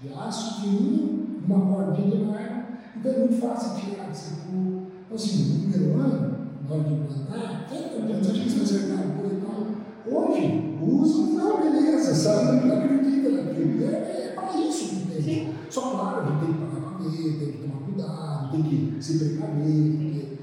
de, 0.00 0.08
de, 0.08 0.14
aço 0.14 0.62
fininho, 0.62 1.42
uma 1.46 1.60
cordinha 1.60 2.10
de 2.10 2.24
nylon, 2.24 2.62
então 2.96 3.12
é 3.12 3.18
muito 3.18 3.34
fácil 3.34 3.80
tirar 3.80 4.08
desse 4.08 4.34
pulo. 4.46 4.86
Então, 5.04 5.14
assim, 5.14 5.66
no 5.66 5.72
primeiro 5.72 6.00
ano, 6.00 6.38
na 6.66 6.74
hora 6.74 6.84
de 6.84 6.94
implantar, 6.94 7.68
você 7.68 8.32
tinha 8.32 8.44
que 8.44 8.50
se 8.50 8.62
acertar 8.62 9.06
um 9.06 9.10
pouco 9.10 9.34
e 9.34 9.40
tal. 9.40 9.66
Hoje, 10.06 10.71
não, 10.86 11.60
beleza, 11.60 12.14
sabe? 12.14 12.66
Não 12.66 12.78
acredita 12.78 13.30
naquilo. 13.30 13.84
É, 13.84 14.26
é 14.26 14.32
para 14.34 14.60
isso 14.60 14.88
que 14.88 15.22
tem. 15.22 15.54
Só 15.70 15.90
claro, 15.90 16.20
a 16.20 16.30
gente 16.30 16.44
tem 16.44 16.54
que 16.54 16.74
pagar 16.74 16.94
para 16.94 17.08
ver, 17.08 17.38
tem 17.38 17.52
que 17.52 17.58
tomar 17.58 17.84
cuidado, 17.84 18.50
tem 18.50 18.62
que 18.62 19.02
se 19.02 19.18
precaver, 19.18 19.58
que 19.62 20.38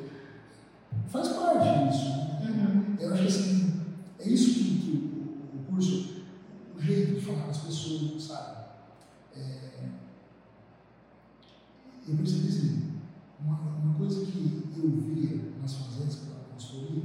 faz 1.07 1.27
parte 1.29 1.89
disso. 1.89 2.07
Uhum. 2.41 2.95
Eu 2.99 3.13
acho 3.13 3.21
que 3.21 3.27
assim, 3.27 3.81
é 4.19 4.29
isso 4.29 4.53
que, 4.53 4.63
que 4.63 4.91
o, 4.91 5.59
o, 5.59 5.63
curso, 5.71 6.23
o 6.75 6.81
jeito 6.81 7.15
de 7.15 7.21
falar 7.21 7.43
com 7.43 7.51
as 7.51 7.57
pessoas, 7.57 8.23
sabe? 8.23 8.59
É, 9.35 9.69
eu 12.07 12.15
percebi 12.15 12.47
assim, 12.47 12.83
uma, 13.39 13.59
uma 13.59 13.93
coisa 13.95 14.25
que 14.25 14.63
eu 14.77 14.89
via 14.89 15.41
nas 15.61 15.73
fazendas 15.73 16.15
que 16.15 16.27
eu 16.27 16.35
consultoria, 16.53 17.03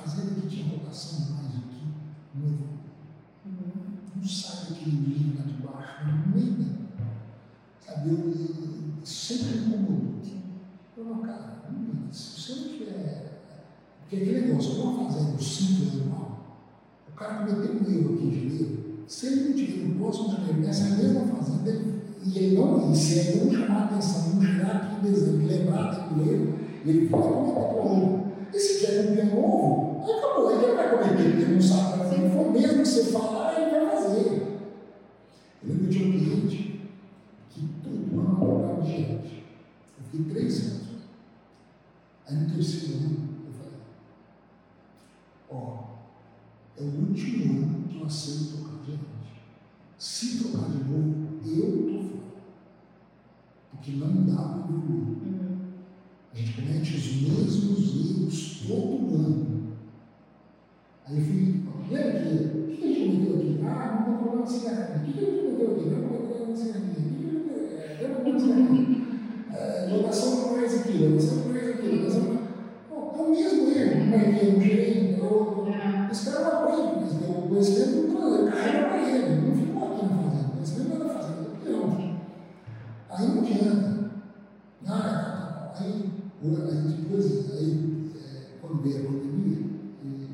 fazenda 0.00 0.40
que 0.40 0.46
tinha 0.48 0.76
rotação 0.76 1.34
mais 1.34 1.52
que 1.52 1.86
não 2.34 2.46
evolui. 2.46 2.68
Uhum. 3.46 3.96
Não 4.16 4.24
sai 4.24 4.70
daquele 4.70 4.96
nível 4.96 5.38
lá 5.38 5.46
de 5.46 5.62
baixo, 5.62 6.06
no 6.06 6.34
meio. 6.34 6.78
Sabe, 7.84 8.08
eu, 8.10 8.16
eu, 8.16 9.04
sempre 9.04 9.58
me 9.58 9.66
incomodou. 9.68 10.08
Eu 10.96 11.04
não, 11.04 11.22
cara, 11.22 11.62
se 12.12 12.40
você 12.40 12.60
não 12.60 12.68
tiver. 12.68 13.42
Porque 14.00 14.16
aquele 14.16 14.40
negócio, 14.48 14.82
uma 14.82 15.04
fazenda 15.04 15.38
simples 15.38 15.94
normal, 15.94 16.56
o 17.08 17.12
cara 17.12 17.46
cometeu 17.46 17.74
um 17.74 17.90
erro 17.90 18.14
aqui 18.14 18.24
em 18.24 18.34
janeiro, 18.34 19.04
se 19.06 19.26
ele 19.26 19.48
não 19.48 19.56
tiver 19.56 19.88
no 19.88 19.94
próximo 19.96 20.32
janeiro, 20.32 20.60
nessa 20.60 20.96
mesma 20.96 21.20
fazenda, 21.26 21.70
ele, 21.70 22.02
e 22.24 22.38
ele 22.38 22.56
não, 22.56 22.94
se 22.94 23.18
ele 23.18 23.44
não 23.44 23.52
chamar 23.52 23.80
a 23.80 23.84
atenção, 23.84 24.34
não 24.34 24.42
chegar 24.42 24.76
aqui 24.76 24.96
em 24.96 25.10
dezembro, 25.10 25.46
lembrar 25.46 25.90
daquele 25.90 26.30
erro, 26.30 26.58
ele 26.84 27.08
vai 27.08 27.22
cometer 27.22 27.58
o 27.58 27.84
novo. 27.84 28.32
E 28.52 28.58
se 28.58 28.86
quer 28.86 29.04
cometer 29.04 29.34
novo, 29.34 29.87
Acabou, 30.16 30.50
ele 30.50 30.74
vai 30.74 30.90
cometer, 30.90 31.26
ele 31.26 31.54
não 31.54 31.60
sabe 31.60 31.98
fazer, 31.98 32.14
ele 32.16 32.30
for 32.30 32.50
mesmo 32.50 32.82
que 32.82 32.88
você 32.88 33.04
falar, 33.12 33.50
ah, 33.50 33.60
ele 33.60 33.70
vai 33.70 33.90
fazer. 33.96 34.48
Eu 35.62 35.68
lembro 35.68 35.88
de 35.88 35.98
um 36.04 36.12
cliente 36.12 36.80
que 37.50 37.68
todo 37.82 38.20
ano 38.20 38.82
de 38.82 38.90
gente. 38.90 39.44
Eu 39.98 40.04
fiquei 40.04 40.34
três 40.34 40.66
anos. 40.66 40.88
Aí 42.26 42.36
no 42.36 42.54
terceiro 42.54 42.98
ano, 42.98 43.28
eu 43.46 43.52
falei, 43.52 43.80
ó, 45.50 45.88
é 46.76 46.82
o 46.82 47.08
último 47.08 47.62
ano 47.62 47.88
que 47.88 47.98
eu 47.98 48.06
aceito 48.06 48.58
tocar 48.58 48.84
de. 48.84 48.98
Se 49.98 50.44
tocar 50.44 50.68
de 50.70 50.84
novo, 50.84 51.40
eu 51.44 51.88
estou 51.88 52.02
fora. 52.02 52.22
Porque 53.72 53.92
não 53.92 54.24
dá 54.26 54.42
para 54.42 54.74
evoluir. 54.74 55.18
Uhum. 55.22 55.58
A 56.32 56.36
gente 56.36 56.52
comete 56.52 56.96
os 56.96 57.22
mesmos 57.22 58.10
erros 58.10 58.62
todo 58.68 59.14
ano. 59.14 59.47
Aí 61.10 61.16
eu 61.16 61.22
fui, 61.24 61.62
lembra 61.90 62.12
que, 62.20 62.34
o 62.58 62.76
que 62.76 62.84
a 62.84 62.88
gente 62.88 63.26
cometeu 63.26 63.36
aqui? 63.36 63.60
Ah, 63.64 64.04
não 64.06 64.14
controlou 64.14 64.36
uma 64.38 64.46
cigarrinha. 64.46 64.98
O 64.98 65.12
que 65.12 65.18
a 65.18 65.24
gente 65.24 65.40
cometeu 65.40 65.70
aqui? 65.72 65.84
Não 65.88 66.02
controlou 66.08 66.44
uma 66.46 66.56
cigarrinha. 66.56 66.92
O 66.92 66.98
que 66.98 67.06
a 67.08 67.30
gente? 67.88 68.02
Não 68.02 68.14
controlou 68.14 68.32
uma 68.32 68.40
cigarrinha. 68.40 69.08
É, 69.54 69.88
mais 70.52 70.74
aqui, 70.80 70.98
locação 70.98 71.48
mais 71.48 71.68
aqui, 71.70 71.88
locação 71.88 72.22
mais... 72.22 72.40
Bom, 72.90 73.14
é 73.16 73.22
o 73.22 73.30
mesmo 73.30 73.70
erro. 73.70 74.00
Um 74.00 74.14
é 74.14 74.56
um 74.56 74.60
gerente, 74.60 75.20
outro. 75.22 75.68
É. 75.72 76.08
Esse 76.12 76.30
cara 76.30 76.44
não 76.44 76.64
aprende, 76.64 76.92
mas 77.00 77.12
o 77.38 77.48
conhecimento 77.48 78.08
não 78.12 78.50
carrega 78.50 78.88
para 78.88 79.08
ele, 79.08 79.46
não 79.48 79.56
ficou 79.56 79.84
aqui 79.84 80.04
na 80.06 80.22
fazenda, 80.22 80.46
o 80.48 80.50
conhecimento 80.52 80.88
não 80.88 80.96
era 81.00 81.14
fazenda, 81.14 81.48
é 81.66 81.70
não. 81.70 82.18
Aí 83.10 83.26
não 83.26 83.38
adianta. 83.42 84.10
Ah, 84.86 85.00
tá, 85.00 85.72
tá. 85.74 85.84
Aí, 85.84 86.10
o- 86.42 86.56
aí 86.56 86.92
depois, 87.02 87.26
aí, 87.58 88.10
é, 88.14 88.40
quando 88.60 88.82
veio 88.82 88.96
a 88.98 89.02
pandemia, 89.04 89.58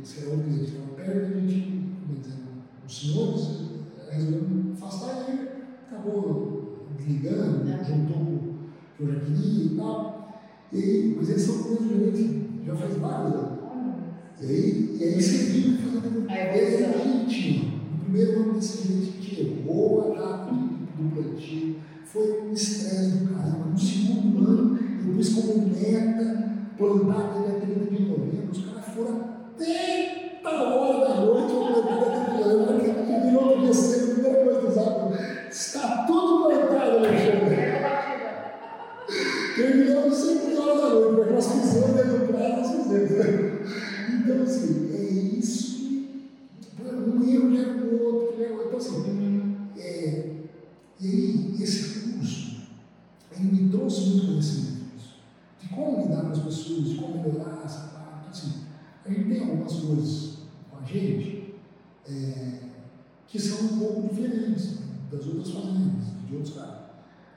e 0.05 0.07
esse 0.07 0.20
era 0.20 0.30
outro 0.30 0.44
cliente 0.44 0.70
que 0.70 0.76
estava 0.76 0.94
perto, 0.94 1.34
a 1.36 1.40
gente, 1.40 1.84
os 2.86 3.00
senhores 3.00 3.61
eh, 3.98 4.14
resolveram 4.16 4.72
afastar 4.74 5.26
e 5.30 5.48
acabou 5.94 6.86
desligando, 6.98 7.70
É. 7.70 7.84
juntou 7.84 8.16
com 8.98 9.05
o 9.05 9.07
que 9.07 9.20
queria 9.20 9.64
e 9.64 9.76
tal. 9.76 10.42
E 10.72 11.14
mas 11.16 11.28
eles 11.30 11.42
são 11.42 11.57
meus 11.64 11.88
gerentes 11.88 12.42
já 12.66 12.74
faz 12.76 12.96
vários 12.96 13.34
anos. 13.34 13.59
E 14.42 14.46
aí, 14.46 14.96
e 15.00 15.05
aí 15.05 15.22
você 15.22 15.38
viu 15.44 15.76
fazendo 15.78 16.26
A 16.28 16.36
evolução. 16.38 17.24
legítimo. 17.24 17.74
No 17.92 17.98
primeiro 18.05 18.42
ano 18.42 18.52
desse 18.55 18.86
gerente 18.88 19.12
que 19.18 19.40
errou 19.40 20.12
a 20.12 20.20
data 20.20 20.52
do 20.52 21.14
plantio, 21.14 21.76
foi 22.05 22.42
um 22.42 22.52
estresse 22.52 23.11
do 23.18 23.34
caramba. 23.34 23.66
No 23.70 23.78
segundo 23.78 24.38
ano, 24.46 24.78
eu 25.07 25.14
pus 25.14 25.28
como 25.30 25.66
meta 25.68 26.52
plantar 26.76 27.40
até 27.40 27.61
dia 27.66 27.76
30 27.76 27.94
de 27.96 28.02
novembro. 28.09 28.50
Os 28.52 28.64
caras 28.64 28.84
foram 28.86 29.34
até 29.55 30.40
tal 30.42 30.78
hora 30.78 31.09
da 31.09 31.14
noite 31.20 31.52
eu 31.52 31.82
plantei 31.82 31.92
até 31.92 32.24
30 32.24 32.42
de 32.42 32.55
novembro. 32.55 33.26
E 33.26 33.30
no 33.30 33.40
outro 33.40 33.61
dia 33.62 33.74
cedo, 33.74 34.11
a 34.11 34.14
primeira 34.14 34.44
coisa 34.44 34.61
do 34.61 34.74
zap, 34.74 35.48
está 35.50 36.05
tudo 36.07 36.44
plantado, 36.44 36.98
Alexandre. 36.98 37.55
É 37.55 37.80
batida. 37.80 38.30
Terminamos 39.57 40.16
sempre 40.16 40.57
horas 40.57 40.80
da 40.80 40.88
noite, 40.88 41.14
porque 41.14 41.32
nós 41.32 41.46
fizemos 41.46 41.90
dentro 41.90 42.18
do 42.18 42.32
prazo, 42.32 42.57
nós 42.57 42.70
fizemos. 42.70 43.11
né? 43.11 43.24
Então, 44.11 44.42
assim, 44.42 44.90
é 44.92 45.02
isso 45.38 45.76
que. 45.78 46.24
Um 46.84 47.30
erro 47.30 47.57
gera 47.57 47.70
um 47.70 48.05
outro, 48.05 48.32
que 48.32 48.38
gera 48.38 48.52
outro. 48.55 48.66
Então, 48.66 48.78
assim, 48.78 49.57
é, 49.78 50.30
e 51.00 51.07
aí, 51.07 51.62
esse 51.62 52.00
curso, 52.00 52.57
ele 53.32 53.62
me 53.62 53.70
trouxe 53.70 54.00
muito 54.11 54.26
conhecimento. 54.26 54.84
De 55.61 55.68
como 55.68 56.02
lidar 56.02 56.22
com 56.22 56.30
as 56.32 56.38
pessoas, 56.40 56.88
de 56.88 56.94
como 56.96 57.22
melhorar 57.22 57.62
essa 57.64 57.88
parte. 57.88 58.18
Então, 58.20 58.30
assim, 58.30 58.63
a 59.05 59.11
gente 59.11 59.28
tem 59.28 59.40
algumas 59.40 59.72
coisas 59.72 60.38
com 60.70 60.78
a 60.78 60.82
gente 60.82 61.55
é, 62.09 62.59
que 63.26 63.38
são 63.38 63.66
um 63.66 63.78
pouco 63.78 64.09
diferentes 64.14 64.78
das 65.11 65.26
outras 65.26 65.50
fazendas, 65.50 66.05
de 66.28 66.36
outros 66.36 66.55
caras. 66.55 66.78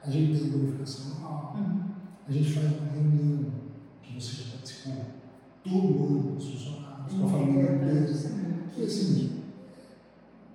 A 0.03 0.09
gente 0.09 0.39
tem 0.39 0.49
bonificação 0.51 1.18
anual, 1.18 1.55
Uhum. 1.57 1.82
a 2.28 2.32
gente 2.32 2.51
faz 2.53 2.65
uma 2.78 2.91
reunião 2.91 3.45
que 4.01 4.13
você 4.22 4.43
já 4.43 4.51
participou 4.51 5.05
todo 5.63 6.03
ano 6.05 6.24
com 6.24 6.38
os 6.38 6.45
funcionários, 6.45 7.13
com 7.13 7.26
a 7.26 7.30
família 7.30 7.76
inteira. 7.76 8.05
Que 8.74 8.84
assim, 8.84 9.41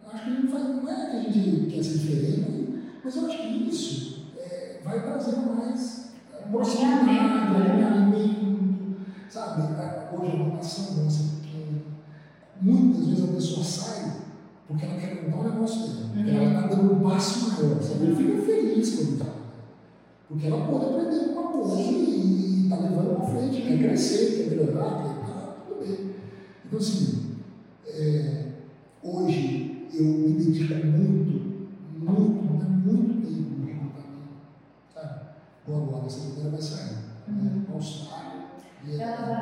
é, 0.04 0.14
acho 0.14 0.24
que 0.24 0.30
não, 0.30 0.48
faz, 0.50 0.64
não 0.68 0.88
é 0.88 1.10
que 1.10 1.16
a 1.16 1.22
gente 1.32 1.66
quer 1.66 1.82
ser 1.82 1.98
diferente, 1.98 2.78
mas 3.04 3.16
eu 3.16 3.26
acho 3.26 3.38
que 3.38 3.68
isso 3.68 4.26
é, 4.38 4.80
vai 4.84 5.02
trazendo 5.02 5.54
mais 5.56 6.12
é, 6.32 6.42
proximidade, 6.48 7.10
Alinhamento, 7.10 7.58
né? 7.58 7.72
alinhamento, 7.72 8.51
sabe? 9.32 9.62
Hoje 9.62 10.36
a 10.36 10.56
nossa 10.56 11.22
é 11.22 11.40
pequena. 11.40 11.82
Muitas 12.60 13.06
vezes 13.06 13.24
a 13.24 13.32
pessoa 13.32 13.64
sai 13.64 14.12
porque 14.68 14.84
ela 14.84 14.94
quer 15.00 15.24
contar 15.24 15.38
o 15.38 15.50
negócio 15.50 15.80
dela, 15.88 16.08
porque 16.14 16.30
Uhum. 16.30 16.36
ela 16.36 16.54
está 16.62 16.66
dando 16.76 16.94
um 16.94 17.00
passo 17.00 17.48
maior, 17.50 17.82
sabe? 17.82 18.04
Ele 18.04 18.16
fica 18.16 18.42
feliz 18.42 18.94
quando 18.96 19.12
está. 19.14 19.32
Porque 20.28 20.46
ela 20.46 20.66
pode 20.66 20.84
aprender 20.84 21.32
uma 21.32 21.50
coisa 21.50 21.80
e 21.80 22.62
está 22.64 22.76
levando 22.76 23.16
para 23.16 23.26
frente, 23.26 23.62
quer 23.62 23.78
crescer, 23.78 24.36
quer 24.36 24.50
melhorar, 24.56 25.02
quer 25.02 25.26
tá, 25.26 25.56
tudo 25.66 25.80
bem. 25.80 26.14
Então, 26.66 26.78
assim, 26.78 27.32
é, 27.86 28.44
hoje 29.02 29.88
eu 29.94 30.04
me 30.04 30.32
dedico 30.32 30.86
muito, 30.86 31.68
muito, 31.98 32.44
mas 32.54 32.68
muito 32.86 33.26
tempo 33.26 33.50
no 33.58 33.66
recrutamento, 33.66 34.36
sabe? 34.94 35.20
Bom, 35.66 35.84
agora 35.88 36.06
essa 36.06 36.28
mulher 36.28 36.50
vai 36.50 36.62
sair, 36.62 36.96
né? 37.28 37.62
Para 37.66 37.74
a 37.74 37.76
Austrália. 37.76 38.32
E 38.84 39.02
a. 39.02 39.32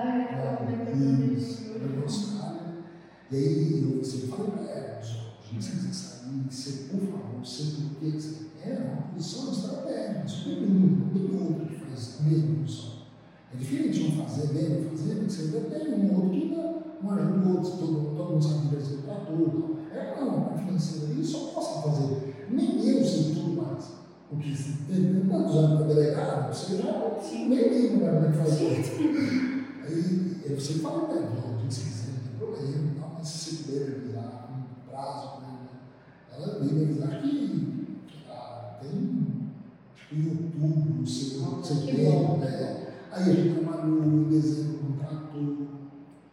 E 3.33 3.37
aí 3.37 3.97
eu 3.97 4.05
sempre 4.05 4.27
falei 4.27 4.51
para 4.51 4.73
ela, 4.73 5.01
se 5.01 5.55
você 5.55 5.71
quiser 5.71 5.95
sair, 5.95 6.47
você, 6.51 6.71
por 6.91 7.01
favor, 7.01 7.45
você 7.45 7.63
por 7.63 8.01
que 8.01 8.11
você 8.11 8.47
é 8.61 8.75
uma 8.75 9.03
posição 9.03 9.53
estratégica, 9.53 10.51
um, 10.51 10.99
não 10.99 11.09
tem 11.11 11.41
outro 11.41 11.67
que 11.67 11.77
faz 11.77 12.19
a 12.19 12.23
mesma 12.25 12.57
posição. 12.57 12.91
É 13.55 13.57
diferente 13.57 14.03
não 14.03 14.27
fazer 14.27 14.53
não 14.69 14.91
fazer, 14.91 15.15
você 15.23 15.61
tem 15.61 15.95
um 15.95 16.15
outro 16.17 16.31
que 16.31 16.47
não, 16.47 16.83
não 17.01 17.11
ajuda 17.13 17.47
o 17.47 17.57
outro, 17.57 17.71
todo, 17.71 18.17
todo 18.17 18.33
mundo 18.33 19.03
para 19.07 19.15
tudo. 19.27 19.79
É 19.95 20.21
não, 20.21 20.37
a 20.37 20.41
parte 20.41 20.65
financeira 20.65 21.25
só 21.25 21.39
posso 21.55 21.83
fazer. 21.83 22.47
Nem 22.51 22.89
eu 22.89 23.05
sei 23.05 23.33
tudo 23.33 23.63
mais. 23.63 24.00
Porque 24.31 24.55
se 24.55 24.73
tem 24.89 25.27
tantos 25.29 25.57
anos 25.57 25.79
para 25.79 25.87
delegado, 25.95 26.55
você 26.55 26.77
já 26.77 27.11
Sim. 27.21 27.49
nem 27.49 27.69
lembra 27.69 28.13
como 28.13 28.27
é 28.27 28.31
que 28.31 28.39
faz 28.39 28.61
isso. 28.61 28.93
Aí 29.83 30.41
eu 30.49 30.61
sempre 30.61 30.83
falo 30.83 31.01
para 31.07 31.17
ela, 31.17 31.33
ó, 31.37 31.71
se 31.71 31.81
quiser, 31.81 32.13
não 32.13 32.21
tem 32.23 32.39
problema, 32.39 32.91
tal, 33.01 33.15
mas 33.19 33.29
se 33.29 33.57
você 33.57 33.63
puder 33.65 33.97
avisar 33.97 34.49
com 34.49 34.91
prazo, 34.91 35.41
né? 35.41 35.59
Ela 36.33 36.59
veio 36.61 36.73
me 36.75 36.83
avisar 36.85 37.21
que 37.23 37.99
ah, 38.31 38.79
tem 38.81 39.51
acho 39.97 40.09
que 40.09 40.15
em 40.15 40.29
outubro, 40.29 41.03
Ah, 41.03 41.61
que 41.61 41.67
setembro, 41.67 42.13
bom. 42.29 42.39
né? 42.39 42.87
Aí 43.13 43.23
a 43.23 43.35
gente 43.35 43.59
trabalhou 43.61 44.05
em 44.05 44.25
dezembro, 44.29 44.79
contratou, 44.79 45.67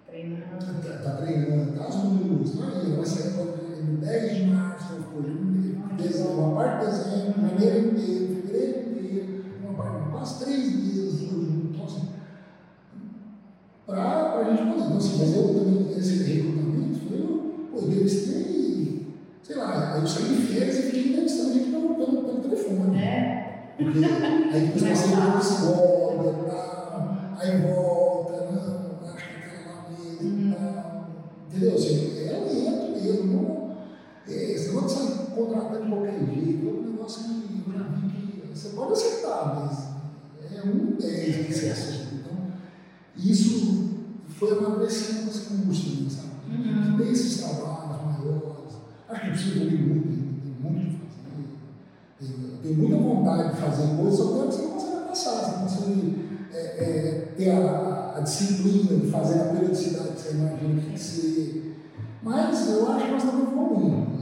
Treinando. 0.05 0.43
tá, 0.83 0.97
tá 1.03 1.11
treinando, 1.17 1.71
tá 1.77 1.85
as 1.87 1.95
números, 1.95 2.51
tá 2.51 2.65
aí, 2.67 2.91
vai 2.95 3.05
sair 3.05 3.33
no 3.33 3.97
10 3.97 4.35
de 4.35 4.43
março, 4.51 4.93
ficou 4.95 5.21
em 5.23 5.56
uma 6.37 6.55
parte 6.55 6.85
de 6.85 6.91
dezembro, 6.91 7.41
janeiro 7.41 7.89
inteiro, 7.89 8.35
fevereiro 8.35 8.79
inteiro, 8.91 9.45
uma 9.63 9.73
parte, 9.73 10.11
quase 10.11 10.45
três 10.45 10.75
meses, 10.75 11.21
então 11.21 11.85
assim, 11.85 12.09
para 13.85 14.39
a 14.39 14.43
gente 14.43 14.63
poder. 14.63 14.85
Então, 14.85 14.97
assim, 14.97 15.17
mas 15.19 15.35
eu 15.35 15.47
também, 15.47 15.97
esse 15.97 16.23
recrutamento, 16.23 16.99
foi 17.07 17.19
eu, 17.19 17.69
pô, 17.71 17.79
entrevistei, 17.79 19.07
sei 19.43 19.55
lá, 19.55 19.97
eu 19.99 20.07
saí 20.07 20.35
de 20.35 20.41
férias 20.41 20.77
e 20.77 20.81
fiquei 20.83 21.09
entrevistando 21.09 21.53
gente 21.53 21.71
pelo, 21.71 21.95
pelo, 21.95 22.23
pelo 22.23 22.41
telefone. 22.41 22.97
Né? 22.97 23.73
Porque 23.77 23.99
aí 24.53 24.61
depois 24.61 24.83
passei 24.83 25.15
por 25.15 25.39
escola 25.39 26.31
e 26.31 26.49
tal, 26.49 27.17
aí 27.39 27.61
volta, 27.61 27.96
de 34.85 34.91
sair 34.91 35.17
contratando 35.35 35.83
de 35.83 35.89
qualquer 35.89 36.19
jeito 36.25 36.67
é 36.67 36.71
um 36.71 36.91
negócio 36.91 37.23
que 37.23 37.69
eu 37.69 37.73
já 37.73 37.83
vi 37.83 38.07
que 38.07 38.57
você 38.57 38.69
pode 38.69 38.93
acertar, 38.93 39.55
mas 39.55 39.97
é 40.51 40.67
um 40.67 40.95
10 40.97 41.45
que 41.45 41.53
você 41.53 41.69
acerta. 41.69 42.15
Então, 42.15 42.37
isso 43.15 43.89
foi 44.27 44.57
amadurecendo 44.57 45.29
esse 45.29 45.41
curso, 45.41 46.03
né, 46.03 46.09
sabe? 46.09 46.27
Uhum. 46.49 46.97
Tem 46.97 47.11
esses 47.11 47.37
trabalhos 47.37 48.03
maiores. 48.05 48.73
Acho 49.09 49.21
que 49.21 49.29
precisa 49.29 49.55
evoluir 49.55 49.81
muito, 49.81 50.41
tem 50.43 50.71
muito 50.71 50.95
o 50.95 50.99
que 50.99 51.05
fazer. 52.19 52.59
Tem, 52.61 52.75
tem 52.75 52.77
muita 52.77 52.97
vontade 52.97 53.55
de 53.55 53.61
fazer 53.61 53.95
coisas, 53.95 54.19
só 54.19 54.25
que 54.25 54.55
você 54.55 54.61
não 54.63 54.71
consegue 54.71 55.07
passar, 55.07 55.31
você 55.31 55.51
não 55.51 55.63
consegue 55.63 56.25
é, 56.53 56.59
é, 56.59 57.33
ter 57.37 57.51
a, 57.51 58.15
a 58.17 58.21
disciplina 58.21 58.99
de 58.99 59.11
fazer 59.11 59.41
a 59.41 59.45
periodicidade 59.45 60.09
que 60.09 60.21
você 60.21 60.31
imagina 60.31 60.81
que 60.81 60.85
tem 60.85 60.93
que 60.93 60.99
ser. 60.99 61.75
Mas 62.23 62.69
eu 62.69 62.91
acho 62.91 63.05
que 63.05 63.11
nós 63.11 63.23
estamos 63.23 63.51
evoluindo. 63.51 64.16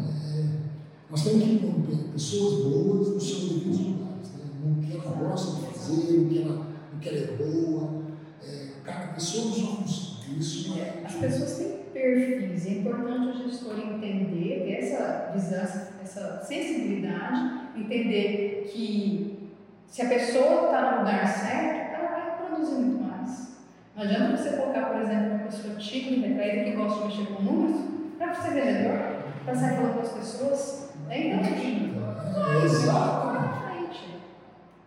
É, 1.15 1.17
nós 1.17 1.23
temos 1.23 1.43
que 1.43 1.95
ter 1.95 2.11
pessoas 2.11 2.63
boas 2.65 3.07
nos 3.13 3.23
seus 3.29 3.41
devidos 3.53 3.79
lugares. 3.79 4.27
Né? 4.33 4.45
No 4.65 4.81
que 4.83 4.97
ela 4.97 5.15
gosta 5.15 5.61
de 5.61 5.67
fazer, 5.73 6.11
no 6.17 6.29
que 6.29 6.41
ela, 6.41 6.55
no 6.93 6.99
que 6.99 7.09
ela 7.09 7.17
é 7.17 7.27
boa. 7.37 8.03
É, 8.43 8.65
cada 8.83 9.07
pessoa 9.13 9.45
na 9.45 9.51
sua 9.53 9.75
função. 9.77 10.15
Isso 10.37 10.77
é. 10.77 11.05
As 11.05 11.13
pessoas 11.15 11.57
têm 11.57 11.77
perfis, 11.93 12.65
é 12.67 12.71
importante 12.79 13.37
o 13.37 13.49
gestor 13.49 13.79
entender, 13.79 14.69
essa 14.77 15.31
visão, 15.33 15.61
essa- 16.03 16.41
sensibilidade, 16.43 17.69
entender 17.77 18.69
que 18.69 19.49
se 19.87 20.01
a 20.01 20.09
pessoa 20.09 20.65
está 20.65 20.91
no 20.91 20.97
lugar 20.99 21.25
certo, 21.27 21.95
ela 21.95 22.09
vai 22.11 22.47
produzir 22.49 22.75
muito 22.75 23.01
mais. 23.03 23.55
Não 23.95 24.03
adianta 24.03 24.35
você 24.35 24.57
colocar, 24.57 24.87
por 24.89 25.01
exemplo, 25.01 25.35
uma 25.35 25.39
pessoa 25.45 25.75
tímida, 25.75 26.27
retraída, 26.27 26.63
que 26.71 26.75
gosta 26.75 27.07
de 27.07 27.07
mexer 27.07 27.33
com 27.33 27.43
números, 27.43 27.81
Para 28.17 28.33
ser 28.33 28.53
vendedor, 28.53 29.23
para 29.45 29.55
sair 29.55 29.75
falando 29.75 29.93
com 29.95 30.01
as 30.01 30.09
pessoas. 30.13 30.84
Então. 31.09 31.55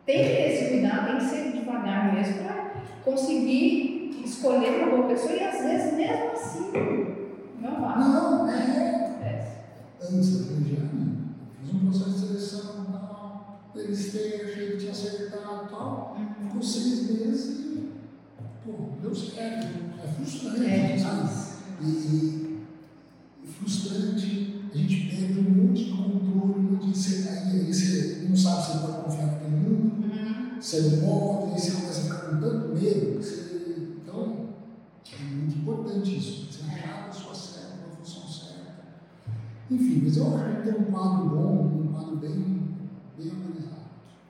Tem 0.07 0.17
que 0.23 0.25
ter 0.31 0.53
esse 0.53 0.71
cuidado, 0.71 1.07
tem 1.07 1.17
que 1.19 1.25
ser 1.25 1.53
devagar 1.53 2.15
mesmo 2.15 2.43
para 2.43 2.73
conseguir 3.05 4.23
escolher 4.25 4.83
uma 4.83 4.97
boa 4.97 5.09
pessoa 5.09 5.33
e 5.35 5.43
às 5.45 5.63
vezes 5.63 5.93
mesmo 5.95 6.31
assim 6.33 6.71
não 7.61 7.81
vai. 7.81 7.99
Não, 7.99 8.49
é. 8.51 9.57
Antes 10.01 10.47
da 10.47 10.55
região, 10.55 10.89
eu 11.61 11.67
fiz 11.67 11.75
um 11.75 11.79
processo 11.91 12.11
de 12.11 12.27
seleção 12.27 12.87
tal. 12.91 13.61
Eles 13.77 14.13
têm, 14.13 14.41
achei 14.51 14.71
que 14.73 14.77
tinha 14.79 14.93
acertado 14.93 15.67
e 15.67 15.69
tal. 15.69 16.17
Uhum. 16.19 16.47
Ficou 16.47 16.63
seis 16.63 17.11
meses 17.11 17.59
e, 17.67 17.91
pô, 18.65 18.73
deu 19.03 19.15
certo. 19.15 19.67
É 20.03 20.09
frustrante, 20.09 20.65
É 20.71 20.99
sabe? 20.99 21.29
e- 21.83 22.65
e 23.45 23.47
frustrante, 23.47 24.27
perde 25.29 25.41
um 25.41 25.67
monte 25.67 25.85
de 25.85 25.91
controle, 25.91 26.31
um 26.33 26.73
monte 26.73 26.87
de. 26.87 26.99
Você, 26.99 27.29
aí, 27.29 27.61
aí 27.61 27.75
você 27.75 28.27
não 28.29 28.37
sabe 28.37 28.63
se 28.63 28.79
pode 28.79 29.03
confiar 29.05 29.27
naquele 29.27 29.57
mundo, 29.57 30.05
Uhum. 30.05 30.61
você 30.61 30.81
não 30.83 30.91
pode, 31.01 31.53
aí 31.53 31.61
você 31.61 31.71
começa 31.73 32.01
a 32.01 32.03
ficar 32.05 32.19
com 32.31 32.41
tanto 32.41 32.69
medo. 32.75 33.23
Você, 33.23 33.89
então, 34.03 34.47
é 35.13 35.35
muito 35.35 35.59
importante 35.59 36.19
isso. 36.19 36.47
Você 36.51 36.65
achar 36.71 37.01
a 37.01 37.09
pessoa 37.09 37.35
certa, 37.35 37.75
a 37.93 37.97
função 37.97 38.27
certa. 38.29 38.73
Enfim, 39.71 40.01
mas 40.03 40.17
eu 40.17 40.37
acho 40.37 40.57
que 40.57 40.63
tem 40.63 40.81
um 40.81 40.85
quadro 40.91 41.29
bom, 41.29 41.83
um 41.85 41.93
quadro 41.93 42.17
bem, 42.17 42.33
bem 43.19 43.29
organizado. 43.29 43.83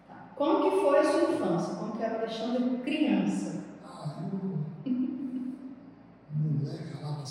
Tá. 0.09 0.33
Como 0.37 0.71
que 0.71 0.81
foi 0.85 0.99
a 0.99 1.11
sua 1.11 1.33
infância? 1.35 1.75
Como 1.77 1.97
que 1.97 2.03
era 2.03 2.15
o 2.15 2.19
Alexandre 2.19 2.79
criança? 2.79 3.65
Ah, 3.85 4.17
eu. 4.33 4.59
Moleque, 6.35 7.03
lá, 7.03 7.25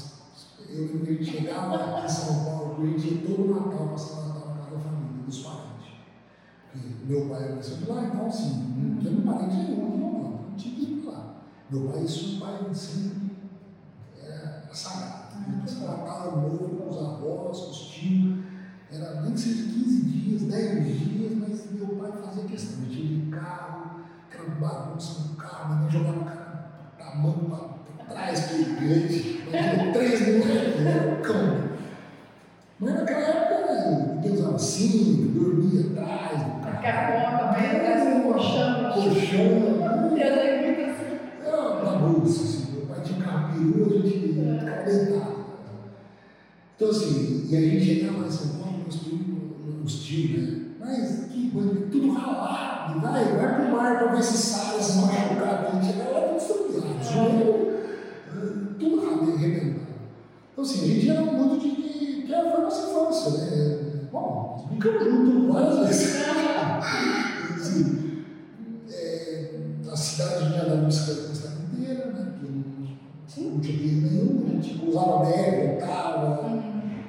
eu 0.69 0.85
lembro 0.85 1.17
que 1.17 1.23
chegava 1.23 1.75
aqui 1.75 2.05
em 2.05 2.09
São 2.09 2.43
Paulo, 2.43 2.56
ia 2.85 3.27
todo 3.27 3.53
Natal 3.53 3.87
passar 3.89 4.27
Natal 4.27 4.49
na 4.49 4.55
casa 4.55 4.71
da 4.71 4.79
família, 4.79 5.23
dos 5.25 5.39
parentes. 5.39 5.93
Porque 6.71 7.05
meu 7.05 7.29
pai 7.29 7.43
era 7.43 7.55
de 7.57 7.89
lá, 7.89 8.03
então 8.03 8.27
assim, 8.27 8.75
não 8.77 8.97
tinha 8.99 9.21
parente 9.21 9.55
nenhum 9.55 9.87
aqui 9.87 9.97
não, 9.97 10.49
não 10.49 10.55
tinha 10.55 10.75
que 10.75 10.81
ir 10.81 11.05
lá. 11.05 11.35
Meu 11.71 11.89
pai, 11.89 12.03
isso, 12.03 12.37
o 12.37 12.39
pai 12.39 12.73
sempre 12.73 13.31
era 14.21 14.69
sagrado. 14.73 15.27
Ele 15.47 15.61
passava 15.61 15.97
Natal 15.97 16.41
novo 16.41 16.69
com 16.75 16.89
os 16.89 16.97
avós, 16.97 17.59
com 17.59 17.71
os 17.71 17.87
tios. 17.87 18.37
Era 18.91 19.21
nem 19.21 19.33
que 19.33 19.39
seja 19.39 19.63
15 19.63 20.05
dias, 20.05 20.41
10 20.43 20.99
dias, 20.99 21.33
mas 21.35 21.71
meu 21.71 21.87
pai 21.95 22.11
fazia 22.21 22.43
questão. 22.43 22.83
De 22.85 23.29
carro, 23.31 24.01
aquela 24.29 24.49
bagunça 24.55 25.29
no 25.29 25.35
carro, 25.35 25.75
mãe 25.75 25.91
jogava 25.91 26.19
o 26.19 26.25
cara 26.25 26.47
a 26.99 27.15
mão 27.15 27.33
para 27.95 28.05
trás, 28.05 28.47
que 28.47 28.63
gente, 28.63 29.43
imagina, 29.47 29.93
três 29.93 30.21
moleques, 30.21 30.85
era 30.85 31.19
um 31.19 31.21
cão. 31.21 31.66
Mas 32.79 32.93
naquela 32.93 33.21
época 33.21 34.23
eu 34.23 34.33
usava 34.33 34.59
cinto, 34.59 35.29
dormia 35.39 35.81
atrás 35.81 36.43
do 36.43 36.61
carro. 36.61 37.11
Conta, 37.11 37.53
também, 37.53 37.79
trazia 37.79 38.15
um 38.15 38.21
colchão. 38.21 38.91
Colchão, 38.93 39.39
Eu 40.15 40.35
lembro 40.35 40.65
muito 40.65 40.91
assim. 40.91 41.19
era 41.43 41.61
uma 41.61 41.75
bagunça, 41.81 42.43
assim. 42.43 42.71
Meu 42.75 42.85
pai 42.85 43.01
tinha 43.03 43.19
carro 43.19 43.53
peru, 43.53 43.85
a 43.85 44.07
gente 44.07 44.27
ficava 44.27 44.83
deitado. 44.83 45.37
Então, 46.75 46.89
assim, 46.89 47.47
e 47.49 47.57
a 47.57 47.61
gente 47.61 47.83
chegava 47.83 48.27
em 48.27 48.31
São 48.31 48.59
Paulo, 48.59 48.77
meus 48.83 48.97
primos, 48.97 49.83
os 49.83 50.05
tios, 50.05 50.47
né? 50.47 50.59
Mas 50.79 51.25
que 51.31 51.49
coisa, 51.49 51.73
tudo 51.91 52.11
ralado, 52.11 53.01
vai, 53.01 53.25
vai 53.35 53.55
pro 53.55 53.75
mar 53.75 53.97
pra 53.97 54.13
ver 54.13 54.23
se 54.23 54.37
sai, 54.37 54.79
se 54.79 54.97
machucar, 54.99 55.65
a 55.65 55.71
gente 55.71 55.93
chegava 55.93 56.11
lá 56.11 56.27
tudo 56.27 56.37
estruturado, 56.37 57.67
eh, 58.29 58.75
tudo 58.79 59.01
ralado, 59.03 59.33
arrebentado. 59.33 59.76
Então, 60.57 60.65
assim, 60.65 60.85
a 60.85 60.87
gente 60.87 61.07
era 61.11 61.21
muito 61.21 61.61
de. 61.61 61.69
de 61.69 62.21
que 62.23 62.27
foi 62.27 62.35
a 62.35 62.61
nossa 62.61 62.89
infância, 62.89 63.31
né? 63.45 64.07
Bom, 64.11 64.55
nós 64.57 64.65
brincamos 64.65 65.03
juntos 65.03 65.53
várias 65.53 65.87
vezes. 65.87 66.25
assim, 67.53 68.23
é, 68.89 69.51
a 69.87 69.95
cidade 69.95 70.49
já 70.55 70.63
andava 70.63 70.77
de 70.77 70.85
bicicleta 70.87 71.29
a 71.31 71.35
cidade 71.35 71.55
inteira, 71.61 72.05
né? 72.07 72.33
Porque 72.39 72.51
não, 72.51 73.59
tinha 73.59 73.75
perigo 73.75 74.07
nenhum, 74.07 74.45
a 74.47 74.49
gente 74.59 74.83
usava 74.89 75.25
bem, 75.25 75.77
voltava, 75.77 76.47
Uhum. 76.47 77.03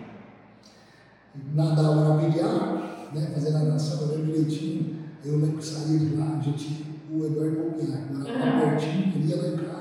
nadava 1.54 2.04
na 2.04 2.18
pilhar, 2.22 3.08
né? 3.14 3.30
Fazendo 3.32 3.56
a 3.56 3.60
natação, 3.60 4.08
lembro 4.08 4.26
direitinho. 4.26 4.94
Eu 5.24 5.38
lembro 5.38 5.56
que 5.56 5.64
saía 5.64 5.98
de 5.98 6.16
lá, 6.16 6.36
a 6.38 6.42
gente, 6.42 6.84
o 7.10 7.24
Eduardo 7.24 7.56
Palmiac, 7.56 8.12
morava 8.12 8.44
lá 8.44 8.60
pertinho, 8.60 9.10
ele 9.16 9.28
ia 9.30 9.36
lá 9.40 9.48
em 9.48 9.56
casa, 9.56 9.77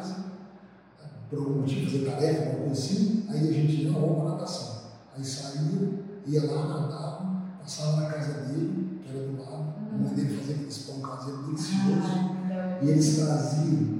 por 1.30 1.40
algum 1.40 1.60
motivo, 1.62 1.86
fazer 1.92 2.06
tarefa, 2.06 2.40
alguma 2.50 2.66
coisa 2.68 2.72
assim, 2.82 3.26
aí 3.30 3.40
a 3.50 3.52
gente 3.52 3.82
ia, 3.84 3.92
vamos 3.92 4.22
pra 4.22 4.32
natação. 4.32 4.78
Aí 5.16 5.24
saía, 5.24 5.90
ia 6.28 6.46
lá, 6.52 6.68
nadava, 6.68 7.36
passava 7.62 8.02
na 8.02 8.10
casa 8.10 8.34
dele, 8.46 9.00
que 9.04 9.10
era 9.10 9.28
do 9.28 9.38
lado, 9.38 9.74
a 9.94 9.98
mãe 9.98 10.14
dele 10.14 10.38
fazia 10.38 10.56
aqueles 10.56 10.78
pão 10.80 11.02
caseiro 11.02 11.44
delicioso. 11.44 12.38
Ah, 12.52 12.80
E 12.82 12.90
eles 12.90 13.16
traziam, 13.18 14.00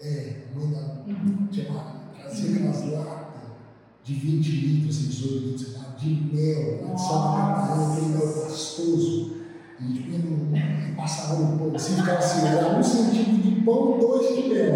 é, 0.00 0.42
mãe 0.54 0.70
da 0.70 0.96
Uhum. 1.06 1.46
tia 1.50 1.70
Maria, 1.72 2.00
trazia 2.20 2.56
aquelas 2.56 2.84
latas 2.90 3.26
de 4.02 4.14
20 4.14 4.50
litros, 4.50 4.96
assim, 4.96 5.08
18 5.08 5.46
litros, 5.46 5.76
de 5.96 6.10
mel, 6.34 6.92
de 6.94 7.00
Santa 7.00 7.36
Catarina, 7.36 7.92
aquele 7.92 8.06
mel 8.08 8.26
gostoso. 8.44 9.36
No, 9.78 10.56
e 10.56 10.92
passava 10.96 11.38
no 11.42 11.58
pão, 11.58 11.74
assim, 11.76 11.96
ficava 11.96 12.18
assim, 12.18 12.46
era 12.46 12.78
um 12.78 12.82
centímetro 12.82 13.42
de 13.50 13.60
pão, 13.62 13.98
dois 13.98 14.34
de 14.36 14.48
mel. 14.48 14.74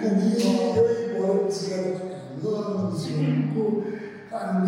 Comia, 0.00 0.76
eu 0.76 1.10
ia 1.10 1.18
embora 1.18 1.44
bicicleta 1.44 2.14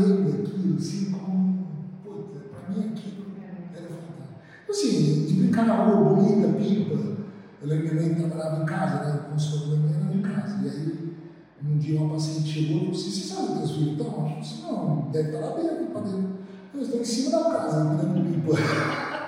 eu 0.03 0.09
lembro 0.09 0.32
daquilo, 0.32 0.76
assim, 0.76 1.11
como, 1.11 1.66
puta, 2.05 2.39
pra 2.51 2.68
mim 2.68 2.93
aquilo 2.93 3.26
era 3.74 3.89
fantástico. 3.89 4.41
Assim, 4.68 5.26
de 5.26 5.34
brincar 5.34 5.66
na 5.66 5.74
rua, 5.84 6.14
bonita, 6.14 6.49
pipa. 6.59 6.95
Eu 7.62 7.68
lembro 7.68 7.89
que 7.89 7.95
minha 7.95 8.07
mãe 8.07 8.28
trabalhava 8.28 8.62
em 8.62 8.66
casa, 8.66 9.05
né? 9.05 9.20
O 9.26 9.30
consultório 9.32 9.70
da 9.70 9.76
minha 9.78 9.97
era 9.97 10.14
em 10.14 10.22
casa. 10.22 10.64
E 10.64 10.68
aí, 10.68 11.16
um 11.64 11.78
dia 11.78 12.01
uma 12.01 12.14
paciente 12.14 12.49
chegou 12.49 12.76
e 12.76 12.80
falou 12.80 12.93
assim: 12.93 13.11
Você 13.11 13.28
sabe 13.28 13.43
onde 13.43 13.59
teus 13.59 13.70
filhos 13.72 13.93
estão? 13.93 14.07
Eu 14.07 14.12
falei 14.12 14.39
assim: 14.39 14.62
Não, 14.62 15.09
deve 15.11 15.28
estar 15.28 15.41
lá 15.41 15.57
dentro, 15.57 15.87
para 15.87 16.01
dentro. 16.03 16.37
Eles 16.74 16.87
estão 16.87 17.01
em 17.01 17.05
cima 17.05 17.30
da 17.30 17.51
casa, 17.51 17.97
virando 17.97 18.24
pipa. 18.24 18.53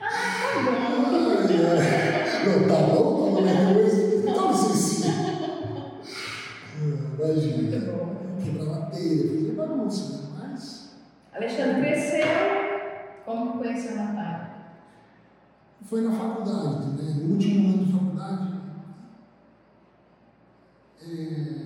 Ai, 0.00 0.58
é. 0.70 0.72
Não, 0.92 1.02
tá 1.04 1.18
bom, 1.18 2.11
tá 2.42 2.74
bom. 2.86 3.38
Então, 4.28 4.48
assim, 4.50 4.74
sim. 4.74 5.08
É, 6.78 7.24
Imagina. 7.24 7.56
Muito 7.62 7.86
bom. 7.92 8.16
Quebrava 8.42 8.86
telha, 8.86 9.28
fazia 9.28 9.54
bagunça, 9.54 10.16
né? 10.16 10.28
Mas. 10.38 10.94
Alexandre 11.32 11.80
cresceu. 11.80 12.26
Como 13.24 13.52
que 13.52 13.58
conheceu 13.58 13.92
a 13.92 14.04
Natália? 14.04 14.50
Foi 15.84 16.00
na 16.00 16.12
faculdade, 16.12 16.86
né? 17.02 17.14
No 17.22 17.32
último 17.32 17.68
ano 17.68 17.84
de 17.84 17.92
faculdade. 17.92 18.48
É... 21.02 21.62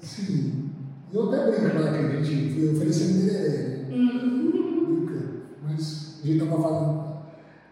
Sim. 0.00 0.70
Eu 1.12 1.28
até 1.28 1.50
brinco 1.50 1.78
lá 1.78 1.92
que 1.92 1.98
a 1.98 2.22
gente 2.22 2.54
foi 2.54 2.74
oferecendo 2.74 3.28
tereré, 3.28 3.58
né? 3.58 3.84
Brincando. 3.88 5.42
Mas 5.62 6.20
a 6.22 6.26
gente 6.26 6.42
estava 6.42 6.62
falando. 6.62 7.11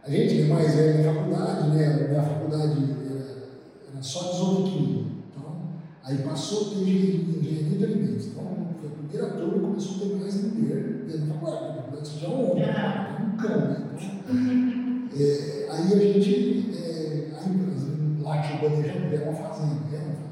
A 0.02 0.10
gente 0.10 0.42
é 0.42 0.46
mais 0.46 0.74
velho 0.74 1.04
na 1.04 1.12
faculdade, 1.12 1.68
né? 1.70 1.86
A 1.86 2.08
minha 2.08 2.22
faculdade 2.22 2.84
era, 3.04 3.92
era 3.92 4.02
só 4.02 4.32
18 4.32 4.70
química. 4.70 5.10
Então, 5.30 5.56
aí 6.02 6.18
passou 6.18 6.66
a 6.66 6.70
ter 6.70 6.80
engenharia, 6.80 7.78
de 7.78 7.84
alimentos. 7.84 8.26
Então, 8.28 8.44
foi 8.80 8.88
a 8.88 8.92
primeira 8.92 9.34
turma 9.34 9.52
que 9.52 9.60
começou 9.60 9.96
a 9.96 10.08
ter 10.08 10.16
mais 10.16 10.54
mulher 10.54 10.82
dentro 11.06 11.26
da 11.26 11.34
faculdade. 11.34 11.64
porque 11.64 11.78
A 11.78 11.82
faculdade 11.82 12.20
já 12.20 12.28
um 12.28 12.50
homem, 12.50 12.66
né? 12.66 13.16
é 13.18 13.22
um 13.22 13.36
cão, 13.36 13.60
né? 13.60 13.76
Então, 14.00 15.20
é, 15.20 15.66
aí 15.70 15.92
a 15.92 16.12
gente, 16.12 16.70
é, 16.78 17.30
aí, 17.36 18.22
lá 18.22 18.42
tinha 18.42 18.58
o 18.58 18.70
Bandejão, 18.70 19.08
que 19.08 19.14
era 19.14 19.30
uma 19.30 19.34
fazenda, 19.34 19.72
é 19.92 19.98
uma 19.98 20.14
fazenda. 20.14 20.30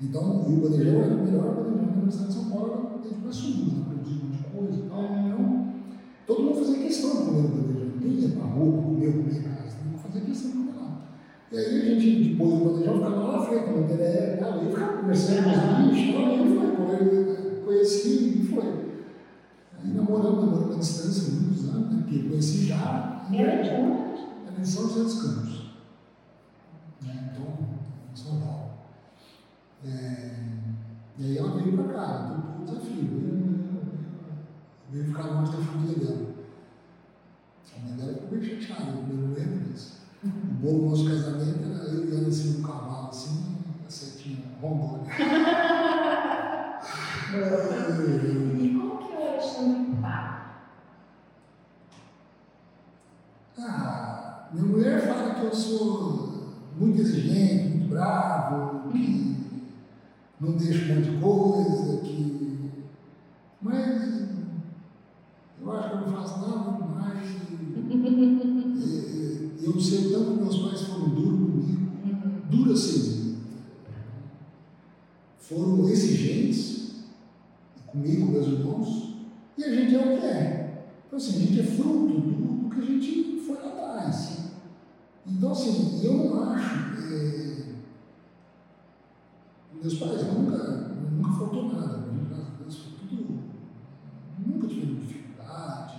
Então, 0.00 0.46
e 0.46 0.52
o 0.52 0.60
Bandejão 0.60 1.02
era 1.02 1.14
o 1.14 1.24
melhor 1.24 1.54
Bandejão 1.54 1.86
da 1.86 1.92
Universidade 1.94 2.28
de 2.28 2.34
São 2.34 2.50
Paulo, 2.50 3.00
da 3.24 3.32
Sul, 3.32 3.66
né? 3.66 3.84
produzia 3.88 4.22
um 4.22 4.26
monte 4.26 4.36
de 4.36 4.44
coisa 4.44 4.78
e 4.78 4.88
tal. 4.88 5.04
Então, 5.04 5.74
todo 6.26 6.42
mundo 6.42 6.58
fazia 6.58 6.84
questão 6.84 7.10
de 7.10 7.16
comer 7.16 7.42
no 7.42 7.48
Bandejão. 7.48 7.77
Ia 8.02 8.28
pra 8.30 8.44
rua, 8.46 8.82
comer, 8.82 9.12
comer 9.12 9.38
em 9.38 9.42
casa. 9.42 9.76
Todo 9.76 9.86
mundo 9.90 9.98
fazia 9.98 10.20
questão 10.22 10.50
de 10.50 10.68
lá. 10.78 11.00
E 11.52 11.56
aí 11.58 11.80
a 11.96 12.00
gente, 12.00 12.28
depois 12.30 12.50
do 12.52 12.64
Bandejão, 12.64 12.94
ficava 12.94 13.16
lá 13.16 13.38
na 13.38 13.44
frente, 13.46 13.70
no 13.70 13.88
Teré, 13.88 14.36
tal, 14.36 14.64
e 14.64 14.68
ficava 14.70 14.96
conversando 14.98 15.44
com 15.44 15.50
os 15.50 15.92
bichos, 15.92 16.14
tal, 16.14 16.32
e 16.34 16.56
foi, 16.56 16.76
conhe- 16.76 17.60
conheci 17.64 18.38
e 18.40 18.46
foi. 18.54 18.66
Aí 19.80 19.92
namoramos, 19.94 20.44
namoramos 20.44 20.76
à 20.76 20.78
distância 20.78 21.32
muitos 21.34 21.68
anos, 21.68 21.90
né? 21.92 22.02
Porque 22.02 22.16
eu 22.16 22.28
conheci 22.30 22.66
já. 22.66 23.26
e- 23.30 23.36
Ela 23.36 23.52
é 23.52 23.62
de 23.62 23.70
onde? 23.70 24.08
era 24.50 24.60
em 24.60 24.64
São 24.64 24.88
José 24.88 25.00
dos 25.02 25.22
Campos. 25.22 25.70
Né? 27.02 27.30
Então, 27.32 27.46
em 28.12 28.16
São 28.16 28.40
Paulo. 28.40 28.68
É, 29.86 30.30
e 31.18 31.24
aí 31.24 31.38
ela 31.38 31.50
veio 31.60 31.76
para 31.76 31.92
cá, 31.94 32.26
foi 32.28 32.62
um 32.62 32.64
desafio. 32.64 33.04
Veio, 33.04 33.80
veio 34.90 35.04
ficar 35.04 35.26
longe 35.26 35.52
da 35.52 35.58
família 35.58 35.98
dela. 36.04 36.27
A 38.38 38.40
ficou 38.40 38.56
bem 38.56 38.60
chateada 38.60 38.92
no 38.92 39.02
primeiro 39.02 39.28
momento, 39.28 39.68
mas 39.68 39.98
o 40.22 40.28
bolo 40.62 40.78
do 40.78 40.90
nosso 40.90 41.08
casamento 41.08 41.58
era 41.64 41.84
eu 41.90 42.08
e 42.08 42.16
ela 42.16 42.28
em 42.28 42.32
cima 42.32 42.58
do 42.58 42.62
cavalo, 42.62 43.08
assim, 43.08 43.56
Setinha 43.88 44.44
Rondônia. 44.60 45.12
e 48.60 48.78
como 48.78 48.98
que 48.98 49.12
o 49.12 49.28
Alexandre 49.28 49.96
pai? 50.00 50.28
Ah, 53.58 54.48
minha 54.52 54.66
mulher 54.66 55.00
fala 55.00 55.34
que 55.34 55.44
eu 55.44 55.52
sou 55.52 56.54
muito 56.78 57.00
exigente, 57.00 57.76
muito 57.76 57.88
bravo, 57.90 58.88
que 58.92 59.64
não 60.40 60.52
deixo 60.52 60.92
um 60.92 60.94
monte 60.94 61.10
de 61.10 61.16
coisa, 61.18 62.00
que. 62.02 62.70
Mas 63.60 64.28
eu 65.60 65.72
acho 65.72 65.88
que 65.88 65.94
eu 65.94 66.00
não 66.00 66.08
faço 66.08 66.40
nada 66.40 66.72
demais. 66.72 67.28
E, 68.80 69.58
eu 69.64 69.80
sei 69.80 70.10
tanto 70.10 70.32
que 70.32 70.42
meus 70.42 70.58
pais 70.58 70.82
foram 70.82 71.08
duros 71.10 71.40
comigo, 71.40 72.42
duros 72.50 72.84
assim. 72.84 73.38
Foram 75.38 75.88
exigentes 75.88 76.78
comigo, 77.86 78.30
meus 78.30 78.46
irmãos, 78.46 79.14
e 79.56 79.64
a 79.64 79.74
gente 79.74 79.94
é 79.94 79.98
o 79.98 80.20
que 80.20 80.26
é. 80.26 80.84
Então 81.06 81.16
assim, 81.16 81.36
a 81.36 81.40
gente 81.40 81.60
é 81.60 81.64
fruto 81.64 82.20
do, 82.20 82.68
do 82.68 82.70
que 82.70 82.80
a 82.80 82.84
gente 82.84 83.40
foi 83.46 83.56
lá 83.56 83.68
atrás. 83.68 84.52
Então 85.26 85.52
assim, 85.52 86.04
eu 86.04 86.12
não 86.14 86.42
acho. 86.42 86.78
É, 87.12 87.64
meus 89.82 89.94
pais 89.94 90.22
nunca, 90.32 90.58
nunca 91.12 91.32
faltou 91.32 91.72
nada, 91.72 92.04
graças 92.28 92.46
a 92.46 92.62
Deus, 92.62 92.76
foi 92.76 93.08
tudo. 93.08 93.38
Nunca 94.46 94.66
tivemos 94.68 95.06
dificuldade. 95.06 95.94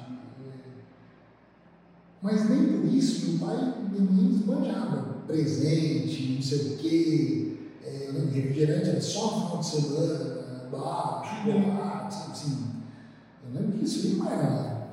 É, 0.45 2.18
mas 2.31 2.49
nem 2.49 2.79
por 2.79 2.85
isso 2.85 3.31
meu 3.31 3.47
pai 3.47 3.79
mãe 3.99 4.29
esbanjava 4.29 5.23
presente, 5.25 6.33
não 6.35 6.41
sei 6.41 6.73
o 6.73 6.77
quê. 6.77 7.57
É, 7.83 8.11
refrigerante 8.33 8.89
era 8.89 9.01
só 9.01 9.25
no 9.25 9.45
final 9.45 9.59
de 9.59 9.65
semana, 9.65 10.69
bar, 10.71 11.23
chocolate, 11.23 12.13
sabe 12.13 12.31
assim. 12.31 12.67
Eu 13.43 13.59
lembro 13.59 13.77
que 13.77 13.85
isso 13.85 14.07
nem 14.07 14.27
era. 14.27 14.89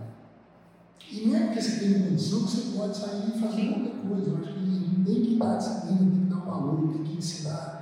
E 1.10 1.26
não 1.26 1.36
é 1.36 1.40
porque 1.46 1.62
você 1.62 1.78
tem 1.78 2.08
condição 2.08 2.44
que 2.44 2.50
você 2.50 2.76
pode 2.76 2.96
sair 2.96 3.28
e 3.28 3.40
fazer 3.40 3.66
qualquer 3.68 4.08
coisa. 4.08 4.30
Eu 4.30 4.38
acho 4.38 4.52
que 4.52 4.58
a 4.58 4.62
gente 4.62 5.04
tem 5.04 5.22
que 5.22 5.36
dar 5.36 5.56
disciplina, 5.56 5.98
tem 5.98 6.20
que 6.20 6.34
dar 6.34 6.40
valor, 6.40 6.92
tem 6.92 7.04
que 7.04 7.18
ensinar 7.18 7.76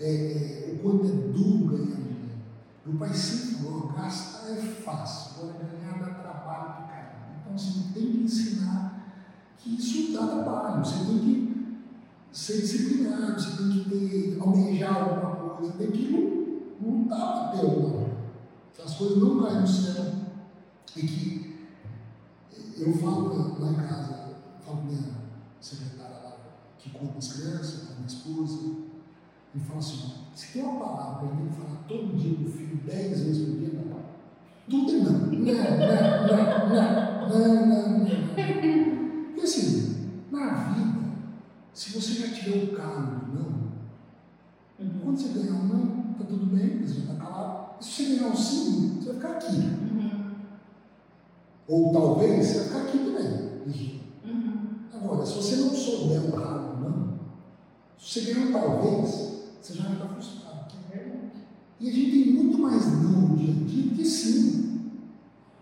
é, 0.00 0.10
é, 0.10 0.74
o 0.74 0.78
quanto 0.78 1.06
é 1.06 1.32
duro 1.32 1.66
ganhar 1.66 1.96
dinheiro. 1.96 2.32
Meu 2.86 2.98
pai 2.98 3.14
sempre 3.14 3.56
falou, 3.56 3.92
gastar 3.92 4.50
é 4.50 4.56
fácil, 4.56 5.42
agora 5.42 5.58
ganhar 5.58 5.98
dá 5.98 6.14
trabalho 6.14 6.64
para 6.64 6.86
caramba. 6.88 7.40
Então 7.40 7.54
assim, 7.54 7.90
tem 7.92 8.10
que 8.10 8.18
ensinar 8.24 8.91
que 9.62 9.76
isso 9.76 10.12
dá 10.12 10.26
trabalho, 10.26 10.84
você 10.84 11.04
tem 11.04 11.18
que 11.18 11.78
ser 12.32 12.60
disciplinado, 12.60 13.40
você 13.40 13.56
tem 13.56 13.70
que 13.70 13.90
ter, 13.90 14.38
almejar 14.40 14.96
alguma 14.96 15.54
coisa, 15.56 15.72
tem 15.74 15.90
que 15.90 16.76
lutar 16.80 17.52
alguma 17.54 18.08
Que 18.74 18.82
as 18.82 18.94
coisas 18.94 19.18
não 19.18 19.42
caem 19.42 19.60
no 19.60 19.66
céu. 19.66 20.04
E 20.96 21.06
que 21.06 21.68
eu 22.76 22.92
falo 22.94 23.56
lá 23.60 23.70
em 23.70 23.74
casa, 23.74 24.34
falo 24.64 24.78
com 24.78 24.84
minha 24.84 25.02
secretária 25.60 26.16
lá, 26.24 26.36
que 26.78 26.90
conta 26.90 27.18
as 27.18 27.32
crianças, 27.32 27.84
com 27.84 27.92
a 27.92 27.96
minha 27.96 28.06
esposa, 28.06 28.58
e 29.54 29.60
fala 29.60 29.78
assim: 29.78 30.12
se 30.34 30.52
tem 30.52 30.62
uma 30.64 30.84
palavra 30.84 31.28
que 31.28 31.34
gente 31.34 31.42
tem 31.42 31.48
que 31.48 31.56
falar 31.56 31.84
todo 31.86 32.16
dia 32.16 32.34
pro 32.36 32.50
filho, 32.50 32.80
dez 32.84 33.20
vezes 33.20 33.48
por 33.48 33.58
dia, 33.58 33.72
não. 33.72 34.02
Tudo 34.68 34.90
é 34.90 34.96
não. 34.96 35.12
Não, 35.12 35.28
não, 35.28 35.88
não, 36.26 36.78
não, 37.28 37.66
não, 37.66 37.66
não, 37.66 37.98
não. 37.98 38.91
Porque 39.42 39.58
assim, 39.58 39.96
na 40.30 40.54
vida, 40.54 41.00
se 41.74 41.90
você 41.90 42.14
já 42.14 42.28
tiver 42.28 42.62
um 42.62 42.76
cargo 42.76 43.26
não, 43.34 44.86
uhum. 44.86 45.00
quando 45.02 45.18
você 45.18 45.36
ganhar 45.36 45.54
um 45.54 45.66
não, 45.66 46.14
tá 46.14 46.24
tudo 46.28 46.46
bem, 46.46 46.78
você 46.80 47.00
já 47.00 47.06
tá 47.12 47.24
calado. 47.24 47.70
E 47.80 47.84
se 47.84 47.90
você 47.90 48.14
ganhar 48.14 48.28
um 48.28 48.36
sim, 48.36 49.00
você 49.00 49.06
vai 49.06 49.14
ficar 49.16 49.30
aqui. 49.32 49.56
Uhum. 49.56 50.34
Ou 51.66 51.92
talvez 51.92 52.46
você 52.46 52.58
vai 52.58 52.68
ficar 52.68 52.80
aqui 52.82 52.98
também, 52.98 54.02
uhum. 54.26 54.58
Agora, 54.94 55.26
se 55.26 55.34
você 55.34 55.56
não 55.56 55.74
souber 55.74 56.24
um 56.24 56.30
cargo 56.30 56.80
não, 56.80 57.18
se 57.98 58.20
você 58.20 58.32
ganhar 58.32 58.46
um 58.46 58.52
talvez, 58.52 59.32
você 59.60 59.74
já 59.74 59.82
vai 59.82 59.94
estar 59.94 60.06
frustrado. 60.06 60.72
É. 60.92 61.16
E 61.80 61.90
a 61.90 61.92
gente 61.92 62.10
tem 62.12 62.32
muito 62.34 62.58
mais 62.58 62.86
não 62.86 63.22
no 63.22 63.36
dia 63.36 63.50
a 63.50 63.66
dia 63.66 63.90
do 63.90 63.96
que 63.96 64.04
sim. 64.04 64.92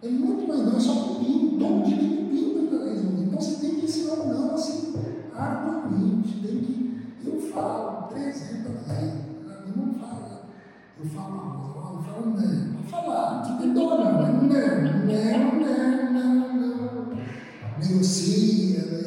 É 0.02 0.08
muito 0.10 0.46
mais 0.46 0.60
não, 0.66 0.76
é 0.76 0.80
só 0.80 1.14
pepino. 1.14 1.58
Todo 1.58 1.84
dia 1.86 1.96
tem 1.96 2.19
pepino 2.30 2.68
para 2.68 2.84
resolver. 2.84 3.22
Então 3.22 3.40
você 3.40 3.54
tem 3.56 3.74
que 3.76 3.84
ensinar 3.84 4.14
o 4.14 4.28
não 4.28 4.54
assim, 4.54 4.94
arduamente. 5.34 6.40
Tem 6.40 6.60
que. 6.60 7.00
Eu 7.26 7.40
falo 7.40 8.08
300 8.08 8.86
vezes. 8.86 9.14
Eu 9.66 9.76
não 9.76 9.94
falo. 9.94 10.40
Eu 10.98 11.06
falo 11.10 11.34
uma 11.34 11.96
eu 11.96 12.02
falo 12.02 12.26
não. 12.26 12.72
Para 12.74 13.02
falar, 13.02 13.42
que 13.42 13.62
tem 13.62 13.74
dor 13.74 13.98
não. 13.98 14.12
Não, 14.12 14.42
não, 14.42 14.52
não, 15.58 16.12
não, 16.12 16.56
não. 16.56 17.10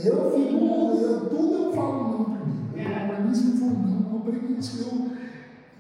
Eu 0.04 0.18
fico, 0.28 0.58
eu, 0.98 1.30
tudo 1.30 1.54
eu 1.54 1.74
falo 1.74 2.04
não 2.04 2.46
mim. 2.46 2.84
Para 2.84 3.20
mim, 3.22 3.34
se 3.34 3.44
não 3.46 3.58
for 3.58 3.68
não 3.68 4.04
eu, 4.80 5.12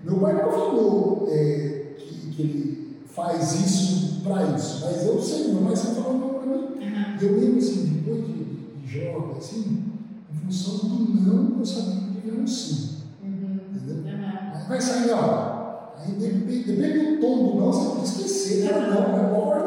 meu 0.04 0.20
pai 0.20 0.34
não 0.34 0.52
falou 0.52 1.28
é, 1.30 1.94
que, 1.98 2.30
que, 2.32 2.41
ele 2.41 2.98
faz 3.08 3.54
isso 3.54 4.22
para 4.24 4.56
isso, 4.56 4.86
mas 4.86 5.06
eu 5.06 5.22
sei, 5.22 5.54
meu 5.54 5.64
pai 5.64 5.76
sempre 5.76 6.04
falou 6.04 6.32
não. 6.54 6.62
Uhum. 6.62 7.18
Eu 7.22 7.39
lembro 7.39 7.58
assim, 7.58 7.86
depois 7.86 8.26
de, 8.26 8.34
de 8.34 8.99
jovem, 8.99 9.38
assim, 9.38 9.84
em 10.32 10.45
função 10.45 10.89
do 10.89 11.22
não, 11.22 11.60
eu 11.60 11.66
sabia 11.66 11.95
que 11.95 12.22
devia 12.22 12.41
um 12.41 12.47
sim. 12.47 12.97
Uhum. 13.24 13.60
Entendeu? 13.74 13.95
Uhum. 13.97 14.68
vai 14.68 14.82
sair, 14.82 15.12
ó. 15.12 15.54
Aí 15.99 16.12
depende, 16.14 16.64
depende 16.64 17.16
do 17.16 17.22
tom 17.22 17.38
do 17.38 17.60
não, 17.60 17.72
você 17.72 17.95
pode 17.95 18.08
esquecer, 18.08 18.66
né? 18.66 18.72
não, 18.89 19.18
não 19.18 19.30
importa. 19.30 19.64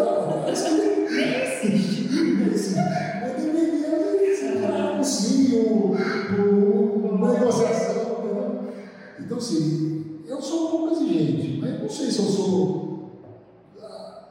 Nem 1.11 1.43
existe. 1.43 2.75
Mas 3.21 3.43
dependendo 3.43 3.77
de 4.95 4.99
um 4.99 5.05
sim, 5.05 5.55
o, 5.57 5.97
uma 7.13 7.33
negociação. 7.33 7.97
Então, 9.19 9.39
assim, 9.39 10.21
eu 10.29 10.41
sou 10.41 10.67
um 10.67 10.71
pouco 10.71 10.95
exigente, 10.95 11.59
mas 11.61 11.81
não 11.81 11.89
sei 11.89 12.11
se 12.11 12.19
eu 12.19 12.25
sou 12.27 12.86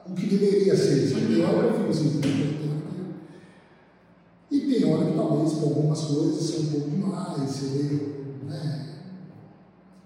o 0.07 0.14
que 0.14 0.27
deveria 0.27 0.76
ser. 0.76 1.14
Tem 1.14 1.44
hora 1.44 1.73
que 1.73 1.80
eu 1.80 1.80
fico 1.80 1.90
assim, 1.90 2.22
e 4.52 4.60
tem 4.61 4.94
hora 4.94 5.06
que 5.06 5.18
talvez 5.18 5.64
algumas 5.64 6.02
coisas 6.02 6.44
seja 6.44 6.68
um 6.68 6.72
pouco 6.72 6.90
demais, 6.91 7.64
eu, 7.64 8.26
né, 8.48 8.95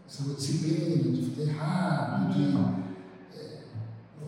essa 0.07 0.23
disciplina 0.33 0.97
de 0.97 1.21
ficar 1.21 1.41
errado, 1.41 2.33
de. 2.33 2.43
É, 3.37 3.63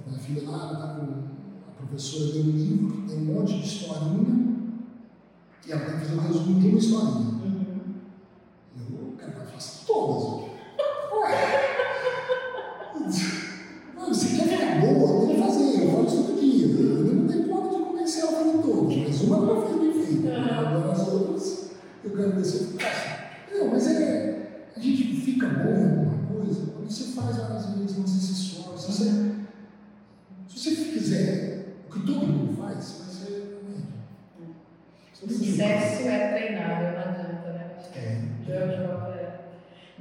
minha 0.06 0.20
filha 0.20 0.50
lá 0.50 0.74
está 0.74 0.88
com. 0.96 1.32
A 1.70 1.86
professora 1.86 2.34
deu 2.34 2.44
um 2.44 2.52
livro 2.52 2.92
que 2.92 3.08
tem 3.08 3.18
um 3.18 3.34
monte 3.34 3.60
de 3.60 3.66
historinha, 3.66 4.58
e 5.66 5.72
ela 5.72 5.86
tem 5.86 6.00
que 6.00 6.06
fazer 6.06 6.16
um 6.16 6.28
resumo 6.28 6.60
de 6.60 6.68
uma 6.68 6.78
historinha. 6.78 7.32
Uhum. 7.44 7.94
Eu 8.78 9.16
ela 9.20 9.46
faça 9.46 9.86
todas 9.88 10.52
quer 14.36 14.48
ficar 14.48 14.82
boa, 14.82 15.28
tem 15.28 15.36
que 15.36 15.42
fazer. 15.42 15.84
Eu 15.84 15.92
falo 15.92 16.08
isso 16.08 16.24
todo 16.24 16.40
dia. 16.40 16.68
Eu 16.68 17.16
não 17.16 17.28
tenho 17.28 17.48
conta 17.48 17.78
de 17.78 17.84
convencer 17.84 18.24
ela 18.24 18.32
fazer 18.32 18.58
todos, 18.58 18.98
mas 18.98 19.22
uma 19.22 19.38
ela 19.38 19.68
fez 19.68 19.80
bem 19.80 20.04
feita. 20.04 20.38
Agora 20.38 20.92
as 20.92 21.08
eu 22.04 22.12
quero 22.12 22.22
eu 22.24 22.34
faço. 22.34 22.78
Não, 23.52 23.68
mas 23.72 23.88
é. 23.88 24.68
A 24.76 24.80
gente 24.80 25.22
fica 25.22 25.48
bom 25.48 25.70
em 25.70 25.90
alguma 25.90 26.28
coisa 26.28 26.72
quando 26.72 26.90
você 26.90 27.14
faz 27.14 27.38
várias 27.38 27.66
vezes, 27.76 27.96
você 27.98 28.34
se. 28.34 28.62
Você, 28.62 29.04
se 30.48 30.60
você 30.60 30.76
fizer 30.76 31.76
o 31.88 31.94
que 31.94 32.06
todo 32.06 32.28
mundo 32.28 32.58
faz, 32.58 33.00
vai 33.00 33.10
ser. 33.10 33.62
O 35.24 35.30
sucesso 35.30 36.08
é 36.08 36.30
treinável, 36.32 36.94
não 36.94 37.00
adianta, 37.00 37.54
né? 37.54 37.78
É. 37.96 38.52
É. 38.52 39.42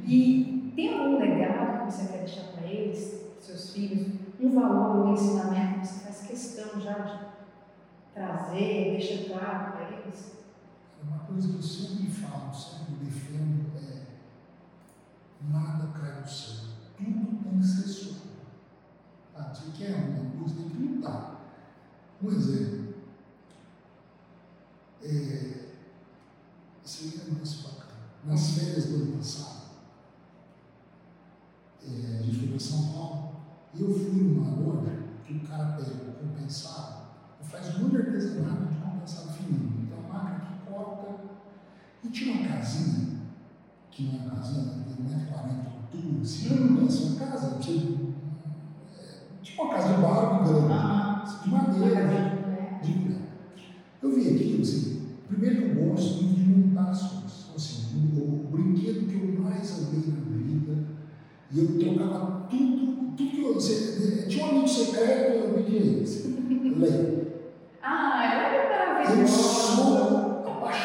E 0.06 0.72
tem 0.74 0.98
algum 0.98 1.18
legado 1.18 1.86
que 1.86 1.92
você 1.92 2.06
quer 2.10 2.18
deixar 2.20 2.44
para 2.52 2.66
eles? 2.66 3.20
seus 3.40 3.72
filhos, 3.72 4.06
um 4.38 4.50
valor, 4.50 5.06
um 5.06 5.14
ensinamento 5.14 5.80
que 5.80 5.86
você 5.86 6.04
faz 6.04 6.26
questão 6.26 6.80
já 6.80 6.92
de 6.92 7.18
trazer, 8.14 8.96
deixar 8.98 9.28
claro 9.28 9.72
para 9.72 9.96
eles? 9.96 10.39
Uma 11.02 11.18
coisa 11.20 11.48
que 11.48 11.54
eu 11.54 11.62
sempre 11.62 12.10
falo, 12.10 12.54
sempre 12.54 13.04
defendo 13.04 13.70
é 13.78 14.06
nada 15.50 15.98
cai 15.98 16.22
do 16.22 16.28
céu. 16.28 16.70
Tudo 16.96 17.42
tem 17.42 17.58
que 17.58 17.66
ser 17.66 17.88
seu. 17.88 18.14
Ah, 19.34 19.52
você 19.54 19.70
quer 19.76 19.94
alguma 19.94 20.30
coisa, 20.30 20.54
tem 20.56 20.68
que 20.68 20.76
lutar. 20.76 21.40
Um 22.22 22.30
exemplo. 22.30 22.94
É, 25.02 25.70
seria 26.84 27.32
mais 27.32 27.54
bacana. 27.54 27.90
Nas 28.24 28.50
férias 28.50 28.86
do 28.86 28.96
ano 28.96 29.16
passado, 29.16 29.70
é, 31.82 32.18
a 32.18 32.22
gente 32.22 32.38
foi 32.38 32.48
para 32.48 32.58
São 32.60 32.92
Paulo 32.92 33.30
eu 33.78 33.94
fui 33.94 34.10
numa 34.10 34.50
loja 34.56 34.98
que 35.24 35.34
o 35.34 35.40
cara 35.40 35.76
pega 35.76 35.90
o 35.90 36.12
compensado 36.14 37.00
faz 37.42 37.78
muito 37.78 37.96
artesanato 37.96 38.66
de 38.66 38.80
compensado 38.80 39.32
fininho. 39.32 39.86
Então 39.86 39.98
a 39.98 40.12
máquina 40.12 40.49
que 40.84 40.96
corta. 40.96 41.30
E 42.04 42.08
tinha 42.08 42.34
uma 42.34 42.48
casinha 42.48 43.20
que 43.90 44.04
tinha 44.04 44.22
uma 44.22 44.36
casinha 44.36 44.64
de 44.86 45.02
1,40m 45.02 45.60
de 45.60 45.98
altura, 45.98 46.22
assim, 46.22 46.48
uhum. 46.48 46.86
assim, 46.86 47.16
uma 47.16 47.26
casa, 47.26 47.48
você, 47.56 47.72
é, 48.98 49.42
tipo 49.42 49.62
uma 49.62 49.74
casa 49.74 49.94
de 49.94 50.00
barco 50.00 50.44
grande, 50.44 50.72
assim, 51.22 51.44
de 51.44 51.50
madeira, 51.50 52.80
de, 52.82 52.92
de, 52.92 52.98
de, 52.98 53.16
Eu 54.02 54.14
vi 54.14 54.28
aquilo, 54.28 54.62
assim, 54.62 55.08
primeiro 55.28 55.56
que 55.56 55.78
eu 55.78 55.90
gosto 55.90 56.22
muito 56.22 56.34
de 56.34 56.48
montar 56.48 56.90
as 56.90 57.02
coisas. 57.02 57.44
Então, 57.44 57.56
assim, 57.56 58.12
o, 58.16 58.22
o, 58.22 58.48
brinquedo 58.50 59.06
que 59.06 59.14
eu 59.14 59.42
mais 59.42 59.88
amei 59.88 60.04
na 60.06 60.36
vida, 60.38 60.84
e 61.52 61.58
eu 61.58 61.78
trocava 61.78 62.46
tudo, 62.48 63.14
tudo 63.16 63.30
que 63.30 63.42
eu. 63.42 63.56
Assim, 63.56 64.28
tinha 64.28 64.46
um 64.46 64.50
amigo 64.50 64.68
secreto, 64.68 65.32
eu 65.32 65.54
pedia 65.54 66.02
esse. 66.02 66.28
Leia. 66.76 67.20
Ah, 67.82 68.24
é 68.24 68.68
maravilhoso. 68.68 69.20
Eu 69.20 69.26
sou 69.26 70.19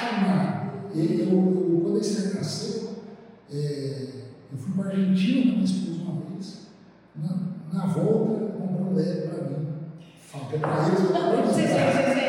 apaixonado. 0.05 0.65
Eu, 0.93 1.03
eu, 1.03 1.81
quando 1.83 1.99
esse 1.99 2.35
nasceu, 2.35 2.89
é, 3.51 4.07
eu 4.51 4.57
fui 4.57 4.73
para 4.73 4.91
a 4.91 4.93
Argentina 4.93 5.41
com 5.41 5.51
minha 5.51 5.65
esposa 5.65 6.01
uma 6.03 6.21
vez. 6.21 6.67
Na, 7.15 7.29
na 7.73 7.85
volta, 7.87 8.45
comprou 8.53 8.91
um 8.91 8.95
Lego 8.95 9.27
para 9.27 9.43
mim. 9.49 9.67
Falta 10.21 10.57
para 10.57 10.87
eles, 10.87 10.99
eu. 10.99 11.07
Sim, 11.53 11.61
sim, 11.61 11.73
sim, 12.13 12.25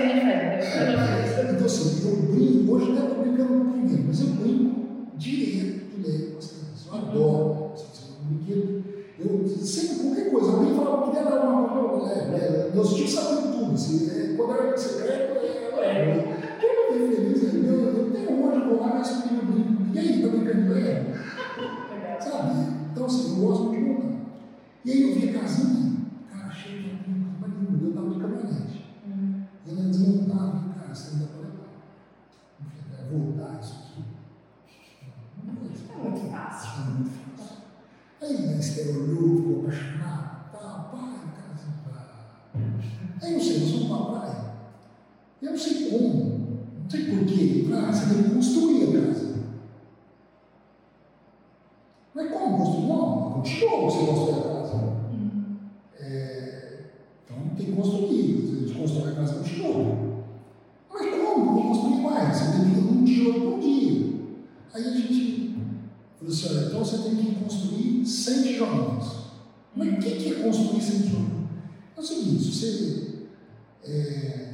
Então, 1.55 1.66
assim, 1.66 2.09
eu 2.09 2.16
brinco, 2.32 2.73
hoje 2.73 2.93
até 2.93 3.01
estou 3.03 3.23
brincando 3.23 3.53
um 3.53 3.65
pouquinho, 3.70 4.05
mas 4.07 4.20
eu 4.20 4.28
brinco 4.28 5.07
direto 5.16 5.81
Lego 6.05 6.32
com 6.32 6.39
as 6.39 6.47
crianças. 6.47 6.86
Eu 6.86 6.94
adoro. 6.94 7.73
Assim, 7.74 8.15
um 8.20 8.35
brinquedo. 8.35 8.85
Eu 9.19 9.48
sempre, 9.48 9.97
qualquer 9.97 10.31
coisa, 10.31 10.51
alguém 10.53 10.74
falava 10.74 11.11
que 11.11 11.16
era 11.16 11.43
uma 11.43 11.69
coisa, 11.69 12.12
é, 12.12 12.19
é, 12.19 12.70
meus 12.74 12.94
tios 12.94 13.15
sabiam 13.15 13.51
tudo, 13.51 13.74
assim, 13.74 14.11
é, 14.11 14.36
quando 14.36 14.53
era 14.53 14.77
secreto, 14.77 15.39
é, 15.39 15.47
é, 15.81 16.16
eu 16.16 16.20
fiquei 16.20 16.35
feliz, 17.08 17.44
é, 17.44 17.58
meu, 17.58 17.74
eu 17.74 18.12
tenho 18.12 18.44
hoje, 18.44 18.68
vou 18.68 18.80
lá, 18.80 18.94
mas 18.94 19.24
eu 19.30 19.44
brinco, 19.44 19.94
e 19.94 19.98
aí, 19.98 20.22
tá 20.22 20.28
brincando 20.28 20.62
de 20.62 20.68
Lego? 20.68 21.12
Sabe? 22.20 22.76
Então, 22.90 23.06
assim, 23.06 23.36
eu 23.36 23.46
gosto 23.46 23.70
de 23.70 23.78
montar. 23.78 24.16
E 24.84 24.90
aí 24.90 25.02
eu 25.02 25.14
vi 25.14 25.28
a 25.28 25.40
casinha, 25.40 25.96
cara, 26.30 26.50
cheio 26.50 26.82
de 26.82 26.88
brincos, 26.96 27.32
mas 27.40 27.50
não, 27.50 27.88
eu 27.88 27.94
tava 27.94 28.10
de 28.10 28.20
caminhonete. 28.20 28.84
Hum. 29.06 29.42
E 29.66 29.70
ela 29.70 29.88
desmontava, 29.88 30.74
cara, 30.74 30.94
você 30.94 31.14
ainda 31.14 31.26
pode 31.26 31.48
levar. 31.48 31.66
Enfim, 32.60 33.18
voltar 33.18 33.60
isso 33.60 33.74
aqui. 33.74 34.04
É 35.48 36.02
muito 36.02 36.30
fácil. 36.30 36.82
É 36.82 36.90
muito 36.90 37.10
fácil. 37.10 37.56
Aí, 38.22 38.46
né, 38.46 38.62
você 38.62 38.90
olhou, 38.90 39.36
ficou 39.36 39.60
apaixonado, 39.60 40.52
tá, 40.52 40.88
pai, 40.90 41.14
casa, 41.36 41.68
pá. 41.84 41.98
Aí 43.22 43.34
eu 43.34 43.40
sei, 43.40 43.58
vamos 43.58 43.88
para 43.88 43.96
a 43.96 44.20
praia. 44.20 44.46
Eu 45.42 45.50
não 45.50 45.58
sei 45.58 45.90
como, 45.90 46.45
não 46.86 46.90
sei 46.90 47.04
porquê. 47.06 47.66
Ah, 47.72 47.92
você 47.92 48.14
tem 48.14 48.22
que 48.22 48.30
construir 48.30 48.84
a 48.84 49.06
casa. 49.06 49.36
Mas 52.14 52.32
como 52.32 52.58
construir? 52.58 52.86
Não, 52.86 53.32
continua 53.32 53.80
você 53.80 54.06
construir 54.06 54.38
a 54.38 54.42
casa. 54.42 54.76
Hum. 55.12 55.56
É, 55.98 56.78
então 57.24 57.56
tem 57.56 57.66
que 57.66 57.72
construir. 57.72 58.52
A 58.52 58.66
gente 58.66 58.78
constrói 58.78 59.12
a 59.12 59.16
casa 59.16 59.34
continua. 59.34 60.24
Mas 60.92 61.10
como? 61.10 61.54
Vou 61.54 61.62
construir 61.64 62.00
mais. 62.02 62.36
Você 62.36 62.52
tem 62.52 62.70
que 62.70 62.78
ir 62.78 62.82
um 62.82 63.04
tijolo 63.04 63.52
por 63.52 63.60
dia. 63.60 64.14
Aí 64.72 64.86
a 64.86 64.90
gente 64.90 65.56
falou 66.16 66.32
assim: 66.32 66.66
então 66.68 66.84
você 66.84 66.98
tem 66.98 67.16
que 67.16 67.34
construir 67.34 68.06
100 68.06 68.42
tijolinhos. 68.42 69.26
Mas 69.74 69.92
o 69.92 69.96
que 69.96 70.32
é 70.32 70.42
construir 70.44 70.80
100 70.80 71.00
tijolinhos? 71.00 71.48
É 71.96 72.00
o 72.00 72.04
seguinte: 72.04 72.44
se 72.44 72.52
você 72.52 73.06
é, 73.84 74.46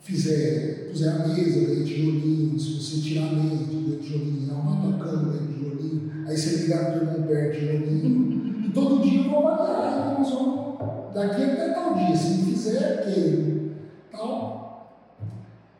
fizer, 0.00 0.85
puser 0.88 1.14
a 1.14 1.28
mesa 1.28 1.74
de 1.74 1.84
tijolinho, 1.84 2.58
se 2.58 2.74
você 2.74 3.00
tirar 3.00 3.28
a 3.28 3.32
mesa 3.32 3.64
de 3.64 3.96
tijolinho, 3.96 4.50
arrumar 4.50 4.96
a 4.96 4.98
cama 4.98 5.32
de 5.32 5.54
tijolinho, 5.54 6.26
aí 6.26 6.36
você 6.36 6.56
ligar 6.56 6.92
o 6.92 6.96
irmão 6.96 7.26
perto 7.26 7.52
de 7.52 7.58
tijolinho, 7.60 8.66
e 8.66 8.70
todo 8.70 9.02
dia 9.02 9.24
eu 9.24 9.30
vou 9.30 9.48
avaliar, 9.48 10.18
nós 10.18 10.30
vamos, 10.30 11.14
daqui 11.14 11.42
até 11.42 11.68
tal 11.70 11.94
dia, 11.94 12.16
se 12.16 12.38
não 12.38 12.44
fizer, 12.46 13.04
que 13.04 13.72
tal. 14.10 14.98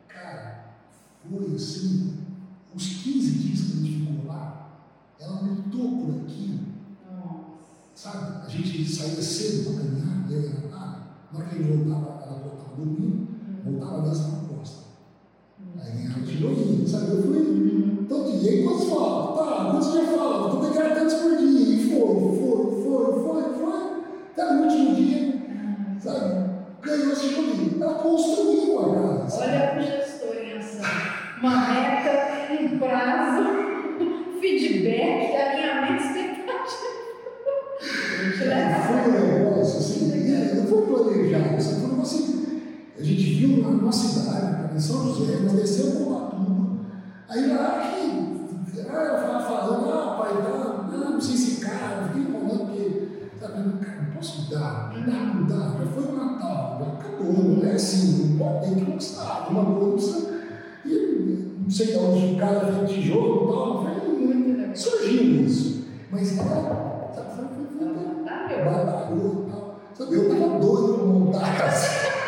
Cara, 0.07 0.73
foi 1.29 1.55
assim, 1.55 2.13
os 2.75 2.87
15 2.87 3.31
dias 3.31 3.61
que 3.61 3.71
a 3.71 3.75
gente 3.75 4.05
ficou 4.05 4.27
lá, 4.27 4.69
ela 5.19 5.41
lutou 5.41 5.97
por 5.97 6.21
aquilo. 6.21 6.67
Sabe? 7.93 8.45
A 8.45 8.47
gente 8.47 8.87
saía 8.87 9.21
cedo 9.21 9.73
para 9.73 9.83
caminhar, 9.83 10.31
eu 10.31 10.39
e 10.39 10.45
a 10.45 10.49
Natália, 10.49 10.99
na 11.33 11.39
hora 11.39 11.49
que 11.49 11.55
a 11.55 11.57
gente 11.57 11.77
voltava, 11.77 12.23
ela 12.23 12.39
voltava 12.43 12.75
dormindo, 12.77 13.27
voltava 13.65 13.97
a 13.97 14.01
dança 14.01 14.27
na 14.27 14.37
costa. 14.37 14.46
Aí 15.79 15.91
ganhava 15.91 16.21
tijolinho, 16.25 16.87
sabe? 16.87 17.11
Eu 17.11 17.23
fui 17.23 18.05
todo 18.09 18.39
dia. 18.39 18.51
E 18.51 18.63
quando 18.63 18.79
você 18.79 18.89
fala, 18.89 19.37
tá, 19.37 19.71
quando 19.71 19.83
você 19.83 19.97
já 19.97 20.17
fala, 20.17 20.49
tô 20.49 20.57
pegando 20.57 20.95
tantos 20.95 21.13
por 21.15 21.37
dia, 21.37 21.75
e 21.75 21.89
foi, 21.89 21.99
foi, 21.99 22.83
foi, 22.83 23.05
foi, 23.23 23.43
foi, 23.53 23.77
até 24.31 24.53
no 24.53 24.63
último 24.63 24.95
dia, 24.95 25.33
sabe? 25.99 26.47
Ganhou 26.81 27.11
esse 27.11 27.27
tijolinho. 27.29 27.83
Ela 27.83 27.93
construiu 27.95 28.79
a 28.79 28.93
casa. 28.93 29.43
Olha 29.43 29.77
o 29.77 29.81
gestor 29.81 30.35
em 30.35 30.57
ação. 30.57 30.85
Uma 31.39 31.67
meta, 31.67 32.63
um 32.63 32.79
prazo, 32.79 33.43
feedback, 34.39 35.16
a 42.99 43.03
gente 43.03 43.33
viu 43.35 43.63
na 43.63 43.69
nossa 43.69 44.07
cidade, 44.07 44.75
em 44.75 44.79
São 44.79 45.03
José, 45.03 45.39
nós 45.43 45.53
descemos 45.53 45.97
com 45.97 46.03
uma 46.09 46.29
turma. 46.31 46.79
Aí 47.29 47.47
lá 47.47 47.91
que 47.91 48.79
ela 48.79 49.39
falando, 49.39 49.91
ah, 49.91 50.17
pai, 50.17 50.41
tá, 50.41 50.87
não, 50.91 51.11
não 51.11 51.21
sei 51.21 51.35
se 51.37 51.61
cara, 51.61 52.07
fiquei 52.07 52.31
falando 52.31 52.65
porque, 52.65 53.29
sabe, 53.39 53.85
cara, 53.85 54.01
não 54.01 54.15
posso 54.15 54.49
dar, 54.49 54.93
não 54.95 55.05
dá, 55.05 55.33
não 55.33 55.45
dá, 55.45 55.77
já 55.77 55.85
foi 55.93 56.03
o 56.03 56.15
Natal, 56.15 56.77
já 56.79 56.93
acabou, 56.93 57.33
não 57.33 57.67
é 57.67 57.73
assim, 57.73 58.29
não 58.29 58.37
pode, 58.37 58.65
tem 58.65 58.85
que 58.85 58.91
mostrar, 58.91 59.45
alguma 59.45 59.79
coisa. 59.79 60.37
E 60.85 61.53
não 61.61 61.69
sei 61.69 61.87
de 61.87 61.97
onde 61.97 62.33
o 62.33 62.37
cara 62.37 62.71
fez 62.71 62.91
tijolo 62.91 63.43
e 63.43 63.53
tal, 63.53 63.83
foi, 63.83 64.75
surgiu 64.75 65.45
isso. 65.45 65.85
Mas 66.11 66.37
ela, 66.37 67.11
sabe, 67.13 67.35
foi, 67.35 67.45
foi, 67.45 67.65
foi, 67.77 67.87
foi, 67.87 68.63
batalhou 68.65 69.45
e 69.47 69.51
tal. 69.51 69.79
Sabe, 69.93 70.15
eu 70.15 70.29
tava 70.29 70.59
doido 70.59 70.93
para 70.93 71.05
montar 71.05 71.45
a 71.45 71.57
casa. 71.57 71.87
Ai, 71.87 72.21
não. 72.21 72.26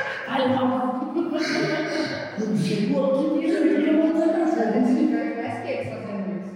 Quando 2.37 2.57
chegou 2.63 3.05
aqui, 3.05 3.49
eu 3.49 3.63
queria 3.63 3.93
montar 3.93 4.25
a 4.25 4.33
casa. 4.33 4.61
A 4.61 4.71
gente 4.71 5.11
mais 5.11 5.63
que 5.63 5.89
fazendo 5.89 6.29
isso. 6.39 6.53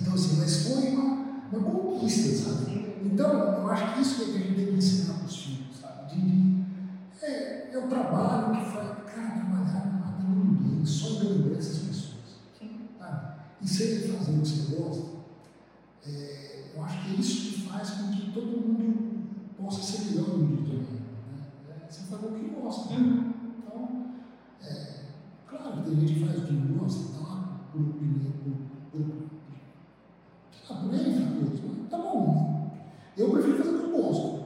Então, 0.00 0.14
assim, 0.14 0.36
mas 0.38 0.68
foi 0.68 0.88
uma, 0.90 1.04
uma 1.52 1.62
conquista, 1.70 2.50
sabe? 2.50 2.94
Então, 3.04 3.30
eu 3.32 3.70
acho 3.70 3.94
que 3.94 4.00
isso 4.02 4.22
é 4.22 4.24
que 4.24 4.30
a 4.30 4.38
gente 4.38 4.54
tem 4.54 4.66
que 4.66 4.74
ensinar 4.74 5.14
para 5.14 5.26
os 5.26 5.36
filhos, 5.36 5.76
sabe? 5.80 6.14
De, 6.14 6.64
é, 7.22 7.70
é 7.72 7.78
o 7.78 7.88
trabalho 7.88 8.56
que 8.56 8.70
faz. 8.70 8.88
Cara, 9.14 9.30
trabalhar 9.30 9.86
não 9.86 9.98
mata 10.00 10.22
ninguém, 10.22 10.86
só 10.86 11.08
engrandecer 11.22 11.58
essas 11.58 11.78
pessoas. 11.78 12.38
Sabe? 12.98 13.40
E 13.60 13.68
se 13.68 13.82
ele 13.82 14.12
fazer 14.12 14.30
o 14.30 14.40
que 14.40 14.48
você 14.48 14.76
gosta, 14.76 15.18
é, 16.06 16.64
eu 16.74 16.84
acho 16.84 17.04
que 17.04 17.10
é 17.10 17.14
isso 17.18 17.40
que 17.40 17.68
faz 17.68 17.90
com 17.90 18.12
que 18.12 18.30
todo 18.32 18.46
mundo 18.46 19.28
possa 19.60 19.82
ser 19.82 20.04
melhor 20.06 20.28
no 20.28 20.46
dia 20.46 20.66
também. 20.66 20.97
Faz 22.08 22.24
o 22.24 22.28
que 22.28 22.48
gosta. 22.48 22.94
Né? 22.94 23.34
Então, 23.58 24.06
é, 24.62 25.04
claro, 25.46 25.82
tem 25.82 26.00
gente 26.00 26.14
que 26.14 26.24
faz 26.26 26.38
o 26.38 26.46
que 26.46 26.52
não 26.54 26.78
gosta, 26.78 27.18
tá? 27.18 27.60
Por 27.70 27.82
opinião, 27.82 28.32
por, 28.42 28.54
por, 28.90 29.02
por 30.66 30.94
N 30.94 31.14
fatores. 31.14 31.60
Mas 31.66 31.90
tá 31.90 31.98
bom. 31.98 32.70
Eu 33.14 33.30
prefiro 33.30 33.58
fazer 33.58 33.76
o 33.76 33.78
que 33.78 33.84
eu 33.84 34.02
gosto. 34.02 34.38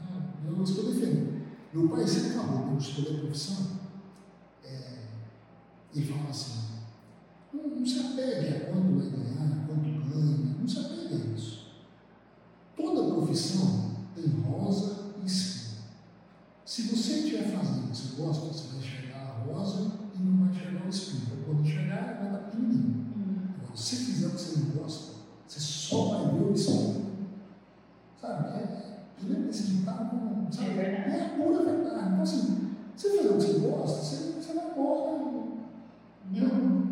Né? 0.00 0.58
É 0.58 0.62
isso 0.62 0.74
que 0.74 0.80
eu 0.80 0.92
defendo. 0.92 1.38
Meu 1.72 1.88
pai 1.88 2.06
sempre 2.08 2.30
falou, 2.30 2.62
quando 2.62 2.80
escolheu 2.80 3.14
a 3.14 3.20
profissão, 3.20 3.66
é, 4.64 4.98
ele 5.94 6.06
falava 6.06 6.30
assim, 6.30 6.78
não, 7.52 7.68
não 7.68 7.86
se 7.86 8.00
apegue 8.00 8.56
a 8.56 8.72
quanto 8.72 8.98
vai 8.98 9.08
ganhar, 9.10 9.66
quanto 9.68 9.82
ganha, 9.82 10.56
não 10.58 10.66
se 10.66 10.80
apegue 10.80 11.14
a 11.14 11.34
isso. 11.36 11.66
Toda 12.76 13.14
profissão 13.14 13.92
tem 14.16 14.26
rosa 14.40 15.12
e 15.24 15.28
cinza. 15.28 15.57
Se 16.78 16.94
você 16.94 17.14
estiver 17.14 17.42
fazendo 17.42 17.86
o 17.86 17.90
que 17.90 17.96
você 17.96 18.22
gosta, 18.22 18.46
você 18.46 18.68
vai 18.68 18.78
enxergar 18.78 19.18
a 19.18 19.52
rosa 19.52 19.90
e 20.14 20.22
não 20.22 20.46
vai 20.46 20.54
enxergar 20.54 20.86
o 20.86 20.88
espinho. 20.88 21.44
Quando 21.44 21.62
enxergar, 21.62 22.18
vai 22.22 22.30
dar 22.30 22.38
pequenininho. 22.38 23.04
Hum. 23.16 23.48
Agora, 23.58 23.76
se 23.76 23.96
você 23.96 24.04
fizer 24.04 24.26
o 24.28 24.30
que 24.30 24.40
você 24.40 24.60
não 24.60 24.70
gosta, 24.80 25.14
você 25.48 25.58
só 25.58 26.04
vai 26.04 26.34
ver 26.34 26.44
o 26.44 26.54
espinho. 26.54 27.06
Sabe? 28.20 28.48
É, 28.60 28.98
lembra 29.24 29.50
esse 29.50 29.62
ditado? 29.64 30.46
Sabe? 30.52 30.70
É 30.70 30.74
verdade. 30.74 31.16
É 31.16 31.24
a 31.24 31.28
pura 31.30 31.64
verdade. 31.64 32.10
Então, 32.12 32.22
assim, 32.22 32.76
você 32.94 33.16
fazer 33.16 33.28
o 33.28 33.38
que 33.38 33.42
você 33.42 33.58
gosta, 33.58 33.98
você, 33.98 34.32
você 34.40 34.54
vai 34.54 34.70
embora. 34.70 35.18
Não, 36.30 36.86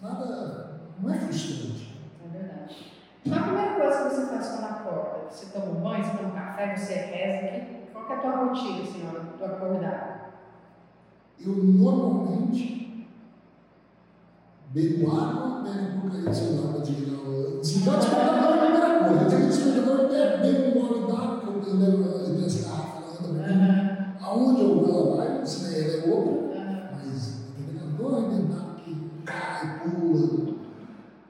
nada. 0.00 0.80
Não 1.02 1.12
é 1.12 1.18
frustrante. 1.18 2.00
É 2.24 2.38
verdade. 2.38 2.76
Então, 3.26 3.38
a 3.38 3.42
primeira 3.42 3.74
coisa 3.74 4.08
que 4.08 4.14
você 4.14 4.26
faz 4.26 4.48
quando 4.48 4.64
acorda, 4.64 5.30
você 5.30 5.46
toma 5.52 5.66
um 5.66 5.82
banho, 5.82 6.02
você 6.02 6.16
toma 6.16 6.28
um 6.30 6.32
café, 6.32 6.74
você 6.74 6.94
reza, 6.94 7.78
qual 7.92 8.10
é 8.10 8.14
a 8.14 8.20
tua 8.22 8.44
rotina, 8.46 8.86
senhora, 8.86 9.17
do 9.38 9.44
acordar? 9.44 10.32
Eu 11.40 11.54
normalmente 11.54 12.78
Bebo 14.70 15.10
água, 15.10 15.64
pego 15.64 16.00
porcaria 16.02 16.28
do 16.28 16.34
celular 16.34 16.72
para 16.74 16.80
desligar 16.82 17.20
o. 17.20 17.64
Se 17.64 17.80
pode 17.80 17.98
despertar 18.00 18.52
a 18.52 18.58
primeira 18.58 19.04
coisa. 19.04 19.24
Eu 19.24 19.30
tenho 19.30 19.44
um 19.44 19.48
despertador, 19.48 20.00
eu 20.00 20.08
bebo 20.42 20.78
um 20.78 20.88
gole 20.88 21.06
d'água, 21.10 21.62
que 21.62 21.70
eu 21.70 21.76
levo 21.76 22.02
eu 22.02 22.24
tenho 22.24 22.44
essa 22.44 22.68
garrafa 22.68 23.00
lá 23.00 23.16
também. 23.16 24.14
Aonde 24.20 24.60
eu 24.60 24.74
vou, 24.74 24.88
ela 24.88 25.16
vai, 25.16 25.46
se 25.46 25.74
ela 25.74 25.94
é 25.94 26.14
outra, 26.14 26.90
mas 26.92 27.40
entendeu? 27.58 28.10
Não 28.10 28.26
inventar 28.26 28.76
que 28.76 29.10
cai, 29.24 29.80
pula. 29.80 30.54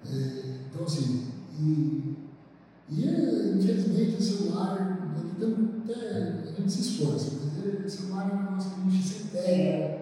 É, 0.04 0.42
então, 0.66 0.84
assim, 0.84 1.28
e, 1.60 2.16
e 2.90 3.04
é, 3.04 3.52
infelizmente 3.56 4.16
o 4.16 4.22
celular, 4.22 4.98
então, 5.36 5.54
até, 5.84 6.42
a 6.42 6.60
gente 6.60 6.72
se 6.72 6.80
esforça, 6.80 7.37
o 7.58 7.88
celular 7.88 8.28
é 8.30 8.34
um 8.34 8.42
negócio 8.42 8.70
que 8.72 8.80
a 8.80 8.90
gente 8.90 9.02
se 9.06 9.24
pega. 9.28 9.98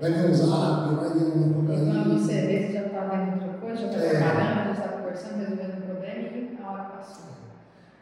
Vai 0.00 0.12
ver 0.12 0.30
um 0.30 0.34
zap, 0.34 0.94
vai 0.94 1.10
ver 1.10 1.24
uma 1.24 1.54
porcaria. 1.54 1.92
Quando 1.92 2.18
você 2.18 2.32
vê, 2.46 2.66
você 2.66 2.72
já 2.72 2.86
está 2.86 3.04
vendo 3.04 3.32
outra 3.34 3.58
coisa, 3.58 3.80
já 3.82 3.86
está 3.88 3.98
É. 4.00 4.10
trabalhando, 4.18 4.66
já 4.66 4.72
está 4.84 4.88
conversando, 4.98 5.38
resolvendo 5.38 5.78
o 5.78 5.82
problema 5.86 6.28
e 6.28 6.58
a 6.62 6.70
hora 6.70 6.82
passou. 6.84 7.24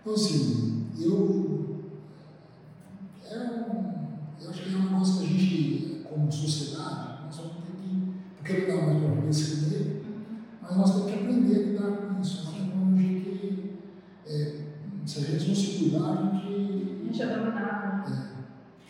Então, 0.00 0.14
assim, 0.14 0.86
eu. 1.00 1.80
É 3.30 3.38
um, 3.38 4.08
eu 4.42 4.50
acho 4.50 4.62
que 4.62 4.74
é 4.74 4.78
um 4.78 4.82
negócio 4.90 5.18
que 5.20 5.24
a 5.24 5.38
gente, 5.38 6.04
como 6.08 6.32
sociedade, 6.32 7.24
nós 7.26 7.36
vamos 7.36 7.52
ter 7.64 7.72
que. 7.80 8.12
Porque 8.38 8.72
não 8.72 8.76
dá 8.80 8.86
mais 8.86 9.02
para 9.02 9.14
viver 9.20 9.32
sem 9.32 9.74
ele, 9.74 10.04
mas 10.62 10.76
nós 10.76 10.90
temos 10.94 11.06
que 11.12 11.18
aprender 11.18 11.54
a 11.54 11.58
lidar 11.58 11.96
com 12.14 12.20
isso. 12.20 12.48
É 12.48 12.50
uma 12.50 12.66
tecnologia 12.70 13.20
que, 13.20 13.78
é, 14.26 14.56
se 15.06 15.18
a 15.18 15.22
gente 15.22 15.48
não 15.48 15.54
se 15.54 15.78
cuidar, 15.78 16.04
a 16.06 16.12
A 16.12 16.32
gente. 16.40 17.04
gente 17.04 17.22
é 17.22 17.26
dominado, 17.26 18.10
né? 18.10 18.30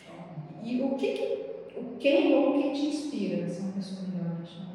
É, 0.08 0.66
E 0.66 0.82
o 0.82 0.94
que 0.96 1.12
que, 1.12 1.78
o 1.78 1.89
quem 2.00 2.34
ou 2.34 2.58
o 2.58 2.62
que 2.62 2.72
te 2.72 2.86
inspira 2.86 3.44
a 3.44 3.48
ser 3.48 3.60
uma 3.60 3.72
pessoa 3.72 4.00
melhor, 4.08 4.36
Alexandre? 4.36 4.70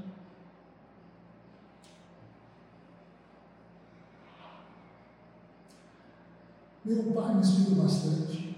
Meu 6.86 7.04
pai 7.14 7.34
me 7.34 7.42
inspira 7.42 7.82
bastante, 7.82 8.58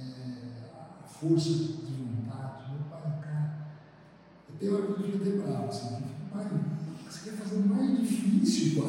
é, 0.00 0.70
a 0.74 1.06
força 1.06 1.50
de 1.50 1.92
vontade. 1.92 2.72
Meu 2.72 2.88
pai, 2.90 3.20
cara, 3.20 3.68
eu 4.48 4.56
tenho 4.58 4.74
hora 4.74 4.86
que 4.86 4.92
eu 4.92 5.06
devia 5.06 5.32
ter 5.32 5.42
bravo, 5.42 5.68
assim, 5.68 6.02
pai, 6.32 6.46
você 7.06 7.30
quer 7.30 7.36
fazer 7.36 7.58
mais 7.58 7.98
difícil, 7.98 8.80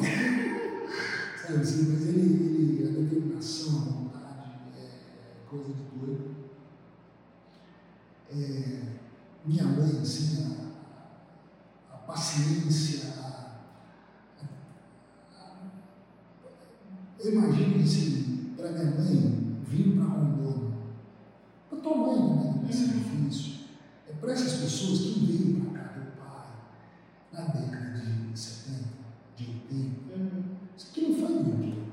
Sabe 1.36 1.60
assim, 1.60 1.92
mas 1.92 2.08
ele, 2.08 2.20
ele, 2.20 2.88
a 2.88 3.00
determinação, 3.02 3.82
a 3.82 3.84
vontade, 3.84 4.50
é 4.78 5.46
coisa 5.46 5.74
de 5.74 5.82
doido. 5.98 6.30
É, 8.32 8.89
minha 9.44 9.64
mãe, 9.64 10.00
assim, 10.00 10.56
a, 11.90 11.94
a 11.94 11.98
paciência, 11.98 13.14
a, 13.18 13.60
eu 17.18 17.32
imagino 17.34 17.82
assim, 17.82 18.54
para 18.56 18.72
minha 18.72 18.90
mãe 18.92 19.58
vir 19.66 19.94
para 19.94 20.04
Rondônia, 20.04 20.72
para 21.68 21.78
tua 21.80 21.96
mãe 21.96 22.52
também 22.70 22.72
ser 22.72 22.88
difícil. 22.88 23.60
É 24.08 24.12
para 24.12 24.32
essas 24.32 24.60
pessoas 24.60 25.00
que 25.00 25.26
veio 25.26 25.60
para 25.60 25.82
cá, 25.82 25.92
meu 25.96 26.12
pai, 26.12 26.46
na 27.32 27.40
década 27.52 27.98
de 27.98 28.38
70, 28.38 28.84
de 29.36 29.46
80, 29.46 30.00
isso 30.76 30.88
aqui 30.90 31.00
não 31.08 31.14
foi 31.14 31.34
muito. 31.42 31.90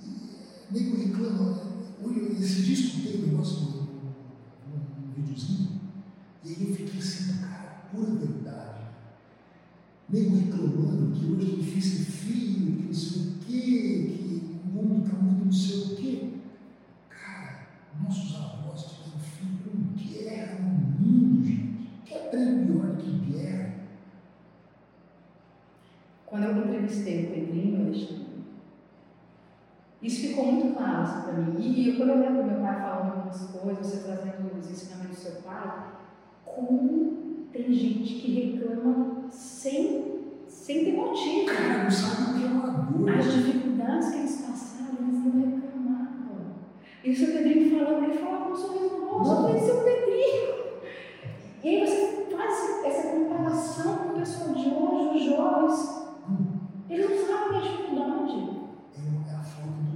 E 0.00 0.72
nego 0.72 0.96
reclama, 0.96 1.62
olha, 2.04 2.32
esse 2.32 2.62
disco 2.62 3.00
tem 3.00 3.22
um 3.22 3.26
negócio 3.26 3.60
no, 3.60 3.82
no 4.72 5.12
videozinho, 5.14 5.75
e 6.46 6.50
aí 6.50 6.68
eu 6.68 6.76
fiquei 6.76 7.00
assim, 7.00 7.40
cara, 7.40 7.82
pura 7.90 8.14
verdade. 8.14 8.82
Nego 10.08 10.36
reclamando 10.36 11.10
que 11.10 11.26
hoje 11.26 11.52
é 11.52 11.56
difícil 11.56 12.06
filho, 12.06 12.76
que 12.76 12.86
não 12.86 12.94
sei 12.94 13.22
o 13.22 13.34
quê, 13.40 14.14
que 14.16 14.60
o 14.64 14.68
mundo 14.68 15.04
está 15.04 15.18
muito 15.18 15.44
não 15.46 15.52
sei 15.52 15.80
o 15.80 15.96
quê. 15.96 16.28
Cara, 17.08 17.66
nossos 18.00 18.36
avós 18.36 18.84
tiveram 18.84 19.18
filho 19.18 19.58
com 19.64 19.96
guerra 19.96 20.60
no 20.60 21.04
mundo, 21.04 21.44
gente. 21.44 21.90
Que 22.04 22.14
é 22.14 22.18
trem 22.28 22.64
pior 22.64 22.96
que 22.96 23.10
guerra. 23.10 23.74
Quando 26.26 26.44
eu 26.44 26.58
entrevistei 26.58 27.24
o 27.24 27.30
Pedrinho, 27.30 27.86
Alexandre, 27.86 28.26
isso 30.00 30.28
ficou 30.28 30.52
muito 30.52 30.76
claro 30.76 31.02
assim, 31.02 31.22
para 31.22 31.32
mim. 31.32 31.72
E 31.72 31.96
quando 31.96 32.10
eu 32.10 32.20
lembro 32.20 32.44
meu 32.44 32.60
pai 32.60 32.80
falando 32.80 33.16
algumas 33.16 33.50
coisas, 33.50 33.84
você 33.84 34.04
trazendo 34.04 34.56
os 34.56 34.70
ensinamentos 34.70 35.16
do 35.16 35.22
seu 35.22 35.42
pai, 35.42 35.95
como 36.46 37.48
tem 37.52 37.72
gente 37.72 38.14
que 38.14 38.40
reclama 38.40 39.26
sem, 39.30 40.22
sem 40.46 40.84
ter 40.84 40.92
motivo. 40.92 41.46
Cara, 41.46 41.84
não 41.84 41.90
sabe 41.90 42.30
o 42.30 42.34
que 42.38 42.44
é 42.44 42.48
uma 42.48 42.68
dor. 42.68 43.10
As 43.10 43.32
dificuldades 43.32 44.10
que 44.10 44.18
eles 44.18 44.40
passaram, 44.42 44.96
eles 45.00 45.24
não 45.24 45.32
reclamavam. 45.32 46.54
E 47.04 47.10
o 47.10 47.16
seu 47.16 47.32
Pedrinho 47.32 47.78
falando, 47.78 48.04
ele 48.04 48.18
falava 48.18 48.44
com 48.46 48.52
um 48.52 48.56
sorriso 48.56 48.96
no 48.96 49.06
rosto, 49.06 49.32
eu 49.32 49.42
falei, 49.42 49.60
seu 49.60 49.82
Pedrinho. 49.82 50.56
E 51.64 51.68
aí 51.68 51.86
você 51.86 52.26
faz 52.36 52.84
essa 52.84 53.08
comparação 53.08 53.96
com 53.96 54.08
o 54.10 54.18
pessoal 54.18 54.54
de 54.54 54.68
hoje, 54.68 55.16
os 55.16 55.24
jovens. 55.24 56.06
Eles 56.88 57.10
não 57.10 57.26
sabem 57.26 57.58
a 57.58 57.60
dificuldade. 57.60 58.56
É 58.94 59.34
a 59.34 59.42
falta 59.42 59.70
do 59.82 59.95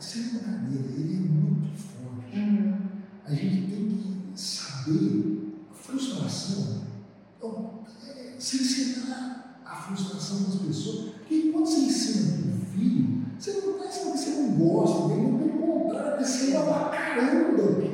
sem 0.00 0.22
brincadeira, 0.22 0.88
ele 0.96 1.14
é 1.14 1.18
muito 1.18 1.76
forte. 1.78 2.38
A 3.26 3.34
gente 3.34 3.70
tem 3.70 3.88
que 3.88 4.40
saber 4.40 5.54
a 5.70 5.74
frustração, 5.74 6.82
então, 7.36 7.80
é, 8.08 8.34
se 8.38 8.56
ensinar 8.56 9.60
a 9.64 9.76
frustração 9.76 10.42
das 10.44 10.56
pessoas. 10.56 11.10
Porque 11.14 11.50
quando 11.52 11.66
você 11.66 11.80
ensina 11.80 12.38
para 12.38 12.52
um 12.52 12.60
filho, 12.66 13.26
você 13.38 13.52
não 13.52 13.76
está 13.76 13.86
ensinando 13.86 14.12
que 14.12 14.18
você 14.18 14.30
não 14.30 14.50
gosta 14.52 15.08
dele, 15.08 15.22
não 15.22 15.38
pelo 15.38 15.58
contrário, 15.58 16.26
você 16.26 16.56
ama 16.56 16.72
pra 16.72 16.88
caramba. 16.88 17.90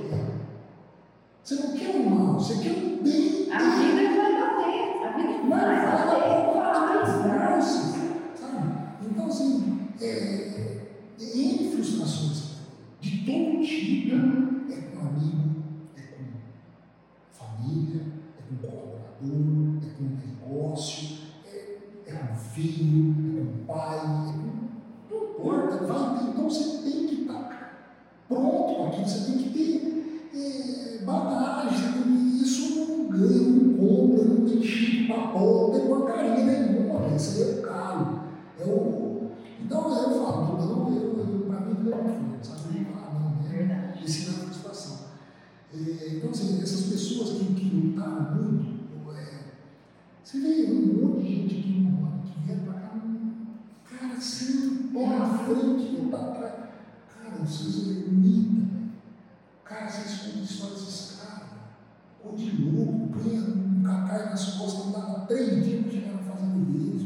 Você 1.42 1.54
não 1.54 1.72
quer 1.76 1.90
o 1.94 2.10
mal, 2.10 2.34
você 2.34 2.56
quer 2.56 2.72
o 2.72 3.02
bem. 3.04 3.52
A 3.52 3.58
vida 3.58 4.16
vai 4.16 4.32
bater, 4.40 5.06
a 5.06 5.16
vida 5.16 5.48
vai 5.48 5.76
bater, 5.86 6.18
vai 6.18 6.58
vai, 6.58 7.38
vai. 7.38 7.62
sabe? 7.62 8.72
Então, 9.08 9.26
assim, 9.26 9.88
é, 10.00 10.85
N 11.18 11.70
frustrações 11.70 12.56
de 13.00 13.24
todo 13.24 13.64
tipo. 13.64 14.14
É 14.70 14.80
com 14.80 15.06
amigo, 15.06 15.62
é 15.96 16.02
com 16.02 16.24
família, 17.32 18.02
é 18.38 18.42
com 18.42 18.56
colaborador, 18.56 19.78
é 19.82 19.88
com 19.96 20.04
negócio, 20.04 21.18
é, 21.46 21.78
é 22.06 22.12
com 22.12 22.34
filho, 22.34 23.14
é 23.38 23.44
com 23.44 23.64
pai, 23.66 23.98
é 23.98 24.32
com. 24.32 24.66
Não 25.08 25.30
importa, 25.30 25.84
vai 25.84 26.18
ter. 26.18 26.30
Então 26.30 26.50
você 26.50 26.82
tem 26.82 27.06
que 27.06 27.22
estar 27.22 27.92
pronto 28.28 28.74
para 28.74 28.88
aquilo, 28.88 29.08
você 29.08 29.32
tem 29.32 29.38
que 29.38 29.50
ter 29.50 30.30
é, 30.34 31.04
bagagem, 31.04 31.92
tem 31.92 32.36
isso 32.42 32.86
não 32.86 33.08
ganha, 33.08 33.48
não 33.48 33.74
compra, 33.74 34.24
não 34.24 34.46
tem 34.46 34.62
chip 34.62 34.96
pôr, 35.32 35.68
não 35.68 35.78
tem 35.78 35.88
porcaria 35.88 36.44
nenhuma, 36.44 37.14
isso 37.14 37.42
aí 37.42 37.58
é 37.58 37.62
caro. 37.62 38.20
É 38.58 38.64
o, 38.64 38.95
então 39.66 39.82
eu 39.92 40.24
falo, 40.24 40.58
não, 40.58 40.94
eu, 40.94 41.18
eu, 41.18 41.46
para 41.48 41.60
mim 41.66 41.90
não 41.90 41.98
é 41.98 42.02
muito 42.02 42.46
forte, 42.46 42.62
sabe? 42.62 42.86
Eu 42.88 42.94
falo, 42.94 43.18
não, 43.18 43.44
é 43.44 43.56
Verdade. 43.56 44.04
ensinar 44.04 44.36
a 44.36 44.46
frustração. 44.46 44.98
É, 45.74 46.08
então, 46.14 46.30
assim, 46.30 46.62
essas 46.62 46.82
pessoas 46.82 47.30
que, 47.30 47.52
que 47.54 47.74
lutaram 47.74 48.36
muito, 48.36 49.12
é, 49.18 49.54
você 50.22 50.38
vê 50.38 50.70
um 50.70 51.08
monte 51.08 51.22
de 51.22 51.34
gente 51.34 51.58
aqui 51.58 51.80
no 51.80 51.90
mundo 51.90 52.22
que 52.22 52.46
vieram 52.46 52.62
para 52.64 52.74
cá, 52.74 52.94
um 52.94 53.46
cara 53.84 54.20
sempre 54.20 54.88
pé 54.94 55.06
na 55.08 55.38
frente 55.38 55.96
e 55.96 56.08
para 56.12 56.30
trás. 56.30 56.54
Cara, 57.12 57.44
vocês 57.44 57.88
ermitam, 57.88 58.66
velho. 58.66 58.90
Cara, 59.64 59.90
vocês 59.90 60.20
contam 60.20 60.42
história 60.44 60.74
desses 60.76 61.20
caras, 61.20 61.48
ou 62.24 62.36
de 62.36 62.62
louco, 62.62 63.08
punha 63.08 63.40
um 63.40 63.82
cacai 63.82 64.26
nas 64.26 64.44
costas, 64.52 64.86
andava 64.86 65.26
três 65.26 65.64
dias 65.64 65.82
para 65.82 65.90
chegar 65.90 66.12
na 66.12 66.18
fazenda 66.22 66.64
deles. 66.66 67.05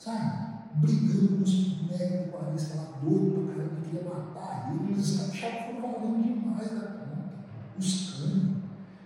Sabe? 0.00 0.48
Brigando 0.76 1.28
com 1.36 1.42
os 1.42 1.82
médicos 1.90 2.32
guaristas 2.32 2.76
lá, 2.76 2.84
doido 3.02 3.44
pra 3.44 3.54
caramba, 3.54 3.76
que 3.76 3.90
queria 3.90 4.08
matar 4.08 4.72
eles. 4.88 4.98
Os 4.98 5.16
caras 5.18 5.30
achavam 5.32 5.58
que 5.58 5.80
foram 5.80 5.92
valendo 5.92 6.22
demais 6.24 6.70
da 6.70 6.80
conta. 6.80 7.30
Os 7.78 8.10
canos. 8.10 8.42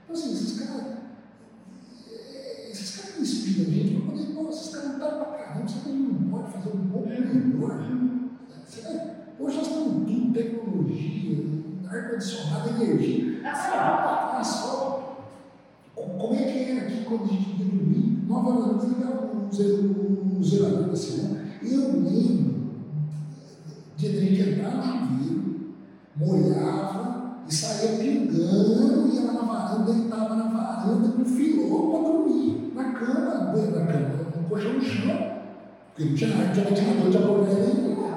Então, 0.05 0.15
assim, 0.15 0.33
esses 0.33 0.59
caras. 0.61 0.87
eh, 2.13 2.69
Esses 2.71 2.97
caras 2.97 3.17
me 3.17 3.23
inspiram 3.23 3.71
a 3.71 3.75
gente 3.75 4.01
pra 4.01 4.11
poder, 4.13 4.27
pô, 4.35 4.49
esses 4.51 4.69
caras 4.75 4.93
lutaram 4.93 5.17
pra 5.25 5.33
caramba, 5.39 5.69
será 5.69 5.81
que 5.83 5.91
não 5.91 6.31
pode 6.31 6.53
fazer 6.53 6.69
um 6.77 6.89
pouco 6.89 7.09
melhor? 7.09 7.73
Será? 8.69 9.15
Hoje 9.41 9.57
nós 9.57 9.69
temos 9.69 9.85
tudo, 10.07 10.33
tecnologia, 10.33 11.45
ar-condicionado, 11.91 12.69
energia. 12.71 13.51
Asfalto. 13.51 14.37
Asfalto. 14.37 14.94
Como 15.95 16.35
é 16.35 16.43
que 16.43 16.71
era 16.71 16.87
aqui 16.87 17.05
quando 17.05 17.25
a 17.25 17.29
gente 17.29 17.55
vinha 17.57 17.71
dormir? 17.71 18.25
Nós 18.27 18.45
valorizamos, 18.45 18.85
ligava 18.85 19.31
um 19.35 20.43
zelador 20.43 20.89
da 20.89 20.97
semana. 20.97 21.45
Eu 21.63 22.03
lembro 22.03 22.55
de 23.97 24.07
a 24.07 24.11
gente 24.11 24.51
entrar 24.51 24.75
no 24.77 25.17
rio, 25.17 25.75
molhava 26.17 27.45
e 27.49 27.55
saía 27.55 27.99
pingando, 27.99 29.09
ia 29.15 29.23
lá 29.23 29.33
na 29.35 29.43
varanda, 29.43 29.93
deitava 29.93 30.35
na 30.35 30.49
varanda 30.49 31.09
com 31.09 31.25
filó 31.25 31.91
para 31.91 32.11
dormir, 32.11 32.73
na 32.75 32.93
cama, 32.93 33.53
na 33.53 33.87
cama, 33.87 34.33
no 34.37 34.49
colchão 34.49 34.73
no 34.75 34.83
chão, 34.83 35.41
porque 35.95 36.05
não 36.09 36.15
tinha 36.15 36.29
ventilador 36.29 37.11
de 37.11 37.17
aboné 37.17 38.15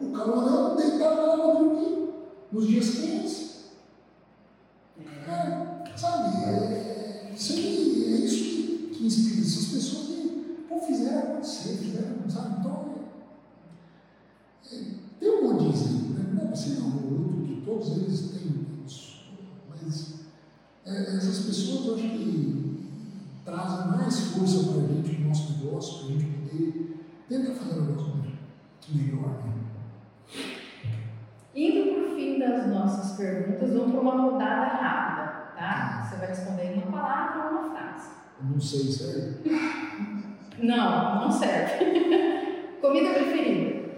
O 0.00 0.12
calorão 0.12 0.76
deitava 0.76 1.22
lá 1.22 1.36
para 1.36 1.60
dormir 1.60 2.08
nos 2.50 2.66
dias 2.66 2.90
quentes. 2.90 3.68
Cara, 5.24 5.84
sabe? 5.94 6.44
É, 6.44 6.87
isso 7.38 7.52
aí, 7.52 8.04
é 8.04 8.16
isso 8.24 8.88
que, 8.92 9.06
inspira 9.06 9.42
essas 9.42 9.66
pessoas 9.66 10.06
que 10.08 10.64
pô, 10.68 10.80
fizeram 10.80 11.18
acontecer, 11.18 11.76
fizeram, 11.76 12.28
sabe? 12.28 12.56
Então, 12.58 12.94
é, 14.72 14.74
é, 14.74 14.84
tem 15.20 15.30
um 15.30 15.42
monte 15.44 15.62
de 15.62 15.68
exemplo, 15.70 16.14
né? 16.14 16.30
não 16.34 16.50
é 16.50 16.56
ser 16.56 16.80
não, 16.80 16.90
que 17.44 17.62
todos 17.64 17.96
eles 17.96 18.20
têm 18.32 18.66
isso, 18.84 19.20
mas 19.70 20.14
é, 20.84 21.16
essas 21.16 21.46
pessoas 21.46 21.86
eu 21.86 21.94
acho 21.94 22.08
que 22.08 22.88
trazem 23.44 23.86
mais 23.86 24.18
força 24.18 24.72
para 24.72 24.82
a 24.82 24.86
gente 24.88 25.20
no 25.20 25.28
nosso 25.28 25.52
negócio, 25.52 25.98
para 25.98 26.06
a 26.06 26.18
gente 26.18 26.24
poder 26.24 27.06
tentar 27.28 27.54
fazer 27.54 27.80
um 27.80 27.84
negócio 27.84 28.14
melhor. 28.88 29.44
Né? 29.44 29.52
Indo 31.54 31.94
para 31.94 32.12
o 32.12 32.16
fim 32.16 32.38
das 32.40 32.66
nossas 32.68 33.16
perguntas, 33.16 33.72
vamos 33.72 33.92
para 33.92 34.00
uma 34.00 34.22
rodada 34.22 34.66
rápida, 34.66 35.07
tá? 35.58 36.02
Você 36.02 36.16
vai 36.16 36.28
responder 36.28 36.64
em 36.64 36.82
uma 36.82 36.92
palavra 36.92 37.44
ou 37.46 37.58
uma 37.58 37.74
frase. 37.74 38.10
não 38.40 38.60
sei, 38.60 38.92
serve? 38.92 39.50
Não, 40.58 41.22
não 41.22 41.30
serve. 41.30 41.84
Comida 42.80 43.12
preferida? 43.12 43.88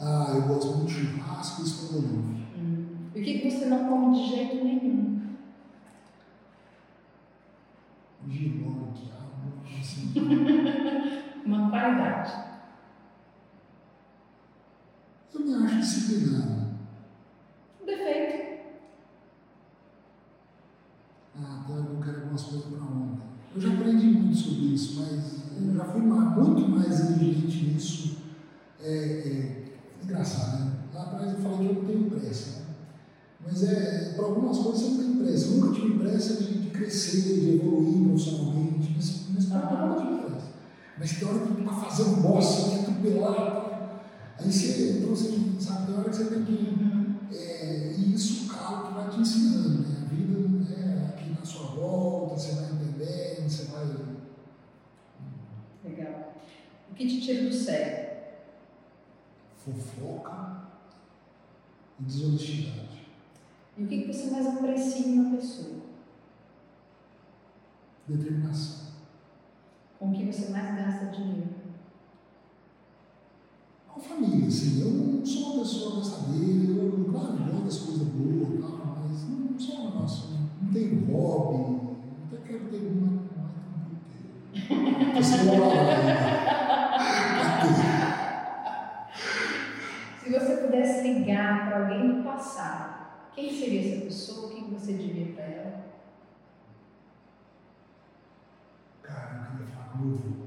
Ah, 0.00 0.32
eu 0.34 0.42
gosto 0.42 0.76
muito 0.76 0.88
de 0.88 0.94
churrasco 0.94 1.62
e 1.62 1.64
estrogonofe. 1.64 2.46
Hum. 2.56 2.86
E 3.14 3.20
o 3.20 3.24
que 3.24 3.50
você 3.50 3.66
não 3.66 3.88
come 3.88 4.16
de 4.16 4.28
jeito 4.28 4.64
nenhum? 4.64 5.18
Giló, 8.28 8.92
quiabo, 8.94 9.78
assim. 9.80 10.12
uma 11.46 11.70
qualidade. 11.70 12.48
Eu 15.34 15.40
me 15.40 15.54
acho 15.64 15.78
disciplinado. 15.78 16.68
Um 17.80 17.86
defeito. 17.86 18.48
Ah, 21.40 21.64
tá, 21.66 21.72
eu 21.72 22.00
quero 22.02 22.20
algumas 22.20 22.42
coisas 22.42 22.66
para 22.66 22.84
ontem. 22.84 23.22
Eu 23.54 23.60
já 23.60 23.72
aprendi 23.72 24.06
muito 24.08 24.36
isso, 24.58 25.00
mas 25.00 25.38
eu 25.66 25.74
já 25.74 25.84
fui 25.84 26.00
muito 26.00 26.68
mais 26.68 27.00
exigente 27.00 27.66
nisso. 27.66 28.18
É, 28.80 28.88
é, 28.88 29.64
engraçado, 30.02 30.64
né? 30.64 30.72
Lá 30.94 31.02
atrás 31.02 31.32
eu 31.32 31.38
falei 31.38 31.58
que 31.58 31.74
eu 31.74 31.74
não 31.74 31.84
tenho 31.84 32.10
pressa. 32.10 32.60
Né? 32.60 32.66
Mas 33.44 33.62
é, 33.64 34.12
para 34.14 34.24
algumas 34.24 34.58
coisas 34.58 34.82
você 34.82 34.88
não 34.90 34.98
tem 34.98 35.24
pressa. 35.24 35.46
Eu 35.46 35.56
nunca 35.58 35.80
tive 35.80 35.98
pressa 35.98 36.42
de, 36.42 36.58
de 36.58 36.70
crescer, 36.70 37.40
de 37.40 37.54
evoluir 37.54 38.08
profissionalmente. 38.08 38.92
Nesse, 38.94 39.32
nesse 39.32 39.46
ponto 39.48 39.74
eu 39.74 39.86
nunca 39.88 40.00
tive 40.00 40.30
pressa. 40.30 40.46
Mas 40.98 41.12
tem 41.12 41.28
hora 41.28 41.38
que 41.38 41.54
tu 41.54 41.60
está 41.60 41.72
fazendo 41.72 42.22
bosta, 42.22 42.70
quer 42.70 42.80
atropelar, 42.80 43.34
tá? 43.34 43.68
Aí 44.38 44.52
você, 44.52 44.98
então 44.98 45.10
você 45.10 45.32
sabe, 45.60 45.86
tem 45.86 45.98
hora 45.98 46.10
que 46.10 46.16
você 46.16 46.24
tem 46.24 46.44
que. 46.44 46.78
É, 47.32 47.94
e 47.98 48.14
isso 48.14 48.44
o 48.44 48.48
carro 48.48 48.86
que 48.86 48.94
vai 48.94 49.10
te 49.10 49.20
ensinando, 49.20 49.80
né? 49.80 49.96
A 50.02 50.14
vida 50.14 50.38
é 50.72 51.06
aqui 51.08 51.30
na 51.30 51.44
sua 51.44 51.66
volta, 51.74 52.36
você 52.36 52.52
vai 52.52 52.64
entendendo, 52.66 53.48
você 53.48 53.64
vai. 53.64 54.07
Que 56.98 57.06
te 57.06 57.20
tira 57.20 57.48
do 57.48 57.54
sério? 57.54 58.08
Fofoca 59.56 60.64
e 62.00 62.02
desonestidade. 62.02 63.06
E 63.76 63.84
o 63.84 63.86
que 63.86 64.06
você 64.06 64.30
mais 64.30 64.46
aprecia 64.46 65.06
em 65.06 65.20
uma 65.20 65.36
pessoa? 65.36 65.78
Determinação. 68.08 68.88
Com 69.98 70.10
o 70.10 70.12
que 70.12 70.26
você 70.26 70.50
mais 70.50 70.76
gasta 70.76 71.06
dinheiro? 71.06 71.58
com 73.98 74.00
família, 74.00 74.46
assim. 74.46 74.80
Eu 74.80 74.90
não 74.90 75.26
sou 75.26 75.54
uma 75.54 75.58
pessoa 75.60 75.96
gastadeira, 75.96 76.72
eu, 76.72 77.08
claro, 77.10 77.36
gosto 77.36 77.64
das 77.64 77.78
coisas 77.78 78.08
boas 78.08 78.48
mas 78.60 79.28
não 79.28 79.58
sou 79.58 79.80
um 79.80 79.84
negócio, 79.90 80.30
não 80.62 80.72
tenho 80.72 81.04
hobby, 81.12 81.96
até 82.26 82.36
quero 82.46 82.70
ter 82.70 82.86
uma, 82.86 83.22
Se 84.54 84.60
você 90.30 90.56
pudesse 90.56 91.02
ligar 91.02 91.68
para 91.68 91.80
alguém 91.82 92.16
do 92.16 92.22
passado, 92.24 93.08
quem 93.34 93.50
seria 93.50 93.94
essa 93.94 94.04
pessoa? 94.04 94.46
O 94.46 94.50
que 94.50 94.70
você 94.70 94.94
diria 94.94 95.34
para 95.34 95.44
ela? 95.44 95.84
Cara, 99.02 99.48
eu 99.50 99.58
queria 99.58 99.74
falar 99.74 99.88
com 99.88 99.98
meu 99.98 100.14
avô, 100.14 100.46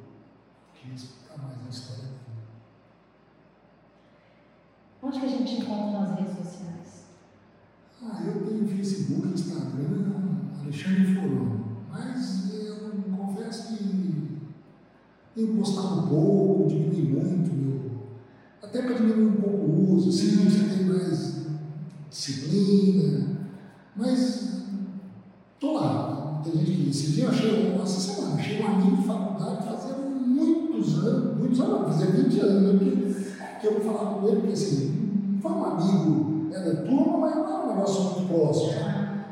que 0.73 0.93
explicar 0.93 1.37
mais 1.37 1.65
a 1.65 1.69
história 1.69 2.03
dele. 2.03 2.15
Onde 5.03 5.19
que 5.19 5.25
a 5.25 5.29
gente 5.29 5.61
encontra 5.61 5.99
nas 5.99 6.19
redes 6.19 6.37
sociais? 6.37 7.05
Ah, 8.03 8.21
eu 8.25 8.45
tenho 8.45 8.67
Facebook, 8.67 9.27
Instagram, 9.27 10.13
Alexandre 10.59 11.15
Forano. 11.15 11.85
Mas 11.89 12.53
eu 12.53 12.91
confesso 13.31 13.67
que 13.67 14.41
tenho 15.35 15.55
postado 15.57 16.07
pouco, 16.07 16.67
diminui 16.67 17.23
muito 17.23 17.53
meu. 17.53 17.91
Até 18.61 18.81
para 18.81 18.95
diminuir 18.95 19.27
um 19.27 19.41
pouco 19.41 19.57
o 19.57 19.95
uso, 19.95 20.09
assim, 20.09 20.49
você 20.49 20.75
tem 20.75 20.85
mais 20.85 21.47
disciplina. 22.09 23.37
Mas 23.95 24.63
tô 25.59 25.73
lá. 25.73 26.41
Tem 26.43 26.53
gente 26.53 26.71
que 26.71 26.89
esse 26.89 27.11
dia 27.11 27.25
eu 27.25 27.29
achei, 27.29 27.75
essa 27.75 27.99
semana, 27.99 28.35
achei 28.35 28.61
um 28.61 28.67
amigo 28.67 28.97
de 28.97 29.03
faculdade 29.03 29.65
fazia 29.65 29.95
muitos 29.95 30.97
anos, 30.97 31.37
muitos 31.37 31.59
anos, 31.59 31.87
fazia 31.87 32.07
20 32.07 32.39
anos, 32.39 32.81
né? 32.81 33.57
que 33.59 33.67
eu 33.67 33.79
vou 33.79 33.93
falar 33.93 34.15
com 34.15 34.27
ele, 34.27 34.37
porque 34.37 34.53
assim, 34.53 35.39
foi 35.39 35.51
um 35.51 35.65
amigo 35.65 36.49
é 36.51 36.59
da 36.59 36.81
turma, 36.81 37.17
mas 37.19 37.35
não 37.35 37.47
é 37.47 37.63
um 37.63 37.67
negócio 37.67 38.03
muito 38.03 38.33
próximo. 38.33 38.71
Né? 38.71 39.25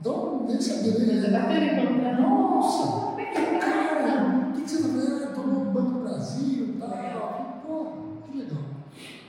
Então, 0.00 0.44
nem 0.46 0.60
sabia 0.60 0.92
dele. 0.92 1.20
Você 1.20 1.30
bateu 1.30 1.62
encontrar? 1.62 2.20
Nossa! 2.20 3.09
Cara, 3.32 4.48
o 4.48 4.52
que, 4.52 4.62
que 4.62 4.70
você 4.70 4.76
está 4.76 4.88
fazendo? 4.88 5.24
Estou 5.24 5.46
no 5.46 5.70
Banco 5.72 6.00
Brasil 6.00 6.68
e 6.68 6.78
tal. 6.78 7.62
Pô, 7.66 7.86
que 8.26 8.38
legal. 8.38 8.62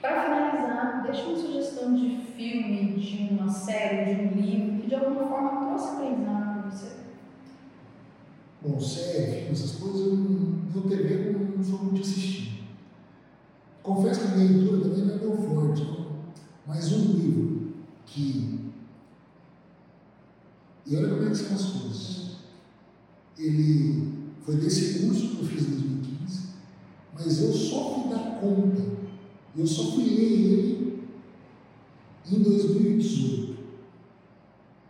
Para 0.02 0.24
finalizar, 0.24 1.04
deixa 1.04 1.28
uma 1.28 1.38
sugestão 1.38 1.94
de 1.94 2.18
filme, 2.36 2.96
de 3.00 3.34
uma 3.34 3.50
série, 3.50 4.16
de 4.16 4.22
um 4.22 4.42
livro, 4.42 4.82
que 4.82 4.88
de 4.88 4.96
alguma 4.96 5.28
forma 5.28 5.68
trouxe 5.68 5.90
aprendizado 5.90 6.62
para 6.62 6.72
você. 6.72 6.92
Bom, 8.62 8.80
série, 8.80 9.32
filme, 9.32 9.52
essas 9.52 9.76
coisas, 9.76 10.08
eu, 10.08 10.16
no 10.16 10.82
TV 10.90 11.36
não 11.56 11.64
sou 11.64 11.80
muito 11.80 12.02
assistir. 12.02 12.64
Confesso 13.84 14.22
que 14.22 14.28
a 14.28 14.38
minha 14.38 14.52
leitura 14.52 14.82
também 14.82 15.06
não 15.06 15.16
é 15.16 15.18
tão 15.18 15.38
forte, 15.38 15.84
não. 15.84 16.08
mas 16.68 16.92
um 16.92 17.14
livro 17.14 17.74
que. 18.06 18.72
E 20.86 20.96
olha 20.96 21.10
como 21.10 21.26
é 21.26 21.30
que 21.30 21.36
são 21.36 21.56
as 21.56 21.66
coisas. 21.66 22.31
Ele 23.42 24.14
foi 24.46 24.56
desse 24.58 25.00
curso 25.00 25.30
que 25.30 25.42
eu 25.42 25.48
fiz 25.48 25.64
em 25.64 25.72
2015, 25.72 26.42
mas 27.14 27.42
eu 27.42 27.52
só 27.52 27.96
fui 27.96 28.14
dar 28.14 28.40
conta, 28.40 28.82
eu 29.58 29.66
só 29.66 29.92
fui 29.92 30.04
ler 30.04 30.32
ele 30.32 31.04
em 32.32 32.40
2018, 32.40 33.58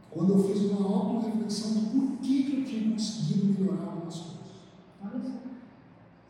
quando 0.10 0.34
eu 0.34 0.44
fiz 0.44 0.64
uma 0.64 0.86
auto-reflexão 0.86 1.74
do 1.76 1.82
porquê 1.92 2.44
que 2.44 2.58
eu 2.58 2.66
tinha 2.66 2.92
conseguido 2.92 3.46
melhorar 3.46 3.84
algumas 3.86 4.16
coisas. 4.16 4.42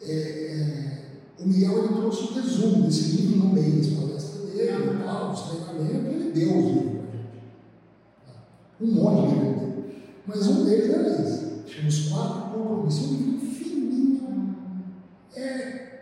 É, 0.04 0.14
é, 0.14 1.02
o 1.40 1.48
Miguel 1.48 1.78
ele 1.80 1.88
trouxe 1.96 2.24
um 2.24 2.34
resumo 2.34 2.84
desse 2.84 3.18
livro 3.18 3.38
no 3.38 3.54
meio 3.54 3.78
das 3.78 3.88
palestras 3.88 4.50
dele 4.52 5.04
tal, 5.04 5.32
os 5.32 5.42
treinamentos, 5.42 6.08
ele 6.08 6.32
deu 6.32 6.62
livros 6.62 6.92
para 6.92 7.12
gente. 7.12 7.42
Um 8.82 8.88
monte 8.94 9.30
de 9.30 9.40
livros. 9.40 9.96
Mas 10.28 10.48
um 10.48 10.66
deles 10.66 10.90
era 10.90 11.22
esse. 11.22 11.51
Chama 11.72 11.88
Os 11.88 12.10
Quatro 12.10 12.42
Compromissos. 12.52 13.12
Um 13.12 13.16
livro 13.16 13.48
fininho. 13.48 14.56
É, 15.34 16.02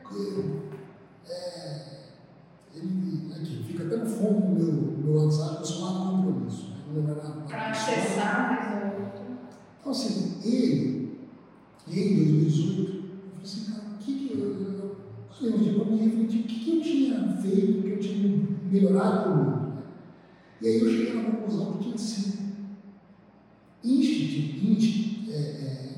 é, 1.29 1.99
ele, 2.73 3.31
aqui, 3.35 3.63
fica 3.67 3.83
até 3.83 3.97
no 3.97 4.05
fundo 4.07 4.41
do 4.41 4.55
meu, 4.55 4.97
meu 4.97 5.23
WhatsApp, 5.23 5.61
Os 5.61 5.71
Quatro 5.75 5.99
Compromissos. 5.99 6.69
Para 7.47 7.69
acessar. 7.69 8.59
Então, 9.79 9.91
assim, 9.91 10.39
ele, 10.43 11.19
em 11.87 12.15
2018, 12.15 12.81
eu 12.81 13.01
falei 13.01 13.43
assim, 13.43 13.71
cara, 13.71 13.83
o 13.93 13.97
que, 13.99 14.13
que 14.13 14.33
eu, 14.33 14.97
eu 15.41 15.57
dia 15.59 15.73
para 15.73 15.85
me 15.85 15.97
refletir 15.97 16.39
o 16.39 16.43
que, 16.43 16.59
que 16.59 16.77
eu 16.77 16.81
tinha 16.81 17.37
feito, 17.41 17.79
o 17.79 17.83
que 17.83 17.89
eu 17.91 17.99
tinha 17.99 18.47
melhorado 18.71 19.29
no 19.29 19.35
mundo. 19.35 19.67
Né? 19.67 19.83
E 20.61 20.67
aí 20.67 20.79
eu 20.79 20.89
cheguei 20.89 21.13
na 21.13 21.31
conclusão 21.31 21.73
que 21.73 21.83
tinha 21.83 21.97
sido 21.97 22.39
instintivamente, 23.83 25.18
é, 25.29 25.35
é, 25.35 25.89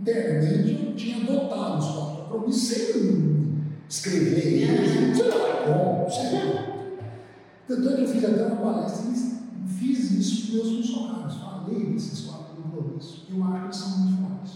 internamente, 0.00 0.86
eu 0.86 0.94
tinha 0.94 1.16
adotado 1.22 1.78
os 1.78 1.86
quatro 1.86 2.52
sem 2.52 3.64
escrever 3.88 4.46
eles, 4.46 5.16
sei 5.16 5.28
lá 5.28 5.64
como, 5.64 6.10
sei 6.10 6.54
lá. 6.54 6.74
Tanto 7.66 7.88
é 7.88 7.96
que 7.96 8.02
eu 8.02 8.08
fiz 8.08 8.24
até 8.24 8.46
uma 8.46 8.56
palestra 8.56 9.10
e 9.10 9.68
fiz 9.68 10.10
isso 10.10 10.46
com 10.46 10.56
meus 10.56 10.86
funcionários, 10.86 11.34
falei 11.36 11.86
desses 11.86 12.26
quatro 12.26 12.56
compromissos. 12.56 13.26
Eu 13.30 13.42
acho 13.44 13.68
que 13.68 13.76
são 13.76 13.98
muito 14.00 14.22
fortes. 14.22 14.54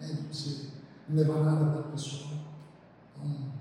Né? 0.00 0.18
Você 0.30 0.66
levar 1.10 1.44
nada 1.44 1.66
para 1.66 1.80
a 1.80 1.92
pessoa. 1.92 2.34
Então, 3.16 3.52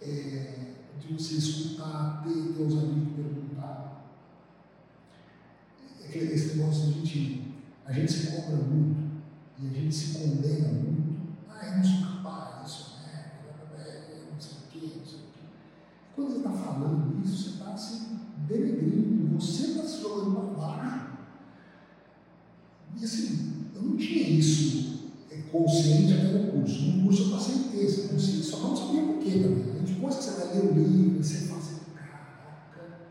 é, 0.00 0.74
de 0.98 1.12
você 1.12 1.34
escutar, 1.34 2.22
ter, 2.24 2.54
ter 2.54 2.62
ousadia 2.62 2.94
de 2.94 3.10
perguntar. 3.10 4.04
É 6.02 6.16
esse 6.16 6.56
negócio 6.56 6.88
a 6.88 6.92
gente, 6.92 7.54
a 7.84 7.92
gente 7.92 8.12
se 8.12 8.26
cobra 8.28 8.56
muito 8.56 9.03
e 9.60 9.68
a 9.68 9.70
gente 9.70 9.94
se 9.94 10.18
condena 10.18 10.68
muito. 10.68 11.14
Ah, 11.48 11.66
eu 11.66 11.76
não 11.76 11.84
sou 11.84 12.06
capaz, 12.06 12.68
isso 12.68 12.96
é, 13.06 14.22
não 14.32 14.40
sei 14.40 14.58
o 14.58 14.70
quê, 14.70 14.96
não 14.98 15.06
sei 15.06 15.18
o 15.18 15.22
quê. 15.32 15.40
Quando 16.14 16.30
você 16.30 16.36
está 16.38 16.50
falando 16.50 17.24
isso, 17.24 17.36
você 17.36 17.50
está 17.50 17.72
assim, 17.72 18.18
denegrindo, 18.48 19.38
você 19.38 19.66
está 19.68 19.84
se 19.84 20.02
jogando 20.02 20.34
para 20.34 20.66
baixo. 20.66 21.06
E 22.96 23.04
assim, 23.04 23.66
eu 23.74 23.82
não 23.82 23.96
tinha 23.96 24.28
isso 24.28 25.10
é, 25.30 25.36
consciente 25.52 26.14
até 26.14 26.32
no 26.32 26.52
curso. 26.52 26.82
No 26.82 27.04
curso 27.04 27.22
eu 27.24 27.30
passei 27.30 27.84
essa 27.84 28.08
consciência, 28.08 28.42
só 28.42 28.58
não 28.58 28.76
sabia 28.76 29.02
por 29.02 29.18
quê 29.18 29.40
também. 29.40 29.84
Depois 29.84 30.16
que 30.16 30.24
você 30.24 30.30
vai 30.32 30.54
ler 30.54 30.70
o 30.70 30.74
livro, 30.74 31.22
você 31.22 31.46
fala 31.46 31.60
assim, 31.60 31.76
caraca, 31.94 33.04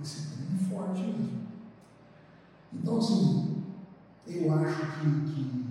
esse 0.00 0.28
livro 0.36 0.54
é 0.54 0.68
forte 0.70 1.00
mesmo. 1.02 1.40
Então, 2.72 2.98
assim, 2.98 3.64
eu 4.26 4.54
acho 4.54 4.80
que, 5.00 5.32
que 5.32 5.69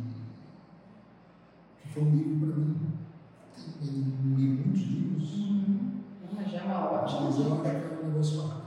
foi 1.93 2.03
um 2.03 2.15
livro 2.15 2.47
para 2.47 2.55
mim. 2.57 2.75
Li 3.81 4.47
muitos 4.47 4.81
livros. 4.81 5.39
Uhum. 5.39 6.01
já 6.47 6.59
é 6.59 6.63
uma 6.63 6.91
ótima. 6.91 7.21
Mas 7.21 7.39
eu 7.39 7.53
acho 7.53 7.61
que 7.61 7.67
é 7.67 7.99
um 8.03 8.07
negócio 8.07 8.41
bacana. 8.41 8.59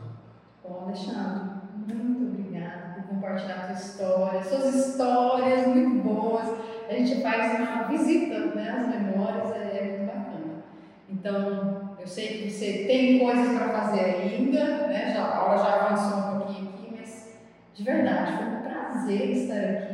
Bom, 0.62 0.84
Alexandre, 0.84 1.50
muito 1.76 2.40
obrigada 2.40 2.94
por 2.94 3.14
compartilhar 3.14 3.56
a 3.56 3.66
tua 3.66 3.74
história, 3.74 4.42
suas 4.42 4.74
histórias 4.74 5.66
muito 5.66 6.02
boas. 6.02 6.48
A 6.88 6.92
gente 6.94 7.22
faz 7.22 7.58
uma 7.58 7.84
visita 7.84 8.54
né, 8.54 8.70
às 8.70 8.88
memórias, 8.88 9.50
é, 9.52 9.78
é 9.78 9.98
muito 9.98 10.06
bacana. 10.12 10.64
Então, 11.08 11.96
eu 11.98 12.06
sei 12.06 12.42
que 12.42 12.50
você 12.50 12.84
tem 12.86 13.20
coisas 13.20 13.56
para 13.56 13.68
fazer 13.68 14.00
ainda, 14.00 14.88
né? 14.88 15.14
Já, 15.14 15.24
a 15.24 15.44
hora 15.44 15.58
já 15.58 15.86
avançou 15.86 16.18
um 16.18 16.38
pouquinho 16.38 16.68
aqui, 16.70 16.94
mas 16.98 17.38
de 17.74 17.82
verdade, 17.84 18.36
foi 18.36 18.46
um 18.46 18.62
prazer 18.62 19.30
estar 19.30 19.54
aqui. 19.54 19.91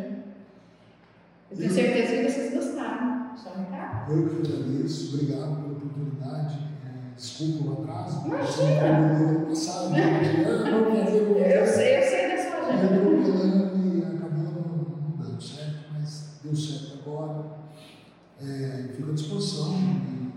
Eu 1.50 1.56
tenho 1.56 1.72
certeza 1.72 2.14
que 2.14 2.30
vocês 2.30 2.54
gostaram. 2.54 3.36
Só 3.36 3.50
recado. 3.54 4.12
Eu 4.12 4.28
que 4.28 4.52
agradeço, 4.52 5.14
obrigado 5.14 5.56
pela 5.56 5.72
oportunidade. 5.72 6.68
Desculpa 7.16 7.64
o 7.64 7.82
atraso. 7.82 8.26
Imagina! 8.26 9.46
Passado, 9.48 9.96
eu 9.96 11.66
sei, 11.66 11.98
eu 11.98 12.02
sei 12.02 12.28
da 12.28 12.42
sua 12.42 12.68
agenda. 12.68 12.94
Eu 12.94 13.18
e 13.18 14.04
acabou 14.04 14.96
não 15.08 15.16
dando 15.16 15.42
certo, 15.42 15.92
mas 15.92 16.38
deu 16.44 16.54
certo 16.54 16.98
agora. 17.00 17.58
É, 18.40 18.92
fico 18.94 19.10
à 19.10 19.14
disposição 19.14 19.74
e 19.74 20.32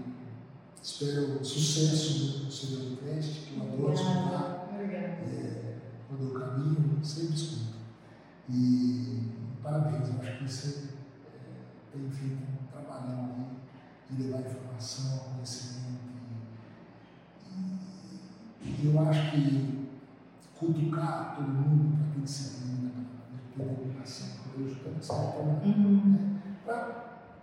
espero 0.82 1.44
sucesso 1.46 2.46
no 2.46 2.52
seu 2.52 2.80
podcast, 2.80 3.42
que 3.42 3.58
eu 3.58 3.64
adoro 3.64 3.94
escutar. 3.94 4.70
É, 4.82 5.76
quando 6.08 6.34
eu 6.34 6.40
caminho, 6.40 7.00
sempre 7.04 7.36
escuto. 7.36 7.76
E 8.50 9.30
parabéns, 9.62 10.10
eu 10.10 10.20
acho 10.20 10.38
que 10.40 10.52
você 10.52 10.68
é, 10.68 11.01
tem 11.92 12.10
feito 12.10 12.44
um 12.44 12.68
trabalhão 12.72 13.36
aí 13.36 14.16
de 14.16 14.24
levar 14.24 14.42
informação, 14.42 15.20
conhecimento 15.34 16.02
e 18.64 18.88
eu 18.88 19.00
acho 19.08 19.32
que 19.32 19.88
cutucar 20.60 21.36
todo 21.36 21.48
mundo 21.48 21.98
para 21.98 22.14
ter 22.14 22.22
disciplina, 22.22 22.92
para 23.56 23.66
ter 23.66 23.76
dedicação, 23.76 24.28
para 24.44 24.64
hoje, 24.64 24.76
para 24.76 25.66
uhum. 25.66 26.02
né? 26.12 26.42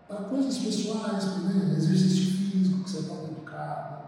para 0.08 0.16
coisas 0.24 0.58
pessoais, 0.58 1.24
né? 1.42 1.74
exercício 1.76 2.36
físico 2.36 2.84
que 2.84 2.90
você 2.90 3.00
está 3.00 3.14
educado, 3.24 4.04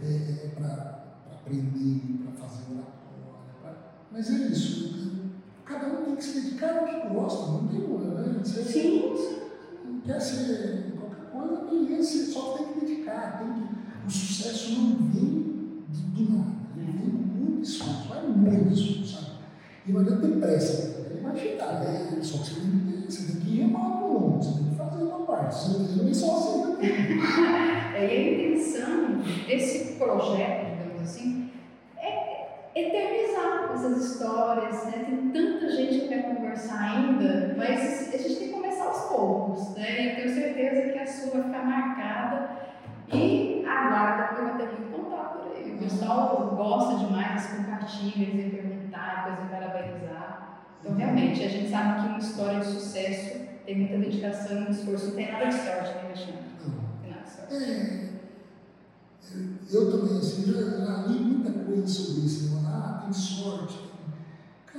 é, 0.00 0.06
é 0.06 0.52
para 0.56 1.04
aprender, 1.32 2.24
para 2.24 2.48
fazer 2.48 2.72
oratória. 2.72 3.54
Pra... 3.60 3.74
Mas 4.10 4.30
é 4.30 4.48
isso. 4.48 5.30
Cada 5.64 5.86
um 5.86 6.04
tem 6.04 6.16
que 6.16 6.24
se 6.24 6.40
dedicar 6.40 6.78
ao 6.78 6.86
que 6.86 7.14
gosta, 7.14 7.52
não 7.52 7.68
tem 7.68 7.84
uma, 7.84 8.20
né? 8.20 8.40
Você, 8.42 8.62
Sim. 8.62 9.41
Quer 10.04 10.20
ser 10.20 10.92
qualquer 10.98 11.30
coisa, 11.30 11.64
beleza, 11.64 12.32
só 12.32 12.58
tem 12.58 12.66
que 12.66 12.80
dedicar. 12.80 13.38
Tem 13.38 13.52
que... 13.52 14.06
O 14.06 14.10
sucesso 14.10 14.72
não 14.72 14.96
vem 15.10 15.84
do 16.14 16.32
nada. 16.32 16.50
Ele 16.76 16.92
vem 16.92 17.10
com 17.10 17.16
muito 17.16 17.62
esforço, 17.62 18.08
vai 18.08 18.26
muito 18.26 18.72
esforço, 18.72 19.14
sabe? 19.14 19.32
E 19.86 19.92
não 19.92 20.00
adianta 20.00 20.26
ter 20.26 20.36
pressa, 20.38 21.06
ele 21.10 21.20
vai 21.20 21.36
chegar, 21.38 21.80
né? 21.80 22.18
Só 22.22 22.38
que 22.38 22.44
você 22.44 22.60
tem 22.60 22.70
que, 22.70 23.12
você 23.12 23.32
tem 23.32 23.40
que 23.40 23.56
remar 23.60 24.00
longo, 24.00 24.42
você 24.42 24.58
tem 24.58 24.70
que 24.70 24.76
fazer 24.76 25.02
uma 25.04 25.26
parte, 25.26 25.54
você 25.54 25.78
não 25.78 26.04
tem 26.04 26.14
só 26.14 26.36
assim. 26.36 26.62
É, 27.94 28.06
a 28.06 28.32
intenção 28.32 29.20
desse 29.46 29.96
projeto, 29.96 30.78
digamos 30.78 31.02
assim, 31.02 31.50
é 31.98 32.70
eternizar 32.74 33.70
essas 33.74 34.04
histórias, 34.04 34.84
né? 34.86 35.04
Tem 35.06 35.30
tanta 35.30 35.70
gente 35.70 36.00
que 36.00 36.08
quer 36.08 36.34
conversar 36.34 36.80
ainda, 36.80 37.54
mas 37.56 38.12
a 38.14 38.16
gente 38.16 38.36
tem 38.36 38.51
começar 38.82 38.88
aos 38.88 39.08
poucos, 39.08 39.74
né? 39.76 40.02
E 40.02 40.08
eu 40.08 40.16
tenho 40.16 40.34
certeza 40.34 40.92
que 40.92 40.98
a 40.98 41.06
sua 41.06 41.30
vai 41.30 41.42
ficar 41.44 41.64
marcada 41.64 42.50
e 43.12 43.64
aguarda, 43.64 44.28
porque 44.28 44.42
vai 44.42 44.56
ter 44.56 44.78
muito 44.78 44.92
contato 44.92 45.38
por 45.38 45.56
aí. 45.56 45.74
O 45.74 45.78
pessoal 45.78 46.54
gosta 46.56 47.04
demais, 47.04 47.46
compartilha, 47.46 48.22
eles 48.22 48.34
vêm 48.34 48.50
perguntar, 48.50 49.24
depois 49.24 49.50
vem 49.50 49.60
parabenizar. 49.60 50.58
Então, 50.80 50.96
realmente, 50.96 51.44
a 51.44 51.48
gente 51.48 51.70
sabe 51.70 52.00
que 52.00 52.08
uma 52.08 52.18
história 52.18 52.60
de 52.60 52.66
sucesso 52.66 53.40
tem 53.64 53.78
muita 53.78 53.98
dedicação 53.98 54.56
e 54.56 54.60
muito 54.60 54.72
esforço. 54.72 55.06
Não 55.08 55.14
tem 55.14 55.32
nada 55.32 55.46
de 55.46 55.54
sorte, 55.54 55.94
né, 55.94 56.00
Alexandre? 56.06 56.42
Não 56.66 57.02
tem 57.02 57.10
nada 57.10 57.22
de 57.22 57.30
sorte. 57.30 57.54
É, 57.54 58.12
eu 59.72 59.90
também, 59.90 60.18
assim, 60.18 60.52
já, 60.52 60.84
já 60.84 61.06
li 61.06 61.20
muita 61.20 61.64
coisa 61.64 61.86
sobre 61.86 62.26
isso. 62.26 62.54
Né? 62.54 62.62
Ah, 62.66 63.00
tem 63.04 63.12
sorte. 63.12 63.91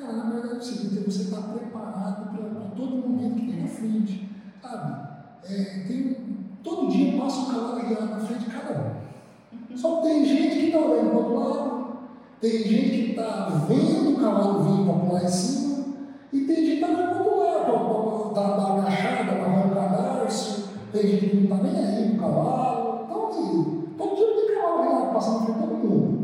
Cara, 0.03 0.29
verdade 0.29 0.55
é 0.55 0.57
o 0.57 0.61
seguinte, 0.61 1.03
você 1.05 1.23
está 1.23 1.37
preparado 1.37 2.37
para 2.37 2.65
todo 2.75 3.07
momento 3.07 3.35
que 3.35 3.51
vem 3.51 3.61
na 3.61 3.67
frente, 3.69 4.29
sabe? 4.61 5.07
É, 5.45 5.85
tem, 5.87 6.17
Todo 6.61 6.89
dia 6.89 7.17
passa 7.17 7.39
um 7.39 7.87
guiado 7.87 8.05
na 8.07 8.19
frente 8.19 8.43
de 8.43 8.49
cada 8.49 8.79
um. 8.79 9.77
Só 9.77 10.01
que 10.01 10.07
tem 10.07 10.25
gente 10.25 10.59
que 10.59 10.65
está 10.65 10.79
olhando 10.79 11.09
para 11.09 11.19
o 11.19 11.39
lado, 11.39 11.97
tem 12.41 12.51
gente 12.51 12.89
que 12.89 13.11
está 13.11 13.65
vendo 13.69 14.11
o 14.11 14.19
cavalo 14.19 14.63
vir 14.63 14.85
para 14.85 14.99
pular 14.99 15.23
em 15.23 15.27
cima, 15.29 15.85
e 16.33 16.41
tem 16.41 16.55
gente 16.57 16.79
que 16.79 16.85
está 16.85 16.87
olhando 16.87 17.23
para 17.23 17.23
o 17.23 17.39
lado, 17.39 18.27
está 18.29 18.73
agachada, 18.73 19.31
amarrando 19.31 19.71
o 19.71 19.75
cadarço, 19.75 20.69
tem 20.91 21.01
gente 21.07 21.29
que 21.29 21.35
não 21.37 21.43
está 21.43 21.57
nem 21.63 21.85
aí 21.85 22.13
no 22.13 22.19
cavalo. 22.19 23.05
Então, 23.05 23.27
assim, 23.29 23.83
todo 23.97 24.15
dia 24.17 24.27
tem 24.27 24.55
cavalo 24.61 25.13
passando 25.13 25.45
de 25.45 25.59
todo 25.59 25.75
mundo. 25.75 26.22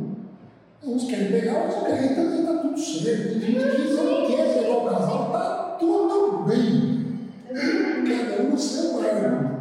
Uns 0.89 1.03
querem 1.03 1.31
pegar, 1.31 1.65
outros 1.65 1.83
querem, 1.83 2.15
também 2.15 2.39
está 2.39 2.53
tudo 2.55 2.79
certo. 2.79 3.39
Tem 3.39 3.51
gente 3.51 3.87
que 3.87 3.93
não 3.93 4.27
quer 4.27 4.53
pegar 4.55 4.77
o 4.77 4.89
cavalo, 4.89 5.25
está 5.27 5.77
tudo 5.79 6.45
bem. 6.47 7.29
Cada 7.47 8.41
um 8.41 8.49
no 8.49 8.57
seu 8.57 8.93
barco. 8.93 9.59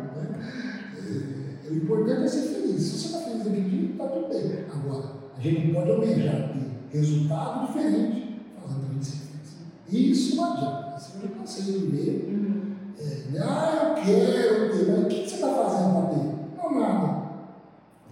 O 1.71 1.75
importante 1.75 2.25
é 2.25 2.29
ser 2.29 2.49
feliz. 2.49 2.83
Se 2.83 2.99
você 2.99 3.07
está 3.09 3.19
feliz 3.19 3.45
naquele 3.45 3.69
dia, 3.69 3.91
está 3.91 4.07
tudo 4.07 4.29
bem. 4.29 4.65
Agora, 4.73 5.13
a 5.37 5.41
gente 5.41 5.67
não 5.67 5.75
pode 5.75 5.91
almejar 5.91 6.51
ter 6.91 6.99
resultado 6.99 7.67
diferente 7.67 8.41
fazendo 8.63 8.87
a 8.89 8.95
gente 8.95 9.05
ser 9.05 9.17
feliz. 9.87 10.19
Isso 10.19 10.37
não 10.37 10.45
adianta. 10.45 10.95
Assim, 10.97 11.13
eu 11.23 11.29
já 11.29 11.35
cansei 11.35 11.65
de 11.65 11.87
ver. 11.89 12.27
Uhum. 12.27 12.73
É, 12.99 13.39
ah, 13.39 13.95
eu 13.99 14.03
quero 14.03 14.73
ter. 14.73 14.91
Mas 14.91 15.01
o 15.01 15.07
que 15.09 15.29
você 15.29 15.35
está 15.35 15.49
fazendo 15.49 15.93
para 15.93 16.07
ter? 16.07 16.25
Não, 16.57 16.81
nada. 16.81 17.23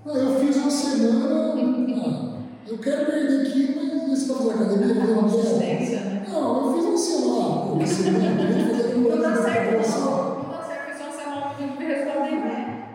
Ah, 0.04 0.18
eu 0.18 0.38
fiz 0.38 0.56
uma 0.56 0.70
semana. 0.70 1.54
Ah, 1.54 2.35
eu 2.68 2.78
quero 2.78 3.06
perder 3.06 3.46
aqui, 3.46 3.74
mas 3.76 4.08
você 4.08 4.22
está 4.22 4.34
fazendo 4.34 4.64
academia? 4.64 5.04
Eu 5.04 5.14
não 5.14 5.28
quero. 5.28 5.56
Né? 5.56 6.26
Não, 6.28 6.76
eu 6.76 6.92
fiz 6.92 7.00
semana. 7.00 7.72
Uma 7.72 7.86
semana. 7.86 8.42
Eu 8.42 8.76
fazer 8.76 8.94
uma 8.94 9.16
Não 9.16 9.22
dá 9.22 9.36
certo, 9.36 9.90
não. 9.90 10.42
Não 10.42 10.50
dá 10.50 10.62
certo. 10.62 10.92
Fiz 10.92 11.00
uma 11.00 11.12
semana 11.12 11.54
de 11.54 11.84
responder, 11.84 12.36
né? 12.36 12.88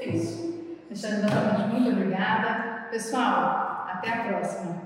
difícil. 0.00 0.54
Alexandre, 0.90 1.22
novamente, 1.22 1.72
muito 1.72 1.90
obrigada. 1.90 2.88
Pessoal, 2.90 3.86
até 3.88 4.08
a 4.10 4.24
próxima. 4.24 4.83